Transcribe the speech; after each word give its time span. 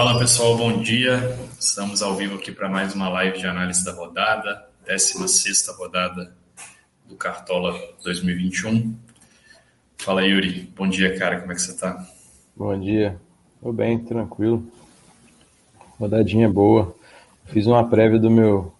Fala 0.00 0.18
pessoal, 0.18 0.56
bom 0.56 0.80
dia. 0.80 1.38
Estamos 1.58 2.00
ao 2.00 2.16
vivo 2.16 2.36
aqui 2.36 2.50
para 2.50 2.70
mais 2.70 2.94
uma 2.94 3.10
live 3.10 3.38
de 3.38 3.46
análise 3.46 3.84
da 3.84 3.92
rodada, 3.92 4.66
16 4.86 5.68
rodada 5.76 6.34
do 7.06 7.16
Cartola 7.16 7.78
2021. 8.02 8.96
Fala 9.98 10.24
Yuri, 10.24 10.72
bom 10.74 10.88
dia 10.88 11.18
cara, 11.18 11.40
como 11.40 11.52
é 11.52 11.54
que 11.54 11.60
você 11.60 11.72
está? 11.72 12.02
Bom 12.56 12.80
dia, 12.80 13.20
tô 13.60 13.74
bem, 13.74 13.98
tranquilo. 13.98 14.66
Rodadinha 15.98 16.48
boa. 16.48 16.96
Fiz 17.48 17.66
uma 17.66 17.86
prévia 17.86 18.18
do 18.18 18.30
meu, 18.30 18.74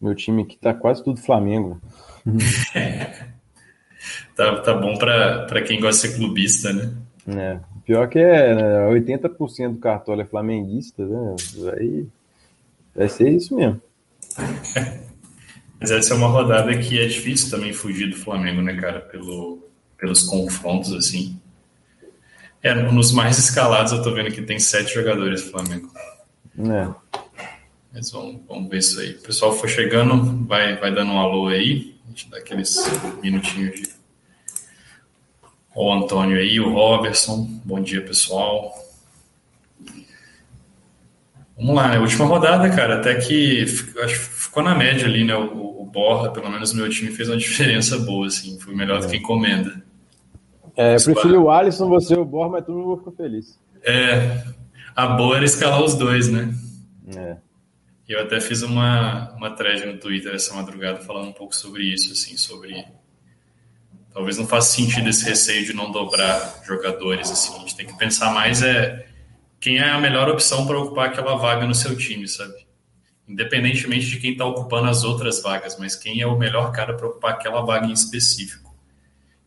meu 0.00 0.12
time 0.12 0.44
que 0.44 0.56
tá 0.56 0.74
quase 0.74 1.04
tudo 1.04 1.20
Flamengo. 1.20 1.80
tá, 4.34 4.56
tá 4.56 4.74
bom 4.74 4.98
para 4.98 5.62
quem 5.62 5.78
gosta 5.78 6.08
de 6.08 6.14
ser 6.14 6.18
clubista, 6.18 6.72
né? 6.72 6.92
É, 7.28 7.60
pior 7.92 8.08
que 8.08 8.18
é, 8.18 8.54
né, 8.54 8.90
80% 8.90 9.72
do 9.72 9.78
cartola 9.78 10.22
é 10.22 10.24
flamenguista, 10.24 11.04
né? 11.04 11.36
Aí 11.74 12.06
vai 12.96 13.06
ser 13.06 13.28
isso 13.28 13.54
mesmo. 13.54 13.82
Mas 15.78 15.90
essa 15.90 16.14
é 16.14 16.16
uma 16.16 16.28
rodada 16.28 16.74
que 16.78 16.98
é 16.98 17.06
difícil 17.06 17.50
também 17.50 17.74
fugir 17.74 18.08
do 18.08 18.16
Flamengo, 18.16 18.62
né, 18.62 18.74
cara? 18.76 19.00
Pelo, 19.00 19.68
pelos 19.98 20.22
confrontos, 20.22 20.94
assim. 20.94 21.38
É, 22.62 22.72
nos 22.72 23.12
mais 23.12 23.36
escalados 23.38 23.92
eu 23.92 24.02
tô 24.02 24.14
vendo 24.14 24.32
que 24.32 24.40
tem 24.40 24.58
sete 24.58 24.94
jogadores 24.94 25.42
do 25.42 25.50
Flamengo. 25.50 25.90
É. 26.58 26.88
Mas 27.92 28.10
vamos, 28.10 28.40
vamos 28.48 28.70
ver 28.70 28.78
isso 28.78 28.98
aí. 29.00 29.16
O 29.16 29.20
pessoal 29.20 29.52
for 29.52 29.68
chegando, 29.68 30.46
vai, 30.46 30.78
vai 30.78 30.94
dando 30.94 31.12
um 31.12 31.18
alô 31.18 31.48
aí. 31.48 31.94
A 32.06 32.08
gente 32.08 32.30
dá 32.30 32.38
aqueles 32.38 32.74
minutinhos 33.22 33.74
de. 33.74 33.91
O 35.74 35.92
Antônio 35.92 36.38
aí, 36.38 36.60
o 36.60 36.72
Robertson. 36.72 37.48
Bom 37.64 37.80
dia, 37.80 38.02
pessoal. 38.02 38.74
Vamos 41.56 41.74
lá, 41.74 41.88
né? 41.88 41.98
Última 41.98 42.26
rodada, 42.26 42.68
cara. 42.70 42.96
Até 42.96 43.14
que 43.14 43.62
acho 43.62 43.90
que 43.96 44.34
ficou 44.34 44.62
na 44.62 44.74
média 44.74 45.06
ali, 45.06 45.24
né? 45.24 45.34
O, 45.34 45.82
o 45.82 45.86
Borra, 45.86 46.30
pelo 46.30 46.50
menos 46.50 46.72
meu 46.72 46.88
time, 46.90 47.10
fez 47.10 47.28
uma 47.28 47.36
diferença 47.38 47.98
boa, 47.98 48.26
assim. 48.26 48.58
Foi 48.58 48.74
melhor 48.74 49.00
do 49.00 49.08
que 49.08 49.16
encomenda. 49.16 49.82
É, 50.76 50.96
eu 50.96 51.04
preferi 51.04 51.36
o 51.36 51.50
Alisson, 51.50 51.88
você 51.88 52.14
o 52.14 52.24
Borra, 52.24 52.50
mas 52.50 52.66
todo 52.66 52.78
mundo 52.78 52.98
ficou 52.98 53.12
feliz. 53.12 53.58
É, 53.82 54.42
a 54.94 55.06
boa 55.06 55.36
era 55.36 55.44
escalar 55.44 55.82
os 55.82 55.94
dois, 55.94 56.28
né? 56.28 56.54
É. 57.16 57.36
Eu 58.08 58.20
até 58.20 58.40
fiz 58.40 58.62
uma, 58.62 59.32
uma 59.36 59.50
thread 59.50 59.86
no 59.86 59.98
Twitter 59.98 60.34
essa 60.34 60.54
madrugada 60.54 61.00
falando 61.00 61.28
um 61.28 61.32
pouco 61.32 61.54
sobre 61.54 61.84
isso, 61.84 62.12
assim, 62.12 62.36
sobre. 62.36 62.84
Talvez 64.12 64.36
não 64.36 64.46
faça 64.46 64.76
sentido 64.76 65.08
esse 65.08 65.24
receio 65.24 65.64
de 65.64 65.72
não 65.72 65.90
dobrar 65.90 66.62
jogadores, 66.66 67.30
assim. 67.30 67.54
A 67.56 67.58
gente 67.60 67.76
tem 67.76 67.86
que 67.86 67.96
pensar 67.96 68.32
mais 68.32 68.62
é 68.62 69.06
quem 69.60 69.78
é 69.78 69.88
a 69.88 70.00
melhor 70.00 70.28
opção 70.28 70.66
para 70.66 70.78
ocupar 70.78 71.08
aquela 71.08 71.36
vaga 71.36 71.64
no 71.64 71.74
seu 71.74 71.96
time, 71.96 72.26
sabe? 72.26 72.66
Independentemente 73.28 74.06
de 74.06 74.18
quem 74.18 74.32
está 74.32 74.44
ocupando 74.44 74.90
as 74.90 75.04
outras 75.04 75.40
vagas, 75.40 75.78
mas 75.78 75.94
quem 75.94 76.20
é 76.20 76.26
o 76.26 76.36
melhor 76.36 76.72
cara 76.72 76.94
para 76.94 77.06
ocupar 77.06 77.34
aquela 77.34 77.62
vaga 77.62 77.86
em 77.86 77.92
específico. 77.92 78.74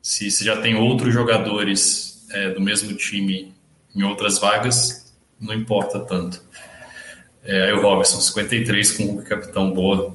Se, 0.01 0.31
se 0.31 0.45
já 0.45 0.61
tem 0.61 0.75
outros 0.75 1.13
jogadores 1.13 2.25
é, 2.31 2.49
do 2.51 2.61
mesmo 2.61 2.95
time 2.95 3.53
em 3.93 4.03
outras 4.03 4.39
vagas, 4.39 5.13
não 5.39 5.53
importa 5.53 5.99
tanto. 5.99 6.41
É, 7.43 7.65
aí 7.65 7.73
o 7.73 7.81
Robertson, 7.81 8.19
53 8.21 8.91
com 8.93 9.03
o 9.17 9.23
capitão 9.23 9.71
boa. 9.71 10.14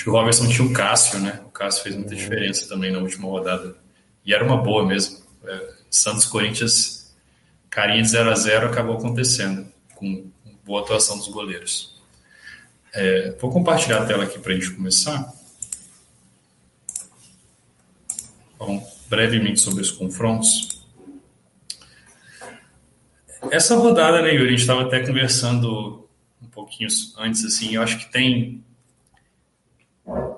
Acho 0.00 0.04
que 0.04 0.10
o 0.10 0.14
Robertson 0.14 0.48
tinha 0.48 0.66
o 0.66 0.72
Cássio, 0.72 1.18
né? 1.18 1.42
O 1.44 1.50
Cássio 1.50 1.82
fez 1.82 1.94
muita 1.94 2.14
diferença 2.14 2.66
também 2.66 2.90
na 2.90 3.00
última 3.00 3.28
rodada. 3.28 3.76
E 4.24 4.32
era 4.32 4.42
uma 4.42 4.56
boa 4.56 4.86
mesmo. 4.86 5.18
É, 5.44 5.74
Santos 5.90 6.24
Corinthians, 6.24 7.14
carinha 7.68 8.00
de 8.00 8.08
0 8.08 8.30
a 8.30 8.34
0 8.34 8.68
acabou 8.68 8.96
acontecendo, 8.96 9.70
com 9.94 10.30
boa 10.64 10.80
atuação 10.80 11.18
dos 11.18 11.28
goleiros. 11.28 12.00
É, 12.94 13.36
vou 13.38 13.52
compartilhar 13.52 14.00
a 14.00 14.06
tela 14.06 14.24
aqui 14.24 14.38
para 14.38 14.52
a 14.52 14.54
gente 14.54 14.70
começar. 14.70 15.34
Bom, 18.58 18.90
brevemente 19.06 19.60
sobre 19.60 19.82
os 19.82 19.90
confrontos. 19.90 20.82
Essa 23.50 23.76
rodada, 23.76 24.22
né, 24.22 24.32
Yuri, 24.32 24.46
a 24.46 24.50
gente 24.52 24.60
estava 24.60 24.80
até 24.80 25.06
conversando 25.06 26.08
um 26.42 26.46
pouquinho 26.46 26.88
antes, 27.18 27.44
assim, 27.44 27.74
eu 27.74 27.82
acho 27.82 27.98
que 27.98 28.10
tem. 28.10 28.64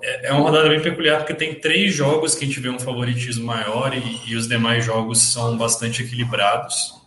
É, 0.03 0.29
é 0.29 0.33
uma 0.33 0.43
rodada 0.43 0.69
bem 0.69 0.83
peculiar, 0.83 1.19
porque 1.19 1.35
tem 1.35 1.55
três 1.55 1.95
jogos 1.95 2.35
que 2.35 2.45
a 2.45 2.47
gente 2.47 2.61
vê 2.61 2.69
um 2.69 2.79
favoritismo 2.79 3.47
maior 3.47 3.95
e, 3.95 4.31
e 4.31 4.37
os 4.37 4.49
demais 4.49 4.85
jogos 4.85 5.21
são 5.21 5.57
bastante 5.57 6.03
equilibrados. 6.03 7.01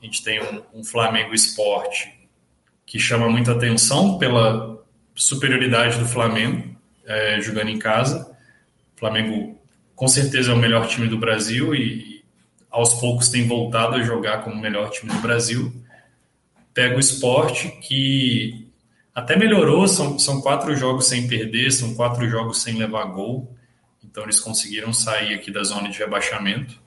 A 0.00 0.04
gente 0.04 0.22
tem 0.22 0.42
um, 0.42 0.80
um 0.80 0.84
Flamengo 0.84 1.34
Esporte 1.34 2.12
que 2.84 2.98
chama 2.98 3.28
muita 3.28 3.52
atenção 3.52 4.18
pela 4.18 4.82
superioridade 5.14 5.98
do 5.98 6.06
Flamengo 6.06 6.76
é, 7.06 7.40
jogando 7.40 7.68
em 7.68 7.78
casa. 7.78 8.36
O 8.96 8.98
Flamengo, 8.98 9.58
com 9.94 10.08
certeza, 10.08 10.50
é 10.50 10.54
o 10.54 10.58
melhor 10.58 10.86
time 10.86 11.08
do 11.08 11.18
Brasil 11.18 11.74
e, 11.74 12.24
aos 12.70 12.94
poucos, 12.94 13.28
tem 13.28 13.46
voltado 13.46 13.96
a 13.96 14.02
jogar 14.02 14.42
como 14.42 14.56
o 14.56 14.60
melhor 14.60 14.90
time 14.90 15.12
do 15.12 15.18
Brasil 15.20 15.72
pega 16.74 16.96
o 16.96 17.00
esporte 17.00 17.68
que 17.82 18.61
até 19.14 19.36
melhorou, 19.36 19.86
são, 19.86 20.18
são 20.18 20.40
quatro 20.40 20.74
jogos 20.76 21.06
sem 21.06 21.26
perder, 21.28 21.70
são 21.70 21.94
quatro 21.94 22.28
jogos 22.28 22.62
sem 22.62 22.76
levar 22.76 23.04
gol, 23.04 23.54
então 24.02 24.22
eles 24.24 24.40
conseguiram 24.40 24.92
sair 24.92 25.34
aqui 25.34 25.50
da 25.50 25.62
zona 25.62 25.90
de 25.90 25.98
rebaixamento. 25.98 26.80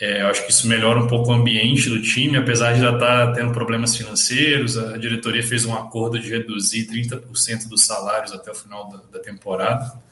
É, 0.00 0.22
eu 0.22 0.26
acho 0.26 0.44
que 0.44 0.50
isso 0.50 0.66
melhora 0.66 0.98
um 0.98 1.06
pouco 1.06 1.30
o 1.30 1.34
ambiente 1.34 1.88
do 1.88 2.02
time, 2.02 2.36
apesar 2.36 2.72
de 2.72 2.80
já 2.80 2.92
estar 2.92 3.26
tá 3.28 3.32
tendo 3.32 3.52
problemas 3.52 3.96
financeiros, 3.96 4.76
a 4.76 4.98
diretoria 4.98 5.42
fez 5.42 5.64
um 5.64 5.74
acordo 5.74 6.18
de 6.18 6.28
reduzir 6.28 6.86
30% 6.88 7.68
dos 7.68 7.86
salários 7.86 8.32
até 8.32 8.50
o 8.50 8.54
final 8.54 8.88
da, 8.88 9.18
da 9.18 9.18
temporada. 9.20 10.02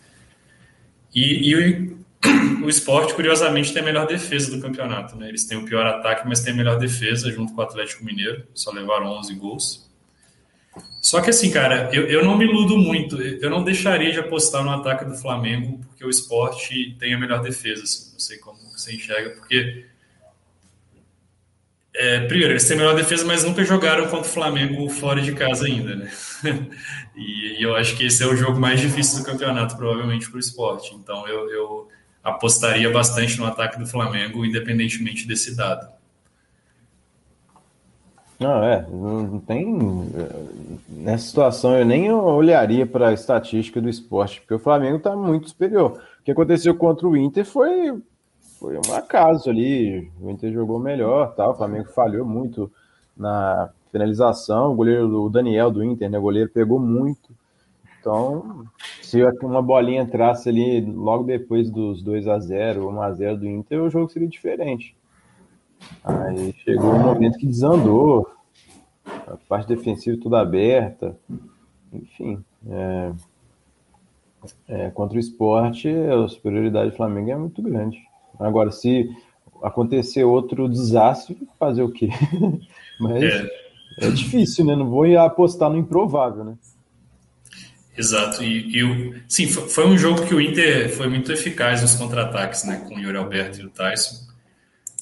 E, 1.15 1.53
e, 1.53 1.97
o 2.65 2.69
esporte, 2.69 3.15
curiosamente, 3.15 3.73
tem 3.73 3.83
a 3.83 3.85
melhor 3.85 4.07
defesa 4.07 4.51
do 4.51 4.63
campeonato. 4.63 5.17
Né? 5.17 5.29
Eles 5.29 5.45
têm 5.45 5.59
o 5.59 5.65
pior 5.65 5.87
ataque, 5.87 6.27
mas 6.27 6.41
têm 6.41 6.53
a 6.53 6.57
melhor 6.57 6.79
defesa, 6.79 7.31
junto 7.31 7.53
com 7.53 7.61
o 7.61 7.65
Atlético 7.65 8.05
Mineiro. 8.05 8.47
Só 8.55 8.71
levaram 8.71 9.07
11 9.19 9.35
gols. 9.35 9.92
Só 11.01 11.21
que 11.21 11.31
assim, 11.31 11.51
cara, 11.51 11.91
eu, 11.93 12.07
eu 12.07 12.25
não 12.25 12.39
me 12.39 12.45
iludo 12.45 12.79
muito. 12.79 13.21
Eu 13.21 13.51
não 13.51 13.65
deixaria 13.65 14.13
de 14.13 14.21
apostar 14.21 14.63
no 14.65 14.71
ataque 14.71 15.05
do 15.05 15.17
Flamengo, 15.17 15.81
porque 15.89 16.05
o 16.05 16.09
esporte 16.09 16.97
tem 16.99 17.13
a 17.13 17.19
melhor 17.19 17.43
defesa. 17.43 17.83
Assim. 17.83 18.13
Não 18.13 18.21
sei 18.21 18.39
como 18.39 18.59
você 18.71 18.95
enxerga, 18.95 19.31
porque. 19.31 19.85
É, 21.95 22.21
primeiro, 22.21 22.53
eles 22.53 22.67
têm 22.67 22.77
a 22.77 22.81
melhor 22.81 22.95
defesa, 22.95 23.25
mas 23.27 23.45
nunca 23.45 23.65
jogaram 23.65 24.05
contra 24.05 24.21
o 24.21 24.33
Flamengo 24.33 24.89
fora 24.89 25.21
de 25.21 25.33
casa 25.33 25.67
ainda, 25.67 25.95
né? 25.95 26.11
e, 27.15 27.59
e, 27.59 27.63
eu 27.63 27.77
acho 27.77 27.95
que 27.97 28.07
esse 28.07 28.23
é 28.23 28.27
o 28.27 28.35
jogo 28.35 28.59
mais 28.59 28.81
difícil 28.81 29.19
do 29.19 29.27
campeonato, 29.27 29.77
provavelmente, 29.77 30.31
para 30.31 30.37
o 30.37 30.41
esporte. 30.41 30.95
Então, 30.95 31.29
eu, 31.29 31.51
eu 31.51 31.89
apostaria 32.25 32.89
bastante 32.91 33.39
no 33.39 33.45
ataque 33.45 33.79
do 33.79 33.87
Flamengo, 33.87 34.47
independentemente 34.47 35.27
desse 35.27 35.55
dado. 35.55 35.87
Não, 38.43 38.65
é, 38.65 38.87
não 38.91 39.39
tem. 39.39 39.79
Nessa 40.89 41.27
situação 41.27 41.79
eu 41.79 41.85
nem 41.85 42.13
olharia 42.13 42.87
para 42.87 43.09
a 43.09 43.13
estatística 43.13 43.81
do 43.81 43.89
esporte, 43.89 44.41
porque 44.41 44.55
o 44.55 44.59
Flamengo 44.59 44.97
está 44.97 45.15
muito 45.15 45.49
superior. 45.49 46.01
O 46.21 46.25
que 46.25 46.33
aconteceu 46.33 46.75
contra 46.75 47.07
o 47.07 47.17
Inter 47.17 47.45
foi, 47.45 48.01
foi 48.59 48.77
um 48.77 48.95
acaso 48.95 49.49
ali. 49.49 50.11
O 50.21 50.31
Inter 50.31 50.53
jogou 50.53 50.79
melhor, 50.79 51.35
tá? 51.35 51.49
o 51.49 51.55
Flamengo 51.55 51.89
falhou 51.89 52.27
muito 52.27 52.71
na 53.17 53.71
finalização. 53.91 54.73
O 54.73 54.75
goleiro, 54.75 55.25
o 55.25 55.31
Daniel 55.31 55.71
do 55.71 55.85
Inter, 55.85 56.11
né? 56.11 56.19
O 56.19 56.23
goleiro 56.23 56.51
pegou 56.51 56.79
muito. 56.79 57.31
Então, 58.01 58.65
se 59.01 59.23
uma 59.43 59.63
bolinha 59.63 60.03
entrasse 60.03 60.49
ali 60.49 60.81
logo 60.81 61.23
depois 61.23 61.71
dos 61.71 62.03
2 62.03 62.27
a 62.27 62.39
0 62.41 62.89
1 62.89 63.01
a 63.01 63.13
0 63.13 63.37
do 63.39 63.47
Inter, 63.47 63.81
o 63.81 63.91
jogo 63.91 64.11
seria 64.11 64.27
diferente. 64.27 64.97
Aí 66.05 66.55
chegou 66.65 66.93
um 66.93 67.03
momento 67.03 67.39
que 67.39 67.47
desandou, 67.47 68.29
a 69.05 69.37
parte 69.49 69.69
defensiva 69.69 70.21
toda 70.21 70.41
aberta, 70.41 71.17
enfim. 71.93 72.43
É, 72.69 73.13
é, 74.69 74.91
contra 74.91 75.17
o 75.17 75.21
esporte, 75.21 75.89
a 75.89 76.29
superioridade 76.29 76.91
do 76.91 76.97
Flamengo 76.97 77.31
é 77.31 77.37
muito 77.37 77.63
grande. 77.63 77.99
Agora, 78.39 78.71
se 78.71 79.09
acontecer 79.63 80.25
outro 80.25 80.69
desastre, 80.69 81.37
fazer 81.59 81.83
o 81.83 81.91
quê? 81.91 82.09
Mas 82.99 83.23
é. 83.23 83.49
é 84.01 84.11
difícil, 84.11 84.65
né? 84.65 84.75
Não 84.75 84.89
vou 84.89 85.05
apostar 85.19 85.71
no 85.71 85.79
improvável, 85.79 86.45
né? 86.45 86.55
Exato. 87.97 88.43
E, 88.43 88.77
e 88.77 88.83
o, 88.83 89.21
sim, 89.29 89.47
foi, 89.47 89.69
foi, 89.69 89.87
um 89.87 89.99
jogo 89.99 90.27
que 90.27 90.35
o 90.35 90.41
Inter 90.41 90.91
foi 90.97 91.09
muito 91.09 91.31
eficaz 91.31 91.83
nos 91.83 91.95
contra-ataques, 91.95 92.65
né? 92.65 92.85
Com 92.89 92.97
o 92.97 92.99
Yuri 92.99 93.17
Alberto 93.17 93.61
e 93.61 93.67
o 93.67 93.71
Tyson. 93.71 94.32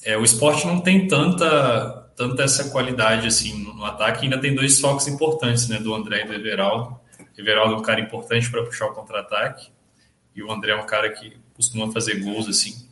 É, 0.03 0.17
o 0.17 0.23
esporte 0.23 0.65
não 0.65 0.81
tem 0.81 1.07
tanta, 1.07 2.09
tanta 2.15 2.43
essa 2.43 2.69
qualidade 2.69 3.27
assim 3.27 3.63
no, 3.63 3.85
ataque. 3.85 4.23
Ainda 4.23 4.39
tem 4.39 4.55
dois 4.55 4.79
focos 4.79 5.07
importantes, 5.07 5.67
né? 5.67 5.79
Do 5.79 5.93
André 5.93 6.23
e 6.23 6.27
do 6.27 6.33
Everaldo. 6.33 6.99
Everaldo 7.37 7.75
é 7.75 7.77
um 7.77 7.81
cara 7.81 7.99
importante 7.99 8.49
para 8.49 8.63
puxar 8.63 8.87
o 8.87 8.93
contra-ataque. 8.93 9.69
E 10.35 10.41
o 10.43 10.51
André 10.51 10.71
é 10.71 10.75
um 10.75 10.85
cara 10.85 11.09
que 11.09 11.37
costuma 11.55 11.91
fazer 11.91 12.19
gols 12.23 12.47
assim. 12.47 12.87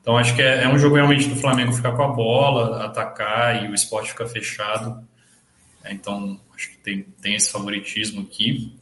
Então 0.00 0.16
acho 0.16 0.34
que 0.36 0.42
é, 0.42 0.64
é 0.64 0.68
um 0.68 0.78
jogo 0.78 0.94
realmente 0.94 1.28
do 1.28 1.36
Flamengo 1.36 1.72
ficar 1.72 1.92
com 1.92 2.02
a 2.02 2.08
bola, 2.08 2.84
atacar 2.84 3.64
e 3.64 3.68
o 3.68 3.74
esporte 3.74 4.10
ficar 4.10 4.26
fechado 4.26 5.04
É, 5.82 5.92
então, 5.92 6.40
acho 6.54 6.70
que 6.70 6.78
tem, 6.78 7.02
tem 7.20 7.34
esse 7.34 7.50
favoritismo 7.50 8.22
aqui. 8.22 8.72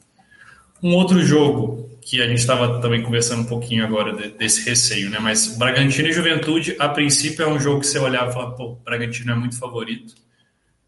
Um 0.82 0.94
outro 0.94 1.22
jogo 1.22 1.93
que 2.04 2.20
a 2.20 2.26
gente 2.26 2.38
estava 2.38 2.80
também 2.80 3.02
conversando 3.02 3.42
um 3.42 3.46
pouquinho 3.46 3.82
agora 3.82 4.14
de, 4.14 4.28
desse 4.36 4.68
receio, 4.68 5.08
né? 5.08 5.18
Mas 5.18 5.56
Bragantino 5.56 6.08
e 6.08 6.12
Juventude, 6.12 6.76
a 6.78 6.88
princípio, 6.88 7.42
é 7.42 7.48
um 7.48 7.58
jogo 7.58 7.80
que 7.80 7.86
você 7.86 7.98
olhava 7.98 8.30
e 8.30 8.32
falava, 8.34 8.54
pô, 8.54 8.74
Bragantino 8.84 9.32
é 9.32 9.34
muito 9.34 9.58
favorito. 9.58 10.14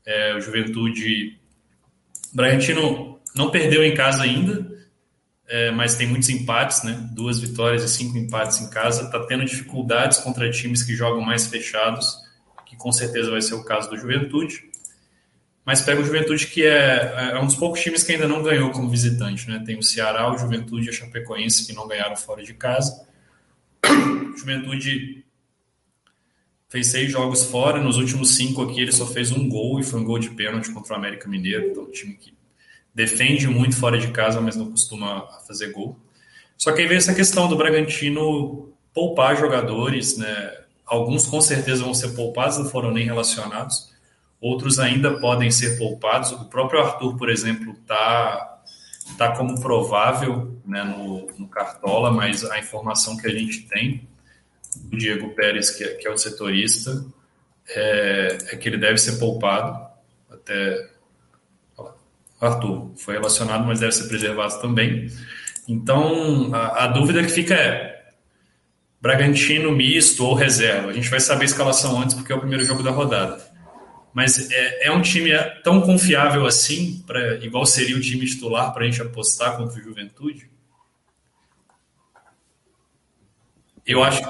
É, 0.04 0.34
o 0.34 0.40
Juventude. 0.40 1.38
Bragantino 2.34 3.18
não 3.34 3.50
perdeu 3.50 3.82
em 3.82 3.94
casa 3.94 4.24
ainda, 4.24 4.70
é, 5.48 5.70
mas 5.70 5.94
tem 5.94 6.06
muitos 6.06 6.28
empates, 6.28 6.82
né? 6.82 7.08
Duas 7.12 7.40
vitórias 7.40 7.82
e 7.82 7.88
cinco 7.88 8.18
empates 8.18 8.60
em 8.60 8.68
casa. 8.68 9.04
Está 9.04 9.24
tendo 9.24 9.44
dificuldades 9.46 10.18
contra 10.18 10.50
times 10.50 10.82
que 10.82 10.94
jogam 10.94 11.22
mais 11.22 11.46
fechados, 11.46 12.18
que 12.66 12.76
com 12.76 12.92
certeza 12.92 13.30
vai 13.30 13.40
ser 13.40 13.54
o 13.54 13.64
caso 13.64 13.88
do 13.88 13.96
Juventude. 13.96 14.64
Mas 15.66 15.82
pega 15.82 16.00
o 16.00 16.04
Juventude, 16.04 16.46
que 16.46 16.64
é, 16.64 17.32
é 17.32 17.40
um 17.40 17.46
dos 17.46 17.56
poucos 17.56 17.80
times 17.80 18.04
que 18.04 18.12
ainda 18.12 18.28
não 18.28 18.40
ganhou 18.40 18.70
como 18.70 18.88
visitante, 18.88 19.48
né? 19.50 19.60
Tem 19.66 19.76
o 19.76 19.82
Ceará, 19.82 20.32
o 20.32 20.38
Juventude 20.38 20.86
e 20.86 20.90
a 20.90 20.92
Chapecoense 20.92 21.66
que 21.66 21.72
não 21.72 21.88
ganharam 21.88 22.16
fora 22.16 22.40
de 22.44 22.54
casa. 22.54 23.04
Juventude 24.38 25.24
fez 26.68 26.86
seis 26.86 27.10
jogos 27.10 27.44
fora, 27.44 27.82
nos 27.82 27.96
últimos 27.96 28.36
cinco 28.36 28.62
aqui 28.62 28.80
ele 28.80 28.92
só 28.92 29.06
fez 29.06 29.32
um 29.32 29.48
gol 29.48 29.80
e 29.80 29.82
foi 29.82 29.98
um 29.98 30.04
gol 30.04 30.20
de 30.20 30.30
pênalti 30.30 30.70
contra 30.70 30.94
o 30.94 30.96
América 30.96 31.28
Mineiro, 31.28 31.70
então 31.70 31.82
um 31.82 31.90
time 31.90 32.14
que 32.14 32.32
defende 32.94 33.48
muito 33.48 33.76
fora 33.76 33.98
de 33.98 34.12
casa, 34.12 34.40
mas 34.40 34.54
não 34.54 34.70
costuma 34.70 35.22
fazer 35.48 35.72
gol. 35.72 35.98
Só 36.56 36.70
que 36.70 36.80
aí 36.80 36.86
vem 36.86 36.96
essa 36.96 37.14
questão 37.14 37.48
do 37.48 37.56
Bragantino 37.56 38.72
poupar 38.94 39.36
jogadores, 39.36 40.16
né? 40.16 40.58
Alguns 40.86 41.26
com 41.26 41.40
certeza 41.40 41.82
vão 41.82 41.92
ser 41.92 42.10
poupados, 42.10 42.56
não 42.56 42.66
foram 42.66 42.92
nem 42.92 43.04
relacionados. 43.04 43.95
Outros 44.40 44.78
ainda 44.78 45.18
podem 45.18 45.50
ser 45.50 45.78
poupados. 45.78 46.32
O 46.32 46.44
próprio 46.46 46.80
Arthur, 46.80 47.16
por 47.16 47.30
exemplo, 47.30 47.72
está 47.72 48.62
tá 49.16 49.36
como 49.36 49.60
provável 49.60 50.60
né, 50.64 50.84
no, 50.84 51.26
no 51.38 51.48
Cartola, 51.48 52.10
mas 52.10 52.44
a 52.44 52.58
informação 52.58 53.16
que 53.16 53.26
a 53.26 53.30
gente 53.30 53.62
tem 53.62 54.06
do 54.76 54.96
Diego 54.96 55.30
Pérez, 55.34 55.70
que 55.70 55.84
é, 55.84 55.94
que 55.94 56.06
é 56.06 56.10
o 56.10 56.18
setorista, 56.18 57.04
é, 57.68 58.38
é 58.52 58.56
que 58.56 58.68
ele 58.68 58.76
deve 58.76 58.98
ser 58.98 59.18
poupado 59.18 59.86
até 60.30 60.90
Arthur 62.40 62.92
foi 62.96 63.14
relacionado, 63.14 63.64
mas 63.66 63.80
deve 63.80 63.92
ser 63.92 64.08
preservado 64.08 64.60
também. 64.60 65.10
Então, 65.66 66.54
a, 66.54 66.84
a, 66.84 66.86
dúvida 66.86 67.22
que 67.22 67.30
fica 67.30 67.54
é 67.54 67.96
Bragantino 69.00 69.72
misto 69.72 70.24
ou 70.24 70.34
reserva. 70.34 70.90
A 70.90 70.92
gente 70.92 71.08
vai 71.08 71.20
saber 71.20 71.42
a 71.42 71.46
escalação 71.46 72.00
antes 72.00 72.14
porque 72.14 72.32
é 72.32 72.36
o 72.36 72.40
primeiro 72.40 72.64
jogo 72.64 72.82
da 72.82 72.90
rodada. 72.90 73.42
Mas 74.16 74.50
é, 74.50 74.86
é 74.86 74.90
um 74.90 75.02
time 75.02 75.30
tão 75.62 75.82
confiável 75.82 76.46
assim, 76.46 77.04
pra, 77.06 77.34
igual 77.34 77.66
seria 77.66 77.94
o 77.94 78.00
time 78.00 78.24
titular 78.24 78.72
para 78.72 78.84
a 78.84 78.86
gente 78.86 79.02
apostar 79.02 79.58
contra 79.58 79.78
o 79.78 79.82
Juventude? 79.82 80.48
Eu 83.84 84.02
acho 84.02 84.22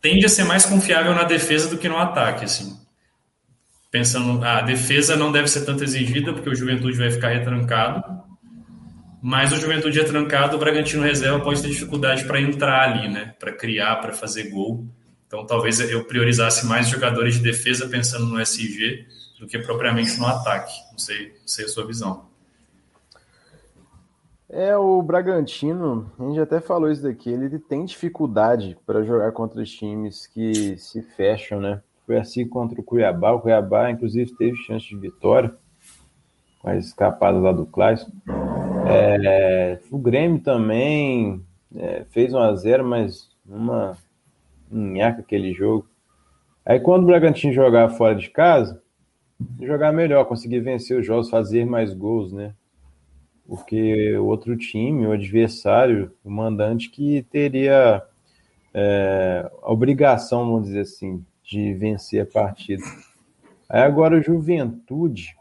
tende 0.00 0.26
a 0.26 0.28
ser 0.28 0.42
mais 0.42 0.66
confiável 0.66 1.14
na 1.14 1.22
defesa 1.22 1.68
do 1.68 1.78
que 1.78 1.88
no 1.88 1.96
ataque, 1.96 2.44
assim 2.44 2.84
pensando 3.94 4.44
a 4.44 4.60
defesa 4.60 5.14
não 5.14 5.30
deve 5.30 5.46
ser 5.46 5.64
tanto 5.64 5.84
exigida 5.84 6.32
porque 6.32 6.50
o 6.50 6.54
Juventude 6.56 6.98
vai 6.98 7.12
ficar 7.12 7.28
retrancado, 7.28 8.02
mas 9.22 9.52
o 9.52 9.56
Juventude 9.56 10.00
retrancado, 10.00 10.56
o 10.56 10.58
Bragantino 10.58 11.04
reserva 11.04 11.38
pode 11.38 11.62
ter 11.62 11.68
dificuldade 11.68 12.24
para 12.24 12.40
entrar 12.40 12.88
ali, 12.88 13.08
né, 13.08 13.36
para 13.38 13.52
criar, 13.52 13.94
para 14.00 14.12
fazer 14.12 14.50
gol. 14.50 14.84
Então 15.34 15.44
talvez 15.44 15.80
eu 15.80 16.04
priorizasse 16.04 16.64
mais 16.64 16.88
jogadores 16.88 17.34
de 17.34 17.42
defesa 17.42 17.88
pensando 17.88 18.26
no 18.26 18.40
SG 18.40 19.04
do 19.40 19.48
que 19.48 19.58
propriamente 19.58 20.16
no 20.16 20.26
ataque. 20.26 20.72
Não 20.92 20.98
sei, 20.98 21.30
não 21.40 21.48
sei 21.48 21.64
a 21.64 21.68
sua 21.68 21.84
visão. 21.84 22.26
É, 24.48 24.76
o 24.76 25.02
Bragantino, 25.02 26.08
a 26.20 26.22
gente 26.22 26.38
até 26.38 26.60
falou 26.60 26.88
isso 26.88 27.02
daqui, 27.02 27.30
ele 27.30 27.58
tem 27.58 27.84
dificuldade 27.84 28.78
para 28.86 29.02
jogar 29.02 29.32
contra 29.32 29.60
os 29.60 29.68
times 29.68 30.28
que 30.28 30.78
se 30.78 31.02
fecham, 31.02 31.60
né? 31.60 31.82
Foi 32.06 32.16
assim 32.16 32.46
contra 32.46 32.80
o 32.80 32.84
Cuiabá. 32.84 33.32
O 33.32 33.40
Cuiabá, 33.40 33.90
inclusive, 33.90 34.32
teve 34.36 34.56
chance 34.58 34.86
de 34.86 34.96
vitória 34.96 35.52
com 36.60 36.68
a 36.68 36.76
escapada 36.76 37.38
lá 37.38 37.50
do 37.50 37.66
Clássico. 37.66 38.12
É, 38.86 39.80
o 39.90 39.98
Grêmio 39.98 40.40
também 40.40 41.44
é, 41.74 42.04
fez 42.10 42.32
1 42.32 42.38
a 42.38 42.54
0 42.54 42.84
mas 42.84 43.28
uma 43.44 43.96
nhaca 44.70 45.20
aquele 45.20 45.52
jogo. 45.52 45.88
Aí 46.64 46.80
quando 46.80 47.04
o 47.04 47.06
Bragantino 47.06 47.52
jogar 47.52 47.90
fora 47.90 48.14
de 48.14 48.30
casa, 48.30 48.82
jogar 49.60 49.92
melhor, 49.92 50.24
conseguir 50.24 50.60
vencer 50.60 50.98
os 50.98 51.06
jogos, 51.06 51.30
fazer 51.30 51.64
mais 51.64 51.92
gols, 51.92 52.32
né? 52.32 52.54
Porque 53.46 54.16
o 54.16 54.24
outro 54.24 54.56
time, 54.56 55.06
o 55.06 55.12
adversário, 55.12 56.12
o 56.24 56.30
mandante 56.30 56.88
que 56.88 57.22
teria 57.30 58.02
é, 58.72 59.50
a 59.62 59.70
obrigação, 59.70 60.46
vamos 60.46 60.66
dizer 60.66 60.80
assim, 60.80 61.24
de 61.42 61.74
vencer 61.74 62.22
a 62.22 62.26
partida. 62.26 62.82
Aí 63.68 63.82
agora 63.82 64.16
o 64.16 64.22
Juventude, 64.22 65.36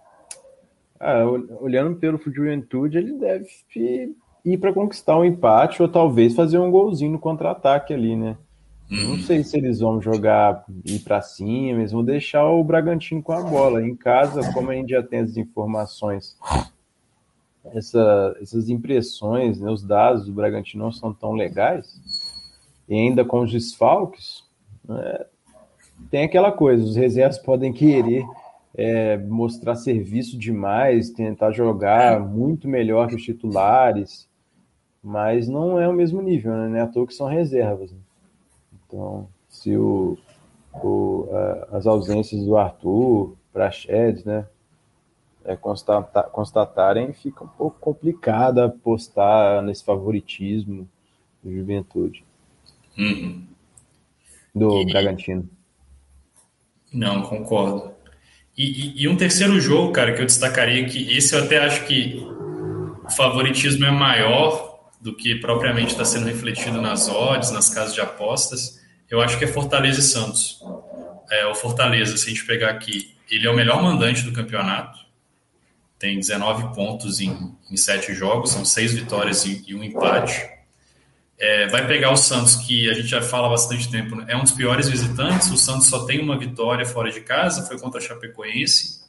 ah, 0.99 1.25
olhando 1.59 1.97
pelo 1.97 2.19
Juventude, 2.19 2.97
ele 2.97 3.13
deve 3.13 3.47
ir 4.45 4.57
para 4.57 4.73
conquistar 4.73 5.17
um 5.17 5.25
empate 5.25 5.81
ou 5.81 5.87
talvez 5.87 6.35
fazer 6.35 6.57
um 6.57 6.71
golzinho 6.71 7.13
no 7.13 7.19
contra-ataque 7.19 7.93
ali, 7.93 8.15
né? 8.15 8.37
Não 8.89 9.11
uhum. 9.11 9.17
sei 9.19 9.43
se 9.43 9.57
eles 9.57 9.79
vão 9.79 10.01
jogar 10.01 10.65
ir 10.85 10.99
para 10.99 11.21
cima, 11.21 11.79
eles 11.79 11.91
vão 11.91 12.03
deixar 12.03 12.45
o 12.45 12.63
Bragantino 12.63 13.23
com 13.23 13.31
a 13.31 13.41
bola. 13.41 13.81
Em 13.81 13.95
casa, 13.95 14.53
como 14.53 14.69
a 14.69 14.75
gente 14.75 14.89
já 14.89 15.01
tem 15.01 15.19
as 15.19 15.35
informações, 15.35 16.37
essa, 17.73 18.37
essas 18.41 18.69
impressões, 18.69 19.59
né, 19.59 19.69
os 19.71 19.83
dados 19.83 20.25
do 20.25 20.33
Bragantino 20.33 20.83
não 20.83 20.91
são 20.91 21.13
tão 21.13 21.31
legais, 21.33 21.99
e 22.87 22.93
ainda 22.93 23.23
com 23.23 23.41
os 23.41 23.51
desfalques, 23.51 24.43
é, 24.89 25.25
tem 26.11 26.25
aquela 26.25 26.51
coisa, 26.51 26.83
os 26.83 26.95
reservas 26.95 27.39
podem 27.39 27.71
querer 27.71 28.25
é, 28.75 29.17
mostrar 29.17 29.75
serviço 29.75 30.37
demais, 30.37 31.09
tentar 31.09 31.51
jogar 31.51 32.19
muito 32.19 32.67
melhor 32.67 33.07
que 33.07 33.15
os 33.15 33.23
titulares, 33.23 34.27
mas 35.01 35.47
não 35.47 35.79
é 35.79 35.87
o 35.87 35.93
mesmo 35.93 36.21
nível, 36.21 36.53
né? 36.53 36.67
Não 36.67 36.77
é 36.77 36.81
à 36.81 36.87
toa 36.87 37.05
que 37.05 37.13
são 37.13 37.27
reservas. 37.27 37.91
Né? 37.91 37.97
Então, 38.93 39.27
se 39.49 39.75
o, 39.75 40.15
o 40.71 41.27
a, 41.31 41.77
as 41.77 41.87
ausências 41.87 42.45
do 42.45 42.55
Arthur, 42.55 43.35
Praxedes, 43.51 44.23
né, 44.23 44.45
é, 45.43 45.55
constata, 45.55 46.21
constatarem, 46.23 47.11
fica 47.11 47.43
um 47.43 47.47
pouco 47.47 47.79
complicado 47.79 48.59
apostar 48.59 49.63
nesse 49.63 49.83
favoritismo 49.83 50.87
do 51.43 51.51
Juventude. 51.51 52.23
Uhum. 52.95 53.47
Do 54.53 54.81
e... 54.81 54.85
Bragantino. 54.85 55.49
Não, 56.93 57.23
concordo. 57.23 57.91
E, 58.55 58.63
e, 58.63 59.03
e, 59.03 59.07
um 59.07 59.17
terceiro 59.17 59.59
jogo, 59.59 59.91
cara, 59.91 60.13
que 60.13 60.21
eu 60.21 60.25
destacaria 60.27 60.85
que 60.85 61.17
esse 61.17 61.35
eu 61.35 61.43
até 61.43 61.57
acho 61.57 61.87
que 61.87 62.23
o 63.03 63.09
favoritismo 63.09 63.83
é 63.85 63.91
maior 63.91 64.91
do 65.01 65.15
que 65.15 65.33
propriamente 65.35 65.93
está 65.93 66.05
sendo 66.05 66.27
refletido 66.27 66.79
nas 66.79 67.09
odds, 67.09 67.49
nas 67.49 67.69
casas 67.69 67.95
de 67.95 68.01
apostas. 68.01 68.82
Eu 69.13 69.21
acho 69.21 69.37
que 69.37 69.45
é 69.45 69.47
Fortaleza 69.47 69.99
e 69.99 70.01
Santos. 70.01 70.59
É, 71.29 71.45
o 71.45 71.53
Fortaleza, 71.53 72.17
se 72.17 72.25
a 72.25 72.29
gente 72.29 72.43
pegar 72.47 72.71
aqui, 72.71 73.15
ele 73.29 73.45
é 73.45 73.51
o 73.51 73.55
melhor 73.55 73.79
mandante 73.79 74.23
do 74.23 74.33
campeonato. 74.33 74.97
Tem 75.99 76.17
19 76.17 76.73
pontos 76.73 77.21
em, 77.21 77.55
em 77.69 77.77
7 77.77 78.11
jogos, 78.15 78.49
são 78.49 78.65
6 78.65 78.95
vitórias 78.95 79.45
e, 79.45 79.63
e 79.67 79.75
um 79.75 79.83
empate. 79.83 80.49
É, 81.37 81.67
vai 81.67 81.85
pegar 81.85 82.09
o 82.09 82.17
Santos, 82.17 82.55
que 82.55 82.89
a 82.89 82.93
gente 82.95 83.05
já 83.05 83.21
fala 83.21 83.45
há 83.45 83.49
bastante 83.51 83.87
tempo, 83.91 84.15
né? 84.15 84.25
é 84.29 84.35
um 84.35 84.41
dos 84.41 84.53
piores 84.53 84.89
visitantes. 84.89 85.47
O 85.51 85.57
Santos 85.57 85.85
só 85.85 86.05
tem 86.05 86.19
uma 86.19 86.35
vitória 86.35 86.83
fora 86.83 87.11
de 87.11 87.21
casa, 87.21 87.67
foi 87.67 87.77
contra 87.77 87.99
a 87.99 88.03
Chapecoense. 88.03 89.03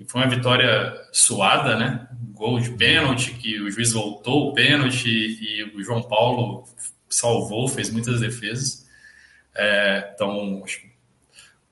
E 0.00 0.04
foi 0.06 0.22
uma 0.22 0.30
vitória 0.30 0.94
suada, 1.12 1.76
né? 1.76 2.08
Gol 2.32 2.58
de 2.58 2.70
pênalti, 2.70 3.32
que 3.32 3.60
o 3.60 3.70
juiz 3.70 3.92
voltou 3.92 4.48
o 4.48 4.54
pênalti 4.54 5.10
e 5.10 5.62
o 5.76 5.82
João 5.82 6.02
Paulo 6.02 6.64
salvou, 7.06 7.68
fez 7.68 7.90
muitas 7.90 8.20
defesas. 8.20 8.85
É, 9.56 10.12
então, 10.14 10.62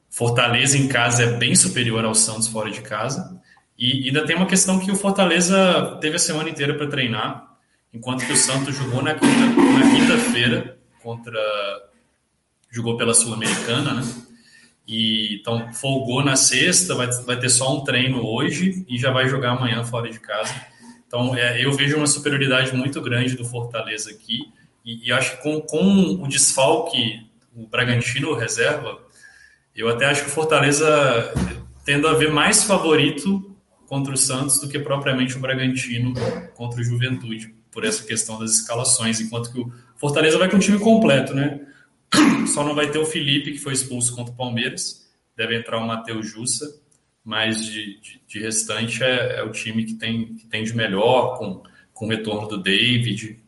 Fortaleza 0.09 0.79
em 0.79 0.89
casa 0.89 1.25
é 1.25 1.37
bem 1.37 1.55
superior 1.55 2.05
ao 2.05 2.15
Santos 2.15 2.49
fora 2.49 2.71
de 2.71 2.81
casa. 2.81 3.41
E 3.77 4.07
ainda 4.07 4.25
tem 4.25 4.37
uma 4.37 4.47
questão 4.47 4.79
que 4.79 4.91
o 4.91 4.97
Fortaleza 4.97 5.99
teve 6.01 6.17
a 6.17 6.21
semana 6.21 6.49
inteira 6.49 6.75
para 6.75 6.87
treinar 6.87 7.55
enquanto 7.93 8.27
que 8.27 8.33
o 8.33 8.37
Santos 8.37 8.77
jogou 8.77 9.03
na 9.03 9.15
quinta-feira 9.15 10.61
quinta 10.61 10.79
contra 11.03 11.41
jogou 12.71 12.97
pela 12.97 13.15
Sul-Americana, 13.15 13.95
né? 13.95 14.03
E 14.87 15.37
então 15.41 15.73
folgou 15.73 16.23
na 16.25 16.37
sexta, 16.37 16.95
vai, 16.95 17.07
vai 17.25 17.39
ter 17.39 17.49
só 17.49 17.77
um 17.77 17.85
treino 17.85 18.27
hoje 18.27 18.85
e 18.89 18.99
já 18.99 19.11
vai 19.11 19.29
jogar 19.29 19.53
amanhã 19.53 19.83
fora 19.85 20.11
de 20.11 20.19
casa. 20.19 20.55
Então 21.07 21.35
é, 21.37 21.65
eu 21.65 21.73
vejo 21.73 21.97
uma 21.97 22.07
superioridade 22.07 22.75
muito 22.75 23.01
grande 23.01 23.37
do 23.37 23.45
Fortaleza 23.45 24.11
aqui 24.11 24.53
e, 24.85 25.09
e 25.09 25.13
acho 25.13 25.37
que 25.37 25.43
com, 25.43 25.61
com 25.61 26.23
o 26.23 26.29
desfalque 26.29 27.25
o 27.55 27.67
Bragantino 27.67 28.35
reserva, 28.35 28.99
eu 29.75 29.89
até 29.89 30.07
acho 30.07 30.23
que 30.23 30.29
o 30.29 30.33
Fortaleza 30.33 31.33
tendo 31.85 32.09
a 32.09 32.15
ver 32.15 32.31
mais 32.31 32.65
favorito 32.65 33.55
contra 33.87 34.15
o 34.15 34.17
Santos 34.17 34.59
do 34.61 34.69
que 34.69 34.79
propriamente 34.79 35.37
o 35.37 35.41
Bragantino 35.41 36.15
contra 36.55 36.81
o 36.81 36.85
Juventude, 36.85 37.55
por 37.71 37.85
essa 37.85 38.05
questão 38.05 38.39
das 38.39 38.53
escalações, 38.53 39.21
enquanto 39.21 39.53
que 39.53 39.61
o 39.61 39.73
Fortaleza 39.97 40.39
vai 40.39 40.49
com 40.49 40.57
o 40.57 40.61
time 40.61 40.79
completo, 40.79 41.35
né? 41.35 41.61
Só 42.53 42.65
não 42.65 42.75
vai 42.75 42.91
ter 42.91 42.99
o 42.99 43.05
Felipe, 43.05 43.53
que 43.53 43.59
foi 43.59 43.73
expulso 43.73 44.15
contra 44.15 44.33
o 44.33 44.37
Palmeiras, 44.37 45.05
deve 45.37 45.57
entrar 45.57 45.79
o 45.79 45.87
Matheus 45.87 46.31
Jussa, 46.31 46.81
mas 47.25 47.65
de, 47.65 48.01
de, 48.01 48.21
de 48.27 48.39
restante 48.39 49.03
é, 49.03 49.39
é, 49.39 49.43
o 49.43 49.51
time 49.51 49.85
que 49.85 49.95
tem, 49.95 50.35
que 50.35 50.47
tem 50.47 50.63
de 50.63 50.75
melhor, 50.75 51.39
com, 51.39 51.63
com 51.93 52.07
o 52.07 52.09
retorno 52.09 52.47
do 52.47 52.63
David. 52.63 53.41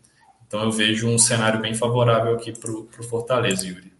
Então 0.47 0.63
eu 0.63 0.73
vejo 0.73 1.09
um 1.09 1.19
cenário 1.19 1.61
bem 1.61 1.75
favorável 1.75 2.35
aqui 2.35 2.53
para 2.53 2.71
o 2.71 2.89
Fortaleza, 3.09 3.67
Yuri. 3.67 3.93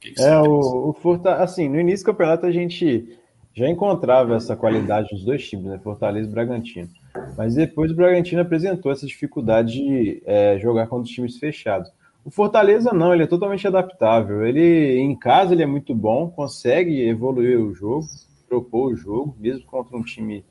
Que 0.00 0.12
que 0.12 0.22
é, 0.22 0.38
o, 0.38 0.90
o 0.90 0.92
Fortaleza, 0.92 1.42
assim, 1.42 1.68
no 1.68 1.80
início 1.80 2.04
do 2.04 2.12
campeonato 2.12 2.46
a 2.46 2.52
gente 2.52 3.18
já 3.54 3.68
encontrava 3.68 4.36
essa 4.36 4.54
qualidade 4.54 5.08
nos 5.12 5.24
dois 5.24 5.48
times, 5.48 5.66
né? 5.66 5.80
Fortaleza 5.82 6.28
e 6.28 6.32
Bragantino. 6.32 6.88
Mas 7.36 7.54
depois 7.54 7.90
o 7.90 7.94
Bragantino 7.94 8.40
apresentou 8.40 8.92
essa 8.92 9.06
dificuldade 9.06 9.72
de 9.72 10.22
é, 10.24 10.58
jogar 10.58 10.86
contra 10.86 11.04
os 11.04 11.10
times 11.10 11.38
fechados. 11.38 11.90
O 12.24 12.30
Fortaleza 12.30 12.92
não, 12.92 13.12
ele 13.12 13.24
é 13.24 13.26
totalmente 13.26 13.66
adaptável. 13.66 14.46
Ele 14.46 14.98
em 14.98 15.16
casa 15.16 15.54
ele 15.54 15.62
é 15.62 15.66
muito 15.66 15.94
bom, 15.94 16.30
consegue 16.30 17.08
evoluir 17.08 17.58
o 17.58 17.74
jogo, 17.74 18.06
propor 18.48 18.92
o 18.92 18.96
jogo, 18.96 19.34
mesmo 19.38 19.64
contra 19.66 19.96
um 19.96 20.02
time 20.02 20.44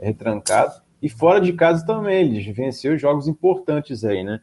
retrancado. 0.00 0.80
E 1.00 1.08
fora 1.08 1.40
de 1.40 1.52
casa 1.52 1.84
também, 1.84 2.36
ele 2.36 2.52
venceu 2.52 2.96
jogos 2.96 3.26
importantes 3.26 4.04
aí, 4.04 4.22
né? 4.22 4.40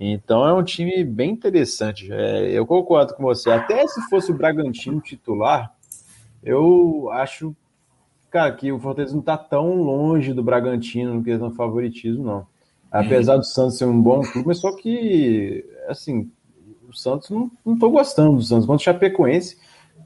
Então 0.00 0.46
é 0.46 0.52
um 0.52 0.62
time 0.62 1.02
bem 1.04 1.30
interessante. 1.30 2.08
É, 2.12 2.50
eu 2.50 2.64
concordo 2.64 3.14
com 3.14 3.22
você. 3.24 3.50
Até 3.50 3.86
se 3.86 4.00
fosse 4.08 4.30
o 4.30 4.36
Bragantino 4.36 5.00
titular, 5.00 5.74
eu 6.42 7.10
acho, 7.12 7.54
cara, 8.30 8.52
que 8.52 8.70
o 8.70 8.78
Fortaleza 8.78 9.12
não 9.12 9.20
está 9.20 9.36
tão 9.36 9.82
longe 9.82 10.32
do 10.32 10.42
Bragantino 10.42 11.14
no 11.14 11.24
questão 11.24 11.50
favoritismo, 11.50 12.24
não. 12.24 12.46
Apesar 12.90 13.36
do 13.36 13.44
Santos 13.44 13.76
ser 13.76 13.84
um 13.84 14.00
bom 14.00 14.22
clube, 14.22 14.48
mas 14.48 14.58
só 14.58 14.74
que, 14.74 15.64
assim, 15.88 16.30
o 16.88 16.92
Santos 16.94 17.28
não, 17.28 17.50
tô 17.78 17.90
gostando 17.90 18.36
do 18.36 18.42
Santos. 18.42 18.66
Quanto 18.66 18.80
o 18.80 18.84
Chapecoense, 18.84 19.58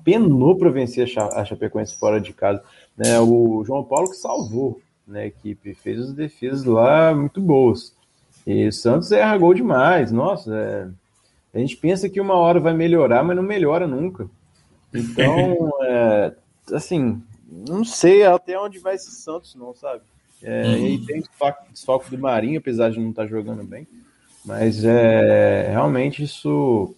penou 0.02 0.56
para 0.56 0.70
vencer 0.70 1.06
a 1.16 1.44
Chapecoense 1.44 1.96
fora 1.96 2.20
de 2.20 2.32
casa. 2.32 2.62
Né? 2.96 3.20
O 3.20 3.62
João 3.64 3.84
Paulo 3.84 4.10
que 4.10 4.16
salvou 4.16 4.80
né, 5.06 5.22
a 5.22 5.26
equipe, 5.26 5.74
fez 5.74 6.00
as 6.00 6.12
defesas 6.12 6.64
lá 6.64 7.14
muito 7.14 7.40
boas. 7.40 7.94
E 8.46 8.66
o 8.66 8.72
Santos 8.72 9.12
erra 9.12 9.36
gol 9.38 9.54
demais. 9.54 10.10
Nossa, 10.10 10.54
é... 10.54 10.88
a 11.54 11.58
gente 11.58 11.76
pensa 11.76 12.08
que 12.08 12.20
uma 12.20 12.34
hora 12.34 12.60
vai 12.60 12.74
melhorar, 12.74 13.22
mas 13.22 13.36
não 13.36 13.42
melhora 13.42 13.86
nunca. 13.86 14.28
Então, 14.92 15.70
é, 15.82 16.34
assim, 16.72 17.22
não 17.48 17.84
sei 17.84 18.24
até 18.24 18.58
onde 18.58 18.78
vai 18.78 18.94
esse 18.94 19.10
Santos, 19.10 19.54
não, 19.54 19.74
sabe? 19.74 20.02
É, 20.42 20.64
uhum. 20.64 20.86
E 20.86 21.06
tem 21.06 21.22
desfoque 21.70 22.10
do 22.10 22.18
Marinho, 22.18 22.58
apesar 22.58 22.90
de 22.90 22.98
não 22.98 23.10
estar 23.10 23.22
tá 23.22 23.28
jogando 23.28 23.62
bem. 23.62 23.86
Mas 24.44 24.84
é, 24.84 25.68
realmente 25.70 26.24
isso, 26.24 26.94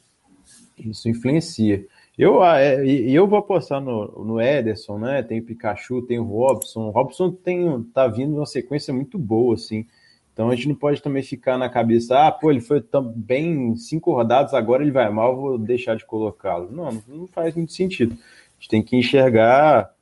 isso 0.78 1.08
influencia. 1.08 1.84
Eu, 2.16 2.42
ah, 2.42 2.60
é, 2.60 2.86
eu 2.86 3.26
vou 3.26 3.38
apostar 3.38 3.80
no, 3.80 4.24
no 4.24 4.40
Ederson, 4.40 4.98
né? 4.98 5.22
Tem 5.22 5.40
o 5.40 5.44
Pikachu, 5.44 6.00
tem 6.02 6.18
o 6.18 6.24
Robson. 6.24 6.86
O 6.86 6.90
Robson 6.90 7.30
tem, 7.32 7.82
tá 7.92 8.06
vindo 8.06 8.36
uma 8.36 8.46
sequência 8.46 8.94
muito 8.94 9.18
boa, 9.18 9.54
assim. 9.54 9.86
Então 10.34 10.50
a 10.50 10.54
gente 10.56 10.66
não 10.66 10.74
pode 10.74 11.00
também 11.00 11.22
ficar 11.22 11.56
na 11.56 11.68
cabeça, 11.68 12.26
ah, 12.26 12.32
pô, 12.32 12.50
ele 12.50 12.60
foi 12.60 12.80
tão 12.80 13.04
bem 13.04 13.76
cinco 13.76 14.12
rodadas, 14.12 14.52
agora 14.52 14.82
ele 14.82 14.90
vai 14.90 15.08
mal, 15.08 15.36
vou 15.36 15.56
deixar 15.56 15.96
de 15.96 16.04
colocá-lo. 16.04 16.72
Não, 16.72 17.00
não 17.06 17.28
faz 17.28 17.54
muito 17.54 17.72
sentido. 17.72 18.14
A 18.14 18.60
gente 18.60 18.68
tem 18.68 18.82
que 18.82 18.96
enxergar 18.96 19.94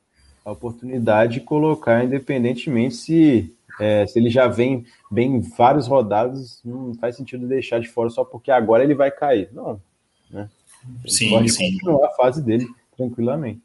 a 0.43 0.51
oportunidade 0.51 1.35
de 1.35 1.41
colocar, 1.41 2.03
independentemente 2.03 2.95
se, 2.95 3.53
é, 3.79 4.07
se 4.07 4.17
ele 4.17 4.31
já 4.31 4.47
vem 4.47 4.85
bem 5.09 5.39
várias 5.39 5.87
rodadas, 5.87 6.59
não 6.65 6.95
faz 6.95 7.15
sentido 7.15 7.47
deixar 7.47 7.79
de 7.79 7.87
fora 7.87 8.09
só 8.09 8.25
porque 8.25 8.49
agora 8.49 8.83
ele 8.83 8.95
vai 8.95 9.11
cair. 9.11 9.49
Não, 9.53 9.79
né? 10.31 10.49
Ele 11.03 11.13
sim, 11.13 11.29
pode 11.29 11.49
sim. 11.49 11.73
continuar 11.73 12.07
a 12.07 12.15
fase 12.15 12.41
dele 12.41 12.67
tranquilamente. 12.97 13.61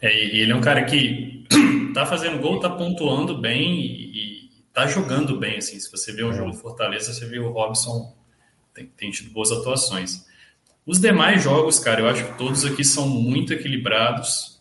É, 0.00 0.16
ele 0.16 0.52
é 0.52 0.54
um 0.54 0.60
cara 0.60 0.84
que 0.84 1.44
tá 1.92 2.06
fazendo 2.06 2.38
gol, 2.38 2.60
tá 2.60 2.70
pontuando 2.70 3.36
bem 3.36 3.84
e 3.84 4.27
tá 4.78 4.86
jogando 4.86 5.36
bem, 5.36 5.58
assim. 5.58 5.78
Se 5.80 5.90
você 5.90 6.12
vê 6.12 6.22
um 6.22 6.32
jogo 6.32 6.52
do 6.52 6.56
Fortaleza, 6.56 7.12
você 7.12 7.26
vê 7.26 7.38
o 7.40 7.50
Robson 7.50 8.14
tem, 8.72 8.86
tem 8.96 9.10
tido 9.10 9.30
boas 9.30 9.50
atuações. 9.50 10.24
Os 10.86 11.00
demais 11.00 11.42
jogos, 11.42 11.80
cara, 11.80 12.00
eu 12.00 12.08
acho 12.08 12.24
que 12.24 12.38
todos 12.38 12.64
aqui 12.64 12.84
são 12.84 13.08
muito 13.08 13.52
equilibrados. 13.52 14.60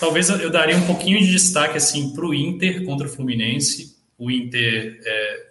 Talvez 0.00 0.30
eu 0.30 0.50
daria 0.50 0.76
um 0.76 0.86
pouquinho 0.86 1.20
de 1.20 1.30
destaque 1.30 1.76
assim 1.76 2.14
para 2.14 2.24
o 2.24 2.34
Inter 2.34 2.84
contra 2.84 3.06
o 3.06 3.10
Fluminense. 3.10 3.96
O 4.18 4.30
Inter 4.30 4.98
é, 5.04 5.46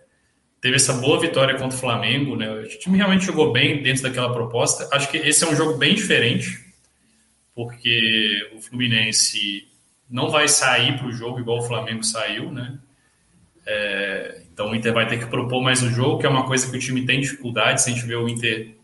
teve 0.59 0.75
essa 0.75 0.93
boa 0.93 1.19
vitória 1.19 1.53
contra 1.53 1.77
o 1.77 1.79
Flamengo, 1.79 2.35
né? 2.35 2.51
O 2.51 2.67
time 2.67 2.97
realmente 2.97 3.25
jogou 3.25 3.53
bem 3.53 3.81
dentro 3.83 4.03
daquela 4.03 4.33
proposta. 4.33 4.89
Acho 4.91 5.09
que 5.09 5.17
esse 5.17 5.43
é 5.43 5.47
um 5.47 5.55
jogo 5.55 5.77
bem 5.77 5.93
diferente, 5.93 6.65
porque 7.53 8.51
o 8.57 8.61
Fluminense 8.61 9.67
não 10.09 10.31
vai 10.31 10.47
sair 10.47 10.97
para 10.97 11.07
o 11.07 11.11
jogo 11.11 11.39
igual 11.39 11.59
o 11.59 11.67
Flamengo 11.67 12.03
saiu, 12.03 12.51
né? 12.51 12.79
É, 13.65 14.41
então 14.53 14.71
o 14.71 14.75
Inter 14.75 14.93
vai 14.93 15.07
ter 15.07 15.17
que 15.17 15.25
propor 15.25 15.61
mais 15.61 15.81
o 15.81 15.89
jogo, 15.89 16.19
que 16.19 16.25
é 16.25 16.29
uma 16.29 16.45
coisa 16.45 16.69
que 16.69 16.77
o 16.77 16.79
time 16.79 17.05
tem 17.05 17.19
dificuldade. 17.19 17.81
Se 17.81 17.89
a 17.89 17.93
gente 17.93 18.05
vê 18.05 18.15
o 18.15 18.27
Inter, 18.27 18.75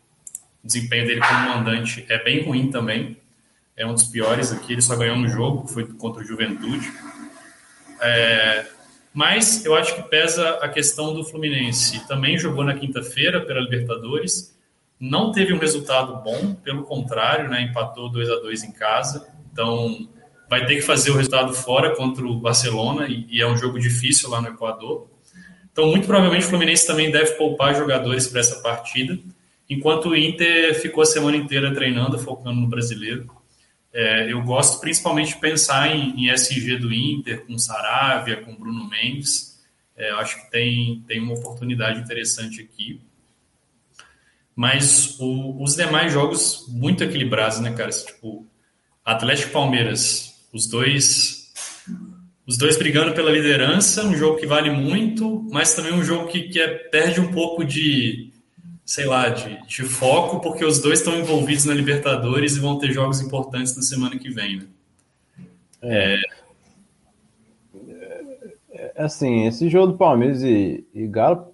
o 0.64 0.68
desempenho 0.68 1.06
dele 1.06 1.22
como 1.22 1.50
mandante 1.50 2.06
é 2.10 2.24
bem 2.24 2.44
ruim 2.44 2.70
também. 2.70 3.18
É 3.76 3.86
um 3.86 3.94
dos 3.94 4.04
piores 4.04 4.52
aqui. 4.52 4.74
Ele 4.74 4.82
só 4.82 4.96
ganhou 4.96 5.16
um 5.16 5.28
jogo, 5.28 5.66
que 5.66 5.74
foi 5.74 5.86
contra 5.86 6.22
o 6.22 6.26
Juventude. 6.26 6.92
É, 8.02 8.66
mas 9.14 9.66
eu 9.66 9.76
acho 9.76 9.96
que 9.96 10.04
pesa 10.04 10.50
a 10.62 10.70
questão 10.70 11.14
do 11.14 11.24
Fluminense. 11.24 12.06
Também 12.08 12.38
jogou 12.38 12.64
na 12.64 12.74
quinta-feira 12.74 13.42
pela 13.42 13.60
Libertadores. 13.60 14.58
Não 15.00 15.32
teve 15.32 15.54
um 15.54 15.58
resultado 15.58 16.22
bom, 16.24 16.54
pelo 16.56 16.84
contrário, 16.84 17.50
né, 17.50 17.62
empatou 17.64 18.10
2 18.10 18.30
a 18.30 18.36
2 18.36 18.64
em 18.64 18.72
casa. 18.72 19.28
Então, 19.52 20.08
vai 20.52 20.66
ter 20.66 20.76
que 20.76 20.82
fazer 20.82 21.12
o 21.12 21.16
resultado 21.16 21.54
fora 21.54 21.96
contra 21.96 22.26
o 22.26 22.38
Barcelona 22.38 23.08
e, 23.08 23.40
é 23.40 23.48
um 23.48 23.56
jogo 23.56 23.80
difícil 23.80 24.30
lá 24.30 24.42
no 24.42 24.50
Equador. 24.50 25.08
Então, 25.72 25.88
muito 25.88 26.06
provavelmente 26.06 26.46
o 26.46 26.50
Fluminense 26.50 26.86
também 26.86 27.10
deve 27.10 27.32
poupar 27.36 27.74
jogadores 27.74 28.28
para 28.28 28.42
essa 28.42 28.60
partida, 28.60 29.18
enquanto 29.70 30.10
o 30.10 30.16
Inter 30.16 30.78
ficou 30.82 31.04
a 31.04 31.06
semana 31.06 31.38
inteira 31.38 31.74
treinando, 31.74 32.20
focando 32.20 32.60
no 32.60 32.68
brasileiro. 32.68 33.32
É, 33.94 34.30
eu 34.30 34.42
gosto 34.44 34.82
principalmente 34.82 35.36
de 35.36 35.40
pensar 35.40 35.96
em, 35.96 36.26
em, 36.26 36.30
SG 36.30 36.76
do 36.76 36.94
Inter, 36.94 37.46
com 37.46 37.58
Saravia, 37.58 38.42
com 38.42 38.54
Bruno 38.54 38.90
Mendes. 38.90 39.58
É, 39.96 40.12
acho 40.12 40.36
que 40.36 40.52
tem, 40.52 41.02
tem 41.08 41.22
uma 41.22 41.36
oportunidade 41.36 42.02
interessante 42.02 42.60
aqui. 42.60 43.00
Mas 44.54 45.18
o, 45.18 45.64
os 45.64 45.78
demais 45.78 46.12
jogos 46.12 46.66
muito 46.68 47.06
equilibrados, 47.06 47.62
né, 47.62 47.72
cara? 47.72 47.90
Tipo, 47.90 48.46
Atlético 49.06 49.54
Palmeiras, 49.54 50.31
os 50.54 50.68
dois 50.68 51.42
os 52.48 52.58
dois 52.58 52.78
brigando 52.78 53.14
pela 53.14 53.32
liderança, 53.32 54.04
um 54.04 54.16
jogo 54.16 54.38
que 54.38 54.46
vale 54.46 54.70
muito, 54.70 55.48
mas 55.52 55.74
também 55.74 55.94
um 55.94 56.04
jogo 56.04 56.28
que, 56.28 56.50
que 56.50 56.60
é, 56.60 56.68
perde 56.68 57.22
um 57.22 57.32
pouco 57.32 57.64
de, 57.64 58.34
sei 58.84 59.06
lá, 59.06 59.30
de, 59.30 59.58
de 59.68 59.84
foco, 59.84 60.42
porque 60.42 60.66
os 60.66 60.82
dois 60.82 61.00
estão 61.00 61.18
envolvidos 61.18 61.66
na 61.66 61.74
Libertadores 61.74 62.58
e 62.58 62.60
vão 62.60 62.78
ter 62.78 62.92
jogos 62.92 63.22
importantes 63.22 63.76
na 63.76 63.82
semana 63.82 64.18
que 64.18 64.30
vem. 64.30 64.58
Né? 64.58 64.68
É. 65.82 66.18
É, 68.72 68.92
é 68.96 69.04
assim, 69.04 69.46
esse 69.46 69.70
jogo 69.70 69.94
do 69.94 69.98
Palmeiras 69.98 70.44
e, 70.44 70.86
e 70.94 71.08
Galo, 71.08 71.54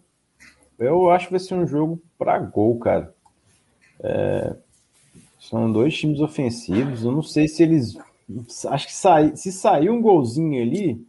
eu 0.80 1.12
acho 1.12 1.25
que 1.25 1.34
vai 1.34 1.39
ser 1.39 1.54
um 1.54 1.68
jogo 1.68 2.01
para 2.18 2.39
gol, 2.39 2.80
cara. 2.80 3.13
É, 4.00 4.56
são 5.39 5.72
dois 5.72 5.96
times 5.96 6.20
ofensivos. 6.22 7.04
Eu 7.04 7.12
não 7.12 7.22
sei 7.22 7.48
se 7.48 7.62
eles 7.62 7.98
Acho 8.69 8.88
que 8.88 8.93
sai, 8.93 9.36
se 9.36 9.51
sair 9.51 9.89
um 9.89 10.01
golzinho 10.01 10.62
ali, 10.62 11.05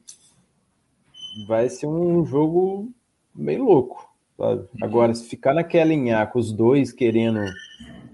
vai 1.47 1.69
ser 1.69 1.87
um 1.87 2.25
jogo 2.25 2.89
meio 3.35 3.65
louco. 3.65 4.09
Sabe? 4.37 4.69
Agora, 4.81 5.15
se 5.15 5.25
ficar 5.25 5.53
naquela 5.53 5.91
linha 5.91 6.25
com 6.27 6.39
os 6.39 6.53
dois 6.53 6.93
querendo 6.93 7.41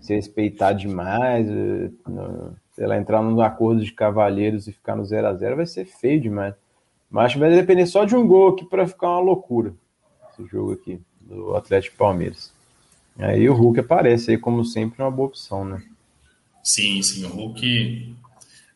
se 0.00 0.14
respeitar 0.14 0.72
demais, 0.72 1.46
eh, 1.48 1.90
sei 2.74 2.86
lá, 2.86 2.96
entrar 2.96 3.22
num 3.22 3.40
acordo 3.40 3.84
de 3.84 3.92
cavalheiros 3.92 4.66
e 4.66 4.72
ficar 4.72 4.96
no 4.96 5.04
0 5.04 5.26
a 5.26 5.34
0 5.34 5.56
vai 5.56 5.66
ser 5.66 5.84
feio 5.84 6.20
demais. 6.20 6.54
Mas 7.10 7.26
acho 7.26 7.34
que 7.34 7.40
vai 7.40 7.50
depender 7.50 7.86
só 7.86 8.04
de 8.04 8.16
um 8.16 8.26
gol 8.26 8.48
aqui 8.48 8.64
para 8.64 8.86
ficar 8.86 9.08
uma 9.08 9.20
loucura. 9.20 9.74
Esse 10.32 10.46
jogo 10.48 10.72
aqui, 10.72 11.00
do 11.20 11.54
Atlético 11.54 11.96
Palmeiras. 11.96 12.52
Aí 13.18 13.48
o 13.48 13.54
Hulk 13.54 13.80
aparece 13.80 14.32
aí, 14.32 14.38
como 14.38 14.64
sempre, 14.64 15.02
uma 15.02 15.10
boa 15.10 15.28
opção, 15.28 15.64
né? 15.64 15.82
Sim, 16.62 17.00
sim. 17.02 17.24
O 17.24 17.28
Hulk 17.28 18.16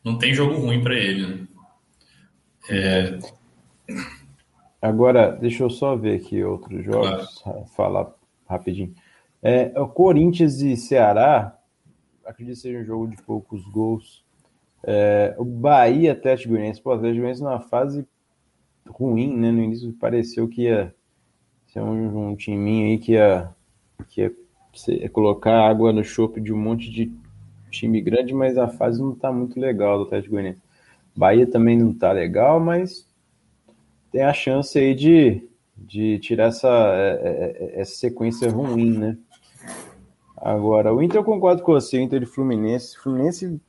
não 0.03 0.17
tem 0.17 0.33
jogo 0.33 0.55
ruim 0.55 0.81
para 0.81 0.95
ele. 0.95 1.27
Né? 1.27 1.47
É... 2.69 3.19
Agora, 4.81 5.31
deixa 5.31 5.63
eu 5.63 5.69
só 5.69 5.95
ver 5.95 6.15
aqui 6.15 6.43
outros 6.43 6.83
jogos, 6.85 7.41
claro. 7.41 7.65
falar 7.75 8.15
rapidinho. 8.47 8.93
É, 9.41 9.79
o 9.79 9.87
Corinthians 9.87 10.61
e 10.61 10.75
Ceará, 10.75 11.57
acredito 12.25 12.55
que 12.55 12.61
seja 12.61 12.79
um 12.79 12.85
jogo 12.85 13.07
de 13.07 13.21
poucos 13.23 13.65
gols. 13.65 14.23
É, 14.83 15.35
o 15.37 15.43
Bahia 15.43 16.13
Atlético 16.13 16.53
Goianiense, 16.53 16.81
pô, 16.81 16.91
o 16.91 16.93
Atlético 16.93 17.19
Goianiense 17.19 17.43
numa 17.43 17.59
fase 17.59 18.07
ruim, 18.87 19.35
né? 19.35 19.51
No 19.51 19.61
início 19.61 19.91
pareceu 19.93 20.47
que 20.47 20.63
ia 20.63 20.93
ser 21.67 21.81
um, 21.81 22.29
um 22.29 22.35
timinho 22.35 22.87
aí 22.87 22.97
que 22.97 23.13
ia, 23.13 23.53
que 24.07 24.21
ia, 24.21 24.35
ia 24.87 25.09
colocar 25.09 25.67
água 25.67 25.91
no 25.91 26.03
chope 26.03 26.41
de 26.41 26.53
um 26.53 26.57
monte 26.57 26.89
de 26.89 27.11
time 27.69 28.01
grande, 28.01 28.33
mas 28.33 28.57
a 28.57 28.67
fase 28.67 29.01
não 29.01 29.13
tá 29.13 29.31
muito 29.31 29.59
legal 29.59 29.97
do 29.97 30.03
Atlético 30.05 30.33
Goianiense. 30.33 30.61
Bahia 31.15 31.45
também 31.45 31.77
não 31.77 31.93
tá 31.93 32.11
legal, 32.11 32.59
mas 32.59 33.07
tem 34.11 34.21
a 34.21 34.33
chance 34.33 34.77
aí 34.77 34.95
de, 34.95 35.47
de 35.77 36.19
tirar 36.19 36.47
essa, 36.47 36.67
é, 36.67 37.11
é, 37.11 37.77
é, 37.77 37.81
essa 37.81 37.95
sequência 37.95 38.49
ruim, 38.49 38.97
né? 38.97 39.17
Agora, 40.37 40.93
o 40.93 41.03
Inter 41.03 41.19
eu 41.19 41.23
concordo 41.23 41.61
com 41.61 41.73
você, 41.73 41.97
o 41.97 42.01
Inter 42.01 42.21
de 42.21 42.25
Fluminense. 42.25 42.97
Fluminense, 42.97 43.59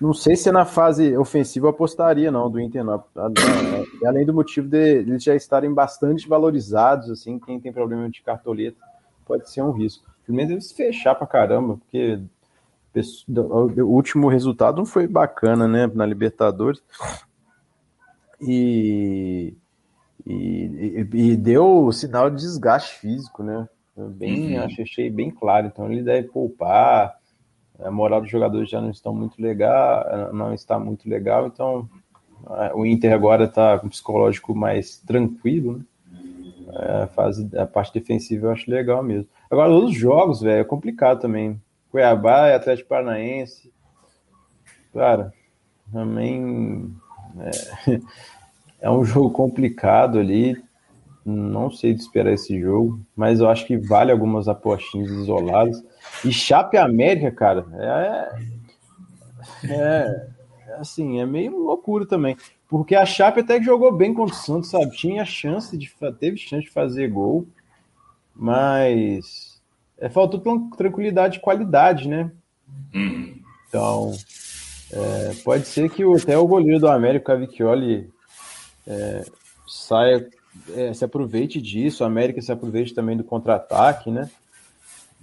não 0.00 0.14
sei 0.14 0.36
se 0.36 0.48
é 0.48 0.52
na 0.52 0.64
fase 0.64 1.16
ofensiva 1.16 1.70
apostaria, 1.70 2.30
não, 2.30 2.48
do 2.48 2.60
Inter, 2.60 2.84
não. 2.84 3.02
Além 4.06 4.24
do 4.24 4.32
motivo 4.32 4.68
de 4.68 4.98
eles 4.98 5.24
já 5.24 5.34
estarem 5.34 5.72
bastante 5.74 6.28
valorizados, 6.28 7.10
assim, 7.10 7.38
quem 7.38 7.58
tem 7.58 7.72
problema 7.72 8.08
de 8.08 8.22
cartoleta 8.22 8.78
pode 9.26 9.50
ser 9.50 9.62
um 9.62 9.72
risco. 9.72 10.04
Fluminense 10.24 10.52
deve 10.54 10.60
se 10.62 10.74
fechar 10.74 11.16
pra 11.16 11.26
caramba, 11.26 11.76
porque 11.76 12.20
o 12.94 13.86
último 13.86 14.28
resultado 14.28 14.76
não 14.76 14.86
foi 14.86 15.06
bacana, 15.06 15.66
né, 15.66 15.90
na 15.94 16.04
Libertadores. 16.04 16.82
E, 18.40 19.54
e, 20.26 21.06
e, 21.12 21.36
deu 21.36 21.90
sinal 21.92 22.28
de 22.28 22.36
desgaste 22.36 22.98
físico, 22.98 23.42
né? 23.42 23.68
Bem, 23.96 24.58
uhum. 24.58 24.64
achei 24.64 25.10
bem 25.10 25.30
claro. 25.30 25.66
Então 25.66 25.90
ele 25.90 26.02
deve 26.02 26.28
poupar. 26.28 27.16
A 27.78 27.90
moral 27.90 28.20
dos 28.20 28.30
jogadores 28.30 28.70
já 28.70 28.80
não 28.80 28.90
estão 28.90 29.14
muito 29.14 29.40
legal, 29.40 30.32
não 30.32 30.52
está 30.54 30.78
muito 30.78 31.08
legal. 31.08 31.46
Então 31.46 31.88
o 32.74 32.84
Inter 32.84 33.12
agora 33.12 33.44
está 33.44 33.78
com 33.78 33.88
psicológico 33.88 34.54
mais 34.54 34.98
tranquilo, 34.98 35.78
né? 35.78 35.84
A, 37.02 37.06
fase, 37.08 37.48
a 37.56 37.66
parte 37.66 37.92
defensiva 37.92 38.46
eu 38.46 38.50
acho 38.50 38.70
legal 38.70 39.02
mesmo. 39.02 39.28
Agora, 39.50 39.70
os 39.70 39.94
jogos, 39.94 40.40
velho, 40.40 40.60
é 40.60 40.64
complicado 40.64 41.20
também. 41.20 41.60
Cuiabá 41.92 42.48
e 42.48 42.54
Atlético 42.54 42.88
Paranaense. 42.88 43.70
Cara, 44.94 45.32
também 45.92 46.90
é, 47.38 48.00
é 48.80 48.90
um 48.90 49.04
jogo 49.04 49.30
complicado 49.30 50.18
ali. 50.18 50.56
Não 51.24 51.70
sei 51.70 51.94
de 51.94 52.00
esperar 52.00 52.32
esse 52.32 52.58
jogo, 52.58 52.98
mas 53.14 53.38
eu 53.38 53.48
acho 53.48 53.64
que 53.64 53.76
vale 53.76 54.10
algumas 54.10 54.48
apostinhas 54.48 55.08
isoladas. 55.10 55.84
E 56.24 56.32
Chape 56.32 56.76
América, 56.76 57.30
cara, 57.30 57.64
é, 57.74 58.32
é, 59.68 60.26
é 60.66 60.74
assim, 60.80 61.20
é 61.20 61.26
meio 61.26 61.56
loucura 61.56 62.04
também. 62.04 62.36
Porque 62.68 62.96
a 62.96 63.06
Chape 63.06 63.40
até 63.40 63.58
que 63.58 63.64
jogou 63.64 63.92
bem 63.92 64.12
contra 64.12 64.34
o 64.34 64.36
Santos, 64.36 64.70
sabe? 64.70 64.96
Tinha 64.96 65.24
chance 65.24 65.76
de 65.76 65.92
teve 66.18 66.38
chance 66.38 66.64
de 66.64 66.70
fazer 66.70 67.08
gol, 67.08 67.46
mas 68.34 69.51
é, 70.02 70.08
faltou 70.08 70.68
tranquilidade 70.76 71.38
e 71.38 71.40
qualidade, 71.40 72.08
né? 72.08 72.28
Uhum. 72.92 73.40
Então, 73.68 74.12
é, 74.92 75.32
pode 75.44 75.64
ser 75.68 75.88
que 75.88 76.02
até 76.02 76.36
o 76.36 76.46
goleiro 76.46 76.80
do 76.80 76.88
América, 76.88 77.26
Cavicchioli, 77.26 78.10
é, 78.84 79.24
saia 79.66 80.28
é, 80.74 80.92
se 80.92 81.04
aproveite 81.04 81.62
disso, 81.62 82.02
a 82.02 82.08
América 82.08 82.42
se 82.42 82.50
aproveite 82.50 82.92
também 82.92 83.16
do 83.16 83.22
contra-ataque, 83.22 84.10
né? 84.10 84.28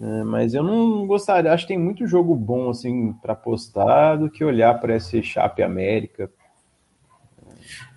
É, 0.02 0.24
mas 0.24 0.54
eu 0.54 0.64
não 0.64 1.06
gostaria, 1.06 1.52
acho 1.52 1.68
que 1.68 1.74
tem 1.74 1.78
muito 1.78 2.08
jogo 2.08 2.34
bom 2.34 2.70
assim 2.70 3.12
para 3.22 3.36
postar 3.36 4.16
do 4.16 4.30
que 4.30 4.46
olhar 4.46 4.80
para 4.80 4.96
esse 4.96 5.22
Chape 5.22 5.62
América. 5.62 6.32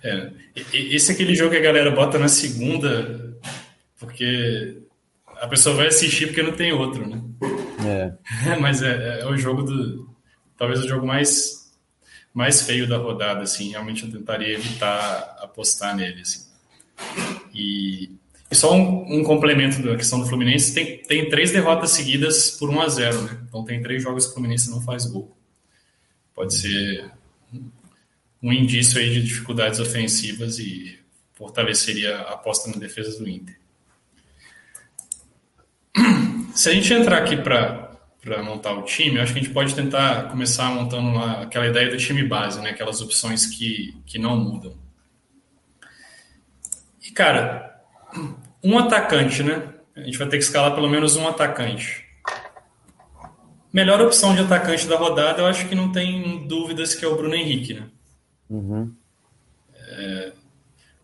É, 0.03 0.31
esse 0.73 1.11
é 1.11 1.15
aquele 1.15 1.33
jogo 1.33 1.51
que 1.51 1.57
a 1.57 1.61
galera 1.61 1.91
bota 1.91 2.19
na 2.19 2.27
segunda, 2.27 3.37
porque 3.97 4.83
a 5.43 5.47
pessoa 5.47 5.75
vai 5.75 5.87
assistir 5.87 6.27
porque 6.27 6.41
não 6.41 6.53
tem 6.53 6.71
outro, 6.71 7.05
né? 7.05 7.21
É. 7.85 8.55
mas 8.61 8.81
é, 8.81 9.19
é 9.19 9.27
o 9.27 9.35
jogo 9.35 9.61
do. 9.63 10.09
Talvez 10.57 10.81
o 10.81 10.87
jogo 10.87 11.05
mais, 11.05 11.69
mais 12.33 12.61
feio 12.61 12.87
da 12.87 12.97
rodada, 12.97 13.41
assim. 13.41 13.71
Realmente 13.71 14.05
eu 14.05 14.11
tentaria 14.11 14.53
evitar 14.53 15.37
apostar 15.41 15.97
nele, 15.97 16.21
assim. 16.21 16.47
E, 17.53 18.09
e 18.49 18.55
só 18.55 18.73
um, 18.73 19.19
um, 19.19 19.23
complemento 19.23 19.83
da 19.83 19.97
questão 19.97 20.21
do 20.21 20.25
Fluminense: 20.27 20.73
tem, 20.73 20.99
tem 20.99 21.27
três 21.27 21.51
derrotas 21.51 21.91
seguidas 21.91 22.51
por 22.51 22.69
1 22.69 22.81
a 22.81 22.87
0 22.87 23.21
né? 23.23 23.43
Então 23.49 23.65
tem 23.65 23.81
três 23.81 24.01
jogos 24.01 24.23
que 24.23 24.31
o 24.31 24.33
Fluminense 24.35 24.71
não 24.71 24.81
faz 24.81 25.05
gol. 25.05 25.35
Pode 26.33 26.53
ser 26.53 27.11
um 28.41 28.53
indício 28.53 28.97
aí 28.97 29.09
de 29.09 29.21
dificuldades 29.21 29.81
ofensivas 29.81 30.57
e 30.57 30.97
fortaleceria 31.33 32.15
a 32.19 32.33
aposta 32.35 32.69
na 32.69 32.77
defesa 32.77 33.19
do 33.19 33.27
Inter. 33.27 33.61
Se 36.53 36.69
a 36.69 36.73
gente 36.73 36.93
entrar 36.93 37.17
aqui 37.17 37.35
para 37.35 38.43
montar 38.43 38.73
o 38.73 38.83
time, 38.83 39.15
eu 39.15 39.23
acho 39.23 39.33
que 39.33 39.39
a 39.39 39.41
gente 39.41 39.53
pode 39.53 39.73
tentar 39.73 40.29
começar 40.29 40.69
montando 40.69 41.07
uma, 41.09 41.41
aquela 41.41 41.67
ideia 41.67 41.89
do 41.89 41.97
time 41.97 42.23
base, 42.23 42.61
né? 42.61 42.69
aquelas 42.69 43.01
opções 43.01 43.47
que, 43.47 43.97
que 44.05 44.19
não 44.19 44.37
mudam. 44.37 44.75
E, 47.01 47.11
cara, 47.11 47.81
um 48.63 48.77
atacante, 48.77 49.41
né? 49.41 49.73
A 49.95 50.01
gente 50.01 50.17
vai 50.17 50.27
ter 50.27 50.37
que 50.37 50.43
escalar 50.43 50.73
pelo 50.75 50.89
menos 50.89 51.15
um 51.15 51.27
atacante. 51.27 52.05
Melhor 53.71 53.99
opção 54.01 54.35
de 54.35 54.41
atacante 54.41 54.87
da 54.87 54.95
rodada, 54.95 55.41
eu 55.41 55.47
acho 55.47 55.67
que 55.67 55.73
não 55.73 55.91
tem 55.91 56.47
dúvidas 56.47 56.93
que 56.93 57.03
é 57.03 57.07
o 57.07 57.15
Bruno 57.15 57.33
Henrique, 57.33 57.73
né? 57.73 57.87
Uhum. 58.47 58.93
É, 59.75 60.33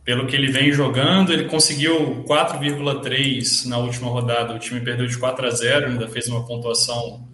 pelo 0.10 0.26
que 0.26 0.36
ele 0.36 0.52
vem 0.52 0.72
jogando, 0.72 1.32
ele 1.32 1.45
conseguiu 1.45 2.24
4,3 2.24 3.67
na 3.67 3.78
última 3.78 4.10
rodada. 4.10 4.56
O 4.56 4.58
time 4.58 4.82
perdeu 4.82 5.06
de 5.06 5.15
4 5.15 5.45
a 5.45 5.52
0, 5.52 5.86
ainda 5.86 6.08
fez 6.08 6.28
uma 6.28 6.43
pontuação 6.48 7.30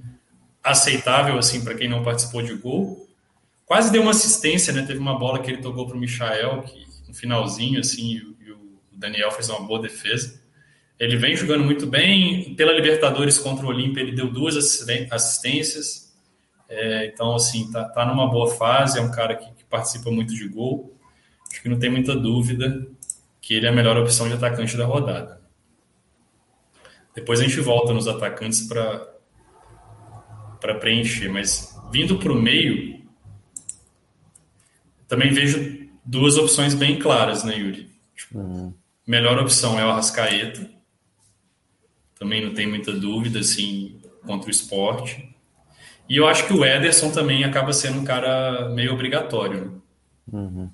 aceitável 0.61 1.37
assim 1.37 1.63
para 1.63 1.73
quem 1.73 1.87
não 1.87 2.03
participou 2.03 2.41
de 2.41 2.53
gol. 2.53 3.07
Quase 3.65 3.93
deu 3.93 4.01
uma 4.01 4.11
assistência, 4.11 4.73
né? 4.73 4.81
Teve 4.81 4.99
uma 4.99 5.17
bola 5.17 5.39
que 5.39 5.51
ele 5.51 5.61
tocou 5.61 5.87
para 5.87 5.95
o 5.95 5.99
Michael, 6.01 6.63
que 6.63 6.85
no 7.07 7.13
finalzinho 7.13 7.79
assim, 7.79 8.17
o 8.19 8.97
Daniel 8.97 9.31
fez 9.31 9.47
uma 9.47 9.61
boa 9.61 9.81
defesa. 9.81 10.37
Ele 10.99 11.15
vem 11.15 11.33
jogando 11.33 11.63
muito 11.63 11.87
bem. 11.87 12.55
Pela 12.55 12.73
Libertadores 12.73 13.37
contra 13.37 13.65
o 13.65 13.69
Olímpia, 13.69 14.01
ele 14.01 14.11
deu 14.11 14.29
duas 14.29 14.57
assistências. 14.57 16.13
É, 16.67 17.05
então, 17.05 17.35
assim, 17.35 17.71
tá, 17.71 17.85
tá 17.85 18.05
numa 18.05 18.29
boa 18.29 18.53
fase. 18.53 18.99
É 18.99 19.01
um 19.01 19.11
cara 19.11 19.33
que, 19.33 19.45
que, 19.45 19.63
participa 19.63 20.11
muito 20.11 20.35
de 20.35 20.45
gol. 20.49 20.93
Acho 21.55 21.61
que 21.61 21.69
não 21.69 21.79
tem 21.79 21.89
muita 21.89 22.13
dúvida 22.13 22.85
que 23.39 23.53
ele 23.53 23.65
é 23.65 23.69
a 23.69 23.71
melhor 23.71 23.97
opção 23.97 24.27
de 24.27 24.33
atacante 24.33 24.75
da 24.75 24.85
rodada. 24.85 25.41
Depois 27.15 27.39
a 27.39 27.43
gente 27.43 27.61
volta 27.61 27.93
nos 27.93 28.09
atacantes 28.09 28.67
para 28.67 29.07
preencher. 30.81 31.29
Mas 31.29 31.73
vindo 31.93 32.19
para 32.19 32.33
o 32.33 32.35
meio, 32.35 33.01
também 35.07 35.31
vejo 35.31 35.87
duas 36.03 36.35
opções 36.35 36.75
bem 36.75 36.99
claras, 36.99 37.45
né, 37.45 37.57
Yuri? 37.57 37.89
Tipo, 38.13 38.39
uhum. 38.39 38.73
Melhor 39.07 39.39
opção 39.39 39.79
é 39.79 39.85
o 39.85 39.91
Arrascaeta. 39.91 40.69
Também 42.19 42.45
não 42.45 42.53
tem 42.53 42.67
muita 42.67 42.91
dúvida, 42.91 43.39
assim, 43.39 44.01
contra 44.25 44.49
o 44.49 44.51
esporte. 44.51 45.33
E 46.09 46.17
eu 46.17 46.27
acho 46.27 46.47
que 46.47 46.53
o 46.53 46.65
Ederson 46.65 47.11
também 47.11 47.45
acaba 47.45 47.71
sendo 47.71 48.01
um 48.01 48.03
cara 48.03 48.67
meio 48.71 48.93
obrigatório. 48.93 49.65
Né? 49.65 49.71
Uhum. 50.33 50.69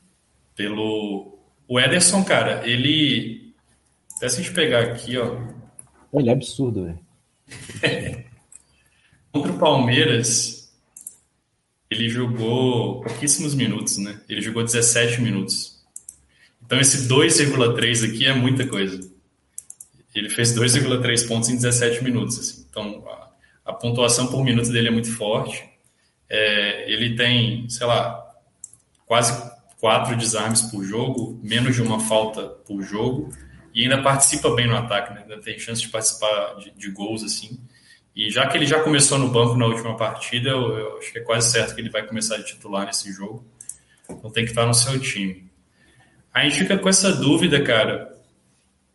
Pelo. 0.55 1.39
O 1.67 1.79
Ederson, 1.79 2.23
cara, 2.23 2.67
ele. 2.67 3.53
Até 4.17 4.29
se 4.29 4.39
a 4.39 4.43
gente 4.43 4.53
pegar 4.53 4.81
aqui, 4.81 5.17
ó. 5.17 5.37
Ele 6.13 6.29
é 6.29 6.33
absurdo, 6.33 6.85
velho. 6.85 6.99
contra 9.31 9.51
o 9.51 9.57
Palmeiras, 9.57 10.71
ele 11.89 12.09
jogou 12.09 13.01
pouquíssimos 13.01 13.55
minutos, 13.55 13.97
né? 13.97 14.21
Ele 14.27 14.41
jogou 14.41 14.63
17 14.63 15.21
minutos. 15.21 15.81
Então 16.65 16.79
esse 16.79 17.07
2,3 17.07 18.09
aqui 18.09 18.25
é 18.25 18.33
muita 18.33 18.67
coisa. 18.67 18.99
Ele 20.13 20.29
fez 20.29 20.53
2,3 20.53 21.27
pontos 21.27 21.49
em 21.49 21.55
17 21.55 22.03
minutos. 22.03 22.39
Assim. 22.39 22.65
Então 22.69 23.03
a, 23.07 23.71
a, 23.71 23.73
pontuação 23.73 24.27
por 24.27 24.43
minuto 24.43 24.69
dele 24.71 24.89
é 24.89 24.91
muito 24.91 25.11
forte. 25.11 25.69
É, 26.29 26.91
ele 26.91 27.15
tem, 27.15 27.67
sei 27.69 27.85
lá, 27.87 28.25
quase 29.05 29.50
quatro 29.81 30.15
desarmes 30.15 30.61
por 30.61 30.83
jogo, 30.83 31.39
menos 31.43 31.75
de 31.75 31.81
uma 31.81 31.99
falta 31.99 32.43
por 32.43 32.83
jogo, 32.83 33.33
e 33.73 33.81
ainda 33.81 33.99
participa 34.03 34.51
bem 34.51 34.67
no 34.67 34.77
ataque, 34.77 35.11
né? 35.11 35.21
ainda 35.23 35.41
tem 35.41 35.57
chance 35.57 35.81
de 35.81 35.89
participar 35.89 36.55
de, 36.59 36.69
de 36.71 36.91
gols 36.91 37.23
assim. 37.23 37.59
E 38.15 38.29
já 38.29 38.45
que 38.47 38.57
ele 38.57 38.67
já 38.67 38.81
começou 38.81 39.17
no 39.17 39.29
banco 39.29 39.57
na 39.57 39.65
última 39.65 39.97
partida, 39.97 40.49
eu, 40.49 40.77
eu, 40.77 40.97
acho 40.99 41.11
que 41.11 41.17
é 41.17 41.23
quase 41.23 41.51
certo 41.51 41.73
que 41.73 41.81
ele 41.81 41.89
vai 41.89 42.05
começar 42.05 42.35
a 42.35 42.43
titular 42.43 42.85
nesse 42.85 43.11
jogo. 43.11 43.43
Então 44.07 44.29
tem 44.29 44.43
que 44.43 44.51
estar 44.51 44.67
no 44.67 44.73
seu 44.73 44.99
time. 44.99 45.49
A 46.31 46.43
gente 46.43 46.59
fica 46.59 46.77
com 46.77 46.87
essa 46.87 47.11
dúvida, 47.13 47.63
cara, 47.63 48.15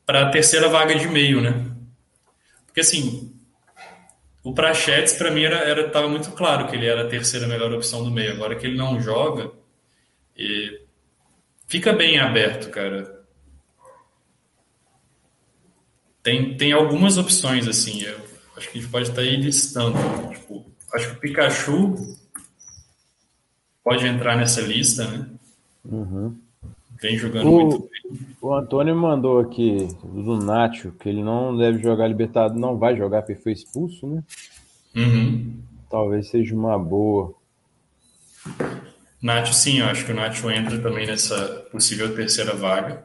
para 0.05 0.29
a 0.29 0.31
terceira 0.31 0.69
vaga 0.69 0.95
de 0.95 1.09
meio, 1.09 1.41
né? 1.41 1.67
Porque 2.67 2.81
assim, 2.81 3.33
O 4.45 4.53
Prachetes, 4.55 5.15
para 5.15 5.33
mim, 5.33 5.43
era, 5.43 5.57
era, 5.57 5.89
tava 5.89 6.09
muito 6.09 6.31
claro 6.31 6.69
que 6.69 6.77
ele 6.77 6.87
era 6.87 7.03
a 7.03 7.09
terceira 7.09 7.49
melhor 7.49 7.73
opção 7.73 8.05
do 8.05 8.11
meio. 8.11 8.35
Agora 8.35 8.55
que 8.55 8.67
ele 8.67 8.77
não 8.77 9.01
joga, 9.01 9.51
fica 11.67 11.93
bem 11.93 12.19
aberto, 12.19 12.71
cara. 12.71 13.25
Tem, 16.23 16.57
tem 16.57 16.73
algumas 16.73 17.19
opções, 17.19 17.69
assim. 17.69 18.03
Eu 18.03 18.19
acho 18.57 18.71
que 18.71 18.79
a 18.79 18.81
gente 18.81 18.91
pode 18.91 19.09
estar 19.09 19.21
aí 19.21 19.37
listando. 19.37 19.97
Tipo, 20.31 20.67
acho 20.93 21.11
que 21.11 21.17
o 21.17 21.21
Pikachu 21.21 22.17
pode 23.85 24.07
entrar 24.07 24.37
nessa 24.37 24.61
lista, 24.61 25.09
né? 25.09 25.31
Uhum. 25.85 26.37
Vem 27.01 27.17
jogando 27.17 27.49
o, 27.49 27.53
muito 27.53 27.89
bem. 27.89 28.27
O 28.41 28.53
Antônio 28.53 28.97
mandou 28.97 29.39
aqui 29.39 29.87
do 30.03 30.37
Nacho 30.39 30.93
que 30.93 31.09
ele 31.09 31.23
não 31.23 31.57
deve 31.57 31.81
jogar 31.83 32.09
Libertadores, 32.09 32.61
não 32.61 32.77
vai 32.77 32.97
jogar 32.97 33.23
porque 33.23 33.41
foi 33.41 33.53
expulso, 33.53 34.07
né? 34.07 34.25
Uhum. 34.97 35.61
Talvez 35.89 36.29
seja 36.29 36.55
uma 36.55 36.79
boa. 36.79 37.35
Nacho, 39.23 39.55
sim, 39.55 39.81
eu 39.81 39.87
acho 39.87 40.05
que 40.05 40.13
o 40.13 40.15
Nacho 40.15 40.51
entra 40.51 40.79
também 40.79 41.07
nessa 41.07 41.67
possível 41.71 42.15
terceira 42.15 42.55
vaga. 42.55 43.05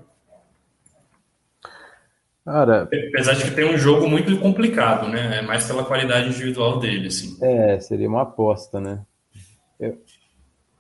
Cara, 2.44 2.84
Apesar 2.84 3.34
de 3.34 3.44
que 3.44 3.52
tem 3.52 3.66
um 3.66 3.78
jogo 3.78 4.10
muito 4.10 4.38
complicado, 4.40 5.08
né? 5.08 5.40
É 5.40 5.42
mais 5.42 5.66
pela 5.66 5.86
qualidade 5.86 6.28
individual 6.28 6.80
dele, 6.80 7.08
assim. 7.08 7.38
é, 7.42 7.80
seria 7.80 8.10
uma 8.10 8.24
aposta, 8.24 8.80
né? 8.80 9.00
Eu, 9.80 10.02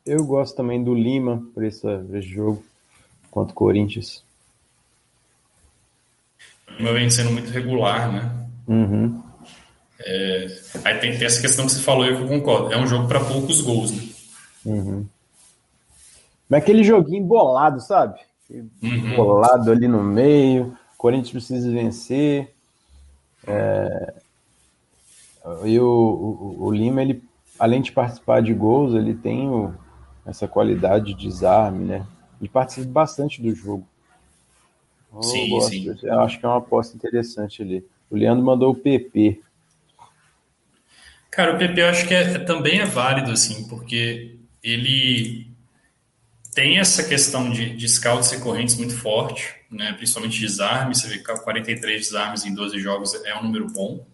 eu 0.05 0.25
gosto 0.25 0.55
também 0.55 0.83
do 0.83 0.93
Lima 0.93 1.43
para 1.53 1.67
esse, 1.67 1.87
esse 2.13 2.27
jogo 2.27 2.63
contra 3.29 3.51
o 3.51 3.55
Corinthians. 3.55 4.23
O 6.67 6.73
Lima 6.73 6.93
vem 6.93 7.09
sendo 7.09 7.31
muito 7.31 7.51
regular, 7.51 8.11
né? 8.11 8.47
Uhum. 8.67 9.21
Aí 10.83 10.97
tem, 10.97 11.15
tem 11.17 11.25
essa 11.25 11.41
questão 11.41 11.65
que 11.65 11.71
você 11.71 11.81
falou 11.81 12.05
e 12.05 12.09
eu 12.09 12.27
concordo. 12.27 12.73
É 12.73 12.77
um 12.77 12.87
jogo 12.87 13.07
para 13.07 13.19
poucos 13.19 13.61
gols, 13.61 13.91
né? 13.91 14.03
Uhum. 14.65 15.05
Mas 16.51 16.63
aquele 16.63 16.83
joguinho 16.83 17.25
bolado, 17.25 17.81
sabe? 17.81 18.19
Uhum. 18.81 19.41
Bolado 19.41 19.71
ali 19.71 19.87
no 19.87 20.03
meio. 20.03 20.77
Corinthians 20.97 21.31
precisa 21.31 21.71
vencer. 21.71 22.53
É, 25.45 25.65
E 25.65 25.79
o, 25.79 25.85
o, 25.87 26.63
o 26.65 26.71
Lima, 26.71 27.01
ele, 27.01 27.23
além 27.57 27.81
de 27.81 27.91
participar 27.91 28.41
de 28.41 28.53
gols, 28.53 28.93
ele 28.93 29.13
tem 29.15 29.49
o- 29.49 29.73
essa 30.25 30.47
qualidade 30.47 31.13
de 31.13 31.13
desarme, 31.15 31.85
né? 31.85 32.05
Ele 32.39 32.49
participa 32.49 32.89
bastante 32.91 33.41
do 33.41 33.53
jogo. 33.53 33.85
Eu 35.13 35.19
Sim, 35.21 35.47
gosto 35.47 35.79
sim. 35.83 35.95
Eu 36.03 36.19
acho 36.21 36.37
que 36.39 36.45
é 36.45 36.49
uma 36.49 36.57
aposta 36.57 36.95
interessante 36.97 37.61
ali. 37.61 37.85
O 38.09 38.15
Leandro 38.15 38.43
mandou 38.43 38.71
o 38.71 38.75
PP. 38.75 39.41
Cara, 41.29 41.55
o 41.55 41.57
PP 41.57 41.81
eu 41.81 41.87
acho 41.89 42.07
que 42.07 42.13
é, 42.13 42.39
também 42.39 42.79
é 42.79 42.85
válido, 42.85 43.31
assim, 43.31 43.67
porque 43.67 44.37
ele 44.63 45.50
tem 46.53 46.79
essa 46.79 47.03
questão 47.03 47.49
de, 47.49 47.75
de 47.75 47.87
scouts 47.87 48.31
recorrentes 48.31 48.75
muito 48.75 48.95
forte, 48.95 49.55
né? 49.69 49.93
principalmente 49.93 50.39
desarme. 50.39 50.93
Você 50.93 51.07
vê 51.07 51.17
que 51.17 51.23
43 51.23 52.01
desarmes 52.01 52.45
em 52.45 52.53
12 52.53 52.79
jogos 52.79 53.13
é 53.25 53.37
um 53.37 53.43
número 53.43 53.67
bom. 53.67 54.05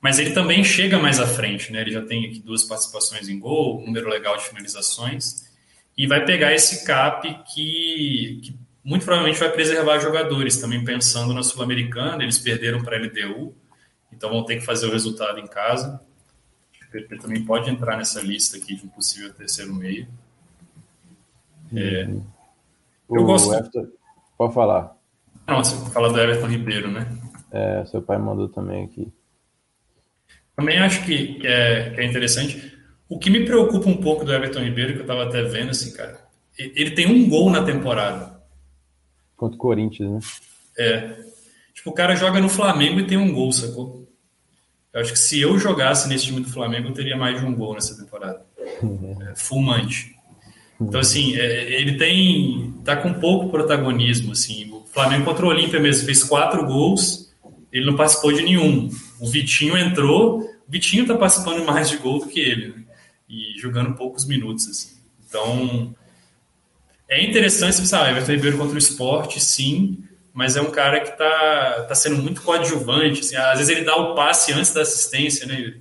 Mas 0.00 0.18
ele 0.18 0.30
também 0.30 0.62
chega 0.62 0.98
mais 0.98 1.18
à 1.18 1.26
frente, 1.26 1.72
né? 1.72 1.80
Ele 1.80 1.90
já 1.90 2.02
tem 2.02 2.26
aqui 2.26 2.38
duas 2.40 2.62
participações 2.62 3.28
em 3.28 3.38
gol, 3.38 3.80
um 3.80 3.86
número 3.86 4.08
legal 4.08 4.36
de 4.36 4.44
finalizações, 4.44 5.48
e 5.96 6.06
vai 6.06 6.24
pegar 6.24 6.54
esse 6.54 6.84
cap 6.84 7.26
que, 7.52 8.40
que 8.44 8.56
muito 8.84 9.04
provavelmente 9.04 9.40
vai 9.40 9.50
preservar 9.50 9.98
jogadores, 9.98 10.58
também 10.58 10.84
pensando 10.84 11.34
na 11.34 11.42
Sul-Americana, 11.42 12.22
eles 12.22 12.38
perderam 12.38 12.80
para 12.80 12.96
a 12.96 13.00
LDU, 13.00 13.52
então 14.12 14.30
vão 14.30 14.44
ter 14.44 14.60
que 14.60 14.64
fazer 14.64 14.86
o 14.86 14.92
resultado 14.92 15.40
em 15.40 15.46
casa. 15.48 16.00
O 16.86 16.90
PP 16.92 17.18
também 17.18 17.44
pode 17.44 17.68
entrar 17.68 17.96
nessa 17.96 18.20
lista 18.20 18.56
aqui 18.56 18.76
de 18.76 18.86
um 18.86 18.88
possível 18.88 19.32
terceiro 19.34 19.74
meio. 19.74 20.06
É, 21.74 22.08
Eu 23.10 23.22
o 23.22 23.24
gosto. 23.24 23.52
Everton- 23.52 23.88
Pode 24.36 24.54
falar. 24.54 24.96
não, 25.46 25.64
você 25.64 25.76
fala 25.90 26.12
do 26.12 26.20
Everton 26.20 26.46
Ribeiro, 26.46 26.90
né? 26.90 27.06
É, 27.50 27.84
seu 27.86 28.00
pai 28.02 28.18
mandou 28.18 28.48
também 28.48 28.84
aqui. 28.84 29.12
Também 30.54 30.78
acho 30.78 31.04
que, 31.04 31.34
que 31.40 31.46
é, 31.46 31.90
que 31.90 32.00
é 32.00 32.04
interessante. 32.04 32.76
O 33.08 33.18
que 33.18 33.30
me 33.30 33.44
preocupa 33.44 33.88
um 33.88 33.96
pouco 33.96 34.24
do 34.24 34.32
Everton 34.32 34.60
Ribeiro, 34.60 34.92
que 34.92 34.98
eu 34.98 35.02
estava 35.02 35.24
até 35.24 35.42
vendo, 35.42 35.70
assim, 35.70 35.92
cara, 35.92 36.20
ele 36.58 36.90
tem 36.92 37.06
um 37.06 37.28
gol 37.28 37.50
na 37.50 37.64
temporada. 37.64 38.38
Contra 39.36 39.56
o 39.56 39.58
Corinthians, 39.58 40.10
né? 40.10 40.20
É. 40.78 41.16
Tipo, 41.74 41.90
o 41.90 41.94
cara 41.94 42.14
joga 42.16 42.40
no 42.40 42.48
Flamengo 42.48 43.00
e 43.00 43.06
tem 43.06 43.16
um 43.16 43.32
gol, 43.32 43.52
sacou? 43.52 44.06
Eu 44.92 45.00
acho 45.00 45.12
que 45.12 45.18
se 45.18 45.40
eu 45.40 45.56
jogasse 45.58 46.08
nesse 46.08 46.26
time 46.26 46.40
do 46.40 46.50
Flamengo, 46.50 46.88
eu 46.88 46.92
teria 46.94 47.16
mais 47.16 47.38
de 47.40 47.46
um 47.46 47.54
gol 47.54 47.74
nessa 47.74 47.96
temporada. 47.96 48.44
É, 49.30 49.34
fumante. 49.34 50.14
Então, 50.80 51.00
assim, 51.00 51.36
é, 51.36 51.80
ele 51.80 51.96
tem. 51.96 52.74
tá 52.84 52.96
com 52.96 53.12
pouco 53.14 53.50
protagonismo, 53.50 54.32
assim. 54.32 54.70
O 54.70 54.86
Flamengo 54.86 55.24
contra 55.24 55.44
o 55.44 55.48
Olímpia 55.48 55.80
mesmo 55.80 56.06
fez 56.06 56.22
quatro 56.22 56.64
gols, 56.64 57.32
ele 57.72 57.86
não 57.86 57.96
participou 57.96 58.32
de 58.32 58.42
nenhum. 58.42 58.88
O 59.20 59.28
Vitinho 59.28 59.76
entrou, 59.76 60.40
o 60.40 60.70
Vitinho 60.70 61.06
tá 61.06 61.16
participando 61.16 61.64
mais 61.64 61.88
de 61.88 61.96
gol 61.96 62.20
do 62.20 62.26
que 62.26 62.40
ele, 62.40 62.68
né? 62.68 62.84
E 63.28 63.58
jogando 63.58 63.94
poucos 63.94 64.24
minutos, 64.24 64.68
assim. 64.68 64.96
Então, 65.28 65.94
é 67.08 67.22
interessante 67.22 67.74
você 67.74 67.82
pensar, 67.82 68.04
ah, 68.04 68.10
Everton 68.10 68.32
Ribeiro 68.32 68.58
contra 68.58 68.74
o 68.74 68.78
esporte, 68.78 69.40
sim, 69.40 70.02
mas 70.32 70.56
é 70.56 70.62
um 70.62 70.70
cara 70.70 71.00
que 71.00 71.16
tá, 71.18 71.86
tá 71.88 71.94
sendo 71.94 72.22
muito 72.22 72.40
coadjuvante, 72.42 73.20
assim, 73.20 73.36
às 73.36 73.58
vezes 73.58 73.68
ele 73.68 73.84
dá 73.84 73.96
o 73.96 74.14
passe 74.14 74.52
antes 74.52 74.72
da 74.72 74.82
assistência, 74.82 75.46
né? 75.46 75.74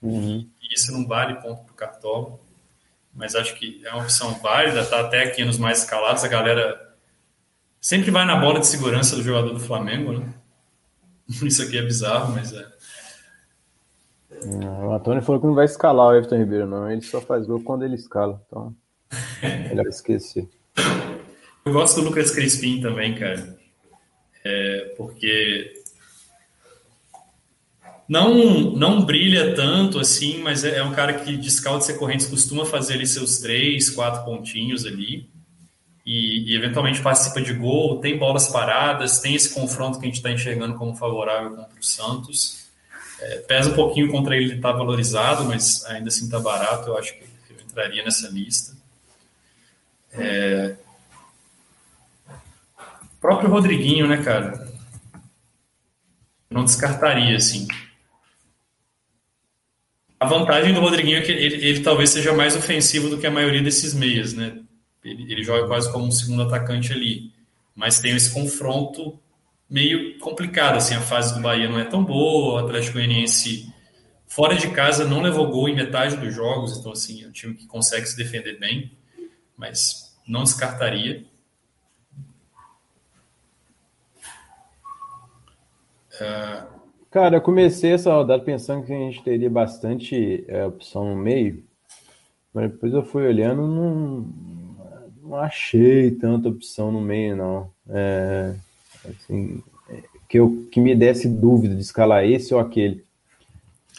Uhum. 0.00 0.46
E 0.62 0.74
isso 0.74 0.92
não 0.92 1.06
vale 1.06 1.34
ponto 1.42 1.64
pro 1.64 1.74
Cartola, 1.74 2.38
mas 3.14 3.34
acho 3.34 3.54
que 3.54 3.80
é 3.84 3.90
uma 3.92 4.02
opção 4.02 4.34
válida, 4.34 4.84
tá 4.84 5.00
até 5.00 5.22
aqui 5.22 5.44
nos 5.44 5.58
mais 5.58 5.78
escalados, 5.80 6.24
a 6.24 6.28
galera 6.28 6.94
sempre 7.80 8.10
vai 8.10 8.24
na 8.24 8.36
bola 8.36 8.60
de 8.60 8.66
segurança 8.66 9.14
do 9.16 9.22
jogador 9.22 9.52
do 9.52 9.60
Flamengo, 9.60 10.12
né? 10.12 10.34
Isso 11.42 11.62
aqui 11.62 11.78
é 11.78 11.82
bizarro, 11.82 12.32
mas 12.32 12.52
é. 12.52 12.74
O 14.46 14.92
Antônio 14.92 15.22
falou 15.22 15.40
que 15.40 15.46
não 15.46 15.54
vai 15.54 15.64
escalar 15.64 16.08
o 16.08 16.16
Everton 16.16 16.36
Ribeiro, 16.36 16.66
não. 16.66 16.90
Ele 16.90 17.00
só 17.00 17.20
faz 17.20 17.46
gol 17.46 17.60
quando 17.60 17.84
ele 17.84 17.94
escala. 17.94 18.42
Então, 18.46 18.74
melhor 19.68 19.86
esquecer. 19.86 20.48
Eu 21.64 21.72
gosto 21.72 22.00
do 22.00 22.08
Lucas 22.08 22.30
Crispim 22.30 22.80
também, 22.80 23.14
cara. 23.14 23.56
É, 24.44 24.94
porque 24.96 25.83
não 28.08 28.72
não 28.72 29.04
brilha 29.04 29.54
tanto 29.54 29.98
assim, 29.98 30.42
mas 30.42 30.64
é, 30.64 30.78
é 30.78 30.84
um 30.84 30.92
cara 30.92 31.14
que 31.14 31.36
de 31.36 31.50
scouts 31.50 31.88
recorrentes 31.88 32.26
costuma 32.26 32.64
fazer 32.64 32.94
ali 32.94 33.06
seus 33.06 33.38
três, 33.38 33.90
quatro 33.90 34.24
pontinhos 34.24 34.84
ali. 34.84 35.28
E, 36.06 36.52
e 36.52 36.56
eventualmente 36.56 37.00
participa 37.00 37.40
de 37.40 37.54
gol, 37.54 37.98
tem 37.98 38.18
bolas 38.18 38.48
paradas, 38.48 39.20
tem 39.20 39.34
esse 39.34 39.54
confronto 39.54 39.98
que 39.98 40.04
a 40.04 40.08
gente 40.08 40.16
está 40.16 40.30
enxergando 40.30 40.74
como 40.74 40.94
favorável 40.94 41.50
contra 41.50 41.80
o 41.80 41.82
Santos. 41.82 42.66
É, 43.20 43.38
pesa 43.38 43.70
um 43.70 43.74
pouquinho 43.74 44.10
contra 44.10 44.36
ele 44.36 44.54
estar 44.54 44.72
valorizado, 44.72 45.44
mas 45.44 45.82
ainda 45.86 46.08
assim 46.08 46.26
está 46.26 46.38
barato, 46.38 46.88
eu 46.90 46.98
acho 46.98 47.14
que 47.14 47.24
eu 47.50 47.56
entraria 47.64 48.04
nessa 48.04 48.28
lista. 48.28 48.76
É, 50.12 50.76
próprio 53.18 53.48
Rodriguinho, 53.48 54.06
né, 54.06 54.22
cara? 54.22 54.68
Não 56.50 56.62
descartaria, 56.62 57.34
assim. 57.34 57.66
A 60.24 60.26
vantagem 60.26 60.72
do 60.72 60.80
Rodriguinho 60.80 61.18
é 61.18 61.20
que 61.20 61.30
ele, 61.30 61.66
ele 61.66 61.80
talvez 61.80 62.08
seja 62.08 62.32
mais 62.32 62.56
ofensivo 62.56 63.10
do 63.10 63.18
que 63.18 63.26
a 63.26 63.30
maioria 63.30 63.62
desses 63.62 63.92
meias, 63.92 64.32
né? 64.32 64.58
Ele, 65.04 65.30
ele 65.30 65.44
joga 65.44 65.66
quase 65.66 65.92
como 65.92 66.06
um 66.06 66.10
segundo 66.10 66.40
atacante 66.40 66.94
ali. 66.94 67.30
Mas 67.74 68.00
tem 68.00 68.16
esse 68.16 68.32
confronto 68.32 69.20
meio 69.68 70.18
complicado, 70.20 70.76
assim. 70.76 70.94
A 70.94 71.00
fase 71.02 71.34
do 71.34 71.42
Bahia 71.42 71.68
não 71.68 71.78
é 71.78 71.84
tão 71.84 72.02
boa, 72.02 72.54
o 72.54 72.64
Atlético 72.64 72.94
Goianiense 72.94 73.70
fora 74.26 74.56
de 74.56 74.70
casa 74.70 75.04
não 75.04 75.20
levou 75.20 75.50
gol 75.50 75.68
em 75.68 75.76
metade 75.76 76.16
dos 76.16 76.34
jogos, 76.34 76.78
então, 76.78 76.92
assim, 76.92 77.22
é 77.22 77.28
um 77.28 77.32
time 77.32 77.54
que 77.54 77.66
consegue 77.66 78.06
se 78.06 78.16
defender 78.16 78.58
bem, 78.58 78.96
mas 79.58 80.16
não 80.26 80.42
descartaria. 80.42 81.22
Cara, 87.14 87.36
eu 87.36 87.40
comecei 87.40 87.92
essa 87.92 88.12
rodada 88.12 88.42
pensando 88.42 88.84
que 88.84 88.92
a 88.92 88.98
gente 88.98 89.22
teria 89.22 89.48
bastante 89.48 90.44
é, 90.48 90.66
opção 90.66 91.04
no 91.04 91.14
meio, 91.14 91.62
mas 92.52 92.72
depois 92.72 92.92
eu 92.92 93.04
fui 93.04 93.24
olhando, 93.24 93.64
não, 93.68 94.28
não 95.22 95.36
achei 95.36 96.10
tanta 96.10 96.48
opção 96.48 96.90
no 96.90 97.00
meio, 97.00 97.36
não. 97.36 97.70
É, 97.88 98.56
assim, 99.08 99.62
é, 99.88 100.02
que, 100.28 100.40
eu, 100.40 100.66
que 100.72 100.80
me 100.80 100.92
desse 100.92 101.28
dúvida 101.28 101.76
de 101.76 101.82
escalar 101.82 102.24
esse 102.24 102.52
ou 102.52 102.58
aquele. 102.58 103.04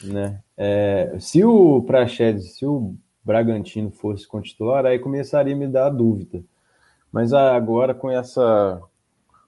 Né? 0.03 0.41
É, 0.57 1.15
se 1.17 1.41
o 1.41 1.83
Praxedes, 1.83 2.57
se 2.57 2.65
o 2.65 2.95
Bragantino 3.23 3.91
fosse 3.91 4.27
com 4.27 4.41
titular, 4.41 4.85
aí 4.85 4.99
começaria 4.99 5.55
a 5.55 5.57
me 5.57 5.69
dar 5.69 5.89
dúvida. 5.89 6.43
Mas 7.13 7.31
agora 7.31 7.93
com 7.93 8.11
essa 8.11 8.81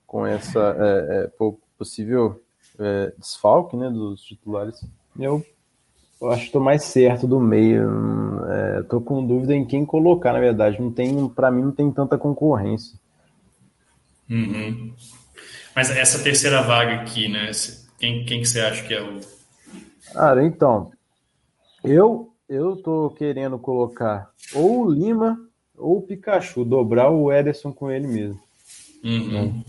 com 0.05 0.25
essa 0.25 0.73
é, 0.79 1.25
é, 1.25 1.31
possível 1.77 2.41
é, 2.79 3.13
desfalque 3.17 3.75
né, 3.75 3.89
dos 3.89 4.21
titulares, 4.21 4.83
eu 5.19 5.43
eu 6.19 6.31
acho 6.31 6.41
que 6.41 6.47
estou 6.47 6.61
mais 6.61 6.83
certo 6.83 7.27
do 7.27 7.39
meio. 7.39 8.43
É, 8.49 8.83
tô 8.83 8.99
com 8.99 9.25
dúvida 9.25 9.53
em 9.53 9.65
quem 9.65 9.85
colocar, 9.85 10.33
na 10.33 10.39
verdade. 10.39 10.81
Não 10.81 10.91
tem, 10.91 11.29
para 11.29 11.51
mim, 11.51 11.61
não 11.61 11.71
tem 11.71 11.91
tanta 11.91 12.17
concorrência. 12.17 12.97
Uhum. 14.29 14.93
Mas 15.75 15.91
essa 15.91 16.21
terceira 16.23 16.61
vaga 16.63 16.95
aqui, 16.95 17.29
né? 17.29 17.51
Quem, 17.99 18.25
quem 18.25 18.41
que 18.41 18.47
você 18.47 18.59
acha 18.61 18.83
que 18.83 18.93
é 18.93 19.01
o. 19.01 19.21
Cara, 20.11 20.43
então. 20.43 20.91
Eu, 21.83 22.33
eu 22.49 22.75
tô 22.77 23.11
querendo 23.11 23.59
colocar 23.59 24.31
ou 24.53 24.85
o 24.85 24.91
Lima 24.91 25.39
ou 25.77 25.99
o 25.99 26.01
Pikachu, 26.01 26.65
dobrar 26.65 27.11
o 27.11 27.31
Ederson 27.31 27.71
com 27.71 27.91
ele 27.91 28.07
mesmo. 28.07 28.41
Uhum. 29.03 29.63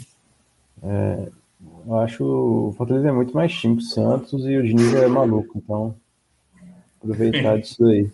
É, 0.82 1.28
eu 1.60 1.98
acho 1.98 2.24
o 2.24 2.72
Fortaleza 2.76 3.08
é 3.08 3.12
muito 3.12 3.34
mais 3.34 3.52
time 3.52 3.76
que 3.76 3.82
o 3.82 3.86
Santos 3.86 4.44
e 4.46 4.56
o 4.56 4.62
Diniz 4.62 4.94
é 4.94 5.06
maluco, 5.06 5.58
então 5.58 5.94
aproveitar 6.98 7.58
disso 7.58 7.84
aí. 7.84 8.10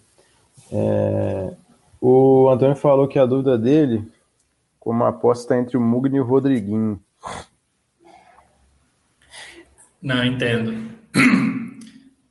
É, 0.71 1.55
o 2.01 2.49
Antônio 2.51 2.77
falou 2.77 3.09
que 3.09 3.19
a 3.19 3.27
dúvida 3.27 3.57
dele, 3.57 4.07
como 4.79 5.05
aposta 5.05 5.57
entre 5.57 5.77
o 5.77 5.81
Mugni 5.81 6.17
e 6.17 6.21
o 6.21 6.25
Rodriguinho. 6.25 7.01
Não, 10.01 10.23
entendo. 10.25 10.91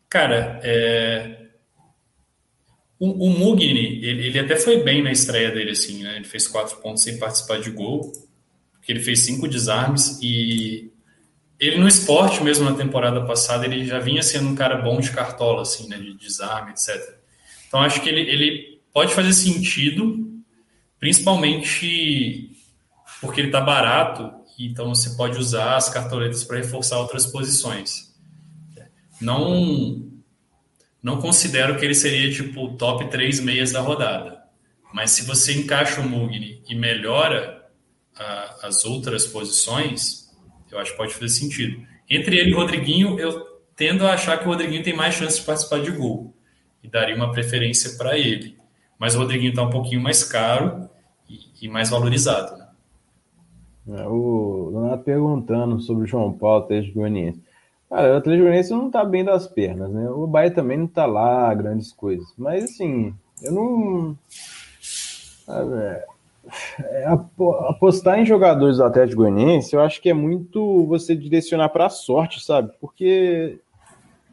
Cara, 0.08 0.60
é... 0.63 1.47
o, 2.99 3.28
o 3.28 3.30
Mugni, 3.32 3.97
ele, 4.04 4.28
ele, 4.28 4.39
até 4.39 4.56
foi 4.56 4.84
bem 4.84 5.02
na 5.02 5.12
estreia 5.12 5.49
dele, 5.49 5.71
assim, 5.71 6.04
né? 6.04 6.17
Ele 6.17 6.26
fez 6.26 6.47
quatro 6.47 6.78
pontos 6.78 7.02
sem 7.02 7.17
participar 7.17 7.60
de 7.60 7.71
gol, 7.71 8.12
porque 8.73 8.91
ele 8.91 8.99
fez 8.99 9.21
cinco 9.21 9.47
desarmes 9.47 10.19
e 10.21 10.93
ele 11.67 11.78
no 11.78 11.88
esporte 11.88 12.43
mesmo 12.43 12.69
na 12.69 12.76
temporada 12.76 13.26
passada 13.26 13.65
ele 13.65 13.86
já 13.86 13.99
vinha 13.99 14.21
sendo 14.21 14.49
um 14.49 14.56
cara 14.56 14.82
bom 14.82 14.99
de 14.99 15.12
cartola 15.12 15.62
assim 15.62 15.88
né 15.88 15.97
de 15.97 16.13
desarme 16.15 16.71
etc 16.71 17.17
então 17.67 17.82
acho 17.82 18.02
que 18.02 18.10
ele, 18.10 18.21
ele 18.21 18.82
pode 18.93 19.13
fazer 19.13 19.34
sentido 19.34 20.32
principalmente 20.99 22.52
porque 23.21 23.41
ele 23.41 23.47
está 23.47 23.62
barato 23.62 24.43
então 24.58 24.93
você 24.93 25.12
pode 25.12 25.38
usar 25.38 25.76
as 25.76 25.89
cartoletas 25.89 26.43
para 26.43 26.58
reforçar 26.58 26.99
outras 26.99 27.26
posições. 27.26 28.13
Não 29.19 30.10
não 31.02 31.19
considero 31.19 31.78
que 31.78 31.84
ele 31.84 31.95
seria 31.95 32.32
tipo 32.32 32.63
o 32.63 32.78
top 32.78 33.10
3 33.10 33.41
meias 33.41 33.71
da 33.71 33.82
rodada. 33.82 34.41
Mas 34.93 35.12
se 35.12 35.23
você 35.23 35.54
encaixa 35.54 35.99
o 35.99 36.08
Mugni 36.08 36.63
e 36.69 36.76
melhora 36.76 37.67
a, 38.15 38.67
as 38.67 38.86
outras 38.86 39.28
posições 39.28 40.23
eu 40.74 40.80
acho 40.80 40.92
que 40.92 40.98
pode 40.98 41.14
fazer 41.14 41.30
sentido. 41.30 41.86
Entre 42.10 42.38
ele 42.38 42.52
e 42.52 42.54
o 42.54 42.58
Rodriguinho, 42.58 43.20
eu 43.20 43.54
tendo 43.76 44.06
a 44.06 44.14
achar 44.14 44.38
que 44.38 44.46
o 44.46 44.50
Rodriguinho 44.50 44.84
tem 44.84 44.96
mais 44.96 45.16
chance 45.16 45.40
de 45.40 45.46
participar 45.46 45.82
de 45.82 45.92
gol. 45.92 46.34
E 46.84 46.88
daria 46.88 47.16
uma 47.16 47.32
preferência 47.32 47.98
para 47.98 48.18
ele. 48.18 48.58
Mas 49.00 49.16
o 49.16 49.20
Rodriguinho 49.20 49.52
está 49.52 49.64
um 49.64 49.70
pouquinho 49.70 50.02
mais 50.02 50.24
caro 50.24 50.90
e, 51.30 51.66
e 51.66 51.70
mais 51.70 51.90
valorizado. 51.90 52.58
Né? 52.58 54.02
É, 54.02 54.08
o 54.08 54.70
Leonardo 54.72 55.04
perguntando 55.04 55.80
sobre 55.82 56.04
o 56.04 56.08
João 56.08 56.32
Paulo, 56.34 56.64
Atlético 56.64 57.00
Goianiense. 57.00 57.42
Cara, 57.90 58.14
o 58.14 58.18
Atlético 58.18 58.44
Goianiense 58.44 58.72
não 58.72 58.88
está 58.88 59.04
bem 59.04 59.24
das 59.24 59.48
pernas, 59.48 59.92
né? 59.92 60.10
O 60.10 60.26
Bahia 60.26 60.52
também 60.52 60.78
não 60.78 60.86
está 60.86 61.06
lá, 61.06 61.54
grandes 61.54 61.92
coisas. 61.92 62.28
Mas, 62.38 62.64
assim, 62.64 63.14
eu 63.42 63.52
não... 63.52 64.18
É, 65.48 65.86
é, 65.86 66.06
apostar 67.70 68.20
em 68.20 68.26
jogadores 68.26 68.78
do 68.78 68.84
Atlético 68.84 69.22
Goianiense, 69.22 69.74
eu 69.74 69.82
acho 69.82 70.02
que 70.02 70.10
é 70.10 70.14
muito 70.14 70.86
você 70.86 71.16
direcionar 71.16 71.70
para 71.70 71.86
a 71.86 71.90
sorte, 71.90 72.44
sabe? 72.44 72.72
Porque 72.80 73.60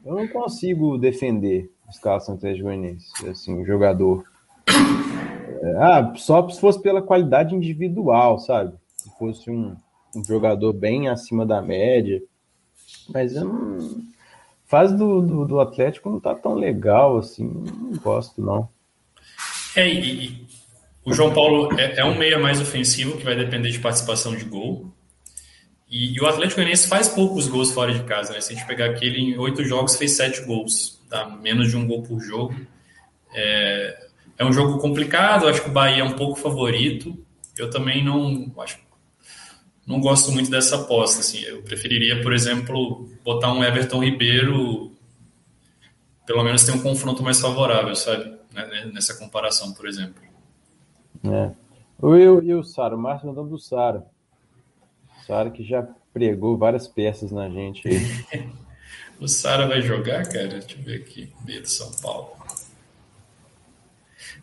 eu 0.04 0.14
não 0.14 0.28
consigo 0.28 0.98
defender 0.98 1.70
a 1.86 1.90
escalação 1.90 2.34
do 2.34 2.38
Atlético 2.38 2.64
Goianiense, 2.64 3.28
assim, 3.28 3.60
o 3.60 3.64
jogador. 3.64 4.24
É, 5.62 5.76
ah, 5.76 6.12
só 6.16 6.48
se 6.48 6.60
fosse 6.60 6.80
pela 6.80 7.02
qualidade 7.02 7.54
individual, 7.54 8.38
sabe? 8.38 8.74
Se 8.96 9.10
fosse 9.18 9.50
um, 9.50 9.76
um 10.14 10.24
jogador 10.24 10.72
bem 10.72 11.08
acima 11.08 11.44
da 11.44 11.60
média. 11.60 12.22
Mas 13.08 13.34
eu 13.34 13.44
não. 13.44 14.10
Fase 14.64 14.96
do, 14.96 15.20
do, 15.20 15.44
do 15.44 15.60
Atlético 15.60 16.08
não 16.08 16.20
tá 16.20 16.32
tão 16.32 16.54
legal 16.54 17.18
assim, 17.18 17.44
não 17.44 17.98
gosto, 17.98 18.40
não. 18.40 18.68
É, 19.74 19.92
e, 19.92 20.46
o 21.04 21.14
João 21.14 21.32
Paulo 21.32 21.78
é, 21.78 22.00
é, 22.00 22.04
um 22.04 22.16
meia 22.16 22.38
mais 22.38 22.60
ofensivo 22.60 23.16
que 23.16 23.24
vai 23.24 23.34
depender 23.34 23.70
de 23.70 23.78
participação 23.78 24.34
de 24.34 24.44
gol. 24.44 24.92
E, 25.88 26.14
e, 26.14 26.20
o 26.20 26.26
Atlético 26.26 26.56
Goianiense 26.56 26.88
faz 26.88 27.08
poucos 27.08 27.48
gols 27.48 27.72
fora 27.72 27.92
de 27.92 28.04
casa, 28.04 28.32
né? 28.32 28.40
Se 28.40 28.52
a 28.52 28.56
gente 28.56 28.66
pegar 28.66 28.86
aqui, 28.86 29.06
ele 29.06 29.20
em 29.20 29.38
oito 29.38 29.64
jogos 29.64 29.96
fez 29.96 30.12
sete 30.12 30.42
gols, 30.42 31.00
tá? 31.08 31.28
Menos 31.28 31.70
de 31.70 31.76
um 31.76 31.86
gol 31.86 32.02
por 32.02 32.20
jogo. 32.20 32.54
É, 33.34 34.06
é 34.38 34.44
um 34.44 34.52
jogo 34.52 34.78
complicado, 34.78 35.48
acho 35.48 35.62
que 35.62 35.70
o 35.70 35.72
Bahia 35.72 36.02
é 36.02 36.04
um 36.04 36.12
pouco 36.12 36.38
favorito. 36.38 37.18
Eu 37.58 37.70
também 37.70 38.04
não 38.04 38.52
acho, 38.60 38.78
não 39.86 40.00
gosto 40.00 40.30
muito 40.30 40.50
dessa 40.50 40.76
aposta. 40.76 41.20
Assim. 41.20 41.42
Eu 41.42 41.62
preferiria, 41.62 42.22
por 42.22 42.32
exemplo, 42.32 43.08
botar 43.24 43.52
um 43.52 43.64
Everton 43.64 44.04
Ribeiro, 44.04 44.92
pelo 46.26 46.44
menos 46.44 46.62
ter 46.62 46.72
um 46.72 46.80
confronto 46.80 47.22
mais 47.22 47.40
favorável, 47.40 47.96
sabe? 47.96 48.38
Né, 48.52 48.90
nessa 48.92 49.14
comparação, 49.14 49.72
por 49.72 49.88
exemplo. 49.88 50.29
É. 51.24 51.50
Eu 52.02 52.42
e 52.42 52.54
o 52.54 52.62
Sara, 52.62 52.96
o 52.96 52.98
Márcio 52.98 53.28
mandando 53.28 53.50
do 53.50 53.58
Sara. 53.58 54.06
Sara 55.26 55.50
que 55.50 55.62
já 55.62 55.86
pregou 56.12 56.56
várias 56.56 56.88
peças 56.88 57.30
na 57.30 57.48
gente 57.48 57.86
aí. 57.86 58.48
o 59.20 59.28
Sara 59.28 59.68
vai 59.68 59.82
jogar, 59.82 60.26
cara? 60.26 60.48
Deixa 60.48 60.78
eu 60.78 60.82
ver 60.82 61.02
aqui. 61.02 61.32
B 61.42 61.60
do 61.60 61.68
São 61.68 61.90
Paulo. 62.00 62.30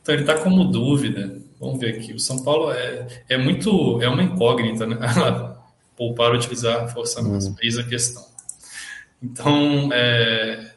Então 0.01 0.13
ele 0.13 0.23
está 0.23 0.37
como 0.37 0.65
dúvida. 0.65 1.41
Vamos 1.59 1.79
ver 1.79 1.95
aqui. 1.95 2.13
O 2.13 2.19
São 2.19 2.43
Paulo 2.43 2.71
é, 2.71 3.23
é 3.27 3.37
muito. 3.37 4.01
É 4.01 4.07
uma 4.07 4.23
incógnita, 4.23 4.85
né? 4.85 4.97
Poupar 5.97 6.31
utilizar 6.33 6.83
a 6.83 6.87
força 6.87 7.23
máxima. 7.23 7.55
Uhum. 7.55 7.59
Eis 7.61 7.77
a 7.79 7.83
questão. 7.83 8.23
Então, 9.21 9.89
é, 9.91 10.73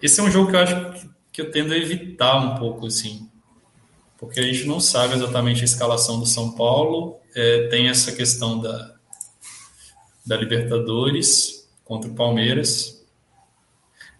esse 0.00 0.20
é 0.20 0.22
um 0.22 0.30
jogo 0.30 0.50
que 0.50 0.56
eu 0.56 0.60
acho 0.60 0.92
que, 0.92 1.10
que 1.32 1.40
eu 1.40 1.50
tendo 1.50 1.72
a 1.72 1.76
evitar 1.76 2.36
um 2.36 2.54
pouco, 2.54 2.86
assim 2.86 3.28
porque 4.24 4.40
a 4.40 4.42
gente 4.42 4.66
não 4.66 4.80
sabe 4.80 5.14
exatamente 5.14 5.62
a 5.62 5.64
escalação 5.64 6.18
do 6.18 6.26
São 6.26 6.52
Paulo. 6.52 7.16
É, 7.34 7.68
tem 7.68 7.88
essa 7.88 8.12
questão 8.12 8.58
da, 8.58 8.94
da 10.26 10.36
Libertadores 10.36 11.68
contra 11.84 12.10
o 12.10 12.14
Palmeiras. 12.14 13.04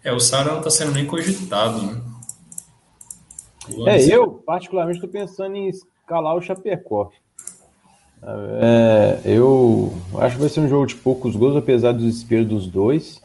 É, 0.03 0.11
o 0.13 0.19
Sara 0.19 0.51
não 0.51 0.59
está 0.59 0.69
sendo 0.69 0.91
nem 0.91 1.05
cogitado, 1.05 1.81
né? 1.81 2.01
É, 3.87 4.03
eu 4.05 4.29
particularmente 4.45 4.97
estou 4.97 5.09
pensando 5.09 5.55
em 5.55 5.69
escalar 5.69 6.35
o 6.35 6.41
Chapecó. 6.41 7.11
É, 8.61 9.21
eu 9.25 9.91
acho 10.19 10.35
que 10.35 10.41
vai 10.41 10.49
ser 10.49 10.59
um 10.59 10.69
jogo 10.69 10.85
de 10.85 10.95
poucos 10.95 11.35
gols, 11.35 11.55
apesar 11.55 11.91
do 11.91 11.99
desespero 11.99 12.45
dos 12.45 12.67
dois. 12.67 13.21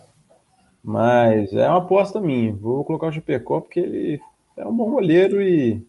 Mas 0.83 1.53
é 1.53 1.69
uma 1.69 1.79
aposta 1.79 2.21
minha. 2.21 2.55
Vou 2.55 2.85
colocar 2.85 3.09
o 3.09 3.13
Chapecó 3.13 3.61
porque 3.61 3.81
ele 3.81 4.21
é 4.57 4.67
um 4.67 4.75
bom 4.75 4.91
goleiro 4.91 5.43
e 5.43 5.87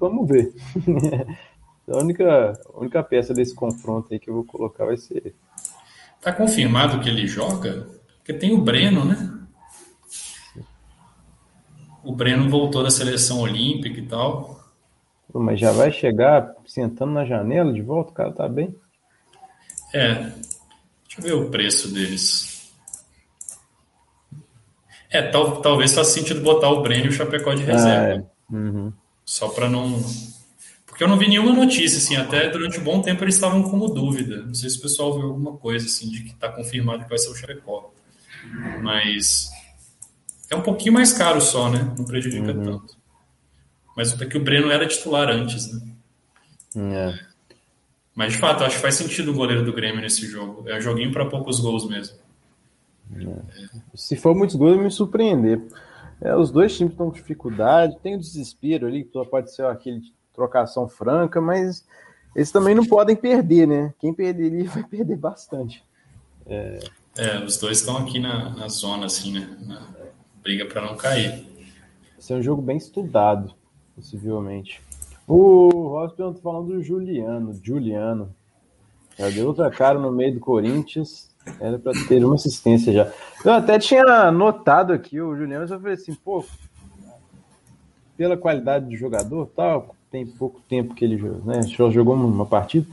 Vamos 0.00 0.28
ver. 0.28 0.52
a 1.88 1.96
única, 1.96 2.52
a 2.74 2.78
única 2.78 3.02
peça 3.02 3.34
desse 3.34 3.54
confronto 3.54 4.12
aí 4.12 4.18
que 4.18 4.30
eu 4.30 4.34
vou 4.34 4.44
colocar 4.44 4.84
vai 4.84 4.96
ser 4.96 5.18
ele. 5.18 5.34
Tá 6.20 6.32
confirmado 6.32 7.00
que 7.00 7.08
ele 7.08 7.26
joga? 7.26 7.86
Porque 8.18 8.34
tem 8.34 8.52
o 8.52 8.60
Breno, 8.60 9.04
né? 9.04 9.38
O 12.04 12.14
Breno 12.14 12.48
voltou 12.48 12.82
da 12.82 12.90
seleção 12.90 13.40
olímpica 13.40 13.98
e 13.98 14.06
tal. 14.06 14.60
Mas 15.32 15.60
já 15.60 15.72
vai 15.72 15.92
chegar 15.92 16.54
sentando 16.66 17.12
na 17.12 17.24
janela 17.24 17.72
de 17.72 17.82
volta? 17.82 18.10
O 18.10 18.14
cara 18.14 18.32
tá 18.32 18.48
bem? 18.48 18.74
É. 19.94 20.14
Deixa 20.14 21.18
eu 21.18 21.22
ver 21.22 21.32
o 21.34 21.50
preço 21.50 21.92
deles. 21.92 22.72
É, 25.10 25.22
tal, 25.22 25.60
talvez 25.60 25.92
faça 25.92 26.12
sentido 26.12 26.40
botar 26.40 26.70
o 26.70 26.82
Breno 26.82 27.06
e 27.06 27.08
o 27.08 27.12
Chapecó 27.12 27.52
de 27.52 27.64
reserva. 27.64 28.28
Ah, 28.50 28.54
é. 28.54 28.54
uhum. 28.56 28.92
Só 29.30 29.48
para 29.48 29.70
não. 29.70 30.02
Porque 30.84 31.04
eu 31.04 31.08
não 31.08 31.16
vi 31.16 31.28
nenhuma 31.28 31.52
notícia, 31.52 31.98
assim, 31.98 32.16
até 32.16 32.50
durante 32.50 32.80
um 32.80 32.82
bom 32.82 33.00
tempo 33.00 33.22
eles 33.22 33.36
estavam 33.36 33.62
como 33.62 33.86
dúvida. 33.86 34.42
Não 34.42 34.52
sei 34.52 34.68
se 34.68 34.78
o 34.78 34.82
pessoal 34.82 35.16
viu 35.16 35.28
alguma 35.28 35.56
coisa, 35.56 35.86
assim, 35.86 36.10
de 36.10 36.24
que 36.24 36.30
está 36.30 36.48
confirmado 36.48 37.04
que 37.04 37.08
vai 37.08 37.16
ser 37.16 37.30
o 37.30 37.34
Chapecó. 37.36 37.94
Mas 38.82 39.48
é 40.50 40.56
um 40.56 40.62
pouquinho 40.62 40.94
mais 40.94 41.12
caro 41.12 41.40
só, 41.40 41.70
né? 41.70 41.94
Não 41.96 42.04
prejudica 42.04 42.50
uhum. 42.50 42.64
tanto. 42.64 42.96
Mas 43.96 44.20
é 44.20 44.26
que 44.26 44.36
o 44.36 44.42
Breno 44.42 44.68
era 44.68 44.84
titular 44.84 45.28
antes, 45.28 45.72
né? 45.72 45.80
É. 46.96 47.26
Mas 48.12 48.32
de 48.32 48.38
fato, 48.40 48.64
acho 48.64 48.74
que 48.74 48.82
faz 48.82 48.96
sentido 48.96 49.30
o 49.30 49.34
goleiro 49.34 49.64
do 49.64 49.72
Grêmio 49.72 50.00
nesse 50.00 50.26
jogo. 50.26 50.68
É 50.68 50.76
um 50.76 50.80
joguinho 50.80 51.12
para 51.12 51.24
poucos 51.24 51.60
gols 51.60 51.88
mesmo. 51.88 52.16
É. 53.14 53.68
Se 53.94 54.16
for 54.16 54.34
muitos 54.34 54.56
gols, 54.56 54.76
me 54.76 54.90
surpreender. 54.90 55.62
É, 56.20 56.36
os 56.36 56.50
dois 56.50 56.76
times 56.76 56.92
estão 56.92 57.06
com 57.06 57.16
dificuldade, 57.16 57.98
tem 58.02 58.14
o 58.14 58.20
desespero 58.20 58.86
ali, 58.86 59.04
que 59.04 59.24
pode 59.26 59.54
ser 59.54 59.64
aquele 59.64 60.02
trocação 60.34 60.88
franca, 60.88 61.40
mas 61.40 61.84
eles 62.34 62.52
também 62.52 62.74
não 62.74 62.84
podem 62.84 63.16
perder, 63.16 63.66
né? 63.66 63.94
Quem 63.98 64.12
perder 64.12 64.52
ali 64.52 64.62
vai 64.68 64.84
perder 64.84 65.16
bastante. 65.16 65.82
É, 66.46 66.78
é 67.16 67.44
os 67.44 67.56
dois 67.56 67.78
estão 67.78 67.96
aqui 67.96 68.18
na, 68.18 68.50
na 68.50 68.68
zona, 68.68 69.06
assim, 69.06 69.32
né? 69.32 69.56
Na, 69.66 70.00
briga 70.42 70.64
para 70.66 70.82
não 70.82 70.96
cair. 70.96 71.46
Esse 72.18 72.32
é 72.32 72.36
um 72.36 72.42
jogo 72.42 72.62
bem 72.62 72.76
estudado, 72.76 73.54
possivelmente. 73.94 74.82
O 75.26 75.88
Ross 75.88 76.14
tá 76.14 76.32
falando 76.42 76.68
do 76.68 76.82
Juliano, 76.82 77.58
Juliano. 77.62 78.34
Já 79.18 79.28
deu 79.28 79.48
outra 79.48 79.70
cara 79.70 79.98
no 79.98 80.10
meio 80.10 80.34
do 80.34 80.40
Corinthians. 80.40 81.29
Era 81.58 81.78
para 81.78 81.92
ter 82.06 82.24
uma 82.24 82.34
assistência 82.34 82.92
já. 82.92 83.12
Eu 83.44 83.52
até 83.52 83.78
tinha 83.78 84.30
notado 84.30 84.92
aqui 84.92 85.20
o 85.20 85.34
Juliano, 85.34 85.64
eu 85.64 85.80
falei 85.80 85.94
assim, 85.94 86.14
pô, 86.14 86.44
pela 88.16 88.36
qualidade 88.36 88.88
de 88.88 88.96
jogador, 88.96 89.46
tal, 89.56 89.94
tem 90.10 90.26
pouco 90.26 90.60
tempo 90.68 90.94
que 90.94 91.04
ele 91.04 91.16
né, 91.44 91.62
só 91.62 91.90
jogou 91.90 92.14
uma 92.14 92.44
partida. 92.44 92.86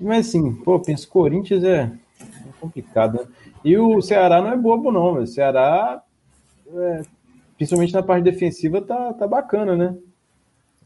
Mas 0.00 0.28
assim, 0.28 0.54
pô, 0.54 0.78
penso 0.80 1.08
Corinthians 1.08 1.64
é, 1.64 1.90
é 2.20 2.60
complicado, 2.60 3.18
né? 3.18 3.26
E 3.64 3.76
o 3.76 4.00
Ceará 4.00 4.40
não 4.40 4.52
é 4.52 4.56
bobo, 4.56 4.92
não. 4.92 5.14
O 5.14 5.26
Ceará, 5.26 6.02
é, 6.72 7.02
principalmente 7.56 7.92
na 7.92 8.02
parte 8.02 8.24
defensiva, 8.24 8.80
tá, 8.80 9.12
tá 9.12 9.26
bacana, 9.26 9.76
né? 9.76 9.96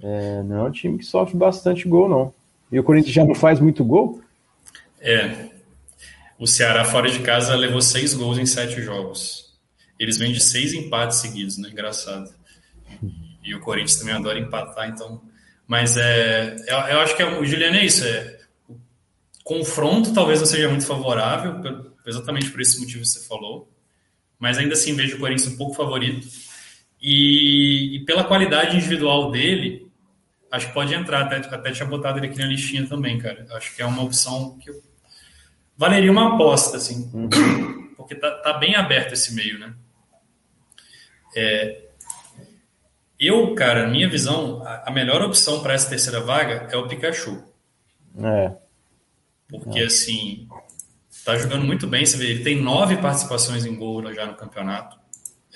É, 0.03 0.43
não 0.43 0.67
é 0.67 0.69
um 0.69 0.71
time 0.73 0.99
que 0.99 1.05
sofre 1.05 1.37
bastante 1.37 1.87
gol, 1.87 2.09
não. 2.09 2.35
E 2.71 2.81
o 2.81 2.83
Corinthians 2.83 3.15
já 3.15 3.25
não 3.25 3.35
faz 3.35 3.61
muito 3.61 3.85
gol? 3.85 4.21
É. 5.01 5.51
O 6.43 6.47
Ceará, 6.49 6.85
fora 6.85 7.09
de 7.09 7.21
casa, 7.21 7.55
levou 7.55 7.81
seis 7.81 8.15
gols 8.15 8.37
em 8.37 8.45
sete 8.45 8.83
jogos. 8.83 9.57
Eles 9.97 10.19
vêm 10.19 10.33
de 10.33 10.41
seis 10.41 10.75
empates 10.75 11.19
seguidos, 11.19 11.57
né? 11.57 11.69
Engraçado. 11.69 12.35
E 13.45 13.55
o 13.55 13.61
Corinthians 13.61 14.01
também 14.01 14.13
adora 14.13 14.41
empatar, 14.41 14.89
então. 14.89 15.23
Mas 15.69 15.97
é, 15.97 16.57
eu, 16.67 16.77
eu 16.79 16.99
acho 16.99 17.17
que 17.17 17.23
é, 17.23 17.39
o 17.39 17.45
Juliano 17.45 17.77
é 17.77 17.85
isso. 17.85 18.05
É, 18.05 18.41
o 18.69 18.75
confronto 19.45 20.13
talvez 20.13 20.41
não 20.41 20.47
seja 20.47 20.69
muito 20.69 20.85
favorável, 20.85 21.61
exatamente 22.05 22.51
por 22.51 22.61
esse 22.61 22.81
motivo 22.81 23.03
que 23.03 23.09
você 23.09 23.25
falou. 23.29 23.73
Mas 24.37 24.59
ainda 24.59 24.73
assim 24.73 24.97
vejo 24.97 25.19
o 25.19 25.21
Corinthians 25.21 25.55
um 25.55 25.57
pouco 25.57 25.77
favorito. 25.77 26.27
E, 27.01 27.99
e 27.99 28.05
pela 28.05 28.25
qualidade 28.25 28.77
individual 28.77 29.31
dele, 29.31 29.87
acho 30.51 30.67
que 30.67 30.75
pode 30.75 30.93
entrar. 30.93 31.23
Até, 31.23 31.37
até 31.37 31.71
tinha 31.71 31.87
botado 31.87 32.19
ele 32.19 32.27
aqui 32.27 32.39
na 32.41 32.47
listinha 32.47 32.85
também, 32.85 33.17
cara. 33.17 33.47
Acho 33.53 33.77
que 33.77 33.81
é 33.81 33.87
uma 33.87 34.03
opção 34.03 34.59
que. 34.59 34.73
Valeria 35.77 36.11
uma 36.11 36.35
aposta, 36.35 36.77
assim. 36.77 37.11
Uhum. 37.13 37.93
Porque 37.97 38.15
tá, 38.15 38.31
tá, 38.39 38.53
bem 38.55 38.75
aberto 38.75 39.13
esse 39.13 39.35
meio, 39.35 39.59
né? 39.59 39.75
É, 41.37 41.83
eu, 43.19 43.55
cara, 43.55 43.87
minha 43.87 44.11
visão, 44.11 44.63
a, 44.67 44.91
melhor 44.91 45.23
opção 45.23 45.63
para 45.63 45.75
essa 45.75 45.89
terceira 45.89 46.21
vaga 46.21 46.69
é 46.73 46.77
o 46.77 46.89
Pikachu. 46.89 47.45
É. 48.21 48.53
Porque, 49.49 49.79
é. 49.79 49.85
assim, 49.85 50.49
tá 51.25 51.37
jogando 51.37 51.65
muito 51.65 51.87
bem. 51.87 52.05
Você 52.05 52.17
vê, 52.17 52.31
ele 52.31 52.43
tem 52.43 52.61
nove 52.61 52.97
participações 52.97 53.65
em 53.65 53.77
gol 53.77 54.13
já 54.13 54.27
no 54.27 54.35
campeonato. 54.35 54.99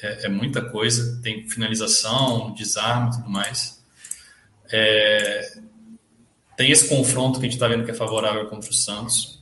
É, 0.01 0.27
é 0.27 0.29
muita 0.29 0.63
coisa. 0.63 1.21
Tem 1.23 1.49
finalização, 1.49 2.53
desarme 2.55 3.09
e 3.09 3.17
tudo 3.17 3.29
mais. 3.29 3.83
É, 4.71 5.59
tem 6.57 6.71
esse 6.71 6.89
confronto 6.89 7.41
que 7.41 7.47
a 7.47 7.49
gente 7.49 7.57
está 7.57 7.67
vendo 7.69 7.85
que 7.85 7.91
é 7.91 7.95
favorável 7.95 8.47
contra 8.47 8.71
o 8.71 8.75
Santos. 8.75 9.36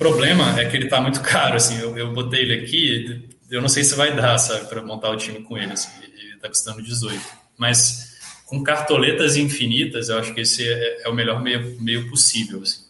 O 0.00 0.02
problema 0.02 0.58
é 0.58 0.64
que 0.64 0.74
ele 0.74 0.86
está 0.86 0.98
muito 0.98 1.20
caro. 1.22 1.56
Assim, 1.56 1.78
eu, 1.78 1.96
eu 1.96 2.10
botei 2.14 2.40
ele 2.40 2.64
aqui, 2.64 3.28
eu 3.50 3.60
não 3.60 3.68
sei 3.68 3.84
se 3.84 3.94
vai 3.94 4.16
dar, 4.16 4.38
sabe, 4.38 4.66
para 4.66 4.82
montar 4.82 5.10
o 5.10 5.16
time 5.16 5.42
com 5.42 5.58
ele. 5.58 5.74
Assim, 5.74 5.90
ele 6.02 6.34
está 6.36 6.48
custando 6.48 6.82
18. 6.82 7.20
Mas 7.58 8.18
com 8.46 8.62
cartoletas 8.62 9.36
infinitas, 9.36 10.08
eu 10.08 10.18
acho 10.18 10.32
que 10.32 10.40
esse 10.40 10.66
é, 10.66 11.02
é 11.04 11.08
o 11.10 11.14
melhor 11.14 11.42
meio, 11.42 11.78
meio 11.82 12.08
possível. 12.08 12.62
Assim. 12.62 12.88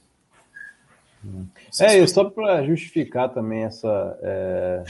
É, 1.80 1.98
e 1.98 2.06
só 2.06 2.24
para 2.24 2.64
justificar 2.64 3.28
também 3.28 3.64
essa, 3.64 4.18
é, 4.22 4.84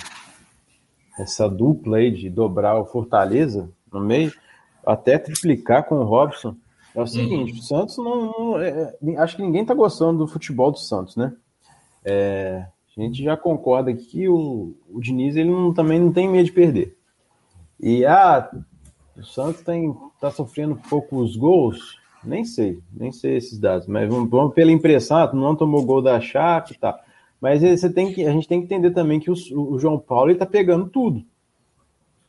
essa 1.19 1.49
dupla 1.49 1.97
aí 1.97 2.11
de 2.11 2.29
dobrar 2.29 2.79
o 2.79 2.85
Fortaleza 2.85 3.71
no 3.91 3.99
meio, 3.99 4.31
até 4.87 5.19
triplicar 5.19 5.85
com 5.85 5.97
o 5.97 6.05
Robson, 6.05 6.55
é 6.95 7.01
o 7.01 7.07
seguinte, 7.07 7.53
uhum. 7.53 7.59
o 7.59 7.63
Santos 7.63 7.97
não. 7.97 8.27
não 8.27 8.61
é, 8.61 8.95
acho 9.19 9.37
que 9.37 9.43
ninguém 9.43 9.63
está 9.63 9.73
gostando 9.73 10.19
do 10.19 10.29
futebol 10.29 10.71
do 10.71 10.79
Santos, 10.79 11.17
né? 11.17 11.33
É, 12.05 12.67
a 12.97 13.01
gente 13.01 13.23
já 13.23 13.37
concorda 13.37 13.93
que 13.95 14.29
o, 14.29 14.75
o 14.89 15.01
Diniz 15.01 15.37
ele 15.37 15.51
não, 15.51 15.73
também 15.73 15.99
não 15.99 16.13
tem 16.13 16.29
medo 16.29 16.45
de 16.45 16.53
perder. 16.53 16.97
E 17.79 18.05
ah, 18.05 18.51
o 19.17 19.23
Santos 19.23 19.61
está 19.61 20.31
sofrendo 20.31 20.81
poucos 20.89 21.37
gols. 21.37 21.99
Nem 22.23 22.45
sei, 22.45 22.81
nem 22.93 23.11
sei 23.11 23.37
esses 23.37 23.59
dados, 23.59 23.87
mas 23.87 24.07
vamos, 24.07 24.29
vamos 24.29 24.53
pela 24.53 24.71
impressão, 24.71 25.17
ah, 25.17 25.33
não 25.33 25.57
tomou 25.57 25.83
gol 25.83 26.03
da 26.03 26.21
Chape 26.21 26.79
tá. 26.79 27.01
Mas 27.41 27.63
você 27.63 27.91
tem 27.91 28.13
que, 28.13 28.27
a 28.27 28.33
gente 28.33 28.47
tem 28.47 28.61
que 28.61 28.67
entender 28.67 28.91
também 28.91 29.19
que 29.19 29.31
o, 29.31 29.35
o 29.55 29.79
João 29.79 29.99
Paulo 29.99 30.31
está 30.31 30.45
pegando 30.45 30.91
tudo, 30.91 31.25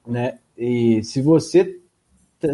né? 0.07 0.39
E 0.57 1.03
se 1.03 1.21
você 1.21 1.81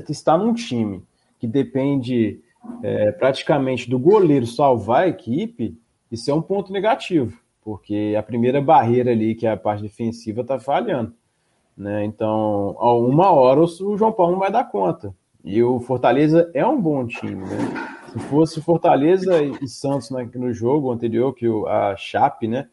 está 0.10 0.36
num 0.36 0.54
time 0.54 1.04
que 1.40 1.46
depende 1.46 2.42
é, 2.82 3.12
praticamente 3.12 3.88
do 3.88 4.00
goleiro 4.00 4.48
salvar 4.48 5.04
a 5.04 5.08
equipe, 5.08 5.78
isso 6.12 6.32
é 6.32 6.34
um 6.34 6.42
ponto 6.42 6.72
negativo, 6.72 7.38
porque 7.64 8.16
a 8.18 8.24
primeira 8.24 8.62
barreira 8.62 9.12
ali, 9.12 9.36
que 9.36 9.46
é 9.46 9.52
a 9.52 9.58
parte 9.58 9.84
defensiva, 9.84 10.42
está 10.42 10.60
falhando. 10.60 11.14
Né? 11.78 12.06
Então, 12.06 12.76
a 12.80 12.94
uma 12.94 13.30
hora 13.32 13.62
o 13.62 13.98
João 13.98 14.12
Paulo 14.12 14.34
não 14.34 14.40
vai 14.40 14.52
dar 14.52 14.64
conta. 14.64 15.14
E 15.44 15.62
o 15.64 15.80
Fortaleza 15.80 16.50
é 16.54 16.66
um 16.66 16.82
bom 16.82 17.06
time, 17.06 17.46
né? 17.46 17.58
Se 18.12 18.20
fosse 18.20 18.62
Fortaleza 18.62 19.44
e 19.44 19.68
Santos 19.68 20.10
no 20.10 20.52
jogo 20.54 20.92
anterior, 20.92 21.34
que 21.34 21.46
a 21.68 21.96
Chape, 21.96 22.48
né, 22.48 22.68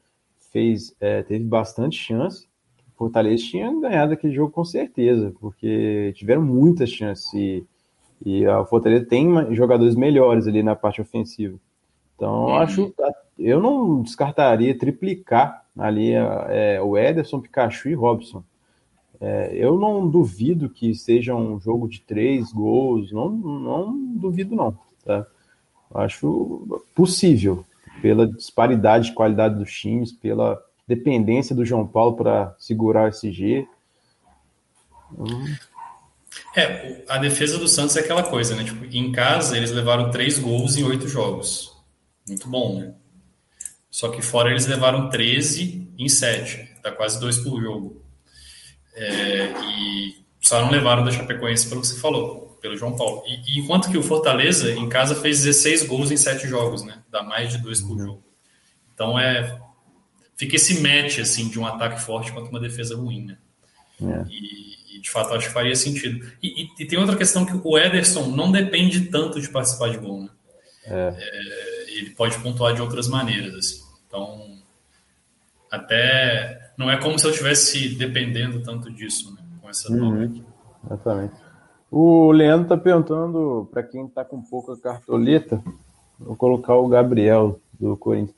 fez, 0.52 0.94
é, 1.00 1.22
teve 1.22 1.44
bastante 1.44 1.98
chance, 1.98 2.48
Fortaleza 2.96 3.42
tinha 3.42 3.72
ganhado 3.80 4.12
aquele 4.12 4.32
jogo 4.32 4.52
com 4.52 4.64
certeza, 4.64 5.34
porque 5.40 6.12
tiveram 6.16 6.42
muitas 6.42 6.90
chances 6.90 7.32
e, 7.34 7.66
e 8.24 8.46
a 8.46 8.64
Fortaleza 8.64 9.04
tem 9.04 9.54
jogadores 9.54 9.96
melhores 9.96 10.46
ali 10.46 10.62
na 10.62 10.76
parte 10.76 11.00
ofensiva. 11.00 11.58
Então, 12.14 12.44
uhum. 12.44 12.54
acho, 12.56 12.94
eu 13.38 13.60
não 13.60 14.02
descartaria 14.02 14.76
triplicar 14.76 15.64
ali 15.76 16.12
é, 16.12 16.80
o 16.80 16.96
Ederson, 16.96 17.40
Pikachu 17.40 17.88
e 17.88 17.94
Robson. 17.94 18.42
É, 19.20 19.50
eu 19.54 19.78
não 19.78 20.08
duvido 20.08 20.68
que 20.68 20.94
seja 20.94 21.34
um 21.34 21.58
jogo 21.60 21.88
de 21.88 22.00
três 22.00 22.52
gols, 22.52 23.10
não, 23.12 23.30
não 23.30 23.96
duvido 24.16 24.54
não. 24.54 24.76
Tá? 25.04 25.26
Acho 25.94 26.82
possível, 26.94 27.64
pela 28.02 28.26
disparidade 28.26 29.06
de 29.06 29.14
qualidade 29.14 29.56
dos 29.56 29.72
times, 29.72 30.12
pela 30.12 30.60
dependência 30.86 31.54
do 31.54 31.64
João 31.64 31.86
Paulo 31.86 32.16
para 32.16 32.54
segurar 32.58 33.08
esse 33.08 33.32
G. 33.32 33.66
É, 36.56 37.04
a 37.08 37.18
defesa 37.18 37.58
do 37.58 37.68
Santos 37.68 37.96
é 37.96 38.00
aquela 38.00 38.24
coisa, 38.24 38.54
né? 38.56 38.64
Tipo, 38.64 38.84
em 38.84 39.12
casa 39.12 39.56
eles 39.56 39.70
levaram 39.70 40.10
três 40.10 40.38
gols 40.38 40.76
em 40.76 40.84
oito 40.84 41.08
jogos. 41.08 41.76
Muito 42.28 42.48
bom, 42.48 42.78
né? 42.78 42.94
Só 43.94 44.09
que 44.09 44.20
fora 44.20 44.50
eles 44.50 44.66
levaram 44.66 45.09
13 45.09 45.88
em 45.96 46.09
7. 46.09 46.68
Dá 46.83 46.90
quase 46.90 47.20
dois 47.20 47.38
por 47.38 47.62
jogo. 47.62 48.04
É, 48.92 49.52
e 49.68 50.16
só 50.40 50.61
não 50.61 50.72
levaram 50.72 51.04
da 51.04 51.12
Chapecoense 51.12 51.68
pelo 51.68 51.80
que 51.80 51.87
você 51.87 52.00
falou, 52.00 52.59
pelo 52.61 52.76
João 52.76 52.96
Paulo. 52.96 53.22
E, 53.24 53.52
e, 53.52 53.61
enquanto 53.61 53.88
que 53.88 53.96
o 53.96 54.02
Fortaleza, 54.02 54.72
em 54.72 54.88
casa, 54.88 55.14
fez 55.14 55.44
16 55.44 55.85
gols 55.85 56.11
em 56.11 56.16
7 56.16 56.48
jogos, 56.48 56.83
né? 56.83 57.04
Dá 57.09 57.22
mais 57.22 57.52
de 57.52 57.59
dois 57.59 57.80
por 57.80 57.96
jogo. 57.96 58.24
Então 58.92 59.16
é. 59.16 59.61
Fica 60.37 60.57
esse 60.57 60.80
match 60.80 61.20
assim, 61.20 61.48
de 61.48 61.61
um 61.61 61.64
ataque 61.64 62.02
forte 62.02 62.33
contra 62.33 62.50
uma 62.50 62.59
defesa 62.59 62.96
ruim, 62.96 63.26
né? 63.26 63.38
É. 64.02 64.24
E, 64.28 64.96
e, 64.96 65.00
de 65.00 65.09
fato 65.09 65.35
acho 65.35 65.46
que 65.46 65.54
faria 65.54 65.76
sentido. 65.76 66.33
E, 66.42 66.66
e, 66.80 66.85
tem 66.85 66.98
outra 66.98 67.14
questão 67.14 67.46
que 67.46 67.61
o 67.62 67.78
Ederson 67.78 68.26
não 68.26 68.50
depende 68.50 69.02
tanto 69.02 69.40
de 69.40 69.48
participar 69.50 69.90
de 69.90 69.98
gol, 69.98 70.22
né? 70.24 70.30
É. 70.87 71.14
É, 71.16 71.92
ele 71.96 72.11
pode 72.11 72.37
pontuar 72.40 72.74
de 72.74 72.83
outras 72.83 73.07
maneiras, 73.07 73.54
assim. 73.54 73.83
Então, 74.14 74.59
até 75.68 76.70
não 76.79 76.88
é 76.88 76.96
como 77.00 77.18
se 77.18 77.27
eu 77.27 77.33
estivesse 77.33 77.96
dependendo 77.96 78.62
tanto 78.62 78.88
disso, 78.92 79.35
né? 79.35 79.42
Com 79.60 79.69
essa 79.69 79.92
uhum, 79.92 80.44
Exatamente. 80.87 81.35
O 81.90 82.31
Leandro 82.31 82.62
está 82.62 82.77
perguntando 82.77 83.69
para 83.73 83.83
quem 83.83 84.06
está 84.06 84.25
com 84.25 84.40
pouca 84.40 84.77
cartoleta, 84.77 85.60
vou 86.17 86.37
colocar 86.37 86.77
o 86.77 86.87
Gabriel 86.87 87.58
do 87.73 87.96
Corinthians. 87.96 88.37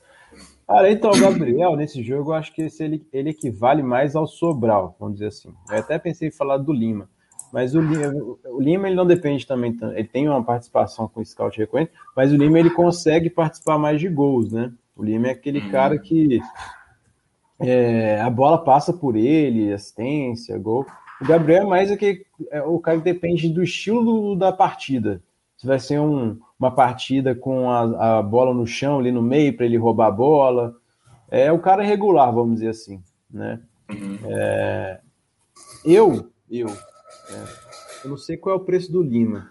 Cara, 0.67 0.91
então 0.91 1.11
o 1.11 1.21
Gabriel 1.21 1.77
nesse 1.77 2.03
jogo, 2.03 2.31
eu 2.31 2.35
acho 2.35 2.55
que 2.55 2.63
esse, 2.63 2.83
ele, 2.83 3.07
ele 3.13 3.31
equivale 3.31 3.83
mais 3.83 4.17
ao 4.17 4.27
Sobral, 4.27 4.97
vamos 4.99 5.17
dizer 5.17 5.29
assim. 5.29 5.53
Eu 5.71 5.79
até 5.79 5.99
pensei 5.99 6.29
em 6.29 6.33
falar 6.33 6.57
do 6.57 6.73
Lima, 6.73 7.07
mas 7.53 7.75
o 7.75 7.83
Lima, 7.83 8.15
o 8.47 8.61
Lima 8.61 8.87
ele 8.87 8.97
não 8.97 9.07
depende 9.07 9.47
também, 9.47 9.77
ele 9.95 10.09
tem 10.09 10.27
uma 10.27 10.43
participação 10.43 11.07
com 11.07 11.21
o 11.21 11.25
scout 11.25 11.59
recorrente, 11.59 11.93
mas 12.17 12.33
o 12.33 12.37
Lima 12.37 12.59
ele 12.59 12.71
consegue 12.71 13.29
participar 13.29 13.79
mais 13.79 14.01
de 14.01 14.09
gols, 14.09 14.53
né? 14.53 14.73
O 14.97 15.05
Lima 15.05 15.29
é 15.29 15.33
aquele 15.33 15.61
uhum. 15.61 15.71
cara 15.71 15.99
que 15.99 16.41
é, 17.61 18.21
a 18.21 18.31
bola 18.31 18.65
passa 18.65 18.93
por 18.93 19.15
ele, 19.15 19.73
assistência, 19.73 20.59
gol. 20.59 20.87
O 21.21 21.27
Gabriel 21.27 21.65
é 21.65 21.67
mais 21.67 21.91
aquele, 21.91 22.25
é 22.51 22.63
o 22.63 22.79
cara 22.79 22.99
que 22.99 23.05
depende 23.05 23.49
do 23.49 23.63
estilo 23.63 24.35
da 24.37 24.53
partida. 24.53 25.23
Se 25.57 25.67
vai 25.67 25.79
ser 25.79 25.99
um, 25.99 26.39
uma 26.59 26.71
partida 26.71 27.35
com 27.35 27.71
a, 27.71 28.19
a, 28.19 28.23
bola 28.23 28.53
no 28.53 28.67
chão 28.67 28.99
ali 28.99 29.11
no 29.11 29.23
meio 29.23 29.57
para 29.57 29.67
ele 29.67 29.79
roubar 29.79 30.09
a 30.09 30.11
bola. 30.11 30.75
É 31.31 31.51
o 31.51 31.59
cara 31.59 31.83
regular, 31.83 32.33
vamos 32.33 32.57
dizer 32.57 32.69
assim, 32.69 33.03
né? 33.31 33.61
Uhum. 33.91 34.19
É, 34.25 35.01
Eu, 35.85 36.31
eu, 36.51 36.69
é, 36.69 38.05
eu 38.05 38.11
não 38.11 38.17
sei 38.17 38.37
qual 38.37 38.57
é 38.57 38.59
o 38.59 38.65
preço 38.65 38.93
do 38.93 39.03
Lima. 39.03 39.51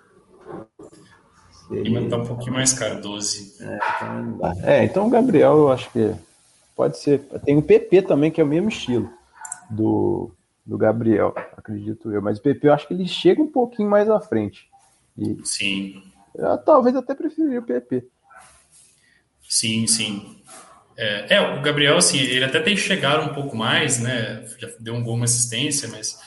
Lima 1.69 2.07
tá 2.09 2.17
um 2.17 2.25
pouquinho 2.25 2.53
mais 2.53 2.73
caro, 2.73 3.01
12. 3.01 3.55
É, 3.63 3.77
então, 3.77 4.53
é, 4.63 4.83
então 4.83 5.07
o 5.07 5.09
Gabriel 5.09 5.57
eu 5.57 5.71
acho 5.71 5.89
que 5.91 6.13
pode 6.75 6.97
ser. 6.99 7.19
Tem 7.43 7.57
o 7.57 7.61
PP 7.61 8.03
também, 8.03 8.31
que 8.31 8.39
é 8.39 8.43
o 8.43 8.47
mesmo 8.47 8.69
estilo 8.69 9.09
do, 9.69 10.31
do 10.65 10.77
Gabriel, 10.77 11.33
acredito 11.57 12.11
eu. 12.11 12.21
Mas 12.21 12.37
o 12.37 12.41
PP 12.41 12.67
eu 12.67 12.73
acho 12.73 12.87
que 12.87 12.93
ele 12.93 13.07
chega 13.07 13.41
um 13.41 13.51
pouquinho 13.51 13.89
mais 13.89 14.09
à 14.09 14.19
frente. 14.19 14.69
E 15.17 15.37
sim. 15.43 16.03
Eu, 16.35 16.57
talvez 16.57 16.95
até 16.95 17.15
preferir 17.15 17.59
o 17.59 17.65
PP. 17.65 18.05
Sim, 19.47 19.87
sim. 19.87 20.35
É, 20.97 21.35
é, 21.35 21.41
o 21.57 21.61
Gabriel, 21.61 21.97
assim, 21.97 22.19
ele 22.19 22.45
até 22.45 22.59
tem 22.59 22.75
chegado 22.75 23.29
um 23.29 23.33
pouco 23.33 23.55
mais, 23.55 23.99
né? 23.99 24.45
Já 24.57 24.69
deu 24.79 24.93
um 24.93 25.03
gol, 25.03 25.15
uma 25.15 25.25
assistência, 25.25 25.89
mas 25.89 26.19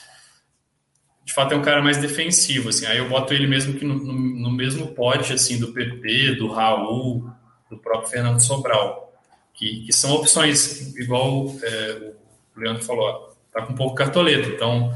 de 1.29 1.35
fato 1.35 1.53
é 1.53 1.57
um 1.57 1.61
cara 1.61 1.79
mais 1.79 1.97
defensivo, 1.97 2.69
assim. 2.69 2.87
Aí 2.87 2.97
eu 2.97 3.07
boto 3.07 3.35
ele 3.35 3.45
mesmo 3.45 3.75
que 3.75 3.85
no, 3.85 3.93
no, 3.93 4.13
no 4.13 4.51
mesmo 4.51 4.87
pote, 4.95 5.31
assim, 5.31 5.59
do 5.59 5.71
PP, 5.71 6.37
do 6.39 6.47
Raul, 6.47 7.29
do 7.69 7.77
próprio 7.77 8.09
Fernando 8.09 8.39
Sobral, 8.39 9.13
que, 9.53 9.85
que 9.85 9.93
são 9.93 10.11
opções, 10.13 10.95
igual 10.97 11.55
é, 11.61 12.13
o 12.57 12.59
Leandro 12.59 12.83
falou, 12.83 13.37
tá 13.53 13.61
com 13.61 13.73
um 13.73 13.75
pouco 13.75 13.93
cartoleta. 13.93 14.49
Então, 14.49 14.91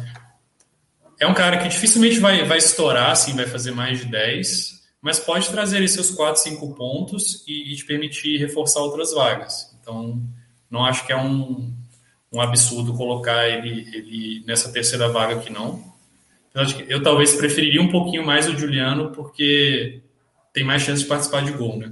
é 1.20 1.28
um 1.28 1.36
cara 1.36 1.60
que 1.60 1.68
dificilmente 1.68 2.20
vai, 2.20 2.44
vai 2.46 2.58
estourar, 2.58 3.12
assim, 3.12 3.36
vai 3.36 3.46
fazer 3.46 3.70
mais 3.70 4.00
de 4.00 4.06
10, 4.08 4.82
mas 5.04 5.20
pode 5.20 5.48
trazer 5.50 5.88
seus 5.88 6.10
4, 6.10 6.42
5 6.42 6.74
pontos 6.74 7.44
e, 7.48 7.74
e 7.74 7.76
te 7.76 7.86
permitir 7.86 8.40
reforçar 8.40 8.80
outras 8.80 9.14
vagas. 9.14 9.72
Então, 9.80 10.20
não 10.68 10.84
acho 10.84 11.06
que 11.06 11.14
é 11.14 11.16
um, 11.16 11.72
um 12.32 12.42
absurdo 12.42 12.96
colocar 12.96 13.48
ele, 13.48 13.88
ele 13.94 14.44
nessa 14.48 14.72
terceira 14.72 15.10
vaga 15.10 15.36
aqui, 15.36 15.52
não. 15.52 15.93
Eu 16.88 17.02
talvez 17.02 17.36
preferiria 17.36 17.82
um 17.82 17.92
pouquinho 17.92 18.26
mais 18.26 18.48
o 18.48 18.58
Juliano, 18.58 19.12
porque 19.12 20.02
tem 20.54 20.64
mais 20.64 20.84
chance 20.84 21.02
de 21.02 21.10
participar 21.10 21.44
de 21.44 21.52
gol, 21.52 21.78
né? 21.78 21.92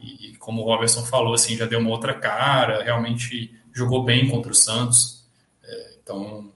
E 0.00 0.34
como 0.38 0.62
o 0.62 0.64
Robertson 0.64 1.02
falou, 1.02 1.34
assim, 1.34 1.56
já 1.56 1.66
deu 1.66 1.78
uma 1.78 1.90
outra 1.90 2.14
cara, 2.14 2.82
realmente 2.82 3.54
jogou 3.72 4.02
bem 4.02 4.28
contra 4.28 4.50
o 4.50 4.54
Santos. 4.54 5.24
É, 5.62 5.96
então, 6.02 6.50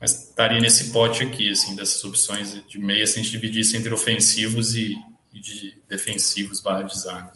mas 0.00 0.28
estaria 0.28 0.60
nesse 0.60 0.92
pote 0.92 1.22
aqui, 1.22 1.48
assim, 1.50 1.76
dessas 1.76 2.04
opções 2.04 2.60
de 2.68 2.78
meia, 2.78 3.06
se 3.06 3.18
a 3.18 3.22
gente 3.22 3.30
dividisse 3.30 3.76
entre 3.76 3.94
ofensivos 3.94 4.74
e, 4.74 4.98
e 5.32 5.40
de 5.40 5.74
defensivos 5.88 6.60
barra 6.60 6.82
de 6.82 6.98
zaga. 6.98 7.32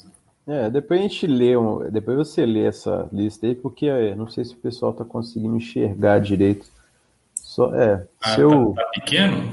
É, 0.46 0.68
depois 0.68 0.98
a 0.98 1.02
gente 1.02 1.26
lê, 1.26 1.52
depois 1.92 2.16
você 2.16 2.44
lê 2.44 2.64
essa 2.64 3.08
lista 3.12 3.46
aí, 3.46 3.54
porque 3.54 3.86
é, 3.86 4.14
não 4.14 4.28
sei 4.28 4.44
se 4.44 4.54
o 4.54 4.58
pessoal 4.58 4.92
está 4.92 5.04
conseguindo 5.04 5.56
enxergar 5.56 6.18
direito 6.18 6.66
só, 7.58 7.74
é, 7.74 8.06
ah, 8.20 8.34
se 8.34 8.40
eu... 8.40 8.72
Tá, 8.72 8.84
tá, 8.84 8.90
pequeno? 8.90 9.52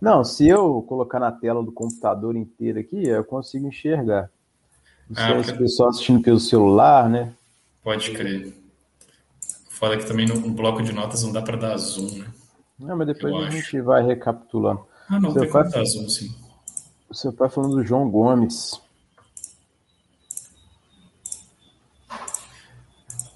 Não, 0.00 0.22
se 0.22 0.46
eu 0.46 0.82
colocar 0.82 1.18
na 1.18 1.32
tela 1.32 1.64
do 1.64 1.72
computador 1.72 2.36
inteiro 2.36 2.78
aqui, 2.78 3.08
eu 3.08 3.24
consigo 3.24 3.66
enxergar. 3.66 4.30
Não 5.08 5.16
sei 5.16 5.36
ah, 5.36 5.42
se 5.42 5.50
o 5.50 5.58
pessoal 5.58 5.88
assistindo 5.88 6.22
pelo 6.22 6.38
celular, 6.38 7.10
né? 7.10 7.32
Pode 7.82 8.12
crer. 8.12 8.54
Fora 9.68 9.98
que 9.98 10.06
também 10.06 10.28
no 10.28 10.38
bloco 10.50 10.80
de 10.80 10.92
notas 10.92 11.24
não 11.24 11.32
dá 11.32 11.42
para 11.42 11.56
dar 11.56 11.76
zoom, 11.76 12.18
né? 12.18 12.26
Não, 12.78 12.96
mas 12.96 13.08
depois 13.08 13.32
eu 13.32 13.40
a 13.40 13.48
acho. 13.48 13.56
gente 13.56 13.80
vai 13.80 14.06
recapitulando. 14.06 14.86
Ah, 15.08 15.18
não, 15.18 15.32
seu 15.32 15.42
tem 15.42 15.50
pai, 15.50 15.68
dar 15.68 15.84
zoom, 15.84 16.08
sim. 16.08 16.32
O 17.08 17.14
seu 17.14 17.32
pai 17.32 17.50
falando 17.50 17.74
do 17.74 17.84
João 17.84 18.08
Gomes. 18.08 18.80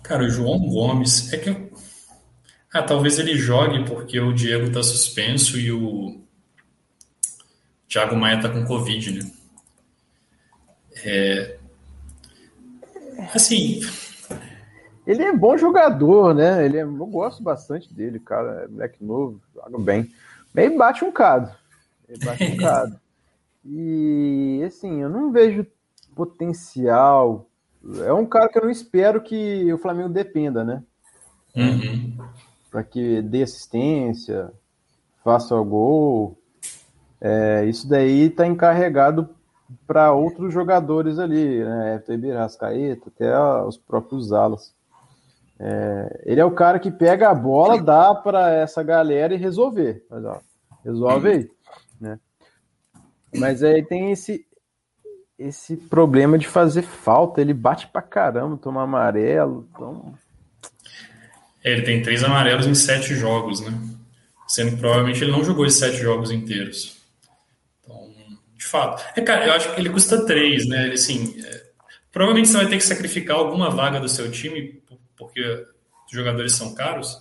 Cara, 0.04 0.22
o 0.22 0.30
João 0.30 0.60
Gomes, 0.60 1.32
é 1.32 1.38
que 1.38 1.50
eu, 1.50 1.73
ah, 2.74 2.82
talvez 2.82 3.20
ele 3.20 3.36
jogue 3.36 3.84
porque 3.84 4.18
o 4.18 4.32
Diego 4.32 4.64
está 4.66 4.82
suspenso 4.82 5.56
e 5.56 5.70
o 5.70 6.20
Thiago 7.88 8.16
Maia 8.16 8.34
está 8.34 8.48
com 8.48 8.64
Covid, 8.64 9.22
né? 9.22 9.30
É... 11.04 11.56
Assim. 13.32 13.80
Ele 15.06 15.22
é 15.22 15.32
bom 15.32 15.56
jogador, 15.56 16.34
né? 16.34 16.64
Ele 16.64 16.78
é... 16.78 16.82
Eu 16.82 17.06
gosto 17.06 17.44
bastante 17.44 17.94
dele, 17.94 18.18
cara. 18.18 18.64
É 18.64 18.66
moleque 18.66 19.04
novo, 19.04 19.40
joga 19.54 19.78
bem. 19.78 20.12
Bem 20.52 20.76
bate 20.76 21.04
um 21.04 21.12
cado. 21.12 21.54
Ele 22.08 22.24
bate 22.24 22.42
um 22.42 22.56
cado. 22.58 23.00
E 23.64 24.64
assim, 24.66 25.00
eu 25.00 25.08
não 25.08 25.30
vejo 25.30 25.64
potencial. 26.16 27.48
É 28.04 28.12
um 28.12 28.26
cara 28.26 28.48
que 28.48 28.58
eu 28.58 28.64
não 28.64 28.70
espero 28.70 29.22
que 29.22 29.72
o 29.72 29.78
Flamengo 29.78 30.08
dependa, 30.08 30.64
né? 30.64 30.82
Uhum 31.54 32.16
para 32.74 32.82
que 32.82 33.22
dê 33.22 33.44
assistência, 33.44 34.50
faça 35.22 35.54
o 35.54 35.64
gol. 35.64 36.36
É, 37.20 37.64
isso 37.66 37.88
daí 37.88 38.22
está 38.22 38.48
encarregado 38.48 39.28
para 39.86 40.12
outros 40.12 40.52
jogadores 40.52 41.20
ali, 41.20 41.62
né? 41.62 42.02
Everton 42.04 42.36
Rascaeta, 42.36 43.12
até 43.14 43.38
os 43.64 43.76
próprios 43.76 44.32
alas. 44.32 44.74
É, 45.56 46.22
ele 46.24 46.40
é 46.40 46.44
o 46.44 46.50
cara 46.50 46.80
que 46.80 46.90
pega 46.90 47.30
a 47.30 47.34
bola, 47.34 47.80
dá 47.80 48.12
para 48.12 48.52
essa 48.52 48.82
galera 48.82 49.32
e 49.32 49.38
resolver. 49.38 50.04
Mas, 50.10 50.24
ó, 50.24 50.40
resolve 50.84 51.28
aí, 51.28 51.50
né? 52.00 52.18
Mas 53.36 53.62
aí 53.62 53.84
tem 53.84 54.10
esse 54.10 54.44
esse 55.38 55.76
problema 55.76 56.36
de 56.36 56.48
fazer 56.48 56.82
falta, 56.82 57.40
ele 57.40 57.54
bate 57.54 57.86
pra 57.86 58.02
caramba, 58.02 58.56
toma 58.56 58.82
amarelo, 58.82 59.68
então 59.70 60.14
é, 61.64 61.72
ele 61.72 61.82
tem 61.82 62.02
três 62.02 62.22
amarelos 62.22 62.66
em 62.66 62.74
sete 62.74 63.14
jogos, 63.14 63.60
né? 63.60 63.72
Sendo 64.46 64.72
que 64.72 64.76
provavelmente 64.76 65.24
ele 65.24 65.32
não 65.32 65.42
jogou 65.42 65.64
esses 65.64 65.80
sete 65.80 65.96
jogos 65.96 66.30
inteiros. 66.30 66.98
Então, 67.82 68.12
de 68.54 68.64
fato. 68.66 69.02
É, 69.16 69.22
cara, 69.22 69.46
eu 69.46 69.52
acho 69.54 69.74
que 69.74 69.80
ele 69.80 69.88
custa 69.88 70.26
três, 70.26 70.68
né? 70.68 70.84
Ele, 70.84 70.94
assim, 70.94 71.34
é, 71.42 71.64
provavelmente 72.12 72.50
você 72.50 72.58
vai 72.58 72.68
ter 72.68 72.76
que 72.76 72.84
sacrificar 72.84 73.38
alguma 73.38 73.70
vaga 73.70 73.98
do 73.98 74.08
seu 74.08 74.30
time, 74.30 74.82
porque 75.16 75.40
os 75.40 76.12
jogadores 76.12 76.52
são 76.52 76.74
caros. 76.74 77.18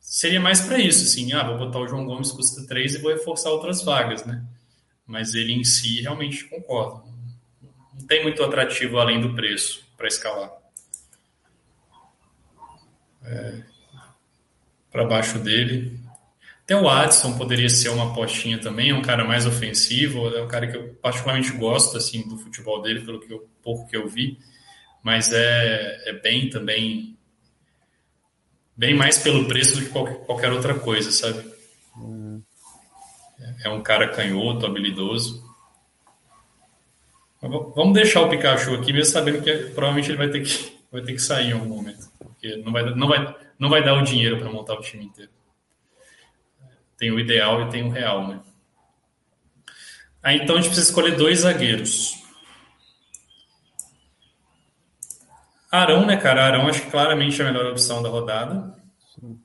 Seria 0.00 0.40
mais 0.40 0.62
para 0.62 0.78
isso, 0.78 1.04
assim, 1.04 1.32
ah, 1.34 1.44
vou 1.44 1.58
botar 1.58 1.78
o 1.78 1.88
João 1.88 2.06
Gomes 2.06 2.32
custa 2.32 2.66
três 2.66 2.94
e 2.94 2.98
vou 2.98 3.12
reforçar 3.12 3.50
outras 3.50 3.82
vagas, 3.82 4.24
né? 4.24 4.42
Mas 5.06 5.34
ele 5.34 5.52
em 5.52 5.64
si 5.64 6.00
realmente 6.00 6.44
concorda. 6.44 7.04
Não 7.92 8.06
tem 8.06 8.22
muito 8.22 8.42
atrativo 8.42 8.98
além 8.98 9.20
do 9.20 9.34
preço 9.34 9.86
para 9.96 10.08
escalar. 10.08 10.50
É, 13.22 13.73
para 14.94 15.04
baixo 15.04 15.40
dele. 15.40 15.98
Até 16.62 16.76
o 16.76 16.88
Adson 16.88 17.36
poderia 17.36 17.68
ser 17.68 17.88
uma 17.88 18.12
apostinha 18.12 18.58
também, 18.58 18.90
é 18.90 18.94
um 18.94 19.02
cara 19.02 19.24
mais 19.24 19.44
ofensivo, 19.44 20.28
é 20.28 20.40
um 20.40 20.46
cara 20.46 20.68
que 20.68 20.76
eu 20.76 20.94
particularmente 21.02 21.50
gosto 21.50 21.96
assim 21.96 22.26
do 22.28 22.38
futebol 22.38 22.80
dele, 22.80 23.00
pelo 23.00 23.18
que 23.18 23.30
eu, 23.30 23.46
pouco 23.60 23.88
que 23.88 23.96
eu 23.96 24.08
vi, 24.08 24.38
mas 25.02 25.32
é, 25.32 26.10
é 26.10 26.12
bem 26.12 26.48
também 26.48 27.18
bem 28.76 28.94
mais 28.94 29.18
pelo 29.18 29.46
preço 29.46 29.76
do 29.76 29.84
que 29.84 29.90
qualquer, 29.90 30.16
qualquer 30.26 30.52
outra 30.52 30.74
coisa, 30.74 31.10
sabe? 31.10 31.44
Uhum. 31.96 32.40
É 33.62 33.68
um 33.68 33.82
cara 33.82 34.08
canhoto, 34.08 34.64
habilidoso. 34.64 35.44
Vamos 37.42 37.94
deixar 37.94 38.22
o 38.22 38.30
Pikachu 38.30 38.74
aqui, 38.74 38.92
mesmo 38.92 39.12
sabendo 39.12 39.42
que 39.42 39.52
provavelmente 39.74 40.08
ele 40.08 40.18
vai 40.18 40.30
ter 40.30 40.40
que, 40.40 40.78
vai 40.90 41.02
ter 41.02 41.12
que 41.12 41.20
sair 41.20 41.50
em 41.50 41.52
algum 41.52 41.68
momento, 41.68 42.08
porque 42.18 42.56
não 42.56 42.72
vai, 42.72 42.94
não 42.94 43.08
vai, 43.08 43.43
não 43.58 43.68
vai 43.68 43.82
dar 43.82 43.94
o 43.94 44.02
dinheiro 44.02 44.38
para 44.38 44.50
montar 44.50 44.74
o 44.74 44.80
time 44.80 45.04
inteiro. 45.04 45.30
Tem 46.96 47.10
o 47.10 47.18
ideal 47.18 47.62
e 47.62 47.70
tem 47.70 47.82
o 47.84 47.90
real, 47.90 48.26
né? 48.28 48.40
Aí 50.22 50.38
então 50.38 50.56
a 50.56 50.58
gente 50.58 50.68
precisa 50.68 50.88
escolher 50.88 51.16
dois 51.16 51.40
zagueiros. 51.40 52.24
Arão, 55.70 56.06
né, 56.06 56.16
cara? 56.16 56.46
Arão 56.46 56.68
acho 56.68 56.82
que 56.82 56.90
claramente 56.90 57.40
é 57.40 57.44
a 57.44 57.52
melhor 57.52 57.66
opção 57.66 58.02
da 58.02 58.08
rodada. 58.08 58.74
Sim. 59.14 59.40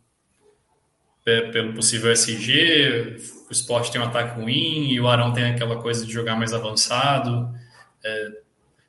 Pelo 1.23 1.73
possível 1.73 2.11
SG, 2.11 3.17
o 3.49 3.51
esporte 3.51 3.91
tem 3.91 3.99
um 3.99 4.05
ataque 4.05 4.39
ruim 4.39 4.91
e 4.91 5.01
o 5.01 5.07
Arão 5.07 5.33
tem 5.33 5.45
aquela 5.45 5.81
coisa 5.81 6.05
de 6.05 6.13
jogar 6.13 6.35
mais 6.35 6.53
avançado. 6.53 7.51
É, 8.03 8.29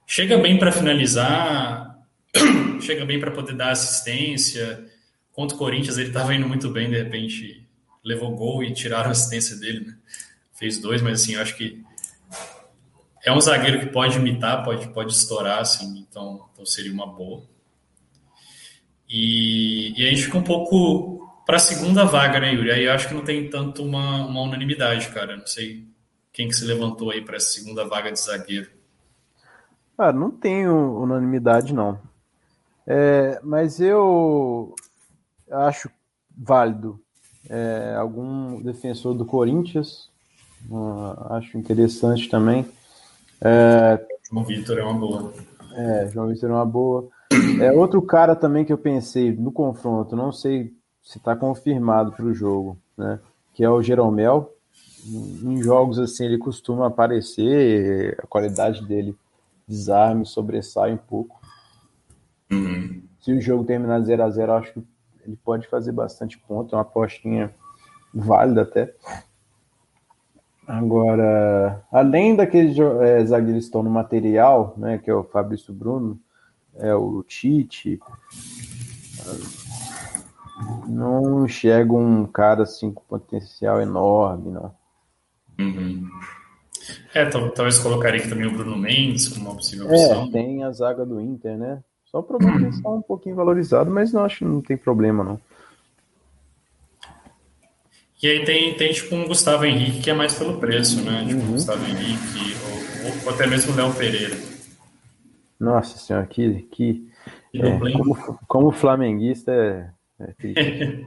chega 0.06 0.36
bem 0.38 0.58
para 0.58 0.70
finalizar, 0.70 1.98
chega 2.80 3.04
bem 3.04 3.18
para 3.18 3.30
poder 3.30 3.54
dar 3.54 3.70
assistência. 3.70 4.89
Contra 5.32 5.56
o 5.56 5.58
Corinthians, 5.58 5.96
ele 5.98 6.08
estava 6.08 6.34
indo 6.34 6.48
muito 6.48 6.68
bem, 6.70 6.90
de 6.90 6.96
repente 6.96 7.66
levou 8.02 8.34
gol 8.34 8.62
e 8.64 8.72
tiraram 8.72 9.08
a 9.08 9.12
assistência 9.12 9.56
dele, 9.56 9.86
né? 9.86 9.96
Fez 10.54 10.78
dois, 10.78 11.00
mas 11.00 11.22
assim, 11.22 11.34
eu 11.34 11.42
acho 11.42 11.56
que 11.56 11.82
é 13.24 13.32
um 13.32 13.40
zagueiro 13.40 13.80
que 13.80 13.86
pode 13.86 14.18
imitar, 14.18 14.64
pode, 14.64 14.88
pode 14.88 15.12
estourar, 15.12 15.60
assim, 15.60 15.98
então, 15.98 16.48
então 16.52 16.66
seria 16.66 16.92
uma 16.92 17.06
boa. 17.06 17.42
E, 19.08 19.92
e 20.00 20.06
a 20.06 20.10
gente 20.10 20.24
fica 20.24 20.38
um 20.38 20.42
pouco 20.42 21.20
para 21.44 21.56
a 21.56 21.60
segunda 21.60 22.04
vaga, 22.04 22.38
né, 22.38 22.54
Yuri? 22.54 22.70
Aí 22.70 22.84
eu 22.84 22.92
acho 22.92 23.08
que 23.08 23.14
não 23.14 23.24
tem 23.24 23.50
tanto 23.50 23.82
uma, 23.82 24.24
uma 24.24 24.42
unanimidade, 24.42 25.08
cara. 25.08 25.36
Não 25.36 25.46
sei 25.46 25.84
quem 26.32 26.46
que 26.46 26.54
se 26.54 26.64
levantou 26.64 27.10
aí 27.10 27.20
para 27.20 27.36
essa 27.36 27.48
segunda 27.48 27.84
vaga 27.84 28.12
de 28.12 28.20
zagueiro. 28.20 28.70
Cara, 29.96 30.12
não 30.12 30.30
tenho 30.30 30.96
unanimidade, 31.02 31.74
não. 31.74 32.00
É, 32.86 33.40
mas 33.42 33.80
eu 33.80 34.74
acho 35.50 35.90
válido 36.36 37.00
é, 37.48 37.94
algum 37.96 38.60
defensor 38.62 39.14
do 39.14 39.24
Corinthians, 39.24 40.08
uh, 40.70 41.34
acho 41.34 41.56
interessante 41.56 42.28
também. 42.28 42.66
É, 43.40 44.04
João 44.30 44.44
Vitor 44.44 44.78
é 44.78 44.82
uma 44.82 44.94
boa. 44.94 45.32
É, 45.74 46.08
João 46.08 46.28
Vitor 46.28 46.50
é 46.50 46.52
uma 46.52 46.66
boa. 46.66 47.08
É 47.60 47.72
outro 47.72 48.02
cara 48.02 48.34
também 48.34 48.64
que 48.64 48.72
eu 48.72 48.78
pensei 48.78 49.32
no 49.32 49.52
confronto, 49.52 50.16
não 50.16 50.32
sei 50.32 50.74
se 51.02 51.18
está 51.18 51.34
confirmado 51.34 52.12
para 52.12 52.24
o 52.24 52.34
jogo, 52.34 52.76
né? 52.96 53.18
Que 53.54 53.64
é 53.64 53.70
o 53.70 53.82
Jeromel. 53.82 54.54
Em 55.06 55.62
jogos 55.62 55.98
assim 55.98 56.26
ele 56.26 56.36
costuma 56.36 56.88
aparecer, 56.88 58.18
a 58.22 58.26
qualidade 58.26 58.84
dele 58.86 59.16
desarme 59.66 60.26
sobressai 60.26 60.92
um 60.92 60.98
pouco. 60.98 61.40
Uhum. 62.50 63.02
Se 63.22 63.32
o 63.32 63.40
jogo 63.40 63.64
terminar 63.64 64.00
0 64.00 64.22
a 64.22 64.30
0 64.30 64.52
acho 64.52 64.72
que 64.74 64.82
ele 65.30 65.38
pode 65.44 65.68
fazer 65.68 65.92
bastante 65.92 66.38
ponto, 66.38 66.74
é 66.74 66.76
uma 66.76 66.82
apostinha 66.82 67.54
válida 68.12 68.62
até. 68.62 68.94
Agora, 70.66 71.84
além 71.90 72.36
daqueles 72.36 72.76
é, 72.78 73.24
zagueiros 73.24 73.64
que 73.64 73.66
estão 73.66 73.82
no 73.82 73.90
material, 73.90 74.74
né, 74.76 74.98
que 74.98 75.10
é 75.10 75.14
o 75.14 75.24
Fabrício 75.24 75.72
Bruno, 75.72 76.18
é 76.76 76.94
o 76.94 77.22
Tite, 77.24 77.98
não 80.86 81.44
enxergo 81.44 81.98
um 81.98 82.26
cara 82.26 82.62
assim 82.62 82.92
com 82.92 83.02
potencial 83.02 83.80
enorme, 83.80 84.50
não. 84.50 84.74
Uhum. 85.58 86.08
É, 87.14 87.26
talvez 87.26 87.78
colocaria 87.78 88.20
aqui 88.20 88.28
também 88.28 88.46
o 88.46 88.52
Bruno 88.52 88.76
Mendes 88.76 89.28
como 89.28 89.50
uma 89.50 89.56
possível 89.56 89.88
é, 89.90 89.94
opção. 89.94 90.24
É, 90.26 90.30
tem 90.30 90.64
a 90.64 90.70
zaga 90.70 91.04
do 91.04 91.20
Inter, 91.20 91.56
né? 91.56 91.82
Só 92.10 92.18
o 92.18 92.22
problema 92.24 92.56
é 92.56 92.70
que 92.70 92.74
está 92.74 92.90
um 92.90 93.00
pouquinho 93.02 93.36
valorizado, 93.36 93.88
mas 93.90 94.12
não 94.12 94.24
acho 94.24 94.38
que 94.38 94.44
não 94.44 94.60
tem 94.60 94.76
problema, 94.76 95.22
não. 95.22 95.40
E 98.20 98.26
aí 98.28 98.44
tem, 98.44 98.74
tem 98.74 98.92
tipo 98.92 99.14
um 99.14 99.28
Gustavo 99.28 99.64
Henrique 99.64 100.00
que 100.00 100.10
é 100.10 100.14
mais 100.14 100.34
pelo 100.34 100.58
preço, 100.58 101.02
né? 101.02 101.24
Tipo 101.26 101.40
uhum. 101.40 101.52
Gustavo 101.52 101.84
Henrique, 101.86 102.56
ou, 103.04 103.26
ou, 103.26 103.30
até 103.30 103.46
mesmo 103.46 103.72
o 103.72 103.76
Léo 103.76 103.94
Pereira. 103.94 104.36
Nossa 105.58 105.98
senhora, 105.98 106.26
que. 106.26 106.68
que 106.72 107.08
é, 107.54 107.78
como, 107.92 108.38
como 108.46 108.70
flamenguista 108.72 109.52
é, 109.52 109.90
é 110.20 111.04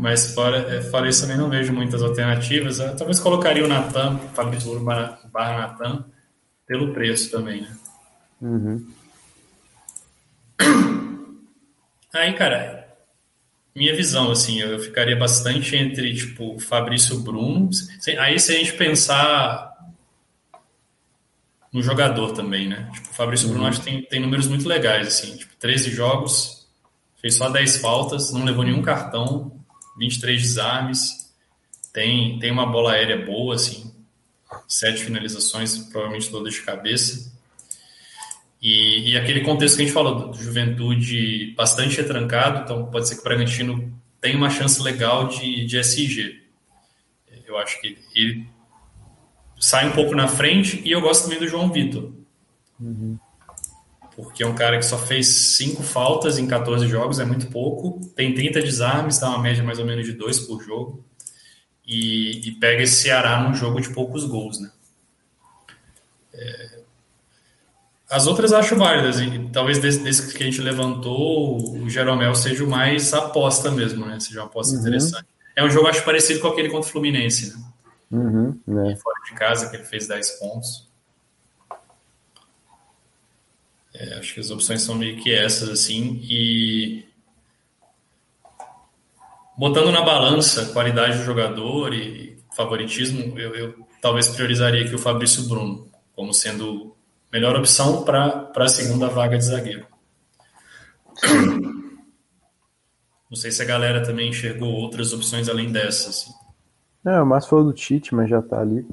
Mas 0.00 0.34
fora, 0.34 0.56
é, 0.74 0.80
fora 0.82 1.08
isso, 1.08 1.22
também 1.22 1.36
não 1.36 1.50
vejo 1.50 1.74
muitas 1.74 2.02
alternativas. 2.02 2.80
Eu, 2.80 2.96
talvez 2.96 3.20
colocaria 3.20 3.64
o 3.64 3.68
Natan, 3.68 4.16
Fabrício 4.34 4.80
barra 4.80 5.18
Natan, 5.34 6.06
pelo 6.66 6.94
preço 6.94 7.30
também, 7.30 7.60
né? 7.60 7.70
Uhum. 8.40 8.86
Aí, 12.12 12.32
cara, 12.34 12.88
minha 13.74 13.94
visão, 13.94 14.30
assim, 14.30 14.60
eu 14.60 14.78
ficaria 14.78 15.16
bastante 15.16 15.76
entre, 15.76 16.14
tipo, 16.14 16.58
Fabrício 16.58 17.20
Bruno. 17.20 17.70
Aí, 18.18 18.38
se 18.38 18.52
a 18.52 18.58
gente 18.58 18.72
pensar 18.74 19.70
no 21.72 21.82
jogador 21.82 22.32
também, 22.32 22.68
né? 22.68 22.90
Tipo, 22.92 23.10
o 23.10 23.14
Fabrício 23.14 23.46
uhum. 23.46 23.54
Bruno 23.54 23.68
acho 23.68 23.80
que 23.80 23.86
tem, 23.86 24.02
tem 24.02 24.20
números 24.20 24.48
muito 24.48 24.68
legais, 24.68 25.06
assim, 25.06 25.36
tipo, 25.36 25.54
13 25.56 25.90
jogos, 25.90 26.68
fez 27.20 27.36
só 27.36 27.48
10 27.48 27.76
faltas, 27.76 28.32
não 28.32 28.44
levou 28.44 28.64
nenhum 28.64 28.82
cartão, 28.82 29.52
23 29.98 30.40
desarmes, 30.42 31.32
tem, 31.92 32.38
tem 32.38 32.50
uma 32.50 32.66
bola 32.66 32.92
aérea 32.92 33.24
boa, 33.24 33.54
assim, 33.54 33.94
sete 34.66 35.04
finalizações, 35.04 35.78
provavelmente 35.78 36.30
todas 36.30 36.54
de 36.54 36.62
cabeça. 36.62 37.29
E, 38.60 39.12
e, 39.12 39.16
aquele 39.16 39.40
contexto 39.40 39.76
que 39.76 39.82
a 39.82 39.84
gente 39.86 39.94
falou, 39.94 40.28
do 40.28 40.36
juventude 40.36 41.54
bastante 41.56 41.96
retrancado, 41.96 42.62
então 42.62 42.90
pode 42.90 43.08
ser 43.08 43.14
que 43.14 43.22
o 43.22 43.24
Bragantino 43.24 43.90
tenha 44.20 44.36
uma 44.36 44.50
chance 44.50 44.82
legal 44.82 45.28
de, 45.28 45.64
de 45.64 45.78
SG. 45.78 46.42
Eu 47.46 47.56
acho 47.56 47.80
que 47.80 47.98
ele 48.14 48.46
sai 49.58 49.88
um 49.88 49.92
pouco 49.92 50.14
na 50.14 50.28
frente 50.28 50.80
e 50.84 50.90
eu 50.90 51.00
gosto 51.00 51.24
também 51.24 51.38
do 51.38 51.48
João 51.48 51.72
Vitor. 51.72 52.12
Uhum. 52.78 53.18
Porque 54.14 54.42
é 54.42 54.46
um 54.46 54.54
cara 54.54 54.78
que 54.78 54.84
só 54.84 54.98
fez 54.98 55.26
cinco 55.26 55.82
faltas 55.82 56.38
em 56.38 56.46
14 56.46 56.86
jogos, 56.86 57.18
é 57.18 57.24
muito 57.24 57.46
pouco. 57.48 57.98
Tem 58.14 58.34
30 58.34 58.60
desarmes, 58.60 59.18
dá 59.18 59.30
uma 59.30 59.38
média 59.38 59.64
mais 59.64 59.78
ou 59.78 59.86
menos 59.86 60.04
de 60.04 60.12
dois 60.12 60.38
por 60.38 60.62
jogo. 60.62 61.02
E, 61.86 62.46
e 62.46 62.52
pega 62.52 62.82
esse 62.82 63.02
Ceará 63.02 63.40
num 63.40 63.54
jogo 63.54 63.80
de 63.80 63.88
poucos 63.90 64.24
gols, 64.24 64.60
né? 64.60 64.70
É, 66.34 66.79
as 68.10 68.26
outras 68.26 68.52
acho 68.52 68.74
válidas, 68.74 69.20
e 69.20 69.48
talvez 69.52 69.78
desse, 69.78 70.00
desse, 70.00 70.34
que 70.34 70.42
a 70.42 70.46
gente 70.46 70.60
levantou, 70.60 71.76
o 71.78 71.88
Jeromel 71.88 72.34
seja 72.34 72.64
o 72.64 72.68
mais 72.68 73.14
aposta 73.14 73.70
mesmo, 73.70 74.04
né? 74.04 74.18
Seja 74.18 74.40
uma 74.40 74.46
aposta 74.46 74.74
uhum. 74.74 74.80
interessante. 74.80 75.26
É 75.54 75.64
um 75.64 75.70
jogo, 75.70 75.86
acho, 75.86 76.04
parecido 76.04 76.40
com 76.40 76.48
aquele 76.48 76.68
contra 76.68 76.88
o 76.88 76.92
Fluminense, 76.92 77.56
né? 77.56 77.64
Uhum, 78.10 78.58
né? 78.66 78.96
Fora 78.96 79.16
de 79.24 79.32
casa, 79.34 79.70
que 79.70 79.76
ele 79.76 79.84
fez 79.84 80.08
10 80.08 80.30
pontos. 80.40 80.88
É, 83.94 84.14
acho 84.14 84.34
que 84.34 84.40
as 84.40 84.50
opções 84.50 84.82
são 84.82 84.96
meio 84.96 85.16
que 85.22 85.32
essas, 85.32 85.68
assim, 85.68 86.18
e 86.24 87.04
botando 89.56 89.92
na 89.92 90.02
balança 90.02 90.66
qualidade 90.72 91.18
do 91.18 91.24
jogador 91.24 91.94
e 91.94 92.36
favoritismo, 92.56 93.38
eu, 93.38 93.54
eu 93.54 93.86
talvez 94.02 94.26
priorizaria 94.26 94.84
aqui 94.84 94.94
o 94.94 94.98
Fabrício 94.98 95.44
Bruno 95.44 95.88
como 96.16 96.34
sendo 96.34 96.96
melhor 97.32 97.56
opção 97.56 98.04
para 98.04 98.50
a 98.56 98.68
segunda 98.68 99.08
vaga 99.08 99.38
de 99.38 99.44
zagueiro. 99.44 99.86
Não 103.30 103.36
sei 103.36 103.52
se 103.52 103.62
a 103.62 103.64
galera 103.64 104.02
também 104.02 104.30
enxergou 104.30 104.72
outras 104.72 105.12
opções 105.12 105.48
além 105.48 105.70
dessas. 105.70 106.06
Assim. 106.06 106.32
É, 107.06 107.20
o 107.20 107.26
Márcio 107.26 107.50
falou 107.50 107.66
do 107.66 107.72
Tite, 107.72 108.14
mas 108.14 108.28
já 108.28 108.40
está 108.40 108.60
ali. 108.60 108.84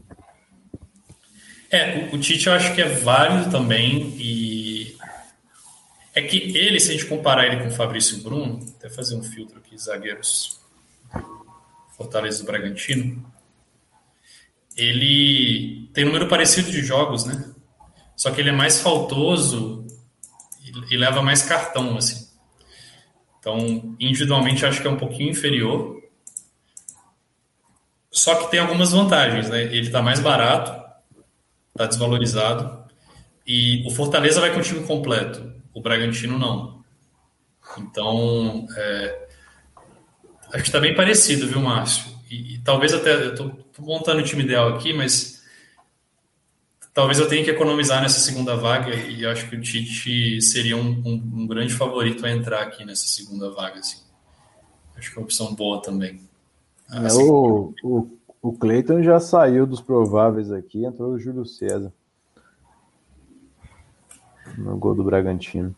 É, 1.72 2.10
o, 2.12 2.16
o, 2.16 2.20
Tite 2.20 2.48
eu 2.48 2.54
acho 2.54 2.74
que 2.76 2.82
é 2.82 2.88
válido 2.88 3.50
também 3.50 4.16
e 4.18 4.96
é 6.14 6.22
que 6.22 6.56
ele, 6.56 6.80
se 6.80 6.90
a 6.90 6.94
gente 6.94 7.08
comparar 7.08 7.46
ele 7.48 7.64
com 7.64 7.68
o 7.68 7.72
Fabrício 7.72 8.22
Bruno, 8.24 8.66
até 8.78 8.90
fazer 8.90 9.16
um 9.16 9.24
filtro 9.24 9.58
aqui, 9.58 9.78
zagueiros 9.78 10.60
Fortaleza 11.98 12.44
do 12.44 12.46
Bragantino, 12.46 13.26
ele 14.76 15.90
tem 15.94 16.04
um 16.04 16.08
número 16.08 16.28
parecido 16.28 16.70
de 16.70 16.84
jogos, 16.84 17.26
né? 17.26 17.54
Só 18.18 18.32
que 18.32 18.42
ele 18.42 18.50
é 18.50 18.54
mais 18.54 18.82
faltoso 18.82 19.86
e, 20.66 20.96
e 20.96 20.98
leva 20.98 21.22
mais 21.22 21.44
cartão, 21.44 21.96
assim. 21.96 22.28
Então, 23.40 23.96
individualmente, 24.00 24.66
acho 24.66 24.82
que 24.82 24.88
é 24.88 24.90
um 24.90 24.98
pouquinho 24.98 25.30
inferior. 25.30 26.02
Só 28.12 28.34
que 28.36 28.50
tem 28.50 28.60
algumas 28.60 28.92
vantagens, 28.92 29.50
né? 29.50 29.62
Ele 29.62 29.86
está 29.86 30.02
mais 30.02 30.20
barato, 30.20 30.72
está 31.72 31.86
desvalorizado. 31.86 32.86
E 33.46 33.86
o 33.88 33.92
Fortaleza 33.92 34.42
vai 34.42 34.52
com 34.52 34.60
o 34.60 34.64
time 34.64 34.84
completo, 34.84 35.54
o 35.72 35.80
Bragantino 35.80 36.40
não. 36.40 36.84
Então, 37.78 38.66
é, 38.76 39.28
acho 40.48 40.64
que 40.64 40.70
está 40.70 40.80
bem 40.80 40.96
parecido, 40.96 41.48
viu, 41.48 41.62
Márcio? 41.62 42.12
E, 42.30 42.56
e 42.56 42.58
talvez 42.60 42.94
até, 42.94 43.14
eu 43.14 43.30
estou 43.30 43.66
montando 43.80 44.20
o 44.20 44.24
time 44.24 44.44
ideal 44.44 44.70
aqui, 44.70 44.92
mas 44.92 45.37
talvez 46.98 47.20
eu 47.20 47.28
tenha 47.28 47.44
que 47.44 47.52
economizar 47.52 48.02
nessa 48.02 48.20
segunda 48.20 48.56
vaga 48.56 48.96
e 48.96 49.24
acho 49.24 49.48
que 49.48 49.56
o 49.56 49.62
Tite 49.62 50.42
seria 50.42 50.76
um, 50.76 50.90
um, 51.06 51.42
um 51.42 51.48
grande 51.48 51.72
favorito 51.72 52.26
a 52.26 52.32
entrar 52.32 52.64
aqui 52.64 52.84
nessa 52.84 53.06
segunda 53.06 53.52
vaga. 53.52 53.78
Assim. 53.78 54.02
Acho 54.96 55.12
que 55.12 55.16
é 55.16 55.22
uma 55.22 55.26
opção 55.26 55.54
boa 55.54 55.80
também. 55.80 56.20
É, 56.92 56.98
assim, 56.98 57.22
o, 57.22 57.72
o, 57.84 58.18
o 58.42 58.52
Cleiton 58.52 59.04
já 59.04 59.20
saiu 59.20 59.68
dos 59.68 59.80
prováveis 59.80 60.52
aqui, 60.52 60.86
entrou 60.86 61.12
o 61.12 61.20
Júlio 61.20 61.46
César 61.46 61.94
no 64.58 64.76
gol 64.76 64.96
do 64.96 65.04
Bragantino. 65.04 65.76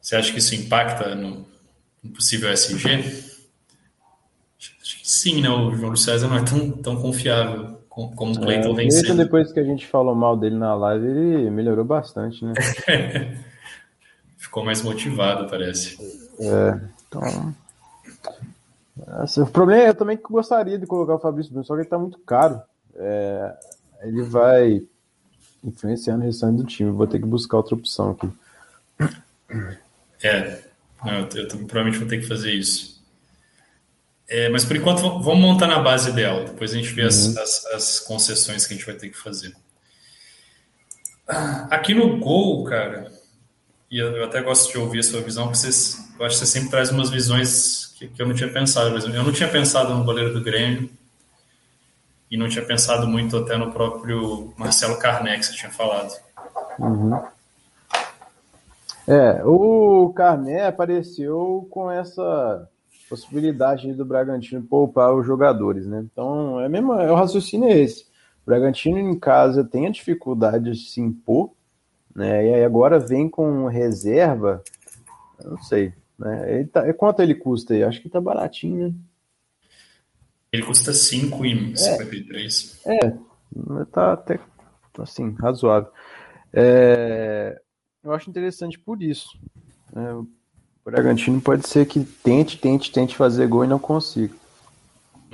Você 0.00 0.16
acha 0.16 0.32
que 0.32 0.38
isso 0.38 0.54
impacta 0.54 1.14
no, 1.14 1.44
no 2.02 2.12
possível 2.12 2.50
SG? 2.50 2.94
Acho 4.58 5.00
que 5.02 5.06
sim, 5.06 5.42
né? 5.42 5.50
O 5.50 5.70
Júlio 5.76 5.98
César 5.98 6.28
não 6.28 6.38
é 6.38 6.44
tão, 6.46 6.70
tão 6.70 6.96
confiável 6.96 7.83
como 7.94 8.32
o 8.32 8.40
Cleiton 8.40 8.72
é, 8.72 8.74
vem 8.74 8.90
sendo. 8.90 9.16
depois 9.16 9.52
que 9.52 9.60
a 9.60 9.64
gente 9.64 9.86
falou 9.86 10.14
mal 10.14 10.36
dele 10.36 10.56
na 10.56 10.74
live, 10.74 11.06
ele 11.06 11.50
melhorou 11.50 11.84
bastante, 11.84 12.44
né? 12.44 12.52
Ficou 14.36 14.64
mais 14.64 14.82
motivado, 14.82 15.48
parece. 15.48 15.96
É, 16.40 16.80
então... 17.08 17.54
Assim, 19.06 19.42
o 19.42 19.46
problema 19.46 19.82
é 19.82 19.88
eu 19.88 19.94
também 19.94 20.18
gostaria 20.22 20.78
de 20.78 20.86
colocar 20.86 21.14
o 21.14 21.18
Fabrício 21.18 21.50
Bruno, 21.50 21.64
só 21.64 21.74
que 21.74 21.82
ele 21.82 21.88
tá 21.88 21.98
muito 21.98 22.18
caro. 22.20 22.60
É, 22.96 23.54
ele 24.02 24.22
vai 24.22 24.82
influenciando 25.64 26.22
o 26.22 26.26
restante 26.26 26.58
do 26.58 26.64
time. 26.64 26.90
Vou 26.90 27.06
ter 27.06 27.18
que 27.18 27.26
buscar 27.26 27.56
outra 27.56 27.74
opção 27.74 28.10
aqui. 28.10 28.28
É, 30.22 30.62
eu, 31.04 31.12
eu, 31.12 31.48
eu 31.48 31.48
provavelmente 31.66 31.98
vou 31.98 32.08
ter 32.08 32.20
que 32.20 32.26
fazer 32.26 32.52
isso. 32.52 32.93
É, 34.36 34.48
mas 34.48 34.64
por 34.64 34.74
enquanto 34.74 35.00
vamos 35.20 35.40
montar 35.40 35.68
na 35.68 35.78
base 35.78 36.10
ideal. 36.10 36.44
Depois 36.44 36.72
a 36.72 36.74
gente 36.74 36.92
vê 36.92 37.02
uhum. 37.02 37.06
as, 37.06 37.36
as, 37.36 37.66
as, 37.66 38.00
concessões 38.00 38.66
que 38.66 38.74
a 38.74 38.76
gente 38.76 38.84
vai 38.84 38.96
ter 38.96 39.08
que 39.08 39.16
fazer. 39.16 39.54
Aqui 41.70 41.94
no 41.94 42.18
gol, 42.18 42.64
cara, 42.64 43.12
e 43.88 43.96
eu 43.96 44.24
até 44.24 44.42
gosto 44.42 44.72
de 44.72 44.76
ouvir 44.76 44.98
a 44.98 45.02
sua 45.04 45.20
visão, 45.20 45.44
porque 45.44 45.58
você, 45.58 46.00
eu 46.18 46.26
acho 46.26 46.34
que 46.36 46.44
você 46.44 46.46
sempre 46.46 46.68
traz 46.68 46.90
umas 46.90 47.10
visões 47.10 47.94
que, 47.96 48.08
que 48.08 48.20
eu 48.20 48.26
não 48.26 48.34
tinha 48.34 48.50
pensado. 48.50 48.90
Por 48.90 48.98
exemplo, 48.98 49.16
eu 49.16 49.22
não 49.22 49.32
tinha 49.32 49.48
pensado 49.48 49.94
no 49.94 50.02
goleiro 50.02 50.34
do 50.34 50.42
Grêmio, 50.42 50.90
e 52.28 52.36
não 52.36 52.48
tinha 52.48 52.64
pensado 52.64 53.06
muito 53.06 53.36
até 53.36 53.56
no 53.56 53.70
próprio 53.70 54.52
Marcelo 54.56 54.98
Carné, 54.98 55.38
que 55.38 55.46
você 55.46 55.52
tinha 55.52 55.70
falado. 55.70 56.12
Uhum. 56.80 57.22
É, 59.06 59.44
o 59.44 60.12
Carné 60.12 60.66
apareceu 60.66 61.68
com 61.70 61.88
essa 61.88 62.68
possibilidade 63.14 63.92
do 63.94 64.04
Bragantino 64.04 64.62
poupar 64.62 65.14
os 65.14 65.24
jogadores, 65.24 65.86
né? 65.86 66.04
Então, 66.10 66.60
é 66.60 66.68
mesmo, 66.68 66.92
é 66.94 67.10
o 67.10 67.14
raciocínio 67.14 67.68
é 67.68 67.78
esse. 67.78 68.02
O 68.42 68.46
Bragantino 68.46 68.98
em 68.98 69.16
casa 69.18 69.62
tem 69.64 69.86
a 69.86 69.90
dificuldade 69.90 70.72
de 70.72 70.90
se 70.90 71.00
impor, 71.00 71.52
né? 72.14 72.46
E 72.48 72.54
aí 72.54 72.64
agora 72.64 72.98
vem 72.98 73.28
com 73.28 73.66
reserva, 73.66 74.62
não 75.44 75.56
sei, 75.62 75.92
né? 76.18 76.58
Ele 76.58 76.66
tá, 76.66 76.92
quanto 76.94 77.22
ele 77.22 77.36
custa 77.36 77.72
aí? 77.72 77.84
Acho 77.84 78.02
que 78.02 78.08
tá 78.08 78.20
baratinho, 78.20 78.88
né? 78.88 78.94
Ele 80.52 80.64
custa 80.64 80.92
5,53. 80.92 82.80
É, 82.86 83.06
é, 83.06 83.14
tá 83.90 84.12
até 84.12 84.40
assim, 84.98 85.32
razoável. 85.34 85.90
É, 86.52 87.60
eu 88.02 88.12
acho 88.12 88.30
interessante 88.30 88.78
por 88.78 89.02
isso. 89.02 89.38
É, 89.96 90.33
o 90.84 90.90
Bragantino 90.90 91.40
pode 91.40 91.66
ser 91.66 91.86
que 91.86 92.04
tente, 92.04 92.58
tente, 92.58 92.92
tente 92.92 93.16
fazer 93.16 93.46
gol 93.46 93.64
e 93.64 93.68
não 93.68 93.78
consiga. 93.78 94.34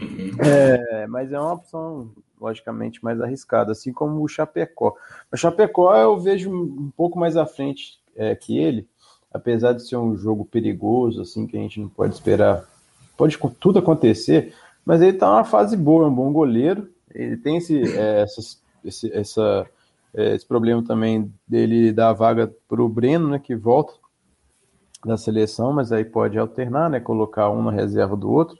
Uhum. 0.00 0.30
É, 0.38 1.06
mas 1.08 1.32
é 1.32 1.40
uma 1.40 1.54
opção, 1.54 2.10
logicamente, 2.40 3.02
mais 3.02 3.20
arriscada, 3.20 3.72
assim 3.72 3.92
como 3.92 4.22
o 4.22 4.28
Chapecó. 4.28 4.94
O 5.30 5.36
Chapecó 5.36 5.94
eu 5.96 6.18
vejo 6.18 6.50
um 6.52 6.90
pouco 6.96 7.18
mais 7.18 7.36
à 7.36 7.44
frente 7.44 7.98
é, 8.16 8.34
que 8.36 8.56
ele, 8.56 8.88
apesar 9.32 9.72
de 9.72 9.86
ser 9.86 9.96
um 9.96 10.16
jogo 10.16 10.44
perigoso, 10.44 11.20
assim, 11.20 11.46
que 11.46 11.56
a 11.56 11.60
gente 11.60 11.80
não 11.80 11.88
pode 11.88 12.14
esperar. 12.14 12.64
Pode 13.16 13.36
tudo 13.58 13.80
acontecer, 13.80 14.54
mas 14.84 15.02
ele 15.02 15.10
está 15.10 15.28
numa 15.28 15.44
fase 15.44 15.76
boa, 15.76 16.04
é 16.04 16.08
um 16.08 16.14
bom 16.14 16.32
goleiro. 16.32 16.88
Ele 17.12 17.36
tem 17.36 17.56
esse, 17.56 17.82
é, 17.98 18.24
esse, 18.84 19.12
essa, 19.12 19.66
é, 20.14 20.36
esse 20.36 20.46
problema 20.46 20.82
também 20.82 21.30
dele 21.46 21.92
dar 21.92 22.10
a 22.10 22.14
vaga 22.14 22.54
para 22.68 22.80
o 22.80 22.88
Breno, 22.88 23.28
né, 23.28 23.38
que 23.40 23.56
volta 23.56 23.99
da 25.04 25.16
seleção, 25.16 25.72
mas 25.72 25.92
aí 25.92 26.04
pode 26.04 26.38
alternar, 26.38 26.90
né, 26.90 27.00
colocar 27.00 27.50
um 27.50 27.62
na 27.62 27.70
reserva 27.70 28.16
do 28.16 28.30
outro. 28.30 28.58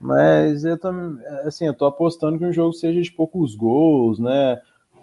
Mas 0.00 0.64
eu 0.64 0.78
também, 0.78 1.24
assim, 1.44 1.66
eu 1.66 1.74
tô 1.74 1.84
apostando 1.86 2.38
que 2.38 2.44
o 2.44 2.52
jogo 2.52 2.72
seja 2.72 3.00
de 3.00 3.12
poucos 3.12 3.54
gols, 3.54 4.18
né, 4.18 4.60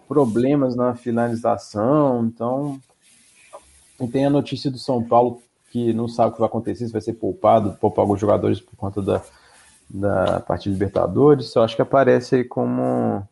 problemas 0.07 0.75
na 0.75 0.95
finalização, 0.95 2.25
então 2.25 2.79
e 3.99 4.07
tem 4.07 4.25
a 4.25 4.29
notícia 4.29 4.69
do 4.69 4.77
São 4.77 5.03
Paulo 5.03 5.41
que 5.71 5.91
não 5.93 6.07
sabe 6.07 6.29
o 6.29 6.33
que 6.33 6.39
vai 6.39 6.47
acontecer, 6.47 6.85
se 6.85 6.91
vai 6.91 7.01
ser 7.01 7.13
poupado, 7.13 7.73
poupar 7.79 8.03
alguns 8.03 8.19
jogadores 8.19 8.59
por 8.59 8.75
conta 8.75 9.01
da, 9.01 9.21
da 9.89 10.39
parte 10.39 10.63
de 10.63 10.69
Libertadores, 10.69 11.53
eu 11.55 11.63
acho 11.63 11.75
que 11.75 11.81
aparece 11.81 12.35
aí 12.35 12.43
como 12.43 13.27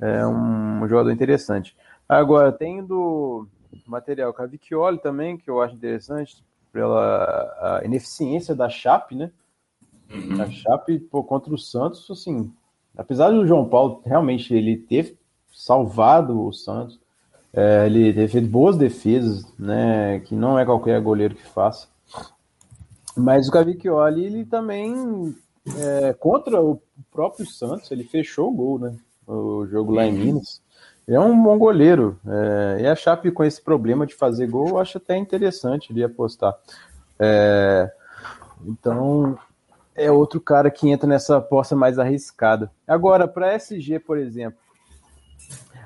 é, 0.00 0.26
um 0.26 0.86
jogador 0.88 1.10
interessante. 1.10 1.76
Agora, 2.08 2.52
tem 2.52 2.84
do 2.84 3.46
material 3.86 4.32
Cavicchioli 4.32 4.98
também, 4.98 5.36
que 5.36 5.50
eu 5.50 5.60
acho 5.60 5.74
interessante, 5.74 6.44
pela 6.72 7.80
ineficiência 7.84 8.54
da 8.54 8.68
Chape, 8.68 9.14
né? 9.14 9.30
Uhum. 10.10 10.42
A 10.42 10.50
Chape 10.50 10.98
pô, 10.98 11.24
contra 11.24 11.52
o 11.52 11.58
Santos, 11.58 12.10
assim, 12.10 12.52
apesar 12.96 13.30
do 13.30 13.46
João 13.46 13.68
Paulo 13.68 14.02
realmente 14.04 14.54
ele 14.54 14.76
ter 14.76 15.16
salvado 15.52 16.46
o 16.46 16.52
Santos, 16.52 17.00
é, 17.52 17.86
ele 17.86 18.12
ter 18.12 18.28
feito 18.28 18.48
boas 18.48 18.76
defesas, 18.76 19.46
né? 19.58 20.20
Que 20.20 20.34
não 20.34 20.58
é 20.58 20.64
qualquer 20.64 21.00
goleiro 21.00 21.34
que 21.34 21.46
faça. 21.46 21.88
Mas 23.16 23.48
o 23.48 23.50
Cavicchioli, 23.50 24.24
ele 24.24 24.44
também 24.44 25.34
é, 25.78 26.12
contra 26.12 26.60
o 26.60 26.80
próprio 27.10 27.46
Santos, 27.46 27.90
ele 27.90 28.04
fechou 28.04 28.50
o 28.50 28.54
gol, 28.54 28.78
né? 28.78 28.94
O 29.26 29.66
jogo 29.66 29.92
lá 29.92 30.04
em 30.04 30.12
uhum. 30.12 30.24
Minas. 30.24 30.60
É 31.08 31.20
um 31.20 31.40
bom 31.40 31.56
goleiro. 31.56 32.18
É, 32.26 32.82
e 32.82 32.86
a 32.86 32.96
Chape 32.96 33.30
com 33.30 33.44
esse 33.44 33.62
problema 33.62 34.06
de 34.06 34.14
fazer 34.14 34.48
gol, 34.48 34.68
eu 34.68 34.78
acho 34.78 34.98
até 34.98 35.16
interessante 35.16 35.92
ele 35.92 36.02
apostar. 36.02 36.56
É, 37.18 37.90
então, 38.66 39.38
é 39.94 40.10
outro 40.10 40.40
cara 40.40 40.70
que 40.70 40.88
entra 40.90 41.08
nessa 41.08 41.36
aposta 41.36 41.76
mais 41.76 41.98
arriscada. 41.98 42.70
Agora, 42.86 43.28
para 43.28 43.54
SG, 43.54 43.98
por 44.00 44.18
exemplo. 44.18 44.58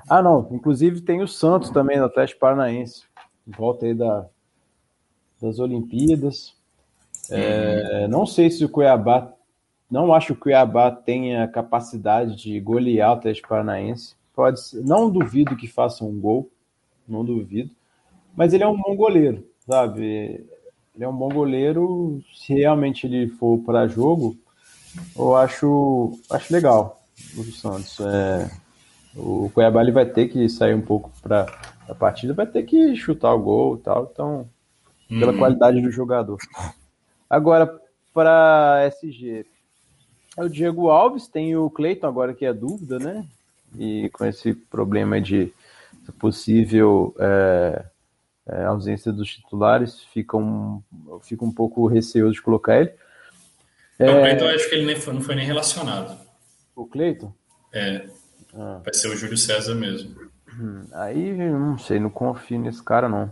Ah, 0.09 0.21
não. 0.21 0.47
Inclusive 0.51 1.01
tem 1.01 1.21
o 1.21 1.27
Santos 1.27 1.69
também 1.69 1.97
no 1.97 2.05
Atlético 2.05 2.39
Paranaense. 2.39 3.03
Volta 3.45 3.85
aí 3.85 3.93
da, 3.93 4.25
das 5.41 5.59
Olimpíadas. 5.59 6.55
É, 7.29 8.07
não 8.07 8.25
sei 8.25 8.49
se 8.49 8.65
o 8.65 8.69
Cuiabá 8.69 9.31
não 9.89 10.13
acho 10.13 10.27
que 10.27 10.33
o 10.33 10.37
Cuiabá 10.37 10.89
tenha 10.89 11.45
capacidade 11.49 12.35
de 12.37 12.59
golear 12.61 13.11
o 13.11 13.13
Atlético 13.15 13.49
Paranaense. 13.49 14.15
Pode 14.41 14.59
não 14.73 15.07
duvido 15.07 15.55
que 15.55 15.67
faça 15.67 16.03
um 16.03 16.19
gol, 16.19 16.49
não 17.07 17.23
duvido. 17.23 17.69
Mas 18.35 18.53
ele 18.53 18.63
é 18.63 18.67
um 18.67 18.75
bom 18.75 18.95
goleiro, 18.95 19.47
sabe? 19.67 20.03
Ele 20.95 21.03
é 21.03 21.07
um 21.07 21.15
bom 21.15 21.29
goleiro. 21.29 22.23
Se 22.33 22.55
realmente 22.55 23.05
ele 23.05 23.27
for 23.27 23.59
para 23.59 23.87
jogo, 23.87 24.35
eu 25.15 25.35
acho, 25.35 26.17
acho 26.27 26.51
legal 26.51 26.99
o 27.37 27.43
Santos. 27.43 27.99
É, 27.99 28.49
o 29.15 29.51
Cuiabá 29.53 29.83
ele 29.83 29.91
vai 29.91 30.07
ter 30.07 30.27
que 30.27 30.49
sair 30.49 30.73
um 30.73 30.81
pouco 30.81 31.11
para 31.21 31.45
a 31.87 31.93
partida, 31.93 32.33
vai 32.33 32.47
ter 32.47 32.63
que 32.63 32.95
chutar 32.95 33.35
o 33.35 33.43
gol 33.43 33.75
e 33.75 33.81
tal. 33.81 34.09
Então, 34.11 34.49
pela 35.07 35.33
hum. 35.33 35.37
qualidade 35.37 35.79
do 35.79 35.91
jogador. 35.91 36.39
Agora, 37.29 37.79
para 38.11 38.87
SG, 38.87 39.45
é 40.35 40.43
o 40.43 40.49
Diego 40.49 40.89
Alves, 40.89 41.27
tem 41.27 41.55
o 41.55 41.69
Cleiton 41.69 42.07
agora 42.07 42.33
que 42.33 42.43
é 42.43 42.51
dúvida, 42.51 42.97
né? 42.97 43.23
E 43.77 44.09
com 44.09 44.25
esse 44.25 44.53
problema 44.53 45.19
de 45.19 45.53
possível 46.19 47.15
é, 47.19 47.85
é, 48.47 48.63
ausência 48.63 49.11
dos 49.11 49.29
titulares, 49.29 50.01
fica 50.13 50.35
um, 50.37 50.81
fica 51.21 51.45
um 51.45 51.51
pouco 51.51 51.87
receoso 51.87 52.33
de 52.33 52.41
colocar 52.41 52.79
ele. 52.79 52.91
É, 53.97 54.09
o 54.09 54.19
Cleiton, 54.19 54.47
acho 54.47 54.69
que 54.69 54.75
ele 54.75 54.85
nem 54.85 54.95
foi, 54.95 55.13
não 55.13 55.21
foi 55.21 55.35
nem 55.35 55.45
relacionado. 55.45 56.17
O 56.75 56.85
Cleiton? 56.85 57.33
É. 57.73 58.07
Ah. 58.53 58.81
Vai 58.83 58.93
ser 58.93 59.07
o 59.09 59.15
Júlio 59.15 59.37
César 59.37 59.75
mesmo. 59.75 60.15
Hum, 60.59 60.83
aí, 60.93 61.33
não 61.33 61.77
sei, 61.77 61.99
não 61.99 62.09
confio 62.09 62.59
nesse 62.59 62.83
cara, 62.83 63.07
não. 63.07 63.31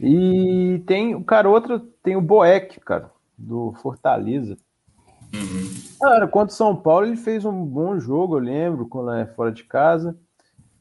E 0.00 0.82
tem 0.86 1.14
o 1.14 1.22
cara, 1.22 1.48
outro, 1.48 1.78
tem 2.02 2.16
o 2.16 2.22
Boeck, 2.22 2.80
cara, 2.80 3.10
do 3.36 3.72
Fortaleza. 3.82 4.56
Uhum. 5.32 5.70
Cara, 6.00 6.26
contra 6.26 6.52
o 6.52 6.56
São 6.56 6.74
Paulo 6.74 7.06
ele 7.06 7.16
fez 7.16 7.44
um 7.44 7.64
bom 7.64 7.98
jogo, 7.98 8.36
eu 8.36 8.40
lembro, 8.40 8.86
quando 8.86 9.12
é 9.12 9.26
fora 9.26 9.52
de 9.52 9.64
casa. 9.64 10.16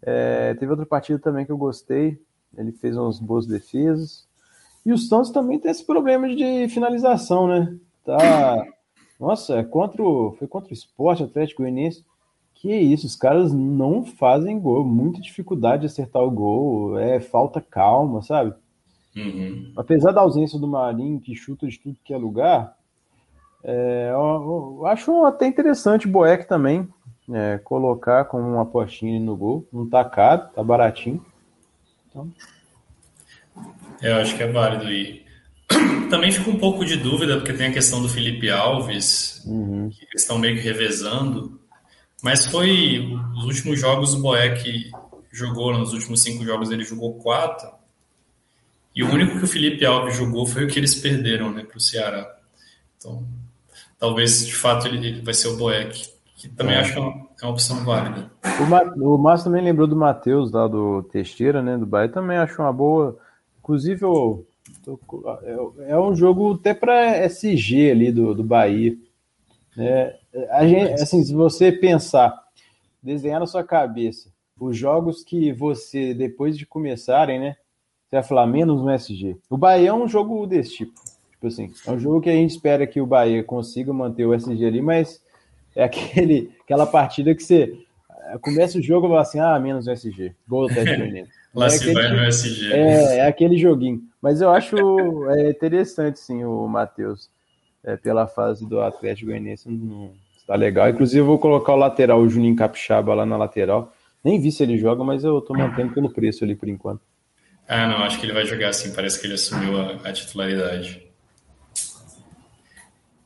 É, 0.02 0.54
teve 0.56 0.72
outra 0.72 0.86
partida 0.86 1.20
também 1.20 1.45
que 1.45 1.52
eu 1.52 1.58
gostei. 1.58 2.20
Ele 2.58 2.72
fez 2.72 2.97
umas 2.97 3.20
boas 3.20 3.45
defesas. 3.45 4.28
E 4.86 4.91
o 4.91 4.97
Santos 4.97 5.30
também 5.32 5.60
tem 5.60 5.70
esse 5.70 5.86
problema 5.86 6.28
de 6.34 6.68
finalização, 6.70 7.47
né? 7.47 7.78
Tá. 8.04 8.66
Nossa, 9.20 9.58
é 9.58 9.64
contra 9.64 10.02
o... 10.02 10.32
foi 10.39 10.47
contra 10.47 10.70
o 10.70 10.74
Esporte 10.74 11.24
Atlético 11.24 11.62
Goianiense. 11.62 12.04
Que 12.56 12.76
isso, 12.76 13.06
os 13.06 13.16
caras 13.16 13.54
não 13.54 14.04
fazem 14.04 14.60
gol, 14.60 14.84
muita 14.84 15.22
dificuldade 15.22 15.82
de 15.82 15.88
acertar 15.88 16.22
o 16.22 16.32
gol, 16.32 17.00
é 17.00 17.20
falta 17.20 17.62
calma, 17.62 18.22
sabe? 18.22 18.54
Uhum. 19.16 19.72
Apesar 19.78 20.12
da 20.12 20.22
ausência 20.22 20.60
do 20.60 20.68
Marinho, 20.68 21.22
que 21.22 21.36
chuta 21.36 21.68
de 21.68 21.80
tudo 21.80 22.00
que 22.04 22.14
é 22.14 22.18
lugar, 22.18 22.76
é, 23.64 24.10
eu, 24.12 24.80
eu, 24.80 24.86
acho 24.86 25.26
até 25.26 25.45
interessante 25.47 26.07
o 26.07 26.12
Boeck 26.12 26.47
também 26.47 26.88
é, 27.32 27.57
colocar 27.60 28.26
como 28.26 28.47
uma 28.47 28.64
apostinha 28.64 29.20
no 29.20 29.36
gol. 29.36 29.68
Não 29.72 29.88
tá 29.88 30.03
caro, 30.03 30.49
tá 30.53 30.64
baratinho. 30.64 31.24
Então... 32.07 32.32
Eu 34.01 34.16
acho 34.18 34.36
que 34.36 34.43
é 34.43 34.51
válido. 34.51 34.91
E 34.91 35.26
também 36.10 36.32
fico 36.32 36.49
um 36.49 36.57
pouco 36.57 36.86
de 36.86 36.95
dúvida, 36.95 37.38
porque 37.38 37.53
tem 37.53 37.68
a 37.68 37.74
questão 37.74 38.01
do 38.01 38.10
Felipe 38.10 38.49
Alves, 38.49 39.43
uhum. 39.45 39.89
que 39.89 40.05
eles 40.05 40.22
estão 40.22 40.38
meio 40.38 40.55
que 40.55 40.62
revezando. 40.62 41.60
Mas 42.24 42.45
foi 42.45 42.99
os 43.38 43.45
últimos 43.45 43.80
jogos 43.80 44.14
o 44.14 44.22
Boeck 44.22 44.91
jogou, 45.32 45.78
nos 45.78 45.93
últimos 45.93 46.22
cinco 46.22 46.43
jogos 46.43 46.72
ele 46.72 46.84
jogou 46.84 47.16
quatro. 47.16 47.70
E 48.95 49.03
o 49.03 49.12
único 49.12 49.38
que 49.38 49.45
o 49.45 49.47
Felipe 49.47 49.86
Alves 49.86 50.18
jogou 50.18 50.45
foi 50.45 50.66
o 50.66 50.68
que 50.68 50.80
eles 50.80 50.95
perderam 50.95 51.51
né, 51.51 51.64
para 51.64 51.78
o 51.78 51.82
Ceará. 51.82 52.28
Então, 52.97 53.26
talvez 54.00 54.45
de 54.45 54.56
fato 54.56 54.88
ele, 54.88 55.22
vai 55.22 55.34
ser 55.34 55.50
o 55.50 55.58
Boeck, 55.58 56.10
que 56.38 56.47
também 56.47 56.76
é. 56.76 56.80
acho 56.80 56.93
que 56.93 56.97
é 56.97 57.02
uma, 57.02 57.28
é 57.41 57.45
uma 57.45 57.52
opção 57.52 57.84
válida. 57.84 58.32
O, 58.97 59.18
Márcio 59.18 59.45
também 59.45 59.64
lembrou 59.64 59.86
do 59.86 59.95
Matheus 59.95 60.52
lá 60.52 60.68
do 60.68 61.04
Testeira, 61.04 61.62
né, 61.62 61.78
do 61.78 61.86
Bahia, 61.86 62.10
também 62.10 62.38
acho 62.38 62.62
uma 62.62 62.72
boa. 62.72 63.20
Inclusive, 63.60 64.04
eu, 64.04 64.47
tô, 64.84 65.00
é, 65.43 65.91
é, 65.91 66.00
um 66.00 66.16
jogo 66.16 66.54
até 66.54 66.74
para 66.74 67.26
SG 67.26 67.91
ali 67.91 68.12
do, 68.12 68.34
do 68.34 68.43
Bahia. 68.43 68.97
É, 69.78 70.18
a 70.52 70.66
gente, 70.66 70.93
assim, 70.93 71.24
se 71.24 71.34
você 71.34 71.72
pensar, 71.72 72.34
desenhar 73.04 73.39
na 73.39 73.45
sua 73.45 73.64
cabeça 73.64 74.30
os 74.60 74.76
jogos 74.76 75.24
que 75.24 75.54
você, 75.54 76.14
depois 76.14 76.58
de 76.58 76.66
começarem, 76.66 77.39
né, 77.39 77.56
você 78.10 78.18
vai 78.18 78.24
falar 78.24 78.47
menos 78.47 78.82
no 78.82 78.91
SG. 78.91 79.38
O 79.50 79.58
Bahia 79.58 79.89
é 79.89 79.93
um 79.93 80.08
jogo 80.08 80.45
desse 80.45 80.78
tipo. 80.78 80.93
Tipo 81.40 81.48
assim, 81.48 81.72
é 81.88 81.92
um 81.92 81.98
jogo 81.98 82.20
que 82.20 82.30
a 82.30 82.34
gente 82.34 82.52
espera 82.52 82.86
que 82.86 83.00
o 83.00 83.06
Bahia 83.06 83.42
consiga 83.42 83.94
manter 83.94 84.26
o 84.26 84.34
SG 84.34 84.66
ali, 84.66 84.82
mas 84.82 85.22
é 85.74 85.82
aquele, 85.86 86.52
aquela 86.62 86.86
partida 86.86 87.34
que 87.34 87.42
você 87.42 87.74
eh, 88.28 88.38
começa 88.42 88.78
o 88.78 88.82
jogo 88.82 89.08
e 89.08 89.10
fala 89.10 89.22
assim, 89.22 89.40
ah, 89.40 89.58
menos 89.58 89.86
no 89.86 89.94
SG. 89.94 90.36
Gol 90.46 90.68
do 90.68 90.72
Atlético 90.74 91.30
Lá 91.56 91.68
é 91.68 91.70
se 91.70 91.94
vai 91.94 92.10
no 92.10 92.26
SG. 92.26 92.74
É, 92.74 93.18
é 93.20 93.26
aquele 93.26 93.58
joguinho. 93.58 94.02
Mas 94.22 94.42
eu 94.42 94.50
acho 94.50 94.76
é, 95.32 95.50
interessante, 95.50 96.20
sim, 96.20 96.44
o 96.44 96.68
Matheus. 96.68 97.30
É, 97.82 97.96
pela 97.96 98.28
fase 98.28 98.68
do 98.68 98.82
Atlético 98.82 99.28
Goianiense, 99.28 99.70
não 99.70 100.12
está 100.38 100.54
legal. 100.56 100.90
Inclusive, 100.90 101.22
eu 101.22 101.26
vou 101.26 101.40
colocar 101.40 101.72
o 101.72 101.78
lateral, 101.78 102.20
o 102.20 102.28
Juninho 102.28 102.58
Capixaba 102.58 103.16
lá 103.16 103.26
na 103.26 103.38
lateral. 103.38 103.94
Nem 104.22 104.38
vi 104.42 104.52
se 104.52 104.62
ele 104.62 104.78
joga, 104.78 105.02
mas 105.06 105.24
eu 105.24 105.40
tô 105.40 105.54
mantendo 105.54 105.94
pelo 105.94 106.12
preço 106.12 106.44
ali 106.44 106.54
por 106.54 106.68
enquanto. 106.68 107.00
Ah, 107.66 107.88
não, 107.88 108.04
acho 108.04 108.20
que 108.20 108.26
ele 108.26 108.34
vai 108.34 108.46
jogar 108.46 108.68
assim. 108.68 108.94
Parece 108.94 109.22
que 109.22 109.28
ele 109.28 109.36
assumiu 109.36 109.80
a, 109.80 110.10
a 110.10 110.12
titularidade. 110.12 111.09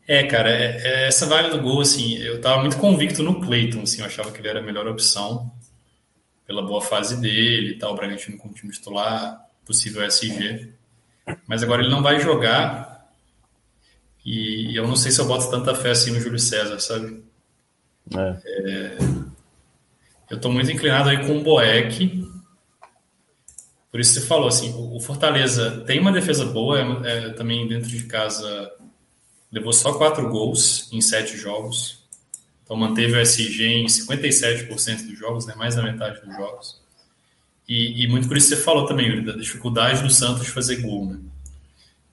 É, 0.08 0.24
cara, 0.24 0.49
é, 0.49 0.82
é, 0.82 1.08
essa 1.08 1.26
vaga 1.26 1.49
do 1.49 1.62
gol, 1.62 1.82
assim, 1.82 2.18
eu 2.18 2.41
tava 2.41 2.60
muito 2.60 2.78
convicto 2.78 3.24
no 3.24 3.39
Cleiton, 3.39 3.84
assim, 3.84 4.01
eu 4.01 4.06
achava 4.06 4.32
que 4.32 4.39
ele 4.39 4.49
era 4.49 4.60
a 4.60 4.64
melhor 4.64 4.88
opção 4.88 5.51
pela 6.45 6.62
boa 6.62 6.82
fase 6.82 7.20
dele 7.22 7.72
e 7.72 7.78
tal, 7.78 7.93
o 7.93 7.95
Bragantino 7.95 8.38
com 8.38 8.49
o 8.49 8.54
time 8.54 8.72
titular, 8.72 9.39
possível 9.66 10.04
SG. 10.04 10.74
Mas 11.47 11.64
agora 11.64 11.82
ele 11.82 11.91
não 11.91 12.04
vai 12.04 12.20
jogar 12.20 13.08
e 14.26 14.76
eu 14.76 14.88
não 14.88 14.95
sei 14.95 15.12
se 15.12 15.20
eu 15.20 15.26
boto 15.26 15.49
tanta 15.49 15.76
fé 15.76 15.91
assim 15.91 16.12
no 16.12 16.20
Júlio 16.20 16.39
César, 16.39 16.80
sabe? 16.80 17.24
É. 18.14 18.38
É, 18.45 18.97
eu 20.30 20.39
tô 20.39 20.51
muito 20.51 20.72
inclinado 20.72 21.10
aí 21.10 21.26
com 21.26 21.38
o 21.38 21.43
Boeck. 21.43 22.28
Por 23.89 23.99
isso 23.99 24.14
você 24.14 24.22
falou 24.26 24.47
assim, 24.47 24.74
o 24.76 24.99
Fortaleza 24.99 25.82
tem 25.86 25.99
uma 25.99 26.12
defesa 26.12 26.45
boa, 26.45 26.80
é, 26.80 27.28
é, 27.28 27.30
também 27.30 27.68
dentro 27.68 27.88
de 27.88 28.04
casa 28.06 28.72
levou 29.54 29.72
só 29.72 29.93
quatro 29.93 30.28
gols 30.30 30.91
em 30.91 30.99
sete 30.99 31.38
jogos. 31.38 32.04
Então 32.64 32.76
manteve 32.76 33.14
o 33.14 33.20
SG 33.22 33.64
em 33.64 33.86
57% 33.86 35.06
dos 35.06 35.18
jogos, 35.18 35.45
né, 35.45 35.54
mais 35.56 35.76
da 35.76 35.84
metade 35.84 36.20
dos 36.26 36.36
jogos. 36.36 36.82
E, 37.70 38.04
e, 38.04 38.08
muito 38.08 38.28
por 38.28 38.36
isso 38.36 38.49
você 38.49 38.58
falou 38.58 38.86
também, 38.86 39.08
Yuri, 39.08 39.24
da 39.24 39.34
dificuldade 39.34 40.01
do 40.01 40.10
Santos 40.10 40.43
de 40.43 40.51
fazer 40.51 40.82
gol. 40.82 41.06
Né? 41.06 41.20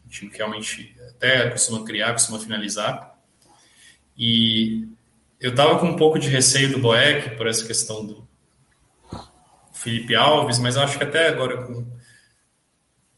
O 0.06 0.08
time 0.08 0.30
que 0.30 0.36
realmente 0.36 0.94
até 1.08 1.48
costuma 1.50 1.82
criar, 1.84 2.12
costuma 2.12 2.38
finalizar. 2.38 3.18
E 4.16 4.86
eu 5.40 5.50
estava 5.50 5.78
com 5.78 5.86
um 5.86 5.96
pouco 5.96 6.18
de 6.18 6.28
receio 6.28 6.70
do 6.70 6.78
Boeck 6.78 7.36
por 7.36 7.46
essa 7.48 7.66
questão 7.66 8.04
do 8.04 8.28
Felipe 9.72 10.14
Alves, 10.14 10.58
mas 10.58 10.76
acho 10.76 10.98
que 10.98 11.04
até 11.04 11.28
agora 11.28 11.62
com... 11.62 11.86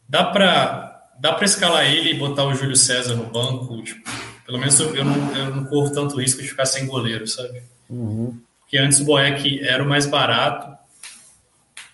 dá 0.07 0.23
para 0.23 0.92
dá 1.23 1.31
para 1.31 1.45
escalar 1.45 1.85
ele 1.85 2.11
e 2.11 2.19
botar 2.19 2.43
o 2.43 2.53
Júlio 2.53 2.75
César 2.75 3.15
no 3.15 3.27
banco. 3.27 3.81
Tipo, 3.81 4.11
pelo 4.45 4.59
menos 4.59 4.77
eu 4.77 5.05
não, 5.05 5.35
eu 5.37 5.55
não 5.55 5.63
corro 5.63 5.89
tanto 5.89 6.19
risco 6.19 6.41
de 6.41 6.49
ficar 6.49 6.65
sem 6.65 6.85
goleiro, 6.85 7.25
sabe? 7.25 7.63
Uhum. 7.89 8.37
Porque 8.59 8.77
antes 8.77 8.99
o 8.99 9.05
Boeck 9.05 9.61
era 9.61 9.81
o 9.81 9.87
mais 9.87 10.05
barato 10.05 10.77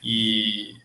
e 0.03 0.75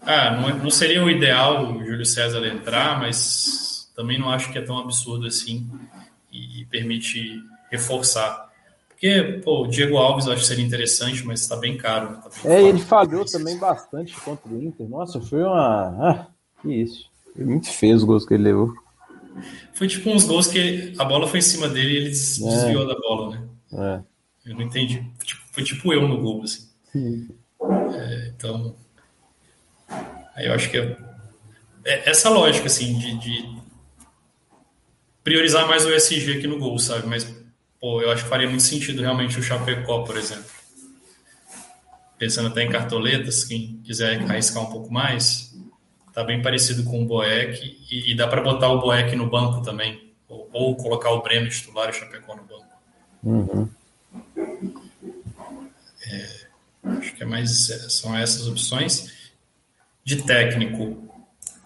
ah, 0.00 0.30
não, 0.30 0.56
não 0.56 0.70
seria 0.70 1.04
o 1.04 1.10
ideal 1.10 1.70
o 1.74 1.84
Júlio 1.84 2.06
César 2.06 2.46
entrar, 2.46 2.98
mas 2.98 3.92
também 3.94 4.18
não 4.18 4.30
acho 4.30 4.50
que 4.50 4.56
é 4.56 4.62
tão 4.62 4.78
absurdo 4.78 5.26
assim 5.26 5.68
e 6.32 6.64
permite 6.70 7.42
reforçar. 7.70 8.46
Porque, 8.88 9.42
pô, 9.44 9.64
o 9.64 9.66
Diego 9.66 9.98
Alves 9.98 10.24
eu 10.24 10.32
acho 10.32 10.42
que 10.42 10.48
seria 10.48 10.64
interessante, 10.64 11.22
mas 11.26 11.42
está 11.42 11.56
bem 11.56 11.76
caro. 11.76 12.12
Né? 12.12 12.20
Tá 12.22 12.30
bem 12.42 12.52
é, 12.52 12.62
ele 12.62 12.78
falhou 12.78 13.26
também 13.26 13.58
bastante 13.58 14.18
contra 14.20 14.50
o 14.50 14.62
Inter. 14.62 14.88
Nossa, 14.88 15.20
foi 15.20 15.42
uma. 15.42 15.94
Ah, 16.00 16.26
que 16.62 16.72
isso. 16.72 17.14
Foi 17.36 17.44
muito 17.44 17.70
feio 17.70 17.94
os 17.94 18.02
gols 18.02 18.24
que 18.24 18.34
ele 18.34 18.44
levou. 18.44 18.74
Foi 19.74 19.86
tipo 19.86 20.08
uns 20.10 20.24
gols 20.24 20.46
que 20.46 20.94
a 20.98 21.04
bola 21.04 21.28
foi 21.28 21.40
em 21.40 21.42
cima 21.42 21.68
dele 21.68 21.92
e 21.92 21.96
ele 21.98 22.08
desviou 22.08 22.84
é. 22.84 22.86
da 22.86 22.98
bola, 22.98 23.36
né? 23.36 23.48
É. 23.72 24.50
Eu 24.50 24.54
não 24.54 24.62
entendi. 24.62 25.04
Tipo, 25.22 25.42
foi 25.52 25.62
tipo 25.62 25.92
eu 25.92 26.08
no 26.08 26.18
gol, 26.18 26.42
assim. 26.42 26.66
É, 26.94 28.32
então. 28.34 28.74
Aí 30.34 30.46
eu 30.46 30.54
acho 30.54 30.70
que 30.70 30.78
é, 30.78 30.96
é 31.84 32.10
essa 32.10 32.30
lógica, 32.30 32.66
assim, 32.66 32.98
de, 32.98 33.18
de 33.18 33.56
priorizar 35.22 35.68
mais 35.68 35.84
o 35.84 35.92
SG 35.92 36.38
aqui 36.38 36.46
no 36.46 36.58
gol, 36.58 36.78
sabe? 36.78 37.06
Mas 37.06 37.24
pô, 37.78 38.00
eu 38.00 38.10
acho 38.10 38.24
que 38.24 38.30
faria 38.30 38.48
muito 38.48 38.62
sentido 38.62 39.02
realmente 39.02 39.38
o 39.38 39.42
Chapecó, 39.42 40.04
por 40.04 40.16
exemplo. 40.16 40.56
Pensando 42.18 42.48
até 42.48 42.62
em 42.62 42.70
cartoletas, 42.70 43.44
quem 43.44 43.78
quiser 43.84 44.22
arriscar 44.22 44.62
um 44.62 44.70
pouco 44.70 44.90
mais, 44.90 45.45
tá 46.16 46.24
bem 46.24 46.40
parecido 46.40 46.82
com 46.82 47.02
o 47.02 47.04
Boeck 47.04 47.76
e, 47.90 48.10
e 48.10 48.16
dá 48.16 48.26
para 48.26 48.40
botar 48.40 48.70
o 48.70 48.80
Boeck 48.80 49.14
no 49.14 49.28
banco 49.28 49.60
também, 49.60 50.14
ou, 50.26 50.48
ou, 50.50 50.74
colocar 50.74 51.10
o 51.10 51.20
Breno 51.20 51.46
titular 51.50 51.88
e 51.88 51.90
o 51.90 51.92
Chapecó 51.92 52.34
no 52.34 52.42
banco. 52.42 52.64
Uhum. 53.22 53.68
É, 56.10 56.26
acho 56.98 57.14
que 57.14 57.22
é 57.22 57.26
mais 57.26 57.66
são 57.90 58.16
essas 58.16 58.48
opções. 58.48 59.14
De 60.02 60.22
técnico, 60.22 61.06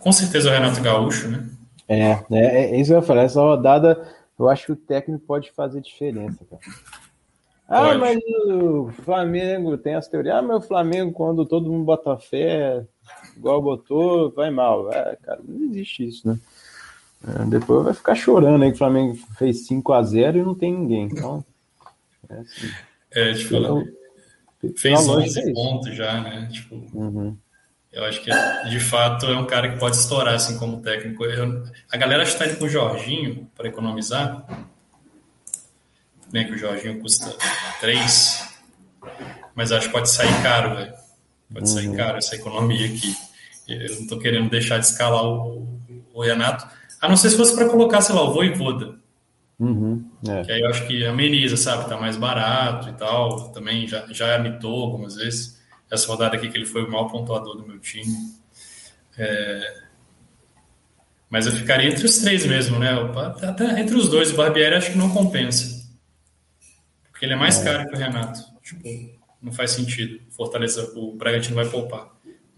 com 0.00 0.10
certeza 0.10 0.48
o 0.48 0.52
Renato 0.52 0.80
Gaúcho, 0.80 1.28
né? 1.28 1.48
É, 1.86 2.18
é, 2.32 2.72
é 2.72 2.80
isso 2.80 2.90
que 2.90 2.94
eu 2.94 3.00
ia 3.00 3.06
falar. 3.06 3.22
Essa 3.22 3.40
rodada 3.40 4.04
eu 4.36 4.48
acho 4.48 4.66
que 4.66 4.72
o 4.72 4.76
técnico 4.76 5.24
pode 5.26 5.52
fazer 5.52 5.80
diferença, 5.80 6.44
cara. 6.50 6.62
Ah, 7.68 7.84
pode. 7.84 7.98
mas 8.00 8.18
o 8.48 8.90
Flamengo 9.04 9.78
tem 9.78 9.94
as 9.94 10.08
teorias. 10.08 10.34
Ah, 10.34 10.42
mas 10.42 10.64
o 10.64 10.66
Flamengo, 10.66 11.12
quando 11.12 11.46
todo 11.46 11.70
mundo 11.70 11.84
bota 11.84 12.18
fé, 12.18 12.84
igual 13.40 13.62
botou, 13.62 14.30
vai 14.30 14.50
mal. 14.50 14.92
É, 14.92 15.16
cara, 15.16 15.40
não 15.46 15.70
existe 15.70 16.06
isso, 16.06 16.28
né? 16.28 16.38
É, 17.26 17.44
depois 17.46 17.84
vai 17.84 17.94
ficar 17.94 18.14
chorando 18.14 18.62
aí 18.62 18.70
que 18.70 18.76
o 18.76 18.78
Flamengo 18.78 19.14
fez 19.36 19.66
5 19.66 19.92
a 19.92 20.02
0 20.02 20.38
e 20.38 20.42
não 20.42 20.54
tem 20.54 20.72
ninguém. 20.72 21.08
Então, 21.10 21.44
é 22.28 22.34
assim. 22.34 22.70
É, 23.10 23.32
tipo, 23.34 23.56
então, 23.56 23.84
fez 24.76 25.08
11 25.08 25.52
pontos 25.52 25.96
já, 25.96 26.20
né? 26.20 26.48
Tipo, 26.52 26.76
uhum. 26.94 27.36
Eu 27.92 28.04
acho 28.04 28.22
que, 28.22 28.30
de 28.68 28.78
fato, 28.78 29.26
é 29.26 29.36
um 29.36 29.46
cara 29.46 29.72
que 29.72 29.78
pode 29.78 29.96
estourar, 29.96 30.34
assim, 30.34 30.56
como 30.56 30.80
técnico. 30.80 31.24
Eu, 31.24 31.64
a 31.90 31.96
galera 31.96 32.22
está 32.22 32.46
indo 32.46 32.56
com 32.56 32.66
o 32.66 32.68
Jorginho 32.68 33.50
para 33.56 33.68
economizar. 33.68 34.46
Bem 36.30 36.46
que 36.46 36.52
o 36.52 36.58
Jorginho 36.58 37.00
custa 37.00 37.36
3, 37.80 38.48
mas 39.56 39.72
acho 39.72 39.88
que 39.88 39.92
pode 39.92 40.08
sair 40.08 40.40
caro, 40.40 40.76
velho. 40.76 40.94
Pode 41.52 41.68
uhum. 41.68 41.74
sair 41.74 41.96
caro 41.96 42.18
essa 42.18 42.36
economia 42.36 42.86
aqui. 42.86 43.12
Eu 43.74 43.94
não 43.94 44.02
estou 44.02 44.18
querendo 44.18 44.50
deixar 44.50 44.78
de 44.78 44.86
escalar 44.86 45.24
o, 45.24 45.66
o 46.12 46.22
Renato. 46.22 46.66
A 47.00 47.08
não 47.08 47.16
ser 47.16 47.30
se 47.30 47.36
fosse 47.36 47.54
para 47.54 47.68
colocar, 47.68 48.00
sei 48.00 48.14
lá, 48.14 48.22
o 48.22 48.32
Voivoda. 48.32 48.98
Uhum, 49.58 50.10
é. 50.26 50.42
Que 50.42 50.52
aí 50.52 50.60
eu 50.60 50.68
acho 50.68 50.86
que 50.86 51.04
ameniza, 51.04 51.56
sabe? 51.56 51.88
Tá 51.88 51.96
mais 51.96 52.16
barato 52.16 52.88
e 52.88 52.92
tal. 52.92 53.50
Também 53.50 53.86
já, 53.86 54.06
já 54.10 54.38
mitou 54.38 54.82
algumas 54.82 55.16
vezes 55.16 55.60
essa 55.90 56.06
rodada 56.06 56.36
aqui 56.36 56.48
que 56.48 56.56
ele 56.56 56.66
foi 56.66 56.84
o 56.84 56.90
maior 56.90 57.08
pontuador 57.08 57.56
do 57.56 57.66
meu 57.66 57.78
time. 57.78 58.14
É... 59.18 59.82
Mas 61.28 61.46
eu 61.46 61.52
ficaria 61.52 61.88
entre 61.88 62.04
os 62.06 62.18
três 62.18 62.46
mesmo, 62.46 62.78
né? 62.78 62.90
Até 63.42 63.80
entre 63.80 63.96
os 63.96 64.08
dois, 64.08 64.32
o 64.32 64.36
Barbieri 64.36 64.74
acho 64.74 64.92
que 64.92 64.98
não 64.98 65.10
compensa. 65.10 65.88
Porque 67.10 67.24
ele 67.24 67.34
é 67.34 67.36
mais 67.36 67.60
é. 67.60 67.64
caro 67.64 67.88
que 67.88 67.94
o 67.94 67.98
Renato. 67.98 68.40
Tipo, 68.62 68.82
não 69.42 69.52
faz 69.52 69.72
sentido. 69.72 70.20
Fortaleza, 70.30 70.92
o 70.96 71.14
Bragantino 71.16 71.56
vai 71.56 71.68
poupar. 71.68 72.08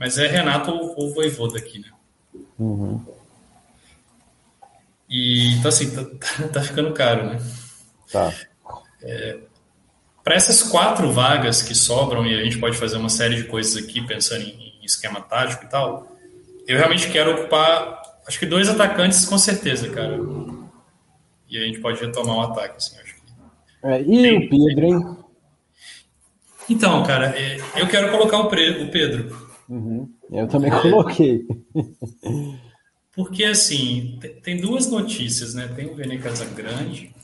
Mas 0.02 0.18
é 0.18 0.26
Renato 0.26 0.72
ou, 0.72 0.94
ou 0.96 1.14
Voivoda 1.14 1.56
aqui, 1.56 1.78
né? 1.78 1.88
Uhum. 2.58 3.00
E 5.08 5.54
então 5.54 5.68
assim, 5.68 5.94
tá, 5.94 6.04
tá, 6.04 6.48
tá, 6.58 6.60
ficando 6.60 6.92
caro, 6.92 7.26
né? 7.26 7.40
Tá. 8.10 8.34
É, 9.00 9.38
para 10.24 10.34
essas 10.34 10.60
quatro 10.60 11.12
vagas 11.12 11.62
que 11.62 11.72
sobram, 11.72 12.26
e 12.26 12.34
a 12.34 12.42
gente 12.42 12.58
pode 12.58 12.76
fazer 12.76 12.96
uma 12.96 13.08
série 13.08 13.36
de 13.36 13.44
coisas 13.44 13.76
aqui 13.76 14.04
pensando 14.04 14.42
em, 14.42 14.72
esquema 14.82 15.20
tático 15.20 15.66
e 15.66 15.68
tal, 15.68 16.08
eu 16.66 16.76
realmente 16.76 17.08
quero 17.08 17.34
ocupar, 17.34 18.02
acho 18.26 18.40
que 18.40 18.46
dois 18.46 18.68
atacantes 18.68 19.24
com 19.24 19.38
certeza, 19.38 19.88
cara. 19.88 20.18
E 21.48 21.56
a 21.56 21.64
gente 21.64 21.78
pode 21.78 22.00
retomar 22.00 22.34
um 22.34 22.40
ataque, 22.40 22.78
assim, 22.78 22.98
acho 22.98 23.14
que. 23.14 23.22
É, 23.84 24.00
e 24.00 24.04
tem, 24.04 24.36
o 24.36 24.50
Pedro, 24.50 24.84
hein? 24.84 25.16
Então, 26.68 27.04
cara, 27.04 27.26
é, 27.38 27.58
eu 27.76 27.86
quero 27.86 28.10
colocar 28.10 28.40
o, 28.40 28.48
Pedro. 28.48 29.51
Uhum, 29.68 30.12
eu 30.30 30.48
também 30.48 30.70
coloquei. 30.82 31.46
Porque, 33.14 33.44
assim, 33.44 34.18
tem 34.42 34.60
duas 34.60 34.90
notícias, 34.90 35.54
né? 35.54 35.68
Tem 35.68 35.86
o 35.86 35.94
Vene 35.94 36.18
Casagrande 36.18 37.14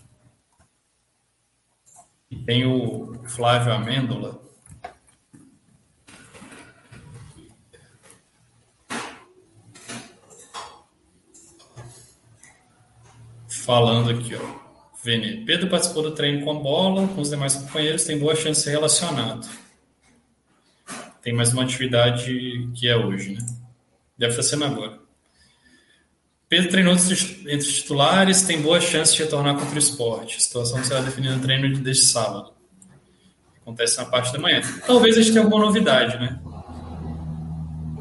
e 2.30 2.36
tem 2.36 2.66
o 2.66 3.14
Flávio 3.24 3.72
Amêndola. 3.72 4.40
Falando 13.48 14.10
aqui, 14.10 14.34
ó. 14.34 14.68
Vene. 15.02 15.44
Pedro 15.44 15.68
participou 15.68 16.02
do 16.02 16.14
treino 16.14 16.44
com 16.44 16.58
bola, 16.58 17.06
com 17.08 17.20
os 17.20 17.30
demais 17.30 17.54
companheiros, 17.54 18.04
tem 18.04 18.18
boa 18.18 18.34
chance 18.34 18.60
de 18.60 18.64
ser 18.64 18.70
relacionado. 18.70 19.48
Tem 21.22 21.32
mais 21.32 21.52
uma 21.52 21.62
atividade 21.62 22.70
que 22.74 22.88
é 22.88 22.96
hoje, 22.96 23.34
né? 23.34 23.46
Deve 24.16 24.32
estar 24.32 24.42
sendo 24.42 24.64
agora. 24.64 24.98
Pedro 26.48 26.70
treinou 26.70 26.94
entre 26.94 27.56
os 27.56 27.74
titulares, 27.74 28.42
tem 28.42 28.62
boa 28.62 28.80
chance 28.80 29.14
de 29.14 29.22
retornar 29.22 29.56
contra 29.56 29.74
o 29.74 29.78
esporte. 29.78 30.36
A 30.36 30.40
situação 30.40 30.82
será 30.82 31.00
definida 31.00 31.36
no 31.36 31.42
treino 31.42 31.78
deste 31.78 32.06
sábado. 32.06 32.52
Acontece 33.60 33.98
na 33.98 34.06
parte 34.06 34.32
da 34.32 34.38
manhã. 34.38 34.62
Talvez 34.86 35.16
a 35.16 35.20
gente 35.20 35.32
tenha 35.32 35.44
alguma 35.44 35.66
novidade, 35.66 36.18
né? 36.18 36.40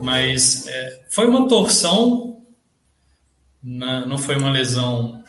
Mas 0.02 0.66
é, 0.68 1.06
foi 1.10 1.28
uma 1.28 1.48
torção, 1.50 2.42
na, 3.62 4.06
não 4.06 4.18
foi 4.18 4.38
uma 4.38 4.50
lesão 4.50 5.22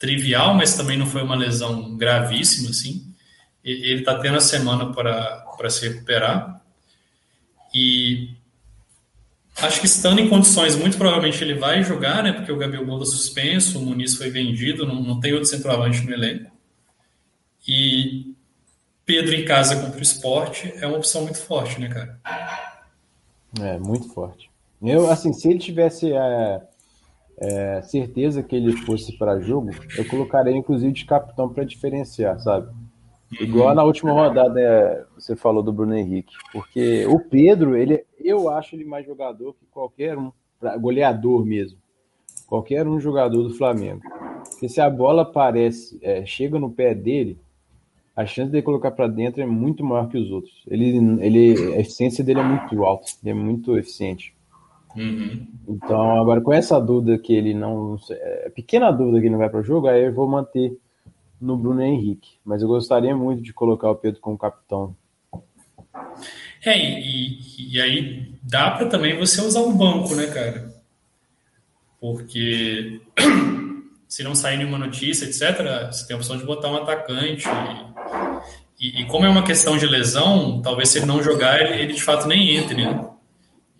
trivial, 0.00 0.52
mas 0.54 0.74
também 0.74 0.98
não 0.98 1.06
foi 1.06 1.22
uma 1.22 1.36
lesão 1.36 1.96
gravíssima, 1.96 2.70
assim. 2.70 3.06
Ele 3.62 4.00
está 4.00 4.18
tendo 4.18 4.38
a 4.38 4.40
semana 4.40 4.92
para 4.92 5.70
se 5.70 5.88
recuperar. 5.88 6.60
E 7.74 8.30
acho 9.56 9.80
que 9.80 9.86
estando 9.86 10.20
em 10.20 10.28
condições, 10.28 10.76
muito 10.76 10.96
provavelmente 10.96 11.42
ele 11.42 11.54
vai 11.54 11.82
jogar, 11.82 12.22
né? 12.22 12.32
Porque 12.32 12.52
o 12.52 12.56
Gabriel 12.56 12.86
Moura 12.86 13.04
suspenso, 13.04 13.78
o 13.78 13.82
Muniz 13.82 14.16
foi 14.16 14.30
vendido, 14.30 14.86
não, 14.86 15.02
não 15.02 15.20
tem 15.20 15.32
outro 15.32 15.48
centroavante 15.48 16.04
no 16.04 16.12
elenco. 16.12 16.50
E 17.66 18.34
Pedro 19.04 19.34
em 19.34 19.44
casa 19.44 19.80
contra 19.80 19.98
o 19.98 20.02
esporte 20.02 20.72
é 20.80 20.86
uma 20.86 20.96
opção 20.96 21.22
muito 21.22 21.38
forte, 21.38 21.80
né, 21.80 21.88
cara? 21.88 22.20
É, 23.60 23.78
muito 23.78 24.08
forte. 24.12 24.50
Eu, 24.82 25.10
assim, 25.10 25.32
se 25.32 25.48
ele 25.48 25.58
tivesse 25.58 26.12
é, 26.12 26.62
é, 27.38 27.82
certeza 27.82 28.42
que 28.42 28.56
ele 28.56 28.76
fosse 28.78 29.16
para 29.16 29.40
jogo, 29.40 29.70
eu 29.96 30.04
colocaria 30.06 30.56
inclusive 30.56 30.92
de 30.92 31.04
capitão 31.04 31.48
para 31.48 31.64
diferenciar, 31.64 32.40
sabe? 32.40 32.72
Igual 33.40 33.74
na 33.74 33.82
última 33.82 34.12
rodada 34.12 34.60
é, 34.60 35.04
você 35.14 35.34
falou 35.34 35.62
do 35.62 35.72
Bruno 35.72 35.94
Henrique, 35.96 36.34
porque 36.52 37.06
o 37.06 37.18
Pedro, 37.18 37.76
ele, 37.76 38.04
eu 38.18 38.48
acho 38.50 38.76
ele 38.76 38.84
mais 38.84 39.06
jogador 39.06 39.54
que 39.54 39.66
qualquer 39.70 40.18
um, 40.18 40.30
goleador 40.80 41.44
mesmo, 41.44 41.78
qualquer 42.46 42.86
um 42.86 43.00
jogador 43.00 43.42
do 43.42 43.54
Flamengo. 43.54 44.02
Porque 44.50 44.68
se 44.68 44.80
a 44.80 44.90
bola 44.90 45.22
aparece, 45.22 45.98
é, 46.02 46.24
chega 46.26 46.58
no 46.58 46.70
pé 46.70 46.94
dele, 46.94 47.38
a 48.14 48.26
chance 48.26 48.50
de 48.50 48.58
ele 48.58 48.64
colocar 48.64 48.90
para 48.90 49.08
dentro 49.08 49.40
é 49.40 49.46
muito 49.46 49.82
maior 49.82 50.08
que 50.08 50.18
os 50.18 50.30
outros. 50.30 50.62
Ele, 50.68 50.96
ele, 51.24 51.74
a 51.74 51.80
eficiência 51.80 52.22
dele 52.22 52.40
é 52.40 52.44
muito 52.44 52.84
alta, 52.84 53.06
ele 53.22 53.30
é 53.30 53.34
muito 53.34 53.76
eficiente. 53.78 54.34
Uhum. 54.94 55.46
Então, 55.66 56.20
agora 56.20 56.42
com 56.42 56.52
essa 56.52 56.78
dúvida 56.78 57.18
que 57.18 57.32
ele 57.32 57.54
não. 57.54 57.96
É, 58.10 58.50
pequena 58.54 58.90
dúvida 58.90 59.18
que 59.18 59.24
ele 59.24 59.32
não 59.32 59.38
vai 59.38 59.48
para 59.48 59.60
o 59.60 59.64
jogo, 59.64 59.86
aí 59.86 60.04
eu 60.04 60.12
vou 60.12 60.28
manter 60.28 60.76
no 61.42 61.56
Bruno 61.56 61.82
Henrique. 61.82 62.38
Mas 62.44 62.62
eu 62.62 62.68
gostaria 62.68 63.14
muito 63.16 63.42
de 63.42 63.52
colocar 63.52 63.90
o 63.90 63.96
Pedro 63.96 64.20
como 64.20 64.38
capitão. 64.38 64.96
É, 66.64 66.78
e, 66.78 67.38
e 67.58 67.80
aí 67.80 68.32
dá 68.42 68.70
para 68.70 68.86
também 68.86 69.18
você 69.18 69.40
usar 69.40 69.60
um 69.62 69.76
banco, 69.76 70.14
né, 70.14 70.28
cara? 70.28 70.72
Porque 72.00 73.00
se 74.08 74.22
não 74.22 74.34
sair 74.34 74.56
nenhuma 74.56 74.78
notícia, 74.78 75.24
etc., 75.24 75.90
você 75.90 76.06
tem 76.06 76.14
a 76.14 76.18
opção 76.18 76.36
de 76.36 76.44
botar 76.44 76.68
um 76.68 76.76
atacante. 76.76 77.46
E, 78.80 79.02
e, 79.02 79.06
como 79.06 79.26
é 79.26 79.28
uma 79.28 79.44
questão 79.44 79.76
de 79.76 79.86
lesão, 79.86 80.60
talvez 80.62 80.88
se 80.88 80.98
ele 80.98 81.06
não 81.06 81.22
jogar, 81.22 81.60
ele, 81.60 81.82
ele 81.82 81.92
de 81.92 82.02
fato 82.02 82.26
nem 82.26 82.56
entre, 82.56 82.76
né? 82.76 83.08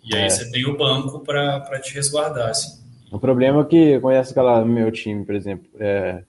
E 0.03 0.15
aí 0.15 0.23
é. 0.23 0.29
você 0.29 0.49
tem 0.51 0.65
o 0.65 0.77
banco 0.77 1.19
para 1.19 1.79
te 1.79 1.93
resguardar. 1.93 2.49
Assim. 2.49 2.81
O 3.11 3.19
problema 3.19 3.61
é 3.61 3.65
que 3.65 3.99
conhece 3.99 4.31
aquela 4.31 4.65
meu 4.65 4.91
time, 4.91 5.23
por 5.23 5.35
exemplo. 5.35 5.69
É, 5.79 6.23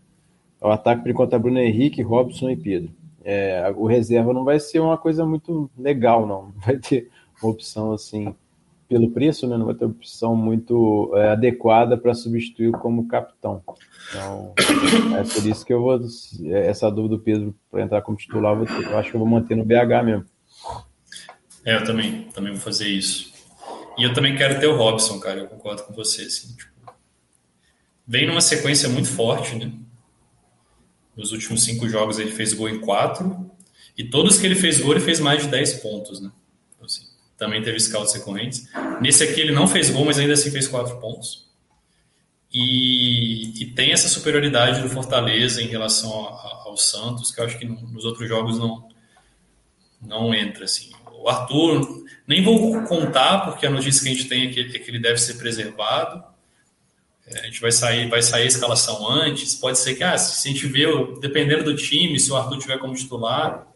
o 0.68 0.72
ataque 0.72 1.02
por 1.02 1.10
enquanto 1.10 1.34
é 1.34 1.38
Bruno 1.38 1.58
Henrique, 1.58 2.02
Robson 2.02 2.50
e 2.50 2.56
Pedro. 2.56 2.90
É, 3.22 3.72
o 3.76 3.86
reserva 3.86 4.32
não 4.32 4.44
vai 4.44 4.58
ser 4.58 4.80
uma 4.80 4.96
coisa 4.96 5.24
muito 5.24 5.70
legal, 5.78 6.26
não. 6.26 6.52
Vai 6.64 6.78
ter 6.78 7.10
uma 7.42 7.52
opção 7.52 7.92
assim 7.92 8.34
pelo 8.86 9.10
preço, 9.10 9.46
né, 9.46 9.56
não 9.56 9.66
vai 9.66 9.74
ter 9.74 9.86
opção 9.86 10.36
muito 10.36 11.10
é, 11.16 11.30
adequada 11.30 11.96
para 11.96 12.14
substituir 12.14 12.70
como 12.72 13.08
capitão. 13.08 13.62
Então, 14.08 14.52
é 15.18 15.22
por 15.24 15.46
isso 15.46 15.64
que 15.64 15.72
eu 15.72 15.80
vou. 15.80 15.98
Essa 16.52 16.90
dúvida 16.90 17.16
do 17.16 17.22
Pedro 17.22 17.54
para 17.70 17.82
entrar 17.82 18.02
como 18.02 18.16
titular, 18.16 18.56
eu, 18.56 18.64
eu, 18.64 18.98
acho 18.98 19.10
que 19.10 19.16
eu 19.16 19.20
vou 19.20 19.28
manter 19.28 19.56
no 19.56 19.64
BH 19.64 20.04
mesmo. 20.04 20.24
É, 21.64 21.76
eu 21.76 21.84
também, 21.84 22.28
também 22.34 22.52
vou 22.52 22.60
fazer 22.60 22.88
isso. 22.88 23.32
E 23.98 24.04
eu 24.04 24.12
também 24.12 24.36
quero 24.36 24.60
ter 24.60 24.66
o 24.66 24.76
Robson, 24.76 25.18
cara, 25.18 25.40
eu 25.40 25.46
concordo 25.46 25.82
com 25.84 25.94
você. 25.94 26.22
Assim, 26.22 26.54
tipo, 26.54 26.72
vem 28.06 28.26
numa 28.26 28.42
sequência 28.42 28.88
muito 28.88 29.08
forte, 29.08 29.56
né? 29.56 29.72
Nos 31.16 31.32
últimos 31.32 31.62
cinco 31.62 31.88
jogos 31.88 32.18
ele 32.18 32.32
fez 32.32 32.52
gol 32.52 32.68
em 32.68 32.80
quatro, 32.80 33.50
e 33.96 34.04
todos 34.04 34.38
que 34.38 34.46
ele 34.46 34.56
fez 34.56 34.80
gol, 34.80 34.92
ele 34.92 35.00
fez 35.00 35.20
mais 35.20 35.42
de 35.42 35.48
10 35.48 35.74
pontos, 35.74 36.20
né? 36.20 36.30
Então, 36.74 36.86
assim, 36.86 37.02
também 37.38 37.62
teve 37.62 37.78
scouts 37.78 38.12
recorrentes. 38.14 38.68
Nesse 39.00 39.22
aqui 39.22 39.40
ele 39.40 39.52
não 39.52 39.68
fez 39.68 39.90
gol, 39.90 40.04
mas 40.04 40.18
ainda 40.18 40.32
assim 40.32 40.50
fez 40.50 40.66
quatro 40.66 40.98
pontos. 40.98 41.44
E, 42.52 43.62
e 43.62 43.66
tem 43.66 43.92
essa 43.92 44.08
superioridade 44.08 44.80
do 44.80 44.88
Fortaleza 44.88 45.60
em 45.60 45.66
relação 45.66 46.28
a, 46.28 46.62
ao 46.66 46.76
Santos, 46.76 47.32
que 47.32 47.40
eu 47.40 47.44
acho 47.44 47.58
que 47.58 47.64
nos 47.64 48.04
outros 48.04 48.28
jogos 48.28 48.58
não, 48.58 48.88
não 50.00 50.34
entra. 50.34 50.64
Assim. 50.64 50.90
O 51.12 51.28
Arthur, 51.28 52.04
nem 52.26 52.42
vou 52.42 52.82
contar, 52.84 53.40
porque 53.40 53.66
a 53.66 53.70
notícia 53.70 54.02
que 54.02 54.08
a 54.08 54.12
gente 54.12 54.28
tem 54.28 54.48
é 54.48 54.52
que, 54.52 54.60
é 54.60 54.78
que 54.78 54.90
ele 54.90 55.00
deve 55.00 55.18
ser 55.18 55.34
preservado. 55.34 56.22
É, 57.26 57.40
a 57.40 57.42
gente 57.44 57.60
vai 57.60 57.72
sair, 57.72 58.08
vai 58.08 58.22
sair 58.22 58.42
a 58.42 58.46
escalação 58.46 59.08
antes. 59.08 59.54
Pode 59.54 59.78
ser 59.78 59.94
que, 59.94 60.04
ah, 60.04 60.16
se 60.18 60.48
a 60.48 60.52
gente 60.52 60.66
vê, 60.66 60.86
dependendo 61.20 61.64
do 61.64 61.76
time, 61.76 62.18
se 62.20 62.30
o 62.30 62.36
Arthur 62.36 62.58
tiver 62.58 62.78
como 62.78 62.94
titular, 62.94 63.66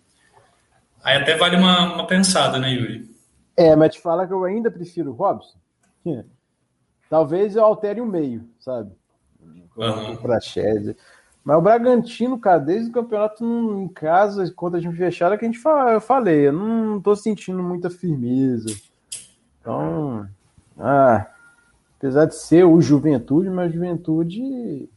aí 1.02 1.16
até 1.16 1.36
vale 1.36 1.56
uma, 1.56 1.94
uma 1.94 2.06
pensada, 2.06 2.58
né, 2.58 2.72
Yuri? 2.72 3.08
É, 3.56 3.74
mas 3.74 3.94
te 3.94 4.00
fala 4.00 4.26
que 4.26 4.32
eu 4.32 4.44
ainda 4.44 4.70
prefiro 4.70 5.10
o 5.10 5.14
Robson. 5.14 5.58
Talvez 7.08 7.56
eu 7.56 7.64
altere 7.64 8.00
o 8.00 8.06
meio, 8.06 8.44
sabe? 8.60 8.92
Uhum. 9.76 10.16
Para 10.16 10.38
Mas 11.42 11.56
o 11.56 11.62
Bragantino, 11.62 12.38
cara, 12.38 12.58
desde 12.58 12.90
o 12.90 12.92
campeonato 12.92 13.42
em 13.42 13.88
casa, 13.88 14.52
contra 14.52 14.78
a 14.78 14.82
gente 14.82 14.96
fechada, 14.96 15.38
que 15.38 15.44
a 15.46 15.48
gente 15.48 15.58
fala, 15.58 15.92
eu 15.92 16.00
falei, 16.00 16.48
eu 16.48 16.52
não 16.52 17.00
tô 17.00 17.16
sentindo 17.16 17.62
muita 17.62 17.88
firmeza. 17.88 18.68
Então, 19.60 20.28
ah, 20.78 21.26
apesar 21.98 22.26
de 22.26 22.36
ser 22.36 22.64
o 22.64 22.80
Juventude, 22.80 23.50
mas 23.50 23.72
Juventude 23.72 24.88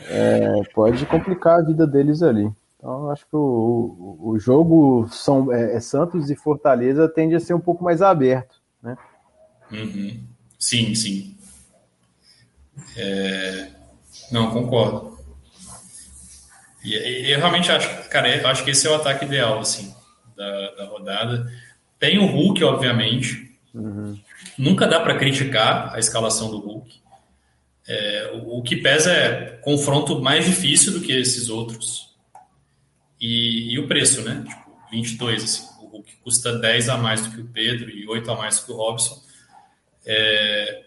é, 0.00 0.62
pode 0.72 1.04
complicar 1.06 1.58
a 1.58 1.62
vida 1.62 1.86
deles 1.86 2.22
ali. 2.22 2.50
Então, 2.78 3.10
acho 3.10 3.24
que 3.26 3.36
o, 3.36 4.18
o, 4.20 4.38
jogo 4.38 5.08
São 5.08 5.52
é, 5.52 5.76
é, 5.76 5.80
Santos 5.80 6.30
e 6.30 6.36
Fortaleza 6.36 7.08
tende 7.08 7.34
a 7.34 7.40
ser 7.40 7.54
um 7.54 7.60
pouco 7.60 7.84
mais 7.84 8.02
aberto, 8.02 8.56
né? 8.82 8.96
Uhum. 9.70 10.20
Sim, 10.58 10.94
sim. 10.94 11.36
É... 12.96 13.68
Não, 14.30 14.50
concordo. 14.50 15.16
E, 16.84 17.30
eu 17.30 17.38
realmente 17.38 17.70
acho, 17.70 18.08
cara, 18.08 18.36
eu 18.36 18.48
acho 18.48 18.64
que 18.64 18.70
esse 18.70 18.86
é 18.86 18.90
o 18.90 18.96
ataque 18.96 19.24
ideal, 19.24 19.60
assim, 19.60 19.94
da, 20.36 20.70
da 20.74 20.84
rodada. 20.86 21.52
Tem 22.00 22.18
o 22.18 22.26
Hulk, 22.26 22.64
obviamente. 22.64 23.51
Nunca 24.58 24.86
dá 24.86 25.00
para 25.00 25.18
criticar 25.18 25.94
a 25.94 25.98
escalação 25.98 26.50
do 26.50 26.58
Hulk. 26.58 27.00
É, 27.88 28.30
o, 28.34 28.58
o, 28.58 28.62
que 28.62 28.76
pesa 28.76 29.10
é 29.10 29.56
confronto 29.62 30.20
mais 30.20 30.44
difícil 30.44 30.92
do 30.92 31.00
que 31.00 31.12
esses 31.12 31.48
outros. 31.48 32.14
E, 33.20 33.72
e 33.72 33.78
o 33.78 33.88
preço, 33.88 34.22
né? 34.22 34.44
Tipo, 34.46 34.72
22, 34.90 35.44
assim, 35.44 35.66
o 35.80 35.86
Hulk 35.86 36.16
custa 36.22 36.58
10 36.58 36.88
a 36.90 36.96
mais 36.96 37.22
do 37.22 37.30
que 37.30 37.40
o 37.40 37.48
Pedro 37.48 37.90
e 37.90 38.06
8 38.06 38.30
a 38.30 38.36
mais 38.36 38.60
do 38.60 38.66
que 38.66 38.72
o 38.72 38.76
Robson. 38.76 39.20
É, 40.04 40.84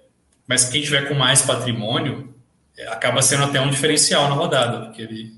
mas 0.47 0.69
quem 0.69 0.81
tiver 0.81 1.07
com 1.07 1.15
mais 1.15 1.41
patrimônio 1.41 2.33
é, 2.77 2.87
acaba 2.87 3.21
sendo 3.21 3.43
até 3.43 3.59
um 3.59 3.69
diferencial 3.69 4.29
na 4.29 4.35
rodada, 4.35 4.85
porque 4.85 5.01
ele 5.01 5.35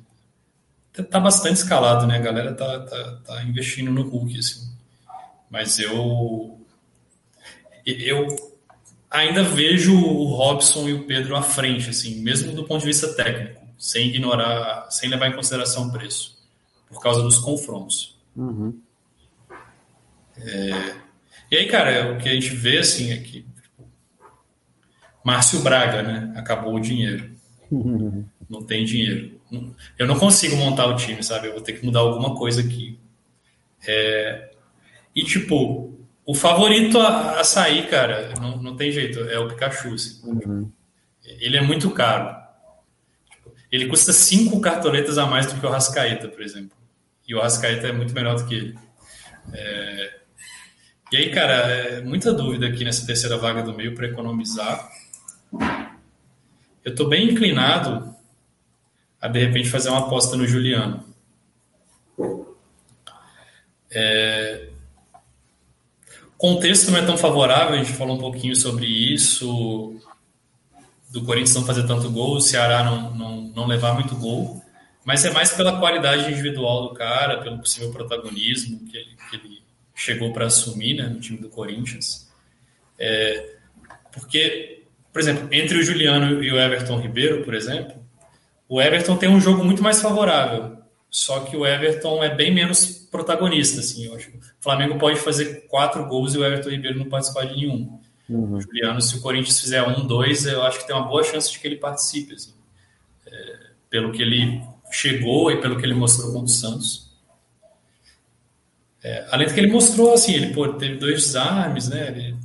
tá 1.10 1.20
bastante 1.20 1.58
escalado, 1.58 2.06
né? 2.06 2.18
A 2.18 2.22
galera 2.22 2.54
tá, 2.54 2.80
tá, 2.82 3.22
tá 3.26 3.44
investindo 3.44 3.92
no 3.92 4.02
Hulk, 4.04 4.38
assim. 4.38 4.76
Mas 5.50 5.80
eu 5.80 6.57
eu 7.88 8.28
ainda 9.10 9.44
vejo 9.44 9.96
o 9.96 10.26
Robson 10.26 10.88
e 10.90 10.94
o 10.94 11.06
Pedro 11.06 11.36
à 11.36 11.42
frente, 11.42 11.90
assim, 11.90 12.22
mesmo 12.22 12.54
do 12.54 12.66
ponto 12.66 12.82
de 12.82 12.88
vista 12.88 13.14
técnico, 13.14 13.62
sem 13.78 14.10
ignorar, 14.10 14.88
sem 14.92 15.10
levar 15.10 15.30
em 15.30 15.36
consideração 15.36 15.88
o 15.88 15.92
preço 15.92 16.38
por 16.90 17.02
causa 17.02 17.22
dos 17.22 17.40
confrontos. 17.40 18.18
Uhum. 18.36 18.80
É, 20.38 20.96
e 21.52 21.58
aí, 21.58 21.68
cara, 21.68 22.14
o 22.14 22.18
que 22.18 22.30
a 22.30 22.34
gente 22.34 22.50
vê 22.50 22.80
assim 22.80 23.12
é 23.12 23.18
que 23.18 23.42
tipo, 23.42 23.90
Márcio 25.24 25.62
Braga, 25.62 26.04
né? 26.04 26.34
Acabou 26.36 26.76
o 26.76 26.80
dinheiro. 26.80 27.32
Uhum. 27.72 28.26
Não 28.50 28.64
tem 28.64 28.86
dinheiro. 28.86 29.38
Eu 30.00 30.08
não 30.08 30.18
consigo 30.18 30.56
montar 30.56 30.86
o 30.88 30.96
time, 30.96 31.22
sabe? 31.22 31.48
Eu 31.48 31.54
vou 31.54 31.62
ter 31.62 31.74
que 31.74 31.86
mudar 31.86 32.00
alguma 32.00 32.34
coisa 32.36 32.62
aqui. 32.62 32.98
É, 33.86 34.52
e, 35.14 35.24
tipo, 35.24 35.97
o 36.28 36.36
favorito 36.36 37.00
a, 37.00 37.40
a, 37.40 37.44
sair, 37.44 37.90
cara, 37.90 38.34
não, 38.40 38.62
não 38.62 38.76
tem 38.76 38.92
jeito, 38.92 39.20
é 39.22 39.40
o 39.40 39.48
Pikachu. 39.48 39.96
Assim. 39.96 40.22
Uhum. 40.24 40.72
Ele 41.24 41.58
é 41.58 41.62
muito 41.62 41.90
caro. 41.90 42.36
Tipo, 43.32 43.52
ele 43.72 43.88
custa 43.88 44.14
cinco 44.14 44.62
cartoletas 44.62 45.18
a 45.18 45.26
mais 45.26 45.52
do 45.52 45.60
que 45.60 45.66
o 45.66 45.70
Rascaeta, 45.70 46.28
por 46.28 46.44
exemplo 46.44 46.78
e 47.28 47.36
o 47.36 47.40
Arrascaeta 47.40 47.88
é 47.88 47.92
muito 47.92 48.14
melhor 48.14 48.38
do 48.38 48.46
que 48.46 48.56
ele. 48.56 48.80
É... 49.54 50.18
E 51.12 51.16
E 51.16 51.18
aí, 51.18 51.32
cara, 51.32 51.54
é 51.54 52.02
muita 52.02 52.34
dúvida 52.34 52.68
aqui 52.68 52.84
nessa 52.84 53.06
terceira 53.06 53.38
vaga 53.38 53.62
do 53.62 53.74
meio 53.74 53.94
para 53.94 54.08
economizar. 54.08 54.90
Eu 56.84 56.92
estou 56.92 57.10
bem 57.10 57.30
inclinado 57.30 58.16
a 59.20 59.28
de 59.28 59.40
repente 59.40 59.70
fazer 59.70 59.90
uma 59.90 60.08
aposta 60.08 60.38
no 60.38 60.48
Juliano. 60.48 61.04
É... 63.92 64.70
Contexto 66.38 66.92
não 66.92 67.00
é 67.00 67.06
tão 67.06 67.18
favorável, 67.18 67.76
a 67.76 67.84
gente 67.84 67.94
falou 67.94 68.16
um 68.16 68.20
pouquinho 68.20 68.56
sobre 68.56 68.86
isso, 68.86 70.00
do 71.10 71.24
Corinthians 71.24 71.56
não 71.56 71.66
fazer 71.66 71.88
tanto 71.88 72.12
gol, 72.12 72.36
o 72.36 72.42
Ceará 72.42 72.84
não, 72.84 73.16
não, 73.16 73.42
não 73.42 73.68
levar 73.68 73.94
muito 73.94 74.16
gol, 74.16 74.62
mas 75.04 75.26
é 75.26 75.32
mais 75.32 75.52
pela 75.54 75.80
qualidade 75.80 76.32
individual 76.32 76.90
do 76.90 76.94
cara, 76.94 77.42
pelo 77.42 77.58
possível 77.58 77.92
protagonismo 77.92 78.86
que 78.86 78.98
ele, 78.98 79.16
que 79.30 79.36
ele 79.36 79.62
chegou 79.96 80.32
para 80.32 80.46
assumir 80.46 80.96
né, 80.96 81.08
no 81.08 81.20
time 81.20 81.40
do 81.40 81.50
Corinthians. 81.50 82.30
É, 83.00 83.56
porque, 84.12 84.84
por 85.12 85.20
exemplo, 85.20 85.48
entre 85.52 85.78
o 85.78 85.84
Juliano 85.84 86.44
e 86.44 86.52
o 86.52 86.60
Everton 86.60 87.00
Ribeiro, 87.00 87.44
por 87.44 87.54
exemplo, 87.54 87.96
o 88.70 88.82
Everton 88.82 89.16
tem 89.16 89.30
um 89.30 89.40
jogo 89.40 89.64
muito 89.64 89.82
mais 89.82 90.02
favorável. 90.02 90.78
Só 91.10 91.42
que 91.42 91.56
o 91.56 91.66
Everton 91.66 92.24
é 92.24 92.34
bem 92.34 92.54
menos 92.54 92.97
protagonista, 93.18 93.80
assim. 93.80 94.06
Eu 94.06 94.16
acho 94.16 94.30
o 94.30 94.40
Flamengo 94.60 94.98
pode 94.98 95.20
fazer 95.20 95.68
quatro 95.68 96.06
gols 96.08 96.34
e 96.34 96.38
o 96.38 96.46
Everton 96.46 96.70
Ribeiro 96.70 97.00
não 97.00 97.10
participar 97.10 97.46
de 97.46 97.56
nenhum. 97.56 98.00
Uhum. 98.30 98.60
Juliano, 98.60 99.02
se 99.02 99.18
o 99.18 99.22
Corinthians 99.22 99.60
fizer 99.60 99.82
um, 99.84 100.06
dois, 100.06 100.46
eu 100.46 100.62
acho 100.64 100.80
que 100.80 100.88
tem 100.88 100.96
uma 100.96 101.08
boa 101.08 101.24
chance 101.24 101.52
de 101.52 101.60
que 101.60 101.68
ele 101.68 101.78
participe, 101.78 102.34
assim. 102.34 102.54
É, 103.26 103.60
pelo 103.90 104.12
que 104.12 104.22
ele 104.22 104.62
chegou 104.92 105.52
e 105.52 105.62
pelo 105.62 105.78
que 105.78 105.86
ele 105.86 105.94
mostrou 105.94 106.32
contra 106.32 106.46
o 106.46 106.50
Santos. 106.50 107.08
É, 109.04 109.28
além 109.32 109.48
do 109.48 109.54
que 109.54 109.60
ele 109.60 109.72
mostrou, 109.72 110.14
assim, 110.14 110.34
ele 110.34 110.54
pô, 110.54 110.68
teve 110.74 110.98
dois 110.98 111.24
desarmes, 111.24 111.88
né? 111.88 112.08
Ele 112.10 112.36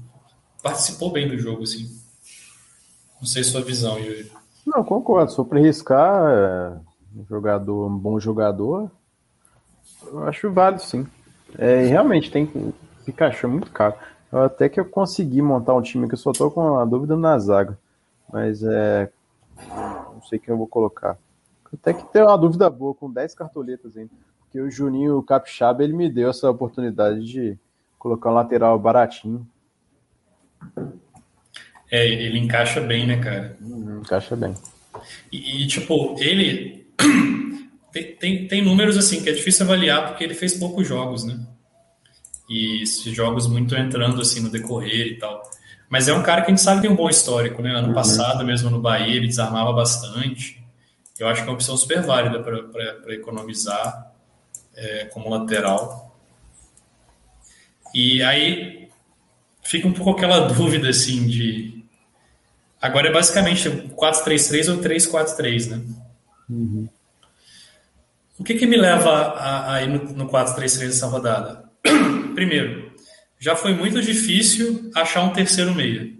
participou 0.62 1.10
bem 1.10 1.28
do 1.28 1.36
jogo, 1.38 1.64
assim. 1.64 1.90
Não 3.20 3.26
sei 3.26 3.42
sua 3.42 3.62
visão, 3.62 3.98
Yuri. 3.98 4.30
Não, 4.66 4.84
concordo. 4.84 5.34
For 5.34 5.44
para 5.44 5.58
arriscar, 5.58 6.30
é, 6.30 7.20
um 7.20 7.24
jogador, 7.28 7.88
um 7.88 7.98
bom 7.98 8.20
jogador, 8.20 8.90
eu 10.06 10.24
acho 10.24 10.50
válido, 10.50 10.82
sim. 10.82 11.06
É, 11.58 11.84
realmente, 11.86 12.30
tem 12.30 12.46
Pikachu 13.04 13.46
é 13.46 13.48
muito 13.48 13.70
caro. 13.70 13.94
Eu 14.30 14.44
até 14.44 14.68
que 14.68 14.80
eu 14.80 14.84
consegui 14.84 15.42
montar 15.42 15.74
um 15.74 15.82
time 15.82 16.08
que 16.08 16.14
eu 16.14 16.18
só 16.18 16.32
tô 16.32 16.50
com 16.50 16.78
a 16.78 16.84
dúvida 16.84 17.16
na 17.16 17.38
zaga. 17.38 17.78
Mas 18.32 18.62
é. 18.62 19.10
Não 19.68 20.22
sei 20.22 20.38
quem 20.38 20.52
eu 20.52 20.58
vou 20.58 20.66
colocar. 20.66 21.18
Até 21.72 21.92
que 21.92 22.04
tem 22.12 22.22
uma 22.22 22.36
dúvida 22.36 22.68
boa, 22.70 22.94
com 22.94 23.10
10 23.10 23.34
cartoletas 23.34 23.96
ainda. 23.96 24.10
Porque 24.40 24.60
o 24.60 24.70
Juninho 24.70 25.22
Capixaba 25.22 25.82
ele 25.82 25.92
me 25.92 26.10
deu 26.10 26.30
essa 26.30 26.50
oportunidade 26.50 27.24
de 27.24 27.58
colocar 27.98 28.30
um 28.30 28.34
lateral 28.34 28.78
baratinho. 28.78 29.46
É, 31.90 32.06
ele 32.08 32.38
encaixa 32.38 32.80
bem, 32.80 33.06
né, 33.06 33.22
cara? 33.22 33.56
Uhum, 33.60 34.00
encaixa 34.00 34.34
bem. 34.34 34.54
E, 35.30 35.62
e, 35.62 35.66
tipo, 35.66 36.16
ele 36.18 36.86
tem, 37.92 38.16
tem, 38.16 38.48
tem, 38.48 38.64
números 38.64 38.96
assim 38.96 39.22
que 39.22 39.28
é 39.28 39.32
difícil 39.32 39.64
avaliar 39.64 40.08
porque 40.08 40.24
ele 40.24 40.34
fez 40.34 40.54
poucos 40.54 40.86
jogos, 40.86 41.24
né? 41.24 41.38
E 42.48 42.84
jogos 43.12 43.46
muito 43.46 43.74
entrando 43.74 44.20
assim 44.20 44.40
no 44.40 44.50
decorrer 44.50 45.06
e 45.08 45.18
tal. 45.18 45.42
Mas 45.88 46.08
é 46.08 46.14
um 46.14 46.22
cara 46.22 46.40
que 46.40 46.46
a 46.46 46.50
gente 46.50 46.62
sabe 46.62 46.80
que 46.80 46.86
tem 46.86 46.90
um 46.90 46.96
bom 46.96 47.08
histórico, 47.08 47.60
né? 47.60 47.70
Ano 47.70 47.88
uhum. 47.88 47.94
passado, 47.94 48.44
mesmo 48.44 48.70
no 48.70 48.80
Bahia, 48.80 49.14
ele 49.14 49.26
desarmava 49.26 49.72
bastante. 49.72 50.62
Eu 51.18 51.28
acho 51.28 51.42
que 51.42 51.48
é 51.48 51.50
uma 51.50 51.54
opção 51.54 51.76
super 51.76 52.02
válida 52.02 52.42
para 52.42 53.14
economizar 53.14 54.12
é, 54.74 55.04
como 55.06 55.28
lateral. 55.28 56.18
E 57.94 58.22
aí 58.22 58.88
fica 59.62 59.86
um 59.86 59.92
pouco 59.92 60.12
aquela 60.12 60.48
dúvida 60.52 60.88
assim 60.88 61.26
de. 61.26 61.84
Agora 62.80 63.08
é 63.08 63.12
basicamente 63.12 63.68
4-3-3 63.68 64.74
ou 64.74 64.82
3-4-3, 64.82 65.70
né? 65.70 65.82
Uhum. 66.48 66.81
O 68.42 68.44
que, 68.44 68.54
que 68.54 68.66
me 68.66 68.76
leva 68.76 69.08
a, 69.08 69.74
a 69.74 69.82
ir 69.84 69.86
no, 69.86 70.02
no 70.14 70.28
4-3-3 70.28 70.88
essa 70.88 71.06
rodada? 71.06 71.62
Primeiro, 72.34 72.90
já 73.38 73.54
foi 73.54 73.72
muito 73.72 74.02
difícil 74.02 74.90
achar 74.96 75.22
um 75.22 75.32
terceiro 75.32 75.72
meia. 75.72 76.12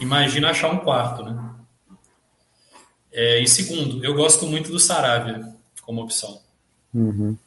Imagina 0.00 0.50
achar 0.50 0.72
um 0.72 0.78
quarto, 0.78 1.22
né? 1.22 1.54
É, 3.12 3.38
e 3.38 3.46
segundo, 3.46 4.04
eu 4.04 4.12
gosto 4.12 4.44
muito 4.44 4.72
do 4.72 4.80
Saravia 4.80 5.40
como 5.82 6.02
opção. 6.02 6.40
Uhum. 6.92 7.38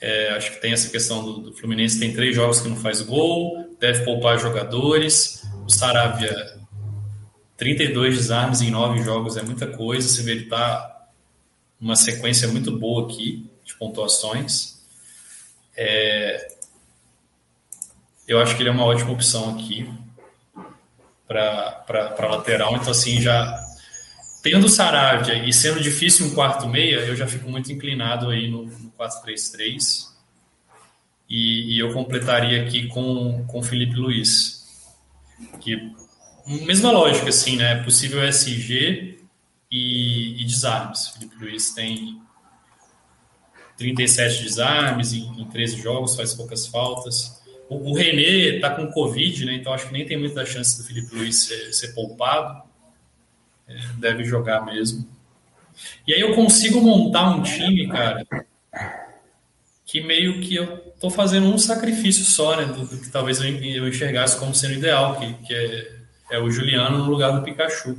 É, 0.00 0.30
acho 0.30 0.52
que 0.52 0.62
tem 0.62 0.72
essa 0.72 0.88
questão 0.88 1.22
do, 1.22 1.32
do, 1.34 1.52
Fluminense 1.52 2.00
tem 2.00 2.14
três 2.14 2.34
jogos 2.34 2.62
que 2.62 2.68
não 2.70 2.76
faz 2.76 3.02
gol, 3.02 3.76
deve 3.78 4.06
poupar 4.06 4.38
jogadores. 4.38 5.46
O 5.66 5.70
Saravia, 5.70 6.34
32 7.58 8.16
desarmes 8.16 8.62
em 8.62 8.70
nove 8.70 9.02
jogos 9.02 9.36
é 9.36 9.42
muita 9.42 9.66
coisa. 9.66 10.08
Você 10.08 10.22
vê 10.22 10.30
ele 10.30 10.46
tá 10.46 10.99
uma 11.80 11.96
sequência 11.96 12.46
muito 12.48 12.76
boa 12.76 13.06
aqui 13.06 13.48
de 13.64 13.74
pontuações. 13.74 14.78
É, 15.76 16.54
eu 18.28 18.38
acho 18.40 18.54
que 18.54 18.62
ele 18.62 18.68
é 18.68 18.72
uma 18.72 18.84
ótima 18.84 19.12
opção 19.12 19.56
aqui 19.56 19.90
para 21.26 22.28
lateral. 22.28 22.76
Então, 22.76 22.90
assim, 22.90 23.20
já 23.20 23.58
tendo 24.42 24.66
o 24.66 24.68
Saravia 24.68 25.44
e 25.46 25.52
sendo 25.52 25.80
difícil 25.80 26.26
um 26.26 26.34
quarto 26.34 26.68
meia, 26.68 26.96
eu 26.96 27.16
já 27.16 27.26
fico 27.26 27.48
muito 27.48 27.72
inclinado 27.72 28.28
aí 28.28 28.50
no, 28.50 28.66
no 28.66 28.92
4-3-3. 28.98 30.10
E, 31.28 31.76
e, 31.76 31.78
eu 31.78 31.92
completaria 31.92 32.62
aqui 32.62 32.88
com 32.88 33.46
o 33.52 33.62
Felipe 33.62 33.94
Luiz. 33.94 34.66
Que, 35.60 35.92
mesma 36.46 36.90
lógica, 36.90 37.28
assim, 37.28 37.56
né? 37.56 37.82
Possível 37.84 38.22
SG 38.24 39.19
e, 39.70 40.42
e 40.42 40.44
desarmes. 40.44 41.08
Felipe 41.08 41.36
Luiz 41.36 41.72
tem 41.72 42.20
37 43.76 44.42
desarmes 44.42 45.12
em, 45.12 45.40
em 45.40 45.44
13 45.46 45.80
jogos, 45.80 46.16
faz 46.16 46.34
poucas 46.34 46.66
faltas. 46.66 47.40
O, 47.68 47.90
o 47.90 47.94
René 47.94 48.56
está 48.56 48.70
com 48.70 48.90
Covid, 48.90 49.44
né? 49.44 49.54
Então 49.54 49.72
acho 49.72 49.86
que 49.86 49.92
nem 49.92 50.04
tem 50.04 50.18
muita 50.18 50.44
chance 50.44 50.76
do 50.76 50.86
Felipe 50.86 51.14
Luiz 51.14 51.44
ser, 51.44 51.72
ser 51.72 51.94
poupado. 51.94 52.62
É, 53.68 53.78
deve 53.98 54.24
jogar 54.24 54.64
mesmo. 54.64 55.08
E 56.06 56.12
aí 56.12 56.20
eu 56.20 56.34
consigo 56.34 56.80
montar 56.80 57.30
um 57.30 57.42
time, 57.42 57.88
cara, 57.88 58.26
que 59.86 60.00
meio 60.00 60.40
que 60.40 60.56
eu 60.56 60.78
tô 61.00 61.08
fazendo 61.08 61.46
um 61.46 61.56
sacrifício 61.56 62.24
só, 62.24 62.56
né? 62.56 62.64
Do, 62.64 62.84
do 62.84 63.00
que 63.00 63.08
talvez 63.08 63.40
eu, 63.40 63.46
eu 63.46 63.88
enxergasse 63.88 64.38
como 64.38 64.54
sendo 64.54 64.74
ideal, 64.74 65.18
que, 65.18 65.32
que 65.44 65.54
é, 65.54 65.92
é 66.32 66.38
o 66.38 66.50
Juliano 66.50 66.98
no 66.98 67.10
lugar 67.10 67.32
do 67.32 67.42
Pikachu. 67.42 67.96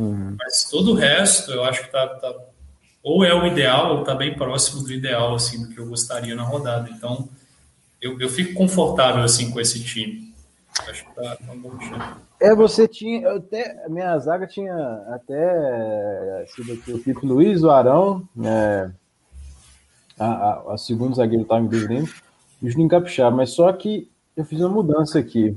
Uhum. 0.00 0.34
Mas 0.38 0.64
todo 0.64 0.92
o 0.92 0.94
resto, 0.94 1.52
eu 1.52 1.62
acho 1.62 1.82
que 1.82 1.92
tá, 1.92 2.06
tá, 2.08 2.34
ou 3.02 3.22
é 3.22 3.34
o 3.34 3.46
ideal, 3.46 3.98
ou 3.98 4.02
tá 4.02 4.14
bem 4.14 4.34
próximo 4.34 4.82
do 4.82 4.90
ideal, 4.90 5.34
assim, 5.34 5.62
do 5.62 5.68
que 5.68 5.78
eu 5.78 5.86
gostaria 5.86 6.34
na 6.34 6.42
rodada. 6.42 6.88
Então, 6.88 7.28
eu, 8.00 8.18
eu 8.18 8.30
fico 8.30 8.54
confortável, 8.54 9.22
assim, 9.22 9.50
com 9.50 9.60
esse 9.60 9.84
time. 9.84 10.32
Acho 10.88 11.04
que 11.04 11.14
tá, 11.14 11.36
tá 11.36 11.52
um 11.52 11.58
bom 11.58 11.76
time. 11.76 11.98
É, 12.40 12.54
você 12.54 12.88
tinha, 12.88 13.30
até, 13.32 13.84
a 13.84 13.90
minha 13.90 14.18
zaga 14.18 14.46
tinha 14.46 14.74
até 15.08 16.46
sido 16.48 16.72
aqui 16.72 16.92
o 16.94 17.02
Felipe 17.02 17.26
Luiz, 17.26 17.62
o 17.62 17.70
Arão, 17.70 18.26
é, 18.42 18.90
a, 20.18 20.26
a, 20.26 20.74
a 20.74 20.78
segundo 20.78 21.14
zagueiro 21.14 21.42
estava 21.42 21.60
me 21.60 21.68
devendo, 21.68 22.08
e 22.62 22.66
o 22.66 22.70
Juninho 22.70 22.88
Capixaba, 22.88 23.36
mas 23.36 23.50
só 23.50 23.70
que 23.74 24.10
eu 24.34 24.46
fiz 24.46 24.60
uma 24.60 24.70
mudança 24.70 25.18
aqui. 25.18 25.54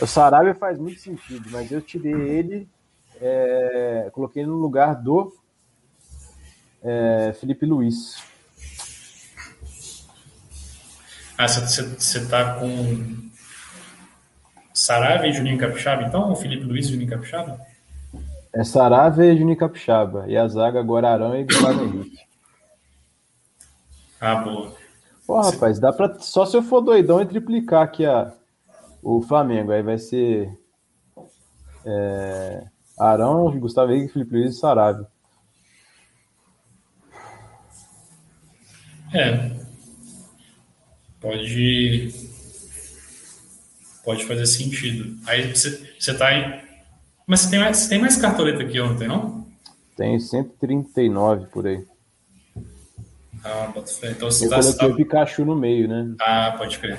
O 0.00 0.06
Sarabia 0.06 0.54
faz 0.54 0.78
muito 0.78 1.00
sentido, 1.00 1.48
mas 1.50 1.72
eu 1.72 1.80
tirei 1.80 2.12
ele 2.12 2.68
é, 3.20 4.10
coloquei 4.12 4.44
no 4.44 4.56
lugar 4.56 4.94
do 4.94 5.34
é, 6.82 7.34
Felipe 7.40 7.66
Luiz. 7.66 8.16
Ah, 11.38 11.46
você 11.46 12.26
tá 12.26 12.54
com 12.54 13.26
Saravia 14.72 15.28
e 15.28 15.32
Juninho 15.32 15.58
Capixaba, 15.58 16.02
então? 16.02 16.34
Felipe 16.36 16.64
Luiz 16.64 16.86
e 16.86 16.92
Juninho 16.92 17.10
Capixaba? 17.10 17.60
É 18.54 18.64
Saravia 18.64 19.32
e 19.32 19.36
Juninho 19.36 19.58
Capixaba. 19.58 20.24
E 20.28 20.36
a 20.36 20.48
zaga 20.48 20.80
agora 20.80 21.10
Arão 21.10 21.36
e 21.36 21.44
Gustavo 21.44 21.84
Henrique. 21.84 22.18
Ah, 24.20 24.36
boa. 24.36 24.74
Pô, 25.26 25.40
rapaz, 25.40 25.78
dá 25.78 25.92
pra. 25.92 26.18
Só 26.20 26.46
se 26.46 26.56
eu 26.56 26.62
for 26.62 26.80
doidão 26.80 27.20
e 27.20 27.26
triplicar 27.26 27.82
aqui 27.82 28.06
a, 28.06 28.32
o 29.02 29.20
Flamengo. 29.20 29.72
Aí 29.72 29.82
vai 29.82 29.98
ser. 29.98 30.50
É, 31.84 32.64
Arão, 32.98 33.50
Gustavo 33.58 33.92
Henrique, 33.92 34.12
Felipe 34.12 34.34
Luiz 34.34 34.56
e 34.56 34.58
Sarabia. 34.58 35.06
É. 39.12 39.50
Pode. 41.20 42.14
Pode 44.04 44.24
fazer 44.24 44.46
sentido. 44.46 45.18
Aí 45.26 45.54
você, 45.54 45.94
você 45.98 46.14
tá 46.14 46.32
em. 46.32 46.66
Mas 47.26 47.40
você 47.40 47.50
tem, 47.50 47.58
mais, 47.58 47.76
você 47.76 47.88
tem 47.88 48.00
mais 48.00 48.16
cartoleta 48.16 48.64
que 48.64 48.76
eu, 48.76 48.88
não 48.88 48.96
tem 48.96 49.08
não? 49.08 49.46
Tem 49.96 50.20
139 50.20 51.46
por 51.46 51.66
aí. 51.66 51.84
Ah, 53.42 53.70
bota 53.74 53.92
fé. 53.92 54.10
Então 54.10 54.30
você 54.30 54.46
eu 54.46 54.50
tá, 54.50 54.60
coloquei 54.60 54.88
tá... 54.88 54.94
o 54.94 54.96
Pikachu 54.96 55.44
no 55.44 55.56
meio, 55.56 55.88
né? 55.88 56.14
Ah, 56.20 56.54
pode 56.56 56.78
crer. 56.78 56.98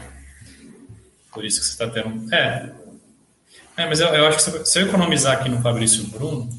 Por 1.31 1.45
isso 1.45 1.59
que 1.59 1.65
você 1.65 1.71
está 1.71 1.89
tendo. 1.89 2.33
É. 2.33 2.73
É, 3.77 3.85
mas 3.85 3.99
eu, 3.99 4.07
eu 4.07 4.25
acho 4.25 4.51
que 4.51 4.65
se 4.65 4.79
eu 4.79 4.87
economizar 4.87 5.37
aqui 5.37 5.47
no 5.47 5.61
Fabrício 5.61 6.07
Bruno, 6.07 6.49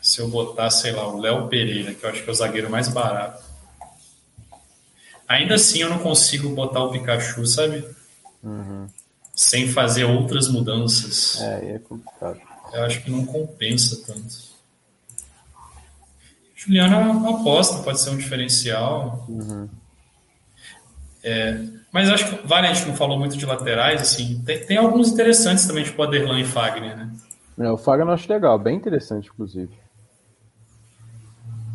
se 0.00 0.22
eu 0.22 0.28
botar, 0.28 0.70
sei 0.70 0.92
lá, 0.92 1.06
o 1.06 1.20
Léo 1.20 1.46
Pereira, 1.48 1.94
que 1.94 2.02
eu 2.02 2.08
acho 2.08 2.22
que 2.22 2.28
é 2.30 2.32
o 2.32 2.34
zagueiro 2.34 2.70
mais 2.70 2.88
barato, 2.88 3.44
ainda 5.28 5.56
assim 5.56 5.80
eu 5.80 5.90
não 5.90 5.98
consigo 5.98 6.48
botar 6.54 6.82
o 6.82 6.90
Pikachu, 6.90 7.46
sabe? 7.46 7.86
Uhum. 8.42 8.88
Sem 9.34 9.70
fazer 9.70 10.04
outras 10.04 10.48
mudanças. 10.48 11.38
É, 11.42 11.74
é 11.74 11.78
complicado. 11.78 12.40
Eu 12.72 12.84
acho 12.84 13.02
que 13.02 13.10
não 13.10 13.26
compensa 13.26 14.02
tanto. 14.06 14.48
Juliano 16.56 16.94
é 16.94 16.98
uma 16.98 17.40
aposta, 17.40 17.82
pode 17.82 18.00
ser 18.00 18.08
um 18.08 18.16
diferencial. 18.16 19.26
Uhum. 19.28 19.68
É, 21.22 21.62
mas 21.92 22.08
acho 22.10 22.28
que 22.28 22.46
vale, 22.46 22.66
a 22.66 22.72
gente 22.72 22.86
não 22.86 22.96
falou 22.96 23.18
muito 23.18 23.36
de 23.36 23.46
laterais, 23.46 24.00
assim, 24.00 24.42
tem, 24.44 24.64
tem 24.64 24.76
alguns 24.76 25.12
interessantes 25.12 25.66
também, 25.66 25.84
tipo 25.84 26.02
Aderlan 26.02 26.40
e 26.40 26.44
Fagner, 26.44 26.96
né? 26.96 27.10
É, 27.58 27.70
o 27.70 27.78
Fagner 27.78 28.08
eu 28.08 28.12
acho 28.12 28.32
legal, 28.32 28.58
bem 28.58 28.76
interessante, 28.76 29.28
inclusive. 29.28 29.72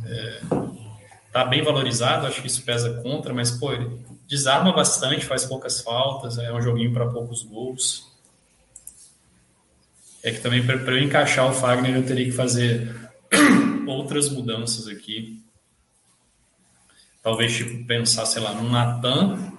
É, 0.06 0.42
tá 1.32 1.44
bem 1.46 1.64
valorizado, 1.64 2.28
acho 2.28 2.42
que 2.42 2.48
isso 2.48 2.64
pesa 2.64 3.02
contra, 3.02 3.34
mas, 3.34 3.52
pô, 3.52 3.74
ele 3.74 4.00
desarma 4.28 4.72
bastante, 4.72 5.26
faz 5.26 5.46
poucas 5.46 5.82
faltas, 5.82 6.38
é 6.38 6.54
um 6.54 6.62
joguinho 6.62 6.94
para 6.94 7.08
poucos 7.08 7.44
gols. 7.44 8.12
É 10.24 10.32
que 10.32 10.40
também 10.40 10.66
para 10.66 10.76
eu 10.76 11.04
encaixar 11.04 11.50
o 11.50 11.54
Fagner 11.54 11.96
eu 11.96 12.06
teria 12.06 12.26
que 12.26 12.32
fazer 12.32 12.96
outras 13.86 14.30
mudanças 14.30 14.88
aqui. 14.88 15.44
Talvez, 17.22 17.56
tipo, 17.56 17.86
pensar, 17.86 18.26
sei 18.26 18.42
lá, 18.42 18.54
no 18.54 18.70
Natan. 18.70 19.53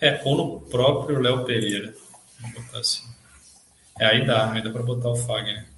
É, 0.00 0.22
ou 0.24 0.36
no 0.36 0.60
próprio 0.60 1.20
Léo 1.20 1.44
Pereira. 1.44 1.94
Vou 2.40 2.62
botar 2.62 2.78
assim. 2.78 3.06
É, 3.98 4.06
aí 4.06 4.26
dá, 4.26 4.50
aí 4.50 4.62
dá 4.62 4.70
para 4.70 4.82
botar 4.82 5.10
o 5.10 5.16
Fagner. 5.16 5.68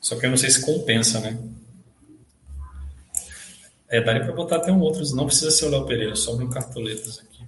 Só 0.00 0.18
que 0.18 0.24
eu 0.24 0.30
não 0.30 0.36
sei 0.36 0.50
se 0.50 0.64
compensa, 0.64 1.20
né? 1.20 1.38
É, 3.86 4.00
daria 4.00 4.24
para 4.24 4.32
botar 4.32 4.56
até 4.56 4.72
um 4.72 4.80
outro, 4.80 5.04
não 5.14 5.26
precisa 5.26 5.50
ser 5.50 5.66
o 5.66 5.68
Léo 5.68 5.84
Pereira, 5.84 6.16
só 6.16 6.34
um 6.34 6.48
cartoletas 6.48 7.18
aqui. 7.18 7.44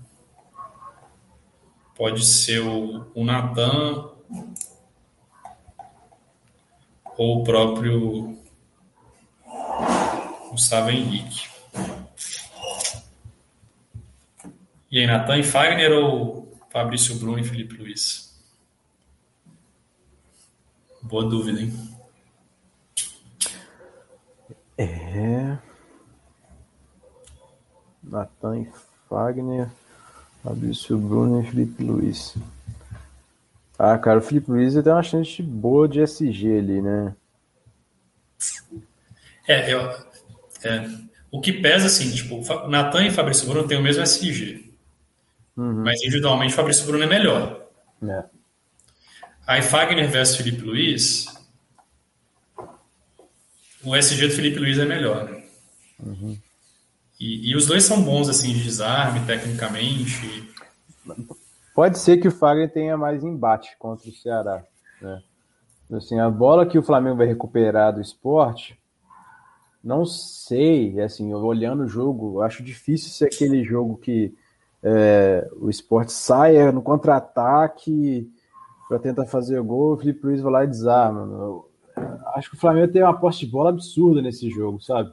Pode 1.97 2.25
ser 2.25 2.61
o, 2.61 3.07
o 3.15 3.25
Natan 3.25 4.11
ou 7.17 7.41
o 7.41 7.45
próprio 7.45 8.42
Gustavo 10.53 10.91
Henrique. 10.91 11.49
E 14.91 14.99
aí, 14.99 15.07
Natan 15.07 15.39
e 15.39 15.43
Fagner 15.43 15.91
ou 15.93 16.55
Fabrício 16.69 17.19
Bruno 17.19 17.39
e 17.39 17.45
Felipe 17.45 17.75
Luiz? 17.79 18.39
Boa 21.01 21.25
dúvida, 21.25 21.59
hein? 21.59 21.73
É. 24.77 25.57
Natan 28.03 28.61
e 28.61 28.73
Fagner. 29.09 29.71
Fabrício 30.43 30.99
Bruno 30.99 31.41
e 31.41 31.47
Felipe 31.47 31.83
Luiz. 31.83 32.37
Ah, 33.79 33.97
cara, 33.97 34.19
o 34.19 34.23
Felipe 34.23 34.51
Luiz 34.51 34.75
tem 34.75 34.93
uma 34.93 35.03
chance 35.03 35.43
boa 35.43 35.89
de 35.89 36.03
SG 36.03 36.59
ali, 36.59 36.83
né? 36.83 37.17
É, 39.49 39.73
eu, 39.73 39.81
é, 40.65 40.89
o 41.31 41.41
que 41.41 41.53
pesa, 41.53 41.87
assim, 41.87 42.11
tipo, 42.11 42.41
Natan 42.69 43.07
e 43.07 43.11
Fabrício 43.11 43.49
Bruno 43.49 43.67
têm 43.67 43.79
o 43.79 43.83
mesmo 43.83 44.03
SG. 44.03 44.73
Uhum. 45.57 45.83
Mas 45.83 46.01
individualmente 46.03 46.55
Fabrício 46.55 46.87
Bruno 46.87 47.05
é 47.05 47.07
melhor. 47.07 47.67
É. 48.03 48.25
Aí 49.47 49.63
Fagner 49.63 50.09
versus 50.09 50.37
Felipe 50.37 50.63
Luiz, 50.63 51.27
o 53.85 53.97
SG 53.97 54.29
do 54.29 54.35
Felipe 54.35 54.59
Luiz 54.59 54.79
é 54.79 54.85
melhor. 54.85 55.29
Né? 55.29 55.43
Uhum. 56.01 56.39
E, 57.19 57.51
e, 57.51 57.57
os 57.57 57.67
dois 57.67 57.85
são 57.85 58.03
bons, 58.03 58.29
assim, 58.29 58.53
de 58.53 58.63
desarme, 58.63 59.25
tecnicamente. 59.27 60.53
Pode 61.75 61.99
ser 61.99 62.19
que 62.19 62.29
o 62.29 62.33
Fagner 62.33 62.73
tenha 62.73 62.97
mais 62.97 63.23
embate 63.23 63.77
contra 63.79 64.09
o 64.09 64.13
Ceará. 64.13 64.65
Né? 65.01 65.23
Assim, 65.93 66.19
a 66.19 66.29
bola 66.29 66.67
que 66.67 66.79
o 66.79 66.83
Flamengo 66.83 67.17
vai 67.17 67.27
recuperar 67.27 67.95
do 67.95 68.01
esporte, 68.01 68.79
não 69.83 70.05
sei, 70.05 71.01
assim, 71.01 71.33
olhando 71.35 71.85
o 71.85 71.89
jogo, 71.89 72.39
eu 72.39 72.43
acho 72.43 72.63
difícil 72.63 73.11
ser 73.11 73.27
aquele 73.27 73.65
jogo 73.65 73.97
que 73.97 74.35
é, 74.83 75.49
o 75.61 75.71
esporte 75.71 76.13
saia 76.13 76.73
no 76.73 76.83
contra-ataque 76.83 78.31
para 78.89 78.99
tentar 78.99 79.27
fazer 79.27 79.59
o 79.59 79.65
gol, 79.65 79.95
o 79.95 79.97
Felipe 79.97 80.27
Luiz 80.27 80.41
vai 80.41 80.53
lá 80.53 80.65
e 80.65 80.69
desarma. 80.69 81.21
Eu 81.21 81.69
acho 82.35 82.51
que 82.51 82.57
o 82.57 82.61
Flamengo 82.61 82.93
tem 82.93 83.03
uma 83.03 83.19
posse 83.19 83.41
de 83.41 83.47
bola 83.47 83.71
absurda 83.71 84.21
nesse 84.21 84.51
jogo, 84.51 84.81
sabe? 84.81 85.13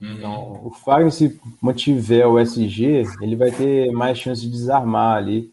Uhum. 0.00 0.12
Então, 0.12 0.60
o 0.64 0.70
Fagner, 0.70 1.12
se 1.12 1.40
mantiver 1.60 2.28
o 2.28 2.38
SG, 2.38 3.04
ele 3.20 3.36
vai 3.36 3.50
ter 3.50 3.92
mais 3.92 4.18
chance 4.18 4.42
de 4.42 4.50
desarmar 4.50 5.16
ali. 5.16 5.52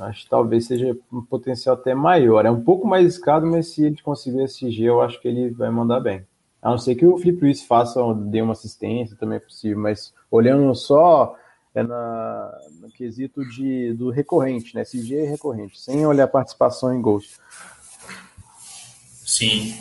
Acho 0.00 0.24
que 0.24 0.30
talvez 0.30 0.66
seja 0.66 0.96
um 1.12 1.22
potencial 1.22 1.74
até 1.74 1.94
maior. 1.94 2.44
É 2.46 2.50
um 2.50 2.62
pouco 2.62 2.86
mais 2.86 3.06
escado, 3.06 3.46
mas 3.46 3.68
se 3.68 3.84
ele 3.84 4.02
conseguir 4.02 4.42
SG, 4.42 4.84
eu 4.84 5.00
acho 5.00 5.20
que 5.20 5.28
ele 5.28 5.50
vai 5.50 5.70
mandar 5.70 6.00
bem. 6.00 6.26
A 6.60 6.70
não 6.70 6.78
ser 6.78 6.94
que 6.94 7.06
o 7.06 7.16
Felipe 7.18 7.42
Luiz 7.42 7.62
faça, 7.62 8.00
dê 8.14 8.42
uma 8.42 8.52
assistência, 8.52 9.16
também 9.16 9.36
é 9.36 9.40
possível, 9.40 9.78
mas 9.78 10.12
olhando 10.30 10.74
só 10.74 11.36
é 11.74 11.82
na, 11.82 12.58
no 12.80 12.90
quesito 12.90 13.44
de, 13.48 13.92
do 13.92 14.10
recorrente, 14.10 14.74
né? 14.74 14.82
SG 14.82 15.16
é 15.16 15.28
recorrente, 15.28 15.78
sem 15.78 16.04
olhar 16.04 16.24
a 16.24 16.28
participação 16.28 16.92
em 16.92 17.00
gols. 17.00 17.38
Sim. 19.24 19.76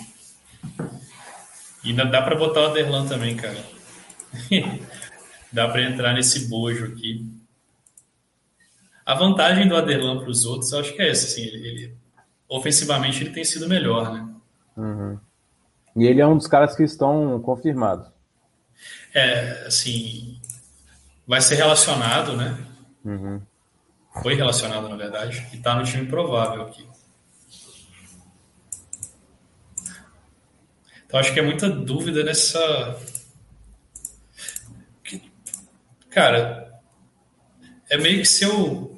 E 1.83 1.89
ainda 1.89 2.05
dá 2.05 2.21
para 2.21 2.35
botar 2.35 2.61
o 2.61 2.65
Aderlan 2.67 3.07
também, 3.07 3.35
cara. 3.35 3.57
dá 5.51 5.67
para 5.69 5.83
entrar 5.83 6.13
nesse 6.13 6.47
bojo 6.47 6.85
aqui. 6.85 7.25
A 9.07 9.15
vantagem 9.15 9.69
do 9.69 9.75
Aderlan 9.77 10.19
para 10.19 10.29
os 10.29 10.43
outros, 10.43 10.73
eu 10.73 10.81
acho 10.81 10.93
que 10.93 11.01
é 11.01 11.09
essa, 11.09 11.27
assim, 11.27 11.41
ele, 11.43 11.65
ele, 11.65 11.97
ofensivamente 12.49 13.23
ele 13.23 13.29
tem 13.29 13.45
sido 13.45 13.65
melhor, 13.65 14.11
né? 14.13 14.27
Uhum. 14.75 15.17
E 15.95 16.05
ele 16.05 16.19
é 16.19 16.27
um 16.27 16.35
dos 16.35 16.45
caras 16.45 16.75
que 16.75 16.83
estão 16.83 17.39
confirmados. 17.39 18.05
É, 19.13 19.63
assim, 19.65 20.37
vai 21.25 21.39
ser 21.39 21.55
relacionado, 21.55 22.35
né? 22.35 22.57
Uhum. 23.05 23.41
Foi 24.21 24.35
relacionado, 24.35 24.89
na 24.89 24.97
verdade, 24.97 25.47
e 25.53 25.55
está 25.55 25.73
no 25.73 25.85
time 25.85 26.05
provável 26.05 26.63
aqui. 26.63 26.85
Então 31.05 31.17
acho 31.17 31.33
que 31.33 31.39
é 31.39 31.43
muita 31.43 31.69
dúvida 31.69 32.25
nessa. 32.25 32.99
Cara, 36.09 36.77
é 37.89 37.97
meio 37.97 38.19
que 38.19 38.25
se 38.25 38.43
eu. 38.43 38.96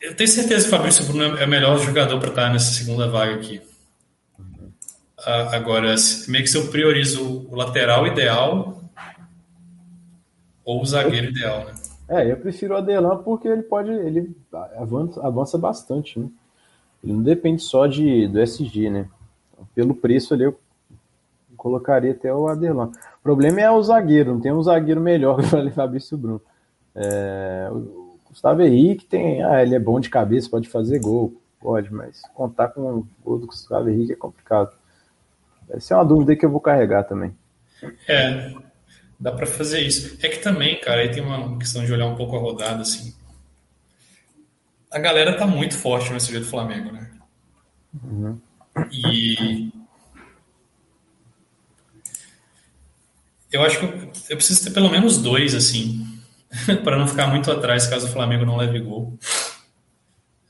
Eu 0.00 0.14
tenho 0.14 0.28
certeza 0.28 0.68
que 0.68 0.74
o 0.74 0.76
Fabrício 0.76 1.04
Bruno 1.06 1.36
é 1.36 1.44
o 1.44 1.48
melhor 1.48 1.78
jogador 1.78 2.18
para 2.20 2.28
estar 2.28 2.52
nessa 2.52 2.72
segunda 2.72 3.08
vaga 3.08 3.34
aqui. 3.34 3.60
Agora, 5.52 5.94
meio 6.28 6.44
que 6.44 6.50
se 6.50 6.56
eu 6.56 6.68
priorizo 6.68 7.46
o 7.50 7.54
lateral 7.54 8.06
ideal 8.06 8.82
ou 10.64 10.80
o 10.80 10.86
zagueiro 10.86 11.28
ideal, 11.28 11.64
né? 11.64 11.74
É, 12.08 12.32
eu 12.32 12.36
prefiro 12.38 12.74
o 12.74 12.76
Adelan 12.76 13.18
porque 13.22 13.48
ele 13.48 13.62
pode, 13.62 13.90
ele 13.90 14.34
avança, 14.76 15.26
avança 15.26 15.58
bastante, 15.58 16.18
né? 16.18 16.28
Ele 17.02 17.12
não 17.12 17.22
depende 17.22 17.62
só 17.62 17.86
de, 17.86 18.26
do 18.28 18.40
SG, 18.40 18.88
né? 18.88 19.08
pelo 19.74 19.94
preço 19.94 20.34
ali, 20.34 20.44
eu 20.44 20.58
colocaria 21.56 22.12
até 22.12 22.32
o 22.32 22.48
Aderlan. 22.48 22.86
O 23.20 23.22
problema 23.22 23.60
é 23.60 23.70
o 23.70 23.82
zagueiro, 23.82 24.34
não 24.34 24.40
tem 24.40 24.52
um 24.52 24.62
zagueiro 24.62 25.00
melhor 25.00 25.36
que 25.42 25.54
o 25.54 25.70
Fabrício 25.72 26.16
Bruno. 26.16 26.40
É, 26.94 27.68
o 27.70 28.07
Gustavo 28.28 28.62
Henrique 28.62 29.04
tem. 29.04 29.42
Ah, 29.42 29.62
ele 29.62 29.74
é 29.74 29.78
bom 29.78 29.98
de 29.98 30.10
cabeça, 30.10 30.50
pode 30.50 30.68
fazer 30.68 31.00
gol, 31.00 31.40
pode, 31.60 31.92
mas 31.92 32.22
contar 32.34 32.68
com 32.68 32.80
o 32.80 33.08
gol 33.24 33.38
do 33.38 33.46
Gustavo 33.46 33.88
Henrique 33.88 34.12
é 34.12 34.16
complicado. 34.16 34.72
Essa 35.70 35.94
é 35.94 35.96
uma 35.96 36.04
dúvida 36.04 36.36
que 36.36 36.44
eu 36.44 36.50
vou 36.50 36.60
carregar 36.60 37.04
também. 37.04 37.36
É, 38.06 38.54
dá 39.18 39.32
para 39.32 39.46
fazer 39.46 39.80
isso. 39.80 40.18
É 40.24 40.28
que 40.28 40.38
também, 40.38 40.80
cara, 40.80 41.02
aí 41.02 41.10
tem 41.10 41.22
uma 41.22 41.58
questão 41.58 41.84
de 41.84 41.92
olhar 41.92 42.06
um 42.06 42.16
pouco 42.16 42.36
a 42.36 42.40
rodada, 42.40 42.82
assim. 42.82 43.14
A 44.90 44.98
galera 44.98 45.36
tá 45.36 45.46
muito 45.46 45.76
forte 45.76 46.12
nesse 46.12 46.28
dia 46.28 46.40
do 46.40 46.46
Flamengo, 46.46 46.90
né? 46.90 47.10
Uhum. 48.02 48.38
E 48.90 49.70
eu 53.50 53.62
acho 53.62 53.78
que 53.78 53.84
eu, 54.32 54.36
preciso 54.36 54.64
ter 54.64 54.70
pelo 54.70 54.90
menos 54.90 55.18
dois, 55.18 55.54
assim, 55.54 56.06
para 56.82 56.98
não 56.98 57.06
ficar 57.06 57.26
muito 57.28 57.50
atrás 57.50 57.86
caso 57.86 58.06
o 58.06 58.10
Flamengo 58.10 58.44
não 58.44 58.56
leve 58.56 58.80
gol. 58.80 59.18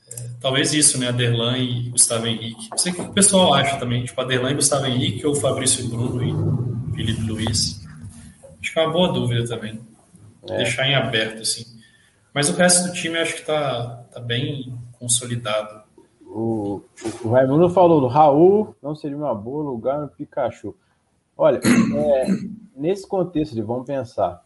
É, 0.07 0.29
talvez 0.39 0.73
isso, 0.73 0.97
né? 0.99 1.09
Aderlan 1.09 1.57
e 1.57 1.89
Gustavo 1.89 2.27
Henrique. 2.27 2.69
Não 2.71 2.77
sei 2.77 2.91
o 2.91 2.95
que 2.95 3.01
o 3.01 3.13
pessoal 3.13 3.53
acha 3.53 3.77
também, 3.77 4.05
tipo 4.05 4.19
Aderlan 4.21 4.51
e 4.51 4.55
Gustavo 4.55 4.85
Henrique 4.85 5.25
ou 5.25 5.35
Fabrício 5.35 5.87
Bruno 5.87 6.23
e 6.23 6.95
Felipe 6.95 7.21
Luiz. 7.21 7.85
Acho 8.61 8.73
que 8.73 8.79
é 8.79 8.83
uma 8.83 8.91
boa 8.91 9.13
dúvida 9.13 9.47
também. 9.47 9.79
É. 10.49 10.57
Deixar 10.57 10.87
em 10.87 10.95
aberto, 10.95 11.41
assim. 11.41 11.63
Mas 12.33 12.49
o 12.49 12.53
resto 12.53 12.87
do 12.87 12.93
time 12.93 13.17
acho 13.17 13.35
que 13.35 13.45
tá, 13.45 14.03
tá 14.11 14.19
bem 14.19 14.73
consolidado. 14.99 15.81
O, 16.25 16.81
o 17.23 17.29
Raimundo 17.31 17.69
falou 17.69 17.99
do 17.99 18.07
Raul, 18.07 18.75
não 18.81 18.95
seria 18.95 19.17
uma 19.17 19.33
boa 19.33 19.63
lugar 19.63 19.99
no 19.99 20.07
Pikachu. 20.07 20.75
Olha, 21.35 21.59
é, 21.63 22.27
nesse 22.75 23.07
contexto 23.07 23.55
de 23.55 23.61
vamos 23.61 23.87
pensar, 23.87 24.43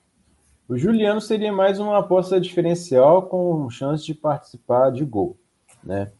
o 0.67 0.77
Juliano 0.77 1.19
seria 1.19 1.51
mais 1.51 1.79
uma 1.79 1.99
aposta 1.99 2.39
diferencial 2.39 3.23
com 3.23 3.69
chance 3.69 4.05
de 4.05 4.13
participar 4.13 4.91
de 4.91 5.03
gol, 5.03 5.37
né? 5.83 6.11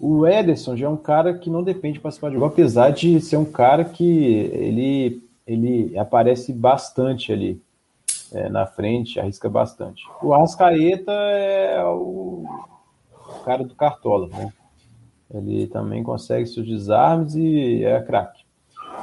O 0.00 0.26
Ederson 0.26 0.76
já 0.76 0.86
é 0.86 0.88
um 0.88 0.96
cara 0.96 1.36
que 1.36 1.50
não 1.50 1.62
depende 1.62 1.94
de 1.94 2.00
participar 2.00 2.30
de 2.30 2.36
gol, 2.36 2.46
apesar 2.46 2.90
de 2.90 3.20
ser 3.20 3.36
um 3.36 3.44
cara 3.44 3.84
que 3.84 4.04
ele, 4.04 5.22
ele 5.46 5.98
aparece 5.98 6.52
bastante 6.52 7.32
ali 7.32 7.60
é, 8.32 8.48
na 8.48 8.66
frente, 8.66 9.18
arrisca 9.18 9.48
bastante. 9.48 10.04
O 10.22 10.32
Arrascaeta 10.32 11.12
é 11.12 11.82
o 11.84 12.44
cara 13.44 13.64
do 13.64 13.74
Cartola, 13.74 14.28
né? 14.28 14.52
Ele 15.32 15.66
também 15.66 16.02
consegue 16.02 16.46
seus 16.46 16.66
desarmes 16.66 17.34
e 17.34 17.84
é 17.84 18.00
craque. 18.00 18.37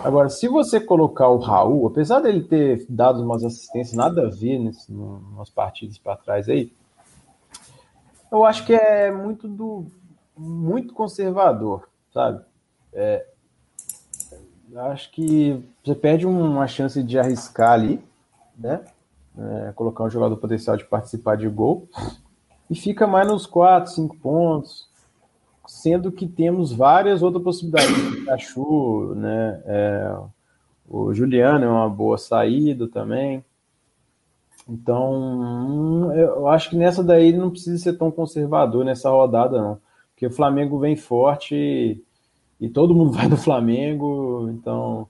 Agora, 0.03 0.29
se 0.29 0.47
você 0.47 0.79
colocar 0.79 1.29
o 1.29 1.37
Raul, 1.37 1.87
apesar 1.87 2.19
dele 2.19 2.43
ter 2.43 2.85
dado 2.89 3.23
umas 3.23 3.43
assistências 3.43 3.95
nada 3.95 4.27
a 4.27 4.29
ver 4.29 4.59
nesse, 4.59 4.91
umas 4.91 5.49
partidas 5.49 5.97
para 5.97 6.17
trás 6.17 6.47
aí, 6.47 6.71
eu 8.31 8.45
acho 8.45 8.65
que 8.65 8.73
é 8.73 9.11
muito 9.11 9.47
do 9.47 9.85
muito 10.37 10.93
conservador, 10.93 11.87
sabe? 12.13 12.43
É, 12.93 13.25
acho 14.91 15.11
que 15.11 15.63
você 15.83 15.95
perde 15.95 16.25
uma 16.27 16.67
chance 16.67 17.01
de 17.01 17.17
arriscar 17.17 17.71
ali, 17.71 18.03
né? 18.57 18.81
É, 19.37 19.71
colocar 19.73 20.03
um 20.03 20.09
jogador 20.09 20.37
potencial 20.37 20.77
de 20.77 20.85
participar 20.85 21.35
de 21.35 21.47
gol 21.47 21.89
e 22.69 22.75
fica 22.75 23.05
mais 23.05 23.27
nos 23.27 23.45
4, 23.45 23.91
5 23.91 24.17
pontos 24.17 24.89
sendo 25.75 26.11
que 26.11 26.25
temos 26.25 26.71
várias 26.71 27.21
outras 27.21 27.43
possibilidades. 27.43 27.91
O 27.91 28.11
Pikachu, 28.11 29.13
né? 29.15 29.61
É, 29.65 30.17
o 30.87 31.13
Juliano 31.13 31.65
é 31.65 31.67
uma 31.67 31.89
boa 31.89 32.17
saída 32.17 32.87
também. 32.87 33.43
Então, 34.67 36.11
eu 36.15 36.47
acho 36.47 36.69
que 36.69 36.77
nessa 36.77 37.03
daí 37.03 37.33
não 37.33 37.51
precisa 37.51 37.77
ser 37.77 37.97
tão 37.97 38.09
conservador 38.09 38.85
nessa 38.85 39.09
rodada, 39.09 39.61
não. 39.61 39.77
Porque 40.11 40.25
o 40.25 40.31
Flamengo 40.31 40.79
vem 40.79 40.95
forte 40.95 41.55
e, 41.55 42.01
e 42.59 42.69
todo 42.69 42.95
mundo 42.95 43.11
vai 43.13 43.27
do 43.27 43.37
Flamengo, 43.37 44.49
então 44.49 45.07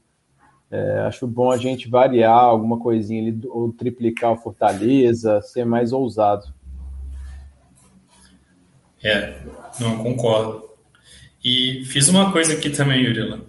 é, 0.71 0.99
acho 1.01 1.27
bom 1.27 1.51
a 1.51 1.57
gente 1.57 1.87
variar 1.87 2.43
alguma 2.43 2.79
coisinha 2.79 3.21
ali, 3.21 3.39
ou 3.47 3.71
triplicar 3.71 4.33
o 4.33 4.37
Fortaleza, 4.37 5.41
ser 5.41 5.63
mais 5.63 5.93
ousado. 5.93 6.47
É, 9.05 9.37
não 9.79 9.99
concordo. 9.99 10.67
E 11.43 11.85
fiz 11.85 12.09
uma 12.09 12.31
coisa 12.31 12.53
aqui 12.53 12.71
também, 12.71 13.03
Yurila. 13.03 13.39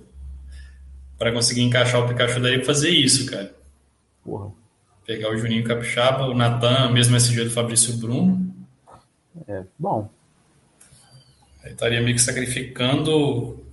Para 1.16 1.32
conseguir 1.32 1.62
encaixar 1.62 2.04
o 2.04 2.06
Pikachu 2.06 2.40
daí, 2.40 2.62
fazer 2.62 2.90
isso, 2.90 3.24
cara. 3.24 3.54
Porra. 4.22 4.52
Pegar 5.06 5.30
o 5.30 5.38
Juninho 5.38 5.64
Capixaba, 5.64 6.26
o 6.26 6.34
Natan, 6.34 6.92
mesmo 6.92 7.16
SG 7.16 7.44
do 7.44 7.50
Fabrício 7.50 7.96
Bruno. 7.96 8.54
É, 9.48 9.64
bom. 9.78 10.10
Aí 11.64 11.72
estaria 11.72 12.02
meio 12.02 12.16
que 12.16 12.22
sacrificando 12.22 13.64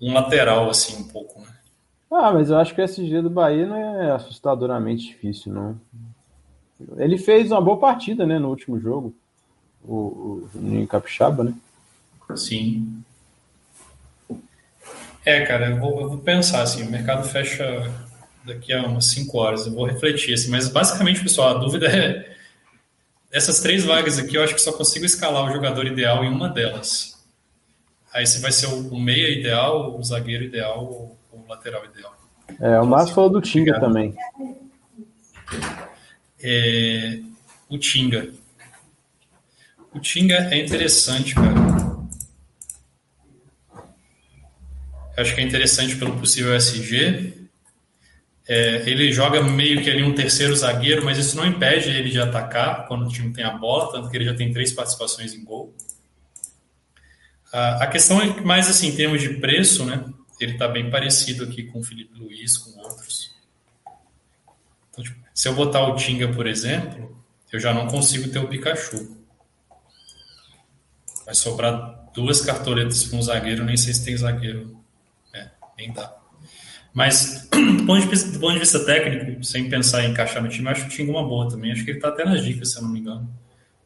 um 0.00 0.12
lateral, 0.12 0.68
assim, 0.68 1.00
um 1.00 1.06
pouco, 1.06 1.40
né? 1.42 1.54
Ah, 2.10 2.32
mas 2.32 2.50
eu 2.50 2.56
acho 2.56 2.74
que 2.74 2.80
o 2.80 2.84
SG 2.84 3.22
do 3.22 3.30
Bahia 3.30 3.66
não 3.66 3.76
é 3.76 4.10
assustadoramente 4.10 5.06
difícil, 5.06 5.52
não. 5.52 5.80
Ele 6.96 7.18
fez 7.18 7.52
uma 7.52 7.60
boa 7.60 7.78
partida, 7.78 8.26
né, 8.26 8.36
no 8.40 8.48
último 8.48 8.80
jogo 8.80 9.14
o, 9.84 9.94
o 9.94 10.50
Juninho 10.52 10.86
Capixaba, 10.86 11.44
né? 11.44 11.54
Sim. 12.36 13.02
É, 15.24 15.44
cara, 15.44 15.70
eu 15.70 15.78
vou, 15.78 16.00
eu 16.00 16.08
vou, 16.08 16.18
pensar 16.18 16.62
assim, 16.62 16.82
o 16.82 16.90
mercado 16.90 17.28
fecha 17.28 17.92
daqui 18.44 18.72
a 18.72 18.86
umas 18.86 19.06
5 19.06 19.38
horas, 19.38 19.66
eu 19.66 19.72
vou 19.72 19.84
refletir 19.84 20.32
assim, 20.32 20.50
mas 20.50 20.68
basicamente, 20.68 21.22
pessoal, 21.22 21.56
a 21.56 21.58
dúvida 21.58 21.86
é 21.86 22.34
essas 23.30 23.60
três 23.60 23.84
vagas 23.84 24.18
aqui, 24.18 24.36
eu 24.36 24.42
acho 24.42 24.54
que 24.54 24.60
só 24.60 24.72
consigo 24.72 25.04
escalar 25.04 25.44
o 25.44 25.52
jogador 25.52 25.86
ideal 25.86 26.24
em 26.24 26.28
uma 26.28 26.48
delas. 26.48 27.18
Aí 28.12 28.26
se 28.26 28.40
vai 28.40 28.50
ser 28.50 28.66
o 28.66 28.98
meia 28.98 29.28
ideal, 29.28 29.98
o 29.98 30.02
zagueiro 30.02 30.44
ideal 30.44 30.84
ou 30.84 31.18
o 31.30 31.48
lateral 31.48 31.84
ideal. 31.84 32.16
É, 32.58 32.80
o 32.80 32.86
Márcio 32.86 33.14
falou 33.14 33.30
do 33.30 33.42
Tinga 33.42 33.78
também. 33.78 34.16
É, 36.42 37.20
o 37.68 37.76
Tinga. 37.76 38.30
O 39.92 40.00
Tinga 40.00 40.48
é 40.50 40.58
interessante, 40.58 41.34
cara. 41.34 41.78
Acho 45.16 45.34
que 45.34 45.40
é 45.40 45.44
interessante 45.44 45.96
pelo 45.96 46.16
possível 46.16 46.54
SG. 46.54 47.34
É, 48.46 48.88
ele 48.88 49.12
joga 49.12 49.42
meio 49.42 49.82
que 49.82 49.90
ali 49.90 50.02
um 50.02 50.14
terceiro 50.14 50.54
zagueiro, 50.54 51.04
mas 51.04 51.18
isso 51.18 51.36
não 51.36 51.44
impede 51.44 51.90
ele 51.90 52.08
de 52.08 52.20
atacar 52.20 52.86
quando 52.86 53.06
o 53.06 53.08
time 53.08 53.32
tem 53.32 53.44
a 53.44 53.50
bola, 53.50 53.92
tanto 53.92 54.08
que 54.08 54.16
ele 54.16 54.24
já 54.24 54.34
tem 54.34 54.52
três 54.52 54.72
participações 54.72 55.34
em 55.34 55.44
gol. 55.44 55.74
A, 57.52 57.86
questão 57.86 58.20
é 58.20 58.32
que, 58.32 58.42
mais 58.42 58.68
assim, 58.68 58.88
em 58.88 58.96
termos 58.96 59.20
de 59.20 59.30
preço, 59.34 59.84
né? 59.84 60.04
Ele 60.38 60.52
está 60.52 60.68
bem 60.68 60.90
parecido 60.90 61.44
aqui 61.44 61.64
com 61.64 61.80
o 61.80 61.82
Felipe 61.82 62.18
Luiz, 62.18 62.56
com 62.58 62.78
outros. 62.80 63.34
Então, 64.90 65.02
tipo, 65.02 65.18
se 65.34 65.48
eu 65.48 65.54
botar 65.54 65.82
o 65.88 65.96
Tinga, 65.96 66.28
por 66.28 66.46
exemplo, 66.46 67.20
eu 67.50 67.58
já 67.58 67.74
não 67.74 67.88
consigo 67.88 68.28
ter 68.30 68.38
o 68.38 68.48
Pikachu. 68.48 69.17
Vai 71.28 71.34
sobrar 71.34 72.08
duas 72.14 72.40
cartoletas 72.40 73.04
com 73.04 73.18
um 73.18 73.22
zagueiro, 73.22 73.62
nem 73.62 73.76
sei 73.76 73.92
se 73.92 74.02
tem 74.02 74.16
zagueiro. 74.16 74.74
É, 75.34 75.48
nem 75.76 75.92
dá. 75.92 76.10
Mas, 76.94 77.46
do 77.52 77.84
ponto, 77.84 78.00
de 78.00 78.06
vista, 78.06 78.30
do 78.30 78.40
ponto 78.40 78.54
de 78.54 78.60
vista 78.60 78.82
técnico, 78.82 79.44
sem 79.44 79.68
pensar 79.68 80.06
em 80.06 80.12
encaixar 80.12 80.42
no 80.42 80.48
time, 80.48 80.66
acho 80.70 80.86
que 80.86 80.86
o 80.86 80.90
Tinga 80.90 81.10
uma 81.10 81.22
boa 81.22 81.46
também. 81.46 81.70
Acho 81.70 81.84
que 81.84 81.90
ele 81.90 82.00
tá 82.00 82.08
até 82.08 82.24
nas 82.24 82.42
dicas, 82.42 82.72
se 82.72 82.78
eu 82.78 82.82
não 82.82 82.88
me 82.88 83.00
engano. 83.00 83.28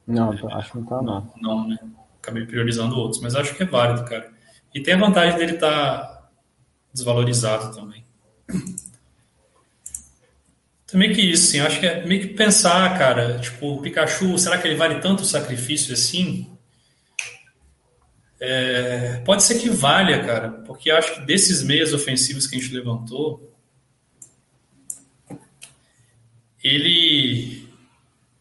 Não, 0.06 0.32
é, 0.32 0.36
acho 0.52 0.70
que 0.70 0.78
não 0.78 0.84
tá, 0.84 1.02
não. 1.02 1.32
Não, 1.40 1.66
né? 1.66 1.78
Acabei 2.22 2.46
priorizando 2.46 2.96
outros, 2.96 3.20
mas 3.20 3.34
acho 3.34 3.56
que 3.56 3.64
é 3.64 3.66
válido, 3.66 4.04
cara. 4.04 4.30
E 4.72 4.80
tem 4.80 4.94
a 4.94 4.98
vantagem 4.98 5.36
dele 5.36 5.54
estar 5.54 5.68
tá 5.68 6.28
desvalorizado 6.94 7.74
também. 7.74 8.04
Também 10.86 11.10
que 11.10 11.22
isso, 11.22 11.46
sim. 11.46 11.58
Acho 11.58 11.80
que 11.80 11.86
é 11.86 12.04
meio 12.04 12.20
que 12.20 12.34
pensar, 12.34 12.98
cara, 12.98 13.38
tipo, 13.38 13.66
o 13.66 13.80
Pikachu, 13.80 14.38
será 14.38 14.58
que 14.58 14.68
ele 14.68 14.76
vale 14.76 15.00
tanto 15.00 15.24
sacrifício 15.24 15.94
assim? 15.94 16.51
É, 18.44 19.22
pode 19.24 19.44
ser 19.44 19.60
que 19.60 19.70
valha, 19.70 20.24
cara, 20.26 20.50
porque 20.66 20.90
acho 20.90 21.14
que 21.14 21.20
desses 21.24 21.62
meias 21.62 21.92
ofensivos 21.92 22.44
que 22.44 22.56
a 22.56 22.58
gente 22.58 22.74
levantou, 22.74 23.54
ele 26.60 27.68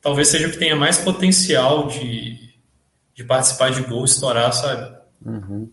talvez 0.02 0.28
seja 0.28 0.48
o 0.48 0.52
que 0.52 0.58
tenha 0.58 0.76
mais 0.76 0.98
potencial 0.98 1.88
de, 1.88 2.52
de 3.14 3.24
participar 3.24 3.70
de 3.70 3.84
gol, 3.84 4.04
estourar, 4.04 4.52
sabe? 4.52 4.98
Uhum. 5.24 5.72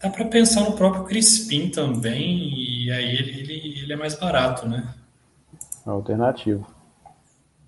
Dá 0.00 0.08
para 0.08 0.24
pensar 0.26 0.60
no 0.60 0.76
próprio 0.76 1.02
Crispim 1.02 1.68
também, 1.68 2.84
e 2.84 2.92
aí 2.92 3.16
ele, 3.16 3.40
ele, 3.40 3.82
ele 3.82 3.92
é 3.92 3.96
mais 3.96 4.14
barato, 4.14 4.68
né? 4.68 4.94
Alternativo. 5.84 6.64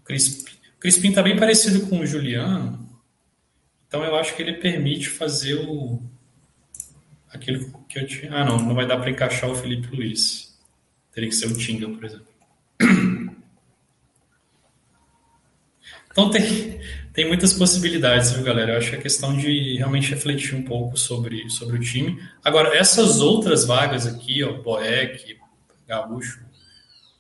Crispim, 0.05 0.53
Crispim 0.79 1.11
tá 1.11 1.21
bem 1.21 1.37
parecido 1.37 1.85
com 1.89 1.99
o 1.99 2.07
Juliano, 2.07 2.90
então 3.91 4.05
eu 4.05 4.15
acho 4.15 4.37
que 4.37 4.43
ele 4.43 4.53
permite 4.53 5.09
fazer 5.09 5.55
o 5.55 6.01
aquilo 7.29 7.85
que 7.89 7.99
eu 7.99 8.07
tinha. 8.07 8.33
Ah, 8.33 8.45
não, 8.45 8.57
não 8.57 8.73
vai 8.73 8.87
dar 8.87 8.97
para 8.99 9.11
encaixar 9.11 9.51
o 9.51 9.55
Felipe 9.57 9.95
Luiz. 9.95 10.57
Teria 11.13 11.29
que 11.29 11.35
ser 11.35 11.47
o 11.47 11.59
Tinga, 11.59 11.89
por 11.89 12.05
exemplo. 12.05 12.29
Então 16.13 16.29
tem, 16.29 16.81
tem 17.13 17.29
muitas 17.29 17.53
possibilidades, 17.53 18.33
viu, 18.33 18.43
galera? 18.43 18.73
Eu 18.73 18.79
acho 18.79 18.91
que 18.91 18.97
é 18.97 19.01
questão 19.01 19.37
de 19.37 19.77
realmente 19.77 20.11
refletir 20.11 20.57
um 20.57 20.65
pouco 20.65 20.97
sobre, 20.97 21.49
sobre 21.49 21.77
o 21.77 21.81
time. 21.81 22.21
Agora, 22.45 22.77
essas 22.77 23.21
outras 23.21 23.65
vagas 23.65 24.09
aqui, 24.09 24.43
ó, 24.43 24.55
Boeck, 24.61 25.39
Gaúcho, 25.87 26.45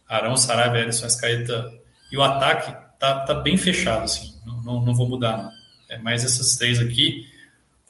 Arão, 0.09 0.37
Sarabia, 0.37 0.81
Ederson, 0.81 1.07
Escaeta 1.07 1.73
e 2.11 2.17
o 2.17 2.23
ataque 2.23 2.73
tá, 2.99 3.21
tá 3.21 3.33
bem 3.35 3.57
fechado, 3.57 4.03
assim. 4.03 4.35
Não, 4.45 4.61
não, 4.61 4.85
não 4.87 4.95
vou 4.95 5.09
mudar, 5.09 5.37
não 5.37 5.60
é 5.91 5.99
mais 5.99 6.25
essas 6.25 6.57
três 6.57 6.79
aqui, 6.79 7.27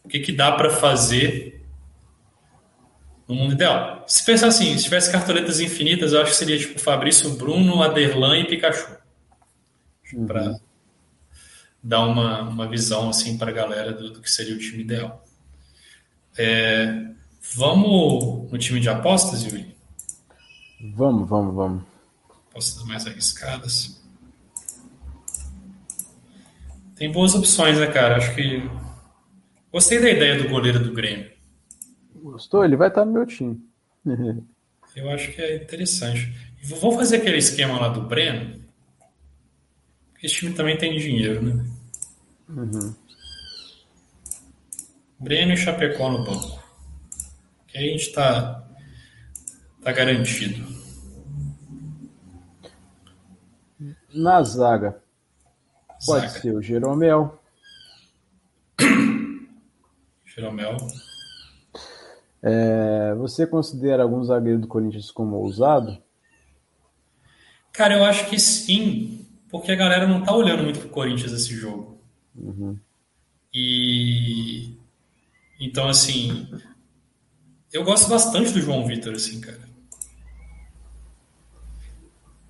o 0.02 0.08
que, 0.08 0.18
que 0.18 0.32
dá 0.32 0.50
para 0.52 0.70
fazer 0.70 1.62
no 3.28 3.34
mundo 3.34 3.52
ideal? 3.52 4.04
Se 4.08 4.24
pensar 4.24 4.48
assim, 4.48 4.76
se 4.76 4.84
tivesse 4.84 5.12
cartoletas 5.12 5.60
infinitas, 5.60 6.12
eu 6.12 6.22
acho 6.22 6.32
que 6.32 6.36
seria 6.38 6.58
tipo 6.58 6.80
Fabrício, 6.80 7.30
Bruno, 7.36 7.82
Aderlan 7.82 8.38
e 8.38 8.46
Pikachu. 8.46 8.96
uhum. 10.14 10.26
para 10.26 10.58
dar 11.82 12.00
uma, 12.06 12.42
uma 12.42 12.68
visão 12.68 13.08
assim 13.08 13.38
para 13.38 13.50
a 13.50 13.54
galera 13.54 13.92
do, 13.92 14.10
do, 14.10 14.20
que 14.20 14.30
seria 14.30 14.54
o 14.54 14.58
time 14.58 14.82
ideal. 14.82 15.24
É, 16.36 17.10
vamos 17.54 18.50
no 18.50 18.58
time 18.58 18.80
de 18.80 18.88
apostas, 18.88 19.44
Yuri? 19.44 19.76
Vamos, 20.94 21.28
vamos, 21.28 21.54
vamos. 21.54 21.84
Apostas 22.50 22.82
mais 22.84 23.06
arriscadas. 23.06 23.99
Tem 27.00 27.10
boas 27.10 27.34
opções, 27.34 27.78
né, 27.78 27.86
cara? 27.86 28.18
Acho 28.18 28.34
que. 28.34 28.62
Gostei 29.72 29.98
da 30.02 30.10
ideia 30.10 30.36
do 30.36 30.50
goleiro 30.50 30.78
do 30.78 30.92
Grêmio. 30.92 31.32
Gostou? 32.14 32.62
Ele 32.62 32.76
vai 32.76 32.88
estar 32.88 33.06
no 33.06 33.12
meu 33.12 33.24
time. 33.24 33.58
Eu 34.94 35.08
acho 35.08 35.32
que 35.32 35.40
é 35.40 35.56
interessante. 35.56 36.30
Vou 36.62 36.92
fazer 36.92 37.16
aquele 37.16 37.38
esquema 37.38 37.80
lá 37.80 37.88
do 37.88 38.02
Breno. 38.02 38.62
Esse 40.22 40.34
time 40.34 40.52
também 40.52 40.76
tem 40.76 40.98
dinheiro, 40.98 41.40
né? 41.40 41.64
Uhum. 42.50 42.94
Breno 45.18 45.54
e 45.54 45.56
Chapecó 45.56 46.10
no 46.10 46.22
banco. 46.22 46.62
Que 47.66 47.78
aí 47.78 47.88
a 47.88 47.92
gente 47.92 48.12
tá, 48.12 48.68
tá 49.82 49.90
garantido. 49.90 50.66
Na 54.12 54.42
zaga. 54.42 54.99
Pode 56.04 56.28
zaga. 56.28 56.40
ser 56.40 56.54
o 56.54 56.62
Jeromel. 56.62 57.38
Jeromel. 60.24 60.76
É, 62.42 63.14
você 63.16 63.46
considera 63.46 64.02
algum 64.02 64.24
zagueiro 64.24 64.60
do 64.60 64.66
Corinthians 64.66 65.10
como 65.10 65.36
ousado? 65.36 65.98
Cara, 67.72 67.98
eu 67.98 68.04
acho 68.04 68.28
que 68.28 68.38
sim, 68.38 69.26
porque 69.50 69.72
a 69.72 69.76
galera 69.76 70.06
não 70.06 70.22
tá 70.22 70.34
olhando 70.34 70.62
muito 70.62 70.80
pro 70.80 70.88
Corinthians 70.88 71.32
esse 71.32 71.54
jogo. 71.54 71.98
Uhum. 72.34 72.78
E 73.52 74.76
então 75.58 75.88
assim, 75.88 76.48
eu 77.72 77.84
gosto 77.84 78.08
bastante 78.08 78.52
do 78.52 78.60
João 78.60 78.86
Vitor, 78.86 79.14
assim, 79.14 79.40
cara. 79.40 79.69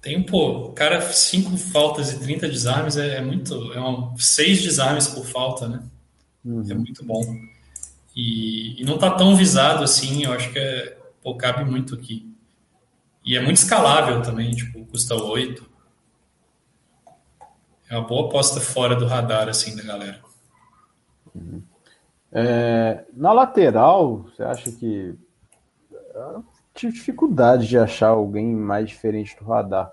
Tem, 0.01 0.23
pô, 0.23 0.73
cara, 0.73 1.01
cinco 1.13 1.57
faltas 1.59 2.13
e 2.13 2.21
30 2.21 2.49
desarmes 2.49 2.97
é, 2.97 3.17
é 3.17 3.21
muito. 3.21 3.73
É 3.73 3.81
um, 3.81 4.17
seis 4.17 4.63
desarmes 4.63 5.07
por 5.09 5.27
falta, 5.27 5.69
né? 5.69 5.83
Uhum. 6.45 6.65
É 6.71 6.75
muito 6.75 7.05
bom. 7.05 7.23
E, 8.17 8.81
e, 8.81 8.85
não 8.85 8.99
tá 8.99 9.11
tão 9.11 9.37
visado 9.37 9.85
assim, 9.85 10.25
eu 10.25 10.33
acho 10.33 10.51
que 10.53 10.59
é, 10.59 10.99
pô, 11.23 11.37
cabe 11.37 11.65
muito 11.65 11.95
aqui. 11.95 12.35
E 13.25 13.37
é 13.37 13.43
muito 13.43 13.59
escalável 13.59 14.23
também, 14.23 14.51
tipo, 14.53 14.85
custa 14.87 15.15
8. 15.15 15.69
É 17.91 17.97
uma 17.97 18.07
boa 18.07 18.27
aposta 18.27 18.61
fora 18.61 18.97
do 18.97 19.07
radar, 19.07 19.49
assim, 19.49 19.77
da 19.77 19.83
galera. 19.83 20.21
Uhum. 21.35 21.63
É, 22.33 23.05
na 23.13 23.33
lateral, 23.33 24.23
você 24.23 24.43
acha 24.43 24.73
que. 24.73 25.15
Tive 26.81 26.95
dificuldade 26.95 27.69
de 27.69 27.77
achar 27.77 28.09
alguém 28.09 28.57
mais 28.57 28.89
diferente 28.89 29.37
do 29.37 29.45
radar. 29.45 29.93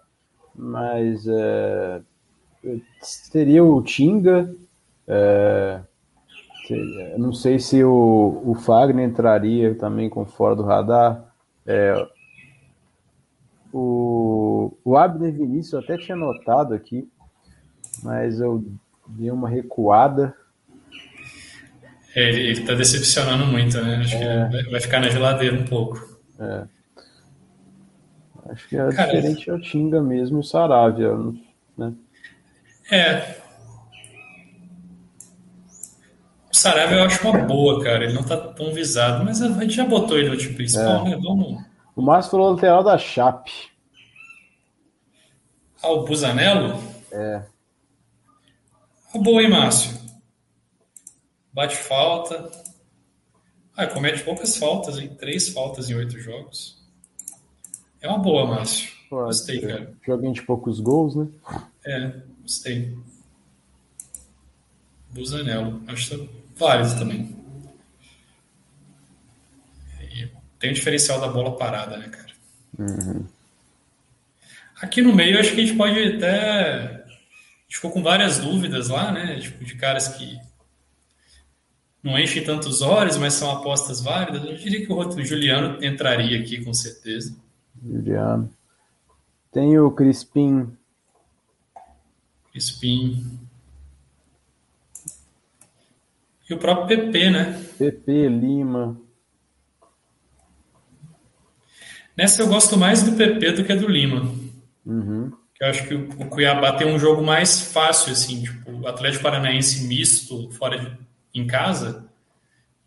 Mas 0.56 1.28
é, 1.28 2.00
teria 3.30 3.62
o 3.62 3.82
Tinga. 3.82 4.56
É, 5.06 5.82
não 7.18 7.34
sei 7.34 7.60
se 7.60 7.84
o, 7.84 8.42
o 8.46 8.56
Fagner 8.56 9.06
entraria 9.06 9.76
também 9.76 10.10
com 10.10 10.26
fora 10.26 10.56
do 10.56 10.64
radar. 10.64 11.26
É, 11.66 12.08
o, 13.74 14.72
o 14.86 14.96
Abner 14.96 15.34
Vinícius 15.34 15.74
eu 15.74 15.80
até 15.80 15.98
tinha 15.98 16.16
notado 16.16 16.74
aqui, 16.74 17.06
mas 18.02 18.40
eu 18.40 18.64
dei 19.10 19.30
uma 19.30 19.50
recuada. 19.50 20.34
É, 22.16 22.30
ele, 22.30 22.52
está 22.54 22.74
decepcionando 22.74 23.46
muito, 23.46 23.78
né? 23.82 23.98
Acho 23.98 24.16
é. 24.16 24.64
que 24.64 24.72
vai 24.72 24.80
ficar 24.80 25.02
na 25.02 25.10
geladeira 25.10 25.54
um 25.54 25.66
pouco. 25.66 26.18
É. 26.40 26.77
Acho 28.50 28.68
que 28.70 28.78
é 28.78 28.90
Cara, 28.92 29.14
diferente 29.14 29.50
ao 29.50 29.60
Tinga 29.60 30.02
mesmo, 30.02 30.40
o 30.40 30.44
Saravia, 30.44 31.14
né? 31.78 31.94
É, 32.90 33.38
Sarabia 36.58 36.98
eu 36.98 37.04
acho 37.04 37.28
uma 37.28 37.40
boa, 37.40 37.84
cara. 37.84 38.04
Ele 38.04 38.14
não 38.14 38.24
tá 38.24 38.36
tão 38.36 38.74
visado, 38.74 39.24
mas 39.24 39.42
a 39.42 39.48
gente 39.62 39.76
já 39.76 39.86
botou 39.86 40.18
ele 40.18 40.30
no 40.30 40.38
time 40.38 40.56
principal, 40.56 41.06
é. 41.06 41.12
né? 41.12 41.20
Vamos. 41.22 41.64
O 41.96 42.02
Márcio 42.02 42.32
falou 42.32 42.52
lateral 42.52 42.84
da 42.84 42.98
Chape. 42.98 43.52
Ah, 45.82 45.92
o 45.92 46.04
Busanello? 46.04 46.82
É. 47.12 47.44
Ah, 49.14 49.20
boa, 49.20 49.42
hein, 49.42 49.50
Márcio? 49.50 49.96
Bate 51.54 51.76
falta. 51.76 52.50
Ah, 53.76 53.86
comete 53.86 54.24
poucas 54.24 54.58
faltas, 54.58 54.98
hein? 54.98 55.16
Três 55.20 55.50
faltas 55.50 55.90
em 55.90 55.96
oito 55.96 56.20
jogos. 56.20 56.77
É 58.02 58.08
uma 58.08 58.20
boa, 58.20 58.46
Márcio. 58.46 58.92
Pode 59.10 59.26
gostei, 59.26 59.62
cara. 59.62 59.94
Joguinho 60.06 60.34
de 60.34 60.42
poucos 60.42 60.80
gols, 60.80 61.16
né? 61.16 61.28
É, 61.86 62.14
gostei. 62.42 62.98
Busanello. 65.10 65.82
Acho 65.88 66.10
que 66.10 66.30
válido 66.56 67.00
também. 67.00 67.36
E 70.02 70.30
tem 70.60 70.72
o 70.72 70.74
diferencial 70.74 71.20
da 71.20 71.28
bola 71.28 71.56
parada, 71.56 71.98
né, 71.98 72.10
cara? 72.10 72.28
Uhum. 72.78 73.26
Aqui 74.82 75.02
no 75.02 75.16
meio, 75.16 75.40
acho 75.40 75.54
que 75.54 75.62
a 75.62 75.66
gente 75.66 75.78
pode 75.78 76.00
até. 76.00 76.72
A 76.72 77.08
gente 77.64 77.76
ficou 77.76 77.92
com 77.92 78.04
várias 78.04 78.38
dúvidas 78.38 78.90
lá, 78.90 79.12
né? 79.12 79.40
Tipo, 79.40 79.64
de 79.64 79.76
caras 79.76 80.10
que 80.10 80.38
não 82.04 82.18
enchem 82.18 82.44
tantos 82.44 82.82
olhos, 82.82 83.18
mas 83.18 83.34
são 83.34 83.50
apostas 83.52 84.02
válidas. 84.02 84.44
Eu 84.44 84.56
diria 84.56 84.86
que 84.86 84.94
o 84.94 85.26
Juliano 85.26 85.84
entraria 85.84 86.40
aqui 86.40 86.64
com 86.64 86.74
certeza. 86.74 87.36
Juliano. 87.86 88.50
Tem 89.52 89.78
o 89.80 89.92
Crispim. 89.92 90.72
Crispim. 92.52 93.40
E 96.50 96.54
o 96.54 96.58
próprio 96.58 96.88
PP, 96.88 97.30
né? 97.30 97.64
PP, 97.78 98.30
Lima. 98.30 98.98
Nessa 102.16 102.42
eu 102.42 102.48
gosto 102.48 102.78
mais 102.78 103.04
do 103.04 103.16
PP 103.16 103.52
do 103.52 103.64
que 103.64 103.76
do 103.76 103.88
Lima. 103.88 104.34
Uhum. 104.86 105.32
Eu 105.60 105.70
acho 105.70 105.88
que 105.88 105.94
o 105.94 106.30
Cuiabá 106.30 106.74
tem 106.74 106.88
um 106.88 107.00
jogo 107.00 107.24
mais 107.24 107.60
fácil, 107.60 108.12
assim, 108.14 108.44
tipo, 108.44 108.72
o 108.72 108.88
Atlético 108.88 109.24
Paranaense 109.24 109.86
misto, 109.86 110.50
fora 110.52 110.80
de, 110.80 110.98
em 111.34 111.46
casa, 111.46 112.08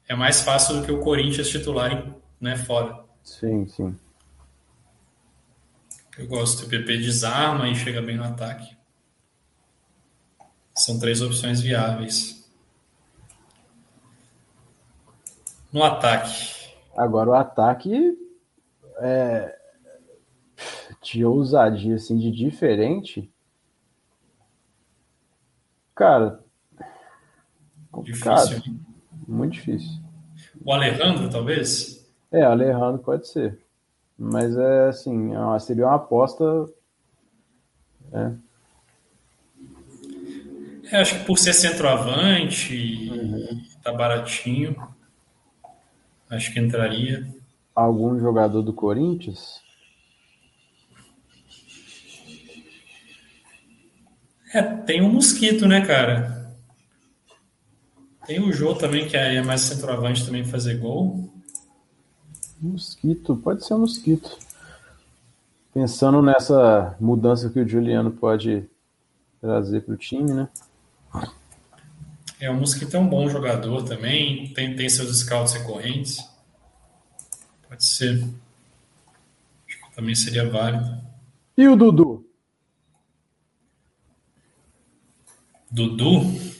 é 0.08 0.14
mais 0.14 0.40
fácil 0.42 0.76
do 0.76 0.86
que 0.86 0.92
o 0.92 1.00
Corinthians 1.00 1.48
titular, 1.48 2.14
né, 2.40 2.56
fora. 2.56 3.04
Sim, 3.22 3.66
sim. 3.66 3.94
Eu 6.20 6.26
gosto. 6.26 6.66
O 6.66 6.68
PP 6.68 6.98
desarma 6.98 7.68
e 7.68 7.74
chega 7.74 8.02
bem 8.02 8.16
no 8.16 8.24
ataque. 8.24 8.76
São 10.74 10.98
três 10.98 11.20
opções 11.22 11.60
viáveis. 11.60 12.40
no 15.72 15.82
ataque. 15.82 16.72
Agora 16.96 17.30
o 17.30 17.34
ataque 17.34 18.16
é, 18.98 19.58
de 21.02 21.24
ousadia, 21.24 21.94
assim, 21.94 22.18
de 22.18 22.30
diferente. 22.30 23.30
Cara, 25.94 26.42
complicado. 27.90 28.48
Difícil, 28.48 28.72
hein? 28.72 28.80
Muito 29.26 29.52
difícil. 29.52 30.00
O 30.64 30.72
Alejandro, 30.72 31.30
talvez? 31.30 32.06
É, 32.32 32.42
Alejandro 32.42 32.98
pode 33.02 33.28
ser. 33.28 33.58
Mas 34.22 34.54
é 34.54 34.88
assim, 34.88 35.32
é 35.34 35.58
seria 35.58 35.86
uma 35.86 35.94
aposta. 35.94 36.44
É. 38.12 38.32
é 40.92 41.00
acho 41.00 41.20
que 41.20 41.24
por 41.24 41.38
ser 41.38 41.54
centroavante, 41.54 43.08
uhum. 43.10 43.62
tá 43.82 43.94
baratinho. 43.94 44.76
Acho 46.28 46.52
que 46.52 46.60
entraria. 46.60 47.26
Algum 47.74 48.20
jogador 48.20 48.60
do 48.60 48.74
Corinthians? 48.74 49.62
É, 54.52 54.62
tem 54.62 55.00
o 55.00 55.06
um 55.06 55.12
Mosquito, 55.14 55.66
né, 55.66 55.86
cara? 55.86 56.54
Tem 58.26 58.38
o 58.38 58.52
Jô 58.52 58.74
também, 58.74 59.08
que 59.08 59.16
é 59.16 59.40
mais 59.40 59.62
centroavante 59.62 60.26
também 60.26 60.44
fazer 60.44 60.76
gol. 60.76 61.32
Mosquito, 62.60 63.36
pode 63.36 63.64
ser 63.64 63.74
um 63.74 63.80
Mosquito. 63.80 64.38
Pensando 65.72 66.20
nessa 66.20 66.96
mudança 67.00 67.48
que 67.48 67.60
o 67.60 67.68
Juliano 67.68 68.10
pode 68.10 68.68
trazer 69.40 69.80
para 69.82 69.94
o 69.94 69.96
time, 69.96 70.32
né? 70.32 70.48
É, 72.40 72.50
o 72.50 72.54
Mosquito 72.54 72.96
é 72.96 72.98
um 72.98 73.08
bom 73.08 73.28
jogador 73.28 73.82
também, 73.84 74.52
tem, 74.54 74.74
tem 74.74 74.88
seus 74.88 75.20
scouts 75.20 75.52
recorrentes. 75.54 76.18
Pode 77.68 77.84
ser. 77.84 78.24
Acho 79.68 79.78
que 79.78 79.94
também 79.94 80.14
seria 80.14 80.48
válido. 80.48 81.00
E 81.56 81.68
o 81.68 81.76
Dudu? 81.76 82.26
Dudu. 85.70 86.50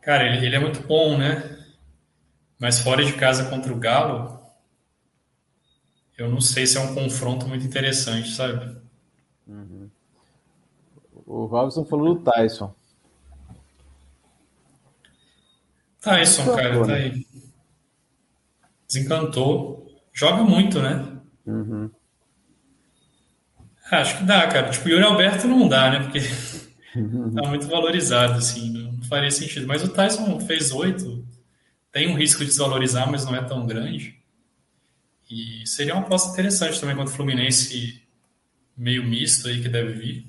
Cara, 0.00 0.26
ele, 0.26 0.46
ele 0.46 0.56
é 0.56 0.60
muito 0.60 0.86
bom, 0.86 1.16
né? 1.16 1.61
Mas 2.62 2.78
fora 2.78 3.04
de 3.04 3.12
casa 3.14 3.46
contra 3.50 3.72
o 3.72 3.76
Galo, 3.76 4.40
eu 6.16 6.30
não 6.30 6.40
sei 6.40 6.64
se 6.64 6.78
é 6.78 6.80
um 6.80 6.94
confronto 6.94 7.48
muito 7.48 7.66
interessante, 7.66 8.30
sabe? 8.30 8.76
Uhum. 9.48 9.90
O 11.26 11.46
Robson 11.46 11.84
falou 11.84 12.14
do 12.14 12.20
Tyson. 12.22 12.72
Tyson, 16.00 16.44
Desencantou, 16.44 16.56
cara, 16.56 16.80
tá 16.82 16.86
né? 16.86 16.94
aí. 16.94 17.26
Desencantou. 18.86 20.00
Joga 20.12 20.44
muito, 20.44 20.80
né? 20.80 21.18
Uhum. 21.44 21.90
Acho 23.90 24.18
que 24.18 24.22
dá, 24.22 24.46
cara. 24.46 24.70
Tipo, 24.70 24.86
o 24.86 24.90
Yuri 24.90 25.02
Alberto 25.02 25.48
não 25.48 25.66
dá, 25.66 25.90
né? 25.90 25.98
Porque 26.04 26.20
tá 27.34 27.48
muito 27.48 27.66
valorizado, 27.66 28.34
assim. 28.34 28.70
Não 28.70 29.02
faria 29.08 29.32
sentido. 29.32 29.66
Mas 29.66 29.82
o 29.82 29.88
Tyson 29.88 30.38
fez 30.38 30.70
oito. 30.70 31.31
Tem 31.92 32.08
um 32.08 32.16
risco 32.16 32.40
de 32.40 32.46
desvalorizar, 32.46 33.08
mas 33.10 33.26
não 33.26 33.36
é 33.36 33.44
tão 33.44 33.66
grande. 33.66 34.18
E 35.30 35.66
seria 35.66 35.94
uma 35.94 36.02
aposta 36.02 36.30
interessante 36.30 36.80
também 36.80 36.96
contra 36.96 37.12
o 37.12 37.16
Fluminense 37.16 38.02
meio 38.76 39.04
misto 39.04 39.46
aí 39.48 39.62
que 39.62 39.68
deve 39.68 39.92
vir. 39.92 40.26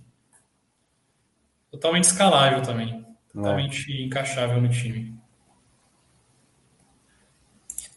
Totalmente 1.71 2.03
escalável 2.03 2.61
também. 2.61 2.93
É. 2.93 3.03
Totalmente 3.33 3.91
é. 3.91 4.01
encaixável 4.03 4.61
no 4.61 4.69
time. 4.69 5.17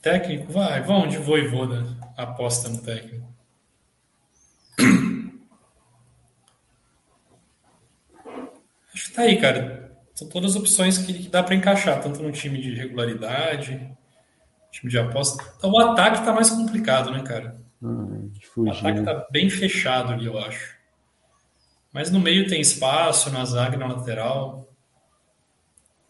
Técnico, 0.00 0.52
vai, 0.52 0.80
vão 0.82 1.08
de 1.08 1.18
voivoda, 1.18 1.84
aposta 2.16 2.68
no 2.68 2.80
técnico. 2.80 3.26
Acho 8.94 9.08
que 9.08 9.12
tá 9.12 9.22
aí, 9.22 9.40
cara. 9.40 9.85
São 10.16 10.26
todas 10.30 10.56
opções 10.56 10.96
que, 10.96 11.12
que 11.12 11.28
dá 11.28 11.42
para 11.42 11.54
encaixar, 11.54 12.00
tanto 12.02 12.22
no 12.22 12.32
time 12.32 12.58
de 12.58 12.74
regularidade, 12.74 13.94
time 14.72 14.90
de 14.90 14.98
aposta. 14.98 15.44
Então 15.58 15.70
o 15.70 15.78
ataque 15.78 16.24
tá 16.24 16.32
mais 16.32 16.48
complicado, 16.48 17.10
né, 17.10 17.22
cara? 17.22 17.60
Hum, 17.82 18.32
o 18.56 18.70
ataque 18.70 19.02
tá 19.02 19.26
bem 19.30 19.50
fechado 19.50 20.14
ali, 20.14 20.24
eu 20.24 20.38
acho. 20.38 20.74
Mas 21.92 22.10
no 22.10 22.18
meio 22.18 22.48
tem 22.48 22.62
espaço, 22.62 23.30
na 23.30 23.44
zaga 23.44 23.76
na 23.76 23.88
lateral. 23.88 24.66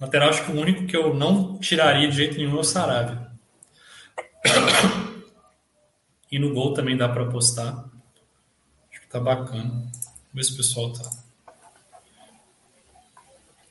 Lateral, 0.00 0.28
acho 0.28 0.44
que 0.44 0.52
o 0.52 0.60
único 0.60 0.86
que 0.86 0.96
eu 0.96 1.12
não 1.12 1.58
tiraria 1.58 2.08
de 2.08 2.14
jeito 2.14 2.36
nenhum 2.36 2.58
é 2.58 2.60
o 2.60 2.64
Sarabia. 2.64 3.26
E 6.30 6.38
no 6.38 6.54
gol 6.54 6.74
também 6.74 6.96
dá 6.96 7.08
para 7.08 7.24
apostar. 7.24 7.90
Acho 8.88 9.00
que 9.00 9.08
tá 9.08 9.18
bacana. 9.18 9.64
Vamos 9.64 9.92
ver 10.32 10.44
se 10.44 10.52
o 10.52 10.56
pessoal 10.56 10.92
tá 10.92 11.26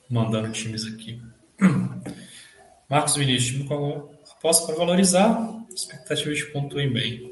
mandando 0.10 0.52
times 0.52 0.86
aqui. 0.86 1.22
Marcos 2.90 3.16
Vinícius, 3.16 3.52
time 3.52 3.68
com 3.68 4.10
aposta 4.38 4.66
para 4.68 4.76
valorizar. 4.76 5.64
Expectativas 5.74 6.38
de 6.38 6.46
pontuem 6.48 6.92
bem. 6.92 7.32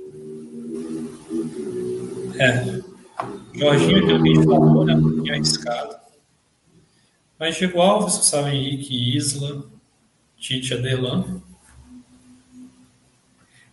É. 2.39 2.81
Jorginho 3.53 4.25
gente 4.25 4.43
falou, 4.45 4.85
né? 4.85 4.95
Um 4.95 5.01
pouquinho 5.01 5.33
arriscado. 5.35 5.95
Mas 7.39 7.55
Diego 7.55 7.79
Alves, 7.79 8.17
Gustavo 8.17 8.47
Henrique, 8.47 9.15
Isla, 9.15 9.65
Tite 10.37 10.73
Adelan. 10.73 11.41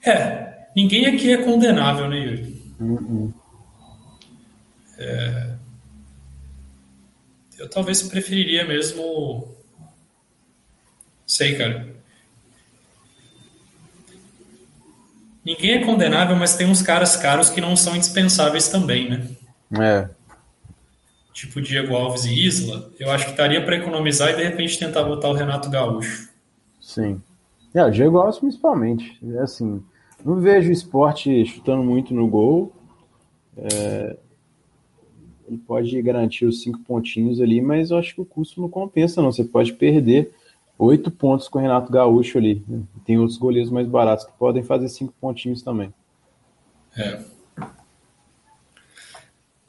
É, 0.05 0.69
ninguém 0.75 1.07
aqui 1.07 1.33
é 1.33 1.43
condenável, 1.43 2.09
né, 2.09 2.19
Yuri? 2.19 2.63
Uhum. 2.81 3.33
É, 4.99 5.50
eu 7.61 7.69
talvez 7.69 8.03
preferiria 8.03 8.67
mesmo. 8.67 9.55
Sei, 11.27 11.55
cara. 11.55 11.95
Ninguém 15.45 15.73
é 15.73 15.85
condenável, 15.85 16.37
mas 16.37 16.57
tem 16.57 16.67
uns 16.67 16.83
caras 16.83 17.17
caros 17.17 17.51
que 17.51 17.61
não 17.61 17.77
são 17.77 17.95
indispensáveis 17.95 18.69
também, 18.69 19.11
né? 19.11 19.29
É. 19.79 20.09
Tipo 21.33 21.61
Diego 21.61 21.95
Alves 21.95 22.25
e 22.25 22.47
Isla, 22.47 22.91
eu 22.99 23.11
acho 23.11 23.27
que 23.27 23.31
estaria 23.31 23.65
para 23.65 23.77
economizar 23.77 24.31
e 24.31 24.37
de 24.37 24.43
repente 24.43 24.79
tentar 24.79 25.05
botar 25.05 25.29
o 25.29 25.35
Renato 25.35 25.71
Gaúcho. 25.71 26.29
Sim. 26.81 27.23
É, 27.75 27.85
o 27.85 27.91
Diego 27.91 28.19
Alves 28.19 28.39
principalmente. 28.39 29.19
É 29.35 29.41
assim, 29.41 29.83
não 30.25 30.41
vejo 30.41 30.71
o 30.71 30.73
esporte 30.73 31.45
chutando 31.45 31.83
muito 31.83 32.13
no 32.15 32.27
gol. 32.27 32.75
É, 33.57 34.17
ele 35.51 35.59
pode 35.59 36.01
garantir 36.01 36.47
os 36.47 36.63
cinco 36.63 36.79
pontinhos 36.81 37.41
ali, 37.41 37.61
mas 37.61 37.91
eu 37.91 37.99
acho 37.99 38.15
que 38.15 38.21
o 38.21 38.25
custo 38.25 38.61
não 38.61 38.69
compensa, 38.69 39.21
não. 39.21 39.33
Você 39.33 39.43
pode 39.43 39.73
perder 39.73 40.33
oito 40.79 41.11
pontos 41.11 41.49
com 41.49 41.59
o 41.59 41.63
Renato 41.63 41.91
Gaúcho 41.91 42.39
ali. 42.39 42.65
Tem 43.05 43.19
outros 43.19 43.37
goleiros 43.37 43.71
mais 43.71 43.89
baratos 43.89 44.25
que 44.25 44.33
podem 44.39 44.63
fazer 44.63 44.89
cinco 44.89 45.13
pontinhos 45.21 45.61
também. 45.61 45.93
É. 46.97 47.21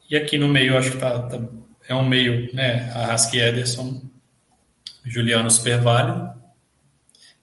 E 0.10 0.16
aqui 0.16 0.38
no 0.38 0.48
meio, 0.48 0.78
acho 0.78 0.91
que 0.91 0.98
tá, 0.98 1.20
tá 1.24 1.41
é 1.90 1.95
um 1.95 2.08
meio, 2.08 2.53
né? 2.53 2.91
Arrasque 2.91 3.40
Ederson, 3.40 4.02
Juliano 5.03 5.49
super 5.49 5.82
válido. 5.82 6.32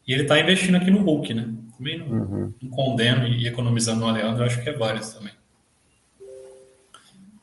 E 0.06 0.12
ele 0.12 0.24
tá 0.24 0.40
investindo 0.40 0.76
aqui 0.76 0.90
no 0.90 1.02
Hulk, 1.02 1.34
né? 1.34 1.54
Também 1.76 1.98
não, 1.98 2.06
uhum. 2.06 2.54
não 2.62 2.70
condeno 2.70 3.26
e 3.26 3.46
economizando 3.46 4.06
no 4.06 4.12
Leandro, 4.12 4.44
acho 4.44 4.62
que 4.62 4.68
é 4.70 4.72
válido 4.72 5.06
também. 5.12 5.32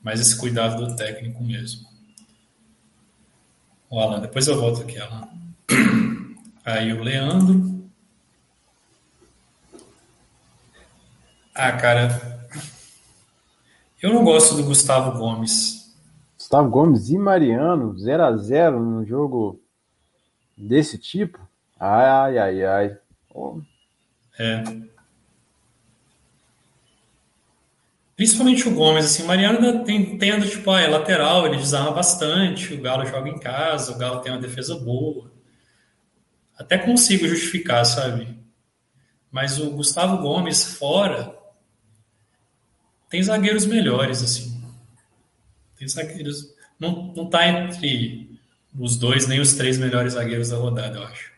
Mas 0.06 0.20
esse 0.20 0.38
cuidado 0.38 0.86
do 0.86 0.96
técnico 0.96 1.44
mesmo. 1.44 1.90
O 3.90 4.00
Alan, 4.00 4.20
depois 4.20 4.46
eu 4.46 4.56
volto 4.56 4.84
aqui, 4.84 5.00
Alan. 5.00 5.28
Aí 6.64 6.94
o 6.94 7.02
Leandro. 7.02 7.90
Ah, 11.56 11.72
cara. 11.72 12.48
Eu 14.00 14.14
não 14.14 14.24
gosto 14.24 14.54
do 14.54 14.64
Gustavo 14.64 15.18
Gomes. 15.18 15.92
Gustavo 16.38 16.70
Gomes 16.70 17.10
e 17.10 17.18
Mariano, 17.18 17.98
0 17.98 18.26
a 18.26 18.38
0 18.38 18.80
num 18.80 19.04
jogo 19.04 19.60
desse 20.56 21.00
tipo? 21.00 21.40
Ai, 21.80 22.38
ai, 22.38 22.64
ai. 22.64 22.98
Oh. 23.34 23.60
É. 24.38 24.64
Principalmente 28.16 28.68
o 28.68 28.74
Gomes, 28.74 29.06
assim, 29.06 29.24
o 29.24 29.28
Mariano 29.28 29.84
tem, 29.84 30.18
tendo, 30.18 30.48
tipo, 30.48 30.72
ah, 30.72 30.80
é 30.80 30.88
lateral, 30.88 31.46
ele 31.46 31.58
desarma 31.58 31.92
bastante, 31.92 32.74
o 32.74 32.82
Galo 32.82 33.06
joga 33.06 33.28
em 33.30 33.38
casa, 33.38 33.92
o 33.92 33.98
Galo 33.98 34.22
tem 34.22 34.32
uma 34.32 34.40
defesa 34.40 34.76
boa. 34.76 35.30
Até 36.58 36.78
consigo 36.78 37.28
justificar, 37.28 37.86
sabe? 37.86 38.40
Mas 39.30 39.60
o 39.60 39.72
Gustavo 39.72 40.20
Gomes 40.20 40.64
fora 40.64 41.38
tem 43.10 43.22
zagueiros 43.22 43.66
melhores, 43.66 44.24
assim. 44.24 44.64
Tem 45.78 45.86
zagueiros. 45.86 46.54
Não, 46.80 47.14
não 47.14 47.30
tá 47.30 47.46
entre 47.46 48.40
os 48.80 48.98
dois, 48.98 49.28
nem 49.28 49.42
os 49.42 49.56
três 49.56 49.78
melhores 49.78 50.14
zagueiros 50.14 50.50
da 50.50 50.58
rodada, 50.58 51.00
eu 51.00 51.04
acho. 51.04 51.34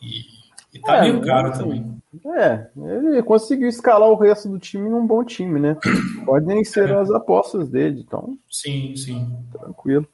E, 0.00 0.24
e 0.72 0.78
tá 0.78 0.98
é, 0.98 1.00
meio 1.02 1.20
caro 1.22 1.52
também. 1.52 2.00
É, 2.26 2.68
ele 2.76 3.22
conseguiu 3.22 3.68
escalar 3.68 4.08
o 4.08 4.16
resto 4.16 4.48
do 4.48 4.58
time 4.58 4.88
num 4.88 5.06
bom 5.06 5.24
time, 5.24 5.58
né? 5.58 5.76
Podem 6.24 6.64
ser 6.64 6.90
é. 6.90 6.94
as 6.94 7.10
apostas 7.10 7.68
dele, 7.68 8.00
então. 8.06 8.38
Sim, 8.50 8.94
sim. 8.96 9.36
Tranquilo. 9.52 10.06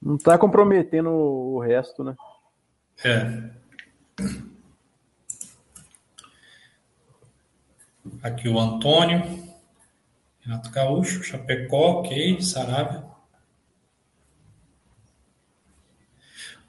Não 0.00 0.16
tá 0.16 0.38
comprometendo 0.38 1.10
o 1.10 1.58
resto, 1.58 2.02
né? 2.02 2.14
É. 3.04 3.50
Aqui 8.22 8.48
o 8.48 8.58
Antônio, 8.58 9.22
Renato 10.40 10.70
Gaúcho, 10.70 11.22
Chapecó, 11.22 12.00
ok, 12.00 12.40
Sarabia. 12.40 13.04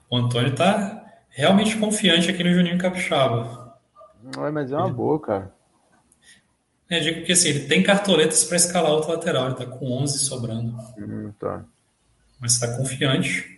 O 0.10 0.18
Antônio 0.18 0.56
tá 0.56 1.06
realmente 1.30 1.78
confiante 1.78 2.30
aqui 2.30 2.44
no 2.44 2.54
Juninho 2.54 2.78
Capixaba. 2.78 3.67
Não, 4.36 4.52
mas 4.52 4.72
é 4.72 4.76
uma 4.76 4.90
boa, 4.90 5.20
cara. 5.20 5.54
É, 6.90 7.00
digo 7.00 7.26
que 7.26 7.34
assim, 7.34 7.50
ele 7.50 7.68
tem 7.68 7.84
cartoletas 7.84 8.44
para 8.46 8.56
escalar 8.58 8.92
outro 8.92 9.12
lateral, 9.12 9.48
ele 9.48 9.56
tá 9.56 9.66
com 9.66 9.92
11 9.92 10.20
sobrando. 10.20 10.78
Hum, 10.98 11.32
tá. 11.38 11.66
Mas 12.40 12.54
está 12.54 12.76
confiante. 12.78 13.58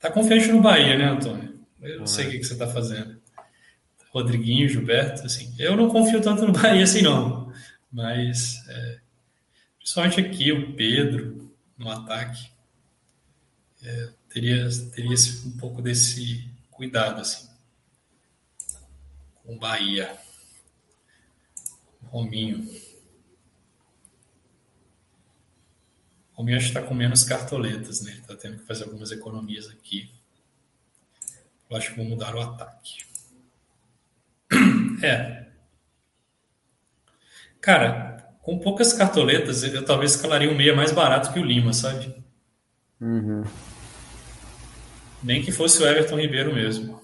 Tá 0.00 0.10
confiante 0.10 0.48
no 0.48 0.60
Bahia, 0.60 0.96
né, 0.96 1.04
Antônio? 1.04 1.60
Eu 1.80 2.00
não 2.00 2.06
sei 2.06 2.26
o 2.26 2.30
que, 2.30 2.38
que 2.38 2.44
você 2.44 2.54
está 2.54 2.66
fazendo. 2.66 3.20
Rodriguinho, 4.12 4.68
Gilberto, 4.68 5.24
assim. 5.26 5.54
Eu 5.58 5.76
não 5.76 5.88
confio 5.88 6.20
tanto 6.20 6.44
no 6.44 6.52
Bahia 6.58 6.82
assim, 6.82 7.02
não. 7.02 7.52
Mas, 7.92 8.56
é, 8.68 8.98
principalmente 9.78 10.20
aqui, 10.20 10.52
o 10.52 10.74
Pedro 10.74 11.50
no 11.78 11.90
ataque. 11.90 12.50
É, 13.82 14.08
teria 14.28 14.68
teria 14.94 15.14
um 15.46 15.56
pouco 15.56 15.80
desse 15.80 16.50
cuidado, 16.70 17.20
assim. 17.20 17.49
O 19.50 19.58
Bahia. 19.58 20.16
Rominho. 22.04 22.70
O 26.36 26.44
meu 26.44 26.56
está 26.56 26.80
com 26.80 26.94
menos 26.94 27.24
cartoletas, 27.24 28.00
né? 28.02 28.12
Está 28.12 28.36
tendo 28.36 28.58
que 28.58 28.64
fazer 28.64 28.84
algumas 28.84 29.10
economias 29.10 29.68
aqui. 29.68 30.08
Eu 31.68 31.76
acho 31.76 31.90
que 31.90 31.96
vou 31.96 32.04
mudar 32.04 32.36
o 32.36 32.40
ataque. 32.40 33.04
É. 35.02 35.46
Cara, 37.60 38.36
com 38.42 38.58
poucas 38.58 38.92
cartoletas, 38.92 39.64
eu 39.64 39.84
talvez 39.84 40.14
escalaria 40.14 40.50
um 40.50 40.56
meia 40.56 40.76
mais 40.76 40.92
barato 40.92 41.32
que 41.32 41.40
o 41.40 41.44
Lima, 41.44 41.72
sabe? 41.72 42.14
Uhum. 43.00 43.42
Nem 45.22 45.42
que 45.42 45.50
fosse 45.50 45.82
o 45.82 45.86
Everton 45.86 46.20
Ribeiro 46.20 46.54
mesmo. 46.54 46.99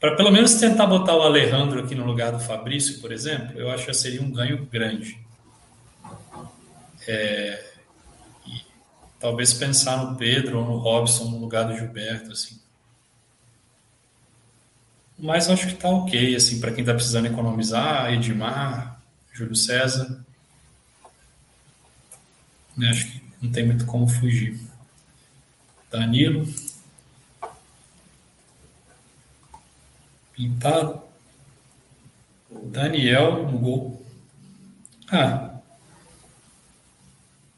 Para 0.00 0.14
pelo 0.14 0.30
menos 0.30 0.54
tentar 0.54 0.86
botar 0.86 1.16
o 1.16 1.22
Alejandro 1.22 1.82
aqui 1.82 1.94
no 1.94 2.04
lugar 2.04 2.30
do 2.30 2.38
Fabrício, 2.38 3.00
por 3.00 3.10
exemplo, 3.10 3.58
eu 3.58 3.70
acho 3.70 3.86
que 3.86 3.94
seria 3.94 4.22
um 4.22 4.30
ganho 4.30 4.64
grande. 4.66 5.18
É, 7.06 7.72
talvez 9.18 9.52
pensar 9.52 9.96
no 10.04 10.16
Pedro 10.16 10.60
ou 10.60 10.64
no 10.64 10.78
Robson 10.78 11.24
no 11.24 11.38
lugar 11.38 11.64
do 11.64 11.76
Gilberto, 11.76 12.32
assim. 12.32 12.60
Mas 15.18 15.50
acho 15.50 15.66
que 15.66 15.74
tá 15.74 15.88
ok, 15.88 16.36
assim, 16.36 16.60
para 16.60 16.70
quem 16.70 16.84
tá 16.84 16.94
precisando 16.94 17.26
economizar, 17.26 18.12
Edmar, 18.12 19.02
Júlio 19.32 19.56
César. 19.56 20.24
Né, 22.76 22.88
acho 22.90 23.10
que 23.10 23.22
não 23.42 23.50
tem 23.50 23.66
muito 23.66 23.84
como 23.84 24.06
fugir. 24.06 24.60
Danilo. 25.90 26.46
Pintado. 30.38 31.02
Daniel 32.48 33.50
no 33.50 33.58
gol. 33.58 34.06
Ah. 35.10 35.58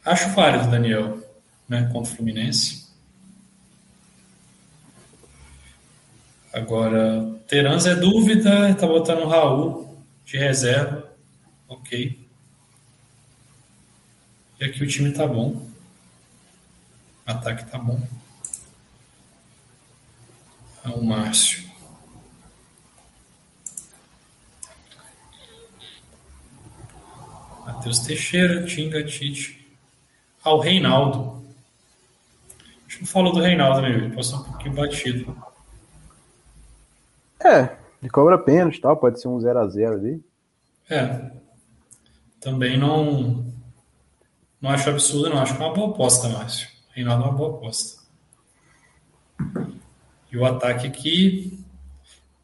Acho 0.03 0.31
válido, 0.31 0.71
Daniel, 0.71 1.23
né, 1.69 1.91
contra 1.93 2.11
o 2.11 2.17
Fluminense. 2.17 2.89
Agora, 6.55 7.39
Terans 7.47 7.85
é 7.85 7.95
dúvida, 7.95 8.75
tá 8.75 8.87
botando 8.87 9.25
o 9.25 9.29
Raul 9.29 10.03
de 10.25 10.39
reserva. 10.39 11.07
Ok. 11.69 12.19
E 14.59 14.65
aqui 14.65 14.83
o 14.83 14.89
time 14.89 15.13
tá 15.13 15.27
bom. 15.27 15.69
O 17.27 17.31
ataque 17.31 17.71
tá 17.71 17.79
bom. 17.79 18.01
É 20.83 20.89
o 20.89 21.05
Márcio. 21.05 21.70
Matheus 27.73 28.01
Teixeira, 28.01 28.65
Tinga, 28.65 29.05
Tite. 29.05 29.67
Ah, 30.43 30.55
o 30.55 30.61
Reinaldo. 30.61 31.43
Acho 32.87 32.97
que 32.97 33.03
não 33.03 33.09
falou 33.09 33.33
do 33.33 33.41
Reinaldo, 33.41 33.83
né? 33.83 33.91
Ele 33.91 34.15
passou 34.15 34.41
um 34.41 34.45
pouquinho 34.45 34.75
batido. 34.75 35.37
É, 37.43 37.77
ele 38.03 38.11
cobra 38.11 38.39
pênalti 38.39 38.77
e 38.77 38.81
tal, 38.81 38.97
pode 38.97 39.21
ser 39.21 39.29
um 39.29 39.39
0x0 39.39 39.93
ali. 39.93 40.25
É. 40.89 41.31
Também 42.41 42.79
não. 42.79 43.47
Não 44.61 44.71
acho 44.71 44.91
absurdo, 44.91 45.31
não. 45.31 45.39
Acho 45.39 45.57
que 45.57 45.63
é 45.63 45.67
uma 45.67 45.75
boa 45.75 45.91
aposta, 45.91 46.29
Márcio. 46.29 46.69
Reinaldo 46.91 47.25
é 47.25 47.27
uma 47.27 47.37
boa 47.37 47.57
aposta. 47.57 48.01
E 50.33 50.37
o 50.37 50.45
ataque 50.45 50.87
aqui 50.87 51.65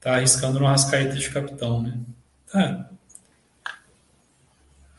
tá 0.01 0.15
arriscando 0.15 0.59
no 0.61 0.67
Rascaeta 0.67 1.15
de 1.15 1.31
capitão, 1.31 1.83
né? 1.83 1.99
Tá. 2.51 2.91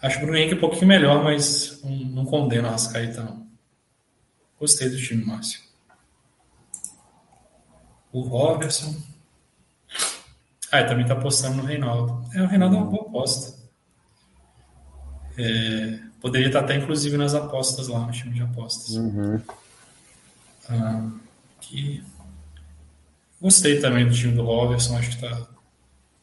Acho 0.02 0.18
o 0.18 0.22
Bruno 0.22 0.38
Henrique 0.38 0.56
um 0.56 0.60
pouquinho 0.60 0.88
melhor, 0.88 1.24
mas 1.24 1.82
não, 1.84 1.92
não 1.92 2.26
condeno 2.26 2.68
o 2.68 2.72
Rascaeta, 2.72 3.24
não. 3.24 3.48
Gostei 4.60 4.90
do 4.90 4.98
time, 4.98 5.24
Márcio. 5.24 5.62
O 8.12 8.22
Robertson. 8.22 8.96
Ah, 10.72 10.84
também 10.84 11.06
tá 11.06 11.14
apostando 11.14 11.58
no 11.58 11.64
Reinaldo. 11.64 12.30
É, 12.34 12.42
o 12.42 12.48
Reinaldo 12.48 12.76
é 12.76 12.80
uma 12.80 12.90
boa 12.90 13.08
aposta. 13.08 13.58
É, 15.38 16.00
poderia 16.20 16.48
estar 16.48 16.62
até, 16.62 16.76
inclusive, 16.76 17.18
nas 17.18 17.34
apostas 17.34 17.88
lá, 17.88 18.00
no 18.00 18.12
time 18.12 18.34
de 18.34 18.42
apostas. 18.42 18.96
Uhum. 18.96 19.42
Ah, 20.70 21.10
que... 21.62 22.04
Gostei 23.40 23.80
também 23.80 24.08
do 24.08 24.16
time 24.16 24.34
do 24.34 24.44
Robertson, 24.44 24.98
acho 24.98 25.12
que 25.12 25.22
tá 25.22 25.48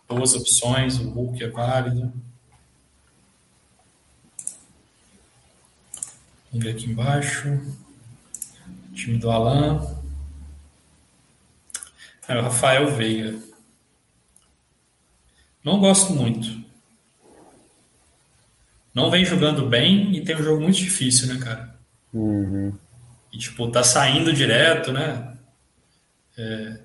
boas 0.09 0.35
opções, 0.35 0.99
o 0.99 1.11
Hulk 1.11 1.45
é 1.45 1.49
válido. 1.49 2.13
Vamos 6.55 6.67
ver 6.67 6.71
aqui 6.71 6.89
embaixo. 6.89 7.49
O 8.89 8.95
time 8.95 9.19
do 9.19 9.29
Alan. 9.29 9.85
É 12.29 12.39
o 12.39 12.43
Rafael 12.43 12.95
Veiga. 12.95 13.37
Não 15.65 15.81
gosto 15.81 16.13
muito. 16.13 16.63
Não 18.95 19.11
vem 19.11 19.25
jogando 19.25 19.69
bem 19.69 20.15
e 20.15 20.25
tem 20.25 20.37
um 20.37 20.45
jogo 20.45 20.63
muito 20.63 20.77
difícil, 20.77 21.27
né, 21.27 21.41
cara? 21.43 21.77
Uhum. 22.13 22.73
E, 23.33 23.39
tipo, 23.39 23.69
tá 23.73 23.83
saindo 23.83 24.33
direto, 24.33 24.93
né? 24.93 25.37
É, 26.39 26.79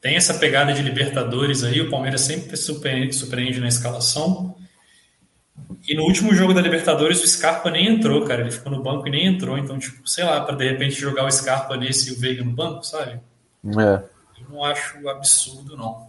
tem 0.00 0.14
essa 0.14 0.34
pegada 0.34 0.72
de 0.72 0.80
Libertadores 0.80 1.64
aí, 1.64 1.80
o 1.80 1.90
Palmeiras 1.90 2.20
sempre 2.20 2.56
surpreende, 2.56 3.12
surpreende 3.16 3.58
na 3.58 3.66
escalação. 3.66 4.56
E 5.86 5.94
no 5.94 6.04
último 6.04 6.34
jogo 6.34 6.54
da 6.54 6.60
Libertadores, 6.60 7.22
o 7.22 7.26
Scarpa 7.26 7.70
nem 7.70 7.88
entrou, 7.88 8.24
cara. 8.24 8.42
Ele 8.42 8.50
ficou 8.50 8.70
no 8.70 8.82
banco 8.82 9.06
e 9.08 9.10
nem 9.10 9.26
entrou. 9.26 9.58
Então, 9.58 9.78
tipo, 9.78 10.08
sei 10.08 10.24
lá, 10.24 10.40
para 10.40 10.54
de 10.54 10.68
repente 10.68 10.94
jogar 10.94 11.26
o 11.26 11.30
Scarpa 11.30 11.76
nesse 11.76 12.10
e 12.10 12.12
o 12.12 12.18
Veiga 12.18 12.44
no 12.44 12.52
banco, 12.52 12.84
sabe? 12.84 13.20
É. 13.64 14.02
Eu 14.40 14.48
não 14.48 14.64
acho 14.64 15.08
absurdo, 15.08 15.76
não. 15.76 16.08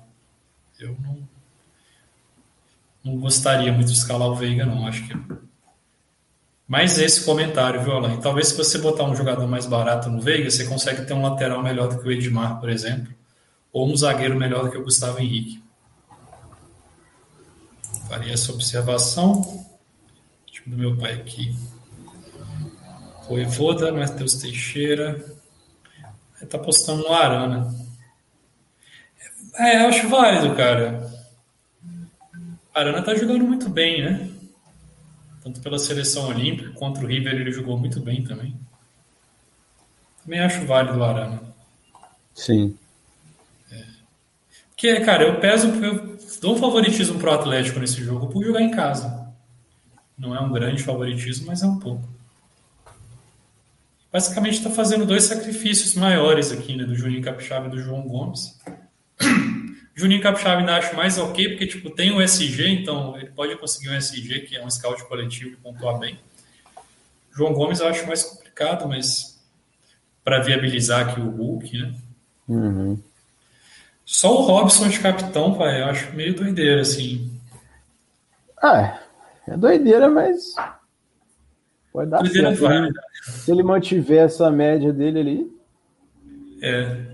Eu 0.80 0.96
não, 1.02 1.18
não 3.04 3.18
gostaria 3.20 3.72
muito 3.72 3.88
de 3.88 3.98
escalar 3.98 4.28
o 4.28 4.36
Veiga, 4.36 4.66
não. 4.66 4.86
Acho 4.86 5.08
que. 5.08 5.18
Mais 6.68 6.98
esse 6.98 7.26
comentário, 7.26 7.82
viu, 7.82 7.94
Alain? 7.94 8.20
Talvez 8.22 8.50
se 8.50 8.58
você 8.58 8.78
botar 8.78 9.04
um 9.04 9.16
jogador 9.16 9.48
mais 9.48 9.66
barato 9.66 10.10
no 10.10 10.22
Veiga, 10.22 10.50
você 10.50 10.66
consegue 10.66 11.06
ter 11.06 11.14
um 11.14 11.22
lateral 11.22 11.62
melhor 11.64 11.90
do 11.90 12.00
que 12.00 12.08
o 12.08 12.12
Edmar, 12.12 12.60
por 12.60 12.70
exemplo. 12.70 13.14
Ou 13.72 13.92
um 13.92 13.96
zagueiro 13.96 14.36
melhor 14.36 14.66
do 14.66 14.72
que 14.72 14.78
o 14.78 14.84
Gustavo 14.84 15.20
Henrique. 15.20 15.63
Faria 18.08 18.34
essa 18.34 18.52
observação. 18.52 19.42
Deixa 20.46 20.64
eu 20.66 20.72
do 20.72 20.78
meu 20.78 20.98
pai 20.98 21.14
aqui. 21.14 21.56
Voivoda, 23.28 23.92
Matheus 23.92 24.36
Teixeira. 24.36 25.24
Ele 26.40 26.50
tá 26.50 26.60
postando 26.60 27.04
no 27.04 27.14
Arana. 27.14 27.74
É, 29.56 29.84
eu 29.84 29.88
acho 29.88 30.10
válido, 30.10 30.56
cara. 30.56 31.12
Arana 32.74 33.02
tá 33.02 33.16
jogando 33.16 33.46
muito 33.46 33.70
bem, 33.70 34.04
né? 34.04 34.30
Tanto 35.44 35.62
pela 35.62 35.78
seleção 35.78 36.28
olímpica, 36.28 36.72
contra 36.72 37.04
o 37.04 37.08
River 37.08 37.34
ele 37.34 37.52
jogou 37.52 37.78
muito 37.78 38.00
bem 38.00 38.24
também. 38.24 38.58
Também 40.24 40.40
acho 40.40 40.66
válido 40.66 40.98
o 40.98 41.04
Arana. 41.04 41.42
Sim. 42.34 42.78
É. 43.72 43.86
Porque, 44.70 45.00
cara, 45.02 45.24
eu 45.24 45.40
peso, 45.40 45.68
eu 45.84 46.13
dou 46.44 46.56
um 46.56 46.58
favoritismo 46.58 47.18
pro 47.18 47.32
Atlético 47.32 47.80
nesse 47.80 48.04
jogo 48.04 48.28
por 48.28 48.44
jogar 48.44 48.62
em 48.62 48.70
casa. 48.70 49.32
Não 50.18 50.36
é 50.36 50.42
um 50.42 50.52
grande 50.52 50.84
favoritismo, 50.84 51.48
mas 51.48 51.64
é 51.64 51.66
um 51.66 51.80
pouco. 51.80 52.04
Basicamente 54.12 54.58
está 54.58 54.70
fazendo 54.70 55.06
dois 55.06 55.24
sacrifícios 55.24 55.96
maiores 55.96 56.52
aqui, 56.52 56.76
né? 56.76 56.84
Do 56.84 56.96
Juninho 56.96 57.24
Capixaba 57.24 57.68
e 57.68 57.70
do 57.70 57.80
João 57.80 58.02
Gomes. 58.02 58.60
Juninho 59.96 60.22
Capixaba 60.22 60.60
ainda 60.60 60.76
acho 60.76 60.94
mais 60.98 61.18
ok, 61.18 61.48
porque 61.48 61.66
tipo, 61.66 61.90
tem 61.90 62.12
o 62.12 62.22
SG, 62.22 62.68
então 62.68 63.18
ele 63.18 63.30
pode 63.30 63.56
conseguir 63.56 63.90
um 63.90 63.96
SG, 63.96 64.42
que 64.42 64.58
é 64.58 64.66
um 64.66 64.70
scout 64.70 65.02
coletivo 65.06 65.52
e 65.52 65.56
pontuar 65.56 65.98
bem. 65.98 66.20
João 67.32 67.54
Gomes 67.54 67.80
eu 67.80 67.88
acho 67.88 68.06
mais 68.06 68.22
complicado, 68.22 68.86
mas 68.86 69.42
para 70.26 70.42
viabilizar 70.42 71.08
aqui 71.08 71.22
o 71.22 71.30
Hulk, 71.30 71.78
né? 71.78 71.96
Uhum. 72.50 73.02
Só 74.06 74.34
o 74.38 74.42
Robson 74.42 74.90
de 74.90 75.00
capitão, 75.00 75.54
pai, 75.58 75.82
eu 75.82 75.86
acho 75.86 76.14
meio 76.14 76.36
doideira, 76.36 76.82
assim. 76.82 77.32
Ah, 78.62 79.00
é 79.48 79.58
doideira, 79.58 80.10
mas 80.10 80.56
pode 81.92 82.10
dar 82.10 82.20
Doideira 82.20 82.56
certo. 82.56 82.70
né? 82.70 82.92
Se 83.26 83.52
ele 83.52 83.64
mantiver 83.64 84.26
essa 84.26 84.50
média 84.52 84.92
dele 84.92 85.20
ali, 85.20 85.58
É. 86.62 87.14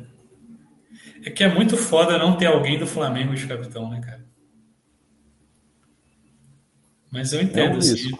É 1.25 1.29
que 1.29 1.43
é 1.43 1.53
muito 1.53 1.75
foda 1.75 2.17
não 2.17 2.37
ter 2.37 2.45
alguém 2.45 2.79
do 2.79 2.87
Flamengo 2.87 3.35
de 3.35 3.45
capitão, 3.45 3.89
né, 3.89 3.99
cara? 3.99 4.25
Mas 7.11 7.33
eu 7.33 7.41
entendo, 7.41 7.73
É 7.73 7.75
um 7.75 7.77
assim. 7.77 8.17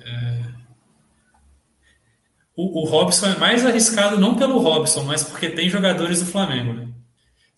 É. 0.00 0.44
O, 2.56 2.80
o 2.82 2.84
Robson 2.84 3.26
é 3.26 3.38
mais 3.38 3.66
arriscado 3.66 4.18
não 4.18 4.34
pelo 4.34 4.58
Robson, 4.58 5.04
mas 5.04 5.22
porque 5.22 5.50
tem 5.50 5.68
jogadores 5.68 6.20
do 6.20 6.26
Flamengo, 6.26 6.72
né? 6.72 6.87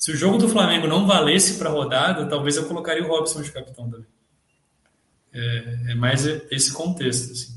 Se 0.00 0.10
o 0.12 0.16
jogo 0.16 0.38
do 0.38 0.48
Flamengo 0.48 0.86
não 0.86 1.06
valesse 1.06 1.58
para 1.58 1.68
rodada, 1.68 2.26
talvez 2.26 2.56
eu 2.56 2.64
colocaria 2.64 3.04
o 3.04 3.06
Robson 3.06 3.42
de 3.42 3.52
capitão 3.52 3.90
também. 3.90 4.06
É, 5.30 5.90
é 5.90 5.94
mais 5.94 6.24
esse 6.24 6.72
contexto, 6.72 7.32
assim. 7.32 7.54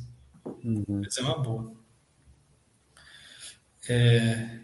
Uhum. 0.61 0.99
Vai 0.99 1.09
ser 1.09 1.21
uma 1.21 1.39
boa. 1.39 1.71
É, 3.87 4.59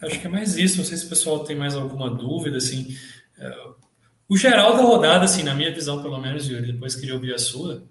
acho 0.00 0.18
que 0.18 0.26
é 0.26 0.30
mais 0.30 0.56
isso. 0.56 0.78
Não 0.78 0.84
sei 0.86 0.96
se 0.96 1.04
o 1.04 1.08
pessoal 1.10 1.44
tem 1.44 1.54
mais 1.54 1.74
alguma 1.74 2.08
dúvida. 2.08 2.56
Assim, 2.56 2.96
é, 3.36 3.68
o 4.26 4.34
geral 4.38 4.74
da 4.78 4.82
rodada, 4.82 5.26
assim, 5.26 5.42
na 5.42 5.54
minha 5.54 5.74
visão, 5.74 6.00
pelo 6.00 6.18
menos, 6.18 6.48
Yuri, 6.48 6.72
depois 6.72 6.96
queria 6.96 7.14
ouvir 7.14 7.34
a 7.34 7.38
sua, 7.38 7.84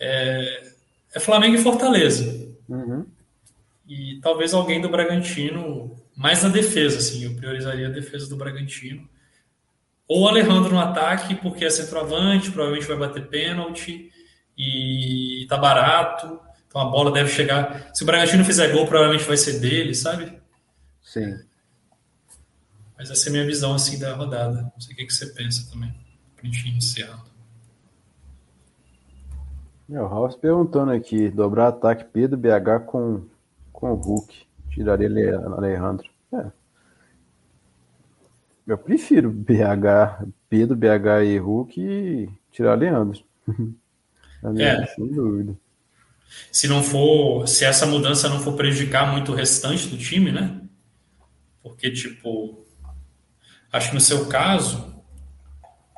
é, 0.00 0.72
é 1.14 1.20
Flamengo 1.20 1.54
e 1.54 1.62
Fortaleza. 1.62 2.52
Uhum. 2.68 3.06
E 3.86 4.18
talvez 4.20 4.52
alguém 4.52 4.80
do 4.80 4.88
Bragantino, 4.88 5.94
mais 6.16 6.42
na 6.42 6.48
defesa, 6.48 6.98
assim, 6.98 7.24
eu 7.24 7.34
priorizaria 7.34 7.88
a 7.88 7.90
defesa 7.90 8.28
do 8.28 8.36
Bragantino. 8.36 9.08
Ou 10.06 10.22
o 10.22 10.28
Alejandro 10.28 10.72
no 10.72 10.80
ataque, 10.80 11.34
porque 11.34 11.64
é 11.64 11.70
centroavante, 11.70 12.50
provavelmente 12.50 12.86
vai 12.86 12.96
bater 12.96 13.26
pênalti 13.28 14.10
e 14.56 15.46
tá 15.48 15.56
barato. 15.56 16.38
Então 16.68 16.80
a 16.80 16.90
bola 16.90 17.10
deve 17.10 17.30
chegar. 17.30 17.90
Se 17.94 18.02
o 18.02 18.06
Bragantino 18.06 18.44
fizer 18.44 18.72
gol, 18.72 18.86
provavelmente 18.86 19.24
vai 19.24 19.36
ser 19.36 19.60
dele, 19.60 19.94
sabe? 19.94 20.38
Sim. 21.02 21.38
Mas 22.96 23.10
essa 23.10 23.28
é 23.28 23.30
a 23.30 23.32
minha 23.32 23.46
visão 23.46 23.74
assim 23.74 23.98
da 23.98 24.14
rodada. 24.14 24.62
Não 24.62 24.80
sei 24.80 24.94
o 24.94 24.96
que, 24.96 25.10
você 25.10 25.26
pensa 25.26 25.70
também. 25.70 25.94
Pra 26.36 26.48
gente. 26.50 27.02
É, 29.90 30.00
o 30.00 30.06
Ralf 30.06 30.36
perguntando 30.36 30.92
aqui: 30.92 31.28
dobrar 31.28 31.68
ataque 31.68 32.04
Pedro 32.04 32.36
BH 32.36 32.86
com, 32.86 33.26
com 33.72 33.92
o 33.92 33.94
Hulk. 33.94 34.46
Tiraria 34.74 35.38
Alejandro. 35.38 36.08
É. 36.32 36.46
Eu 38.66 38.76
prefiro 38.78 39.30
BH, 39.30 40.26
Pedro, 40.48 40.76
BH 40.76 41.24
e 41.26 41.38
Hulk 41.38 41.80
e 41.80 42.28
tirar 42.50 42.74
Leandro. 42.74 43.22
é. 44.58 44.86
Sem 44.86 45.06
dúvida. 45.06 45.56
Se 46.50 46.66
não 46.66 46.82
for, 46.82 47.46
se 47.46 47.64
essa 47.64 47.86
mudança 47.86 48.28
não 48.28 48.40
for 48.40 48.56
prejudicar 48.56 49.12
muito 49.12 49.30
o 49.30 49.34
restante 49.34 49.86
do 49.88 49.96
time, 49.96 50.32
né? 50.32 50.60
Porque, 51.62 51.90
tipo, 51.90 52.64
acho 53.72 53.90
que 53.90 53.94
no 53.94 54.00
seu 54.00 54.26
caso, 54.26 54.92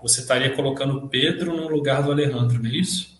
você 0.02 0.20
estaria 0.20 0.54
colocando 0.54 0.98
o 0.98 1.08
Pedro 1.08 1.56
no 1.56 1.68
lugar 1.68 2.02
do 2.02 2.12
Alejandro, 2.12 2.62
não 2.62 2.70
é 2.70 2.74
isso? 2.74 3.15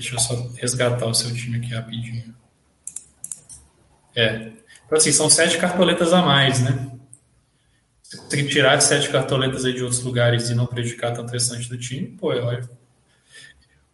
Deixa 0.00 0.14
eu 0.14 0.18
só 0.18 0.34
resgatar 0.56 1.04
o 1.04 1.12
seu 1.12 1.30
time 1.34 1.58
aqui 1.58 1.74
rapidinho. 1.74 2.34
É. 4.16 4.50
Então, 4.86 4.96
assim, 4.96 5.12
são 5.12 5.28
sete 5.28 5.58
cartoletas 5.58 6.14
a 6.14 6.22
mais, 6.22 6.58
né? 6.60 6.90
Se 8.02 8.16
conseguir 8.16 8.48
tirar 8.48 8.80
sete 8.80 9.10
cartoletas 9.10 9.66
aí 9.66 9.74
de 9.74 9.82
outros 9.82 10.02
lugares 10.02 10.48
e 10.48 10.54
não 10.54 10.66
prejudicar 10.66 11.12
tanto 11.12 11.28
o 11.28 11.32
restante 11.32 11.68
do 11.68 11.76
time, 11.76 12.08
pô, 12.18 12.32
eu, 12.32 12.66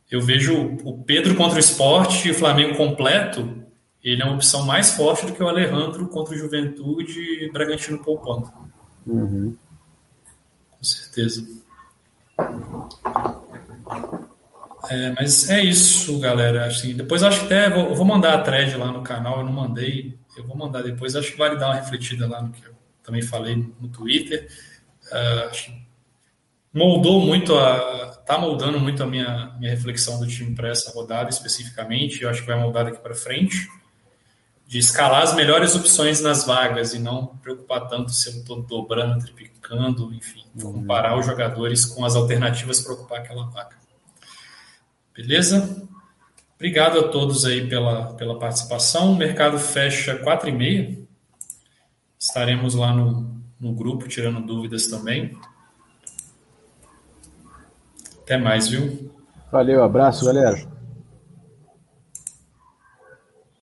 eu 0.08 0.20
vejo 0.22 0.78
o 0.84 1.02
Pedro 1.02 1.34
contra 1.34 1.56
o 1.56 1.60
esporte 1.60 2.28
e 2.28 2.30
o 2.30 2.34
Flamengo 2.34 2.76
completo, 2.76 3.66
ele 4.02 4.22
é 4.22 4.24
uma 4.24 4.36
opção 4.36 4.64
mais 4.64 4.92
forte 4.92 5.26
do 5.26 5.32
que 5.32 5.42
o 5.42 5.48
Alejandro 5.48 6.06
contra 6.06 6.34
o 6.34 6.38
Juventude 6.38 7.18
e 7.18 7.50
Bragantino 7.50 7.98
poupando. 7.98 8.50
Uhum. 9.04 9.56
Com 10.70 10.84
certeza. 10.84 11.44
É, 14.90 15.10
mas 15.10 15.50
é 15.50 15.62
isso, 15.62 16.18
galera. 16.18 16.66
Assim, 16.66 16.94
depois 16.94 17.22
acho 17.22 17.40
que 17.40 17.46
até 17.46 17.70
vou, 17.70 17.94
vou 17.94 18.04
mandar 18.04 18.34
a 18.34 18.42
thread 18.42 18.76
lá 18.76 18.92
no 18.92 19.02
canal, 19.02 19.38
eu 19.38 19.44
não 19.44 19.52
mandei, 19.52 20.18
eu 20.36 20.46
vou 20.46 20.56
mandar 20.56 20.82
depois. 20.82 21.16
Acho 21.16 21.32
que 21.32 21.38
vale 21.38 21.56
dar 21.56 21.68
uma 21.68 21.76
refletida 21.76 22.28
lá 22.28 22.42
no 22.42 22.50
que 22.50 22.64
eu 22.64 22.74
também 23.02 23.22
falei 23.22 23.56
no 23.56 23.88
Twitter. 23.88 24.48
Uh, 25.06 25.72
moldou 26.72 27.20
muito 27.20 27.56
a. 27.56 28.06
tá 28.26 28.38
moldando 28.38 28.78
muito 28.78 29.02
a 29.02 29.06
minha, 29.06 29.54
minha 29.58 29.70
reflexão 29.70 30.18
do 30.18 30.26
time 30.26 30.54
para 30.54 30.68
essa 30.68 30.90
rodada 30.92 31.30
especificamente. 31.30 32.22
Eu 32.22 32.28
acho 32.28 32.42
que 32.42 32.46
vai 32.46 32.58
moldar 32.58 32.84
daqui 32.84 32.98
para 32.98 33.14
frente. 33.14 33.68
De 34.66 34.78
escalar 34.78 35.22
as 35.22 35.32
melhores 35.36 35.76
opções 35.76 36.20
nas 36.20 36.44
vagas 36.44 36.92
e 36.92 36.98
não 36.98 37.26
preocupar 37.40 37.86
tanto 37.86 38.10
se 38.10 38.28
eu 38.28 38.40
estou 38.40 38.62
dobrando, 38.62 39.24
triplicando, 39.24 40.12
enfim, 40.12 40.42
uhum. 40.56 40.72
comparar 40.72 41.16
os 41.16 41.24
jogadores 41.24 41.84
com 41.84 42.04
as 42.04 42.16
alternativas 42.16 42.80
para 42.80 42.94
ocupar 42.94 43.20
aquela 43.20 43.46
vaga. 43.46 43.76
Beleza? 45.16 45.82
Obrigado 46.56 46.98
a 46.98 47.08
todos 47.08 47.44
aí 47.44 47.66
pela, 47.68 48.14
pela 48.14 48.38
participação. 48.38 49.12
O 49.12 49.16
mercado 49.16 49.58
fecha 49.58 50.16
4 50.16 50.48
e 50.48 50.52
meia. 50.52 50.98
Estaremos 52.18 52.74
lá 52.74 52.92
no, 52.92 53.40
no 53.58 53.72
grupo 53.72 54.08
tirando 54.08 54.40
dúvidas 54.40 54.86
também. 54.86 55.36
Até 58.22 58.36
mais, 58.36 58.68
viu? 58.68 59.10
Valeu, 59.50 59.82
abraço, 59.82 60.24
galera. 60.26 60.75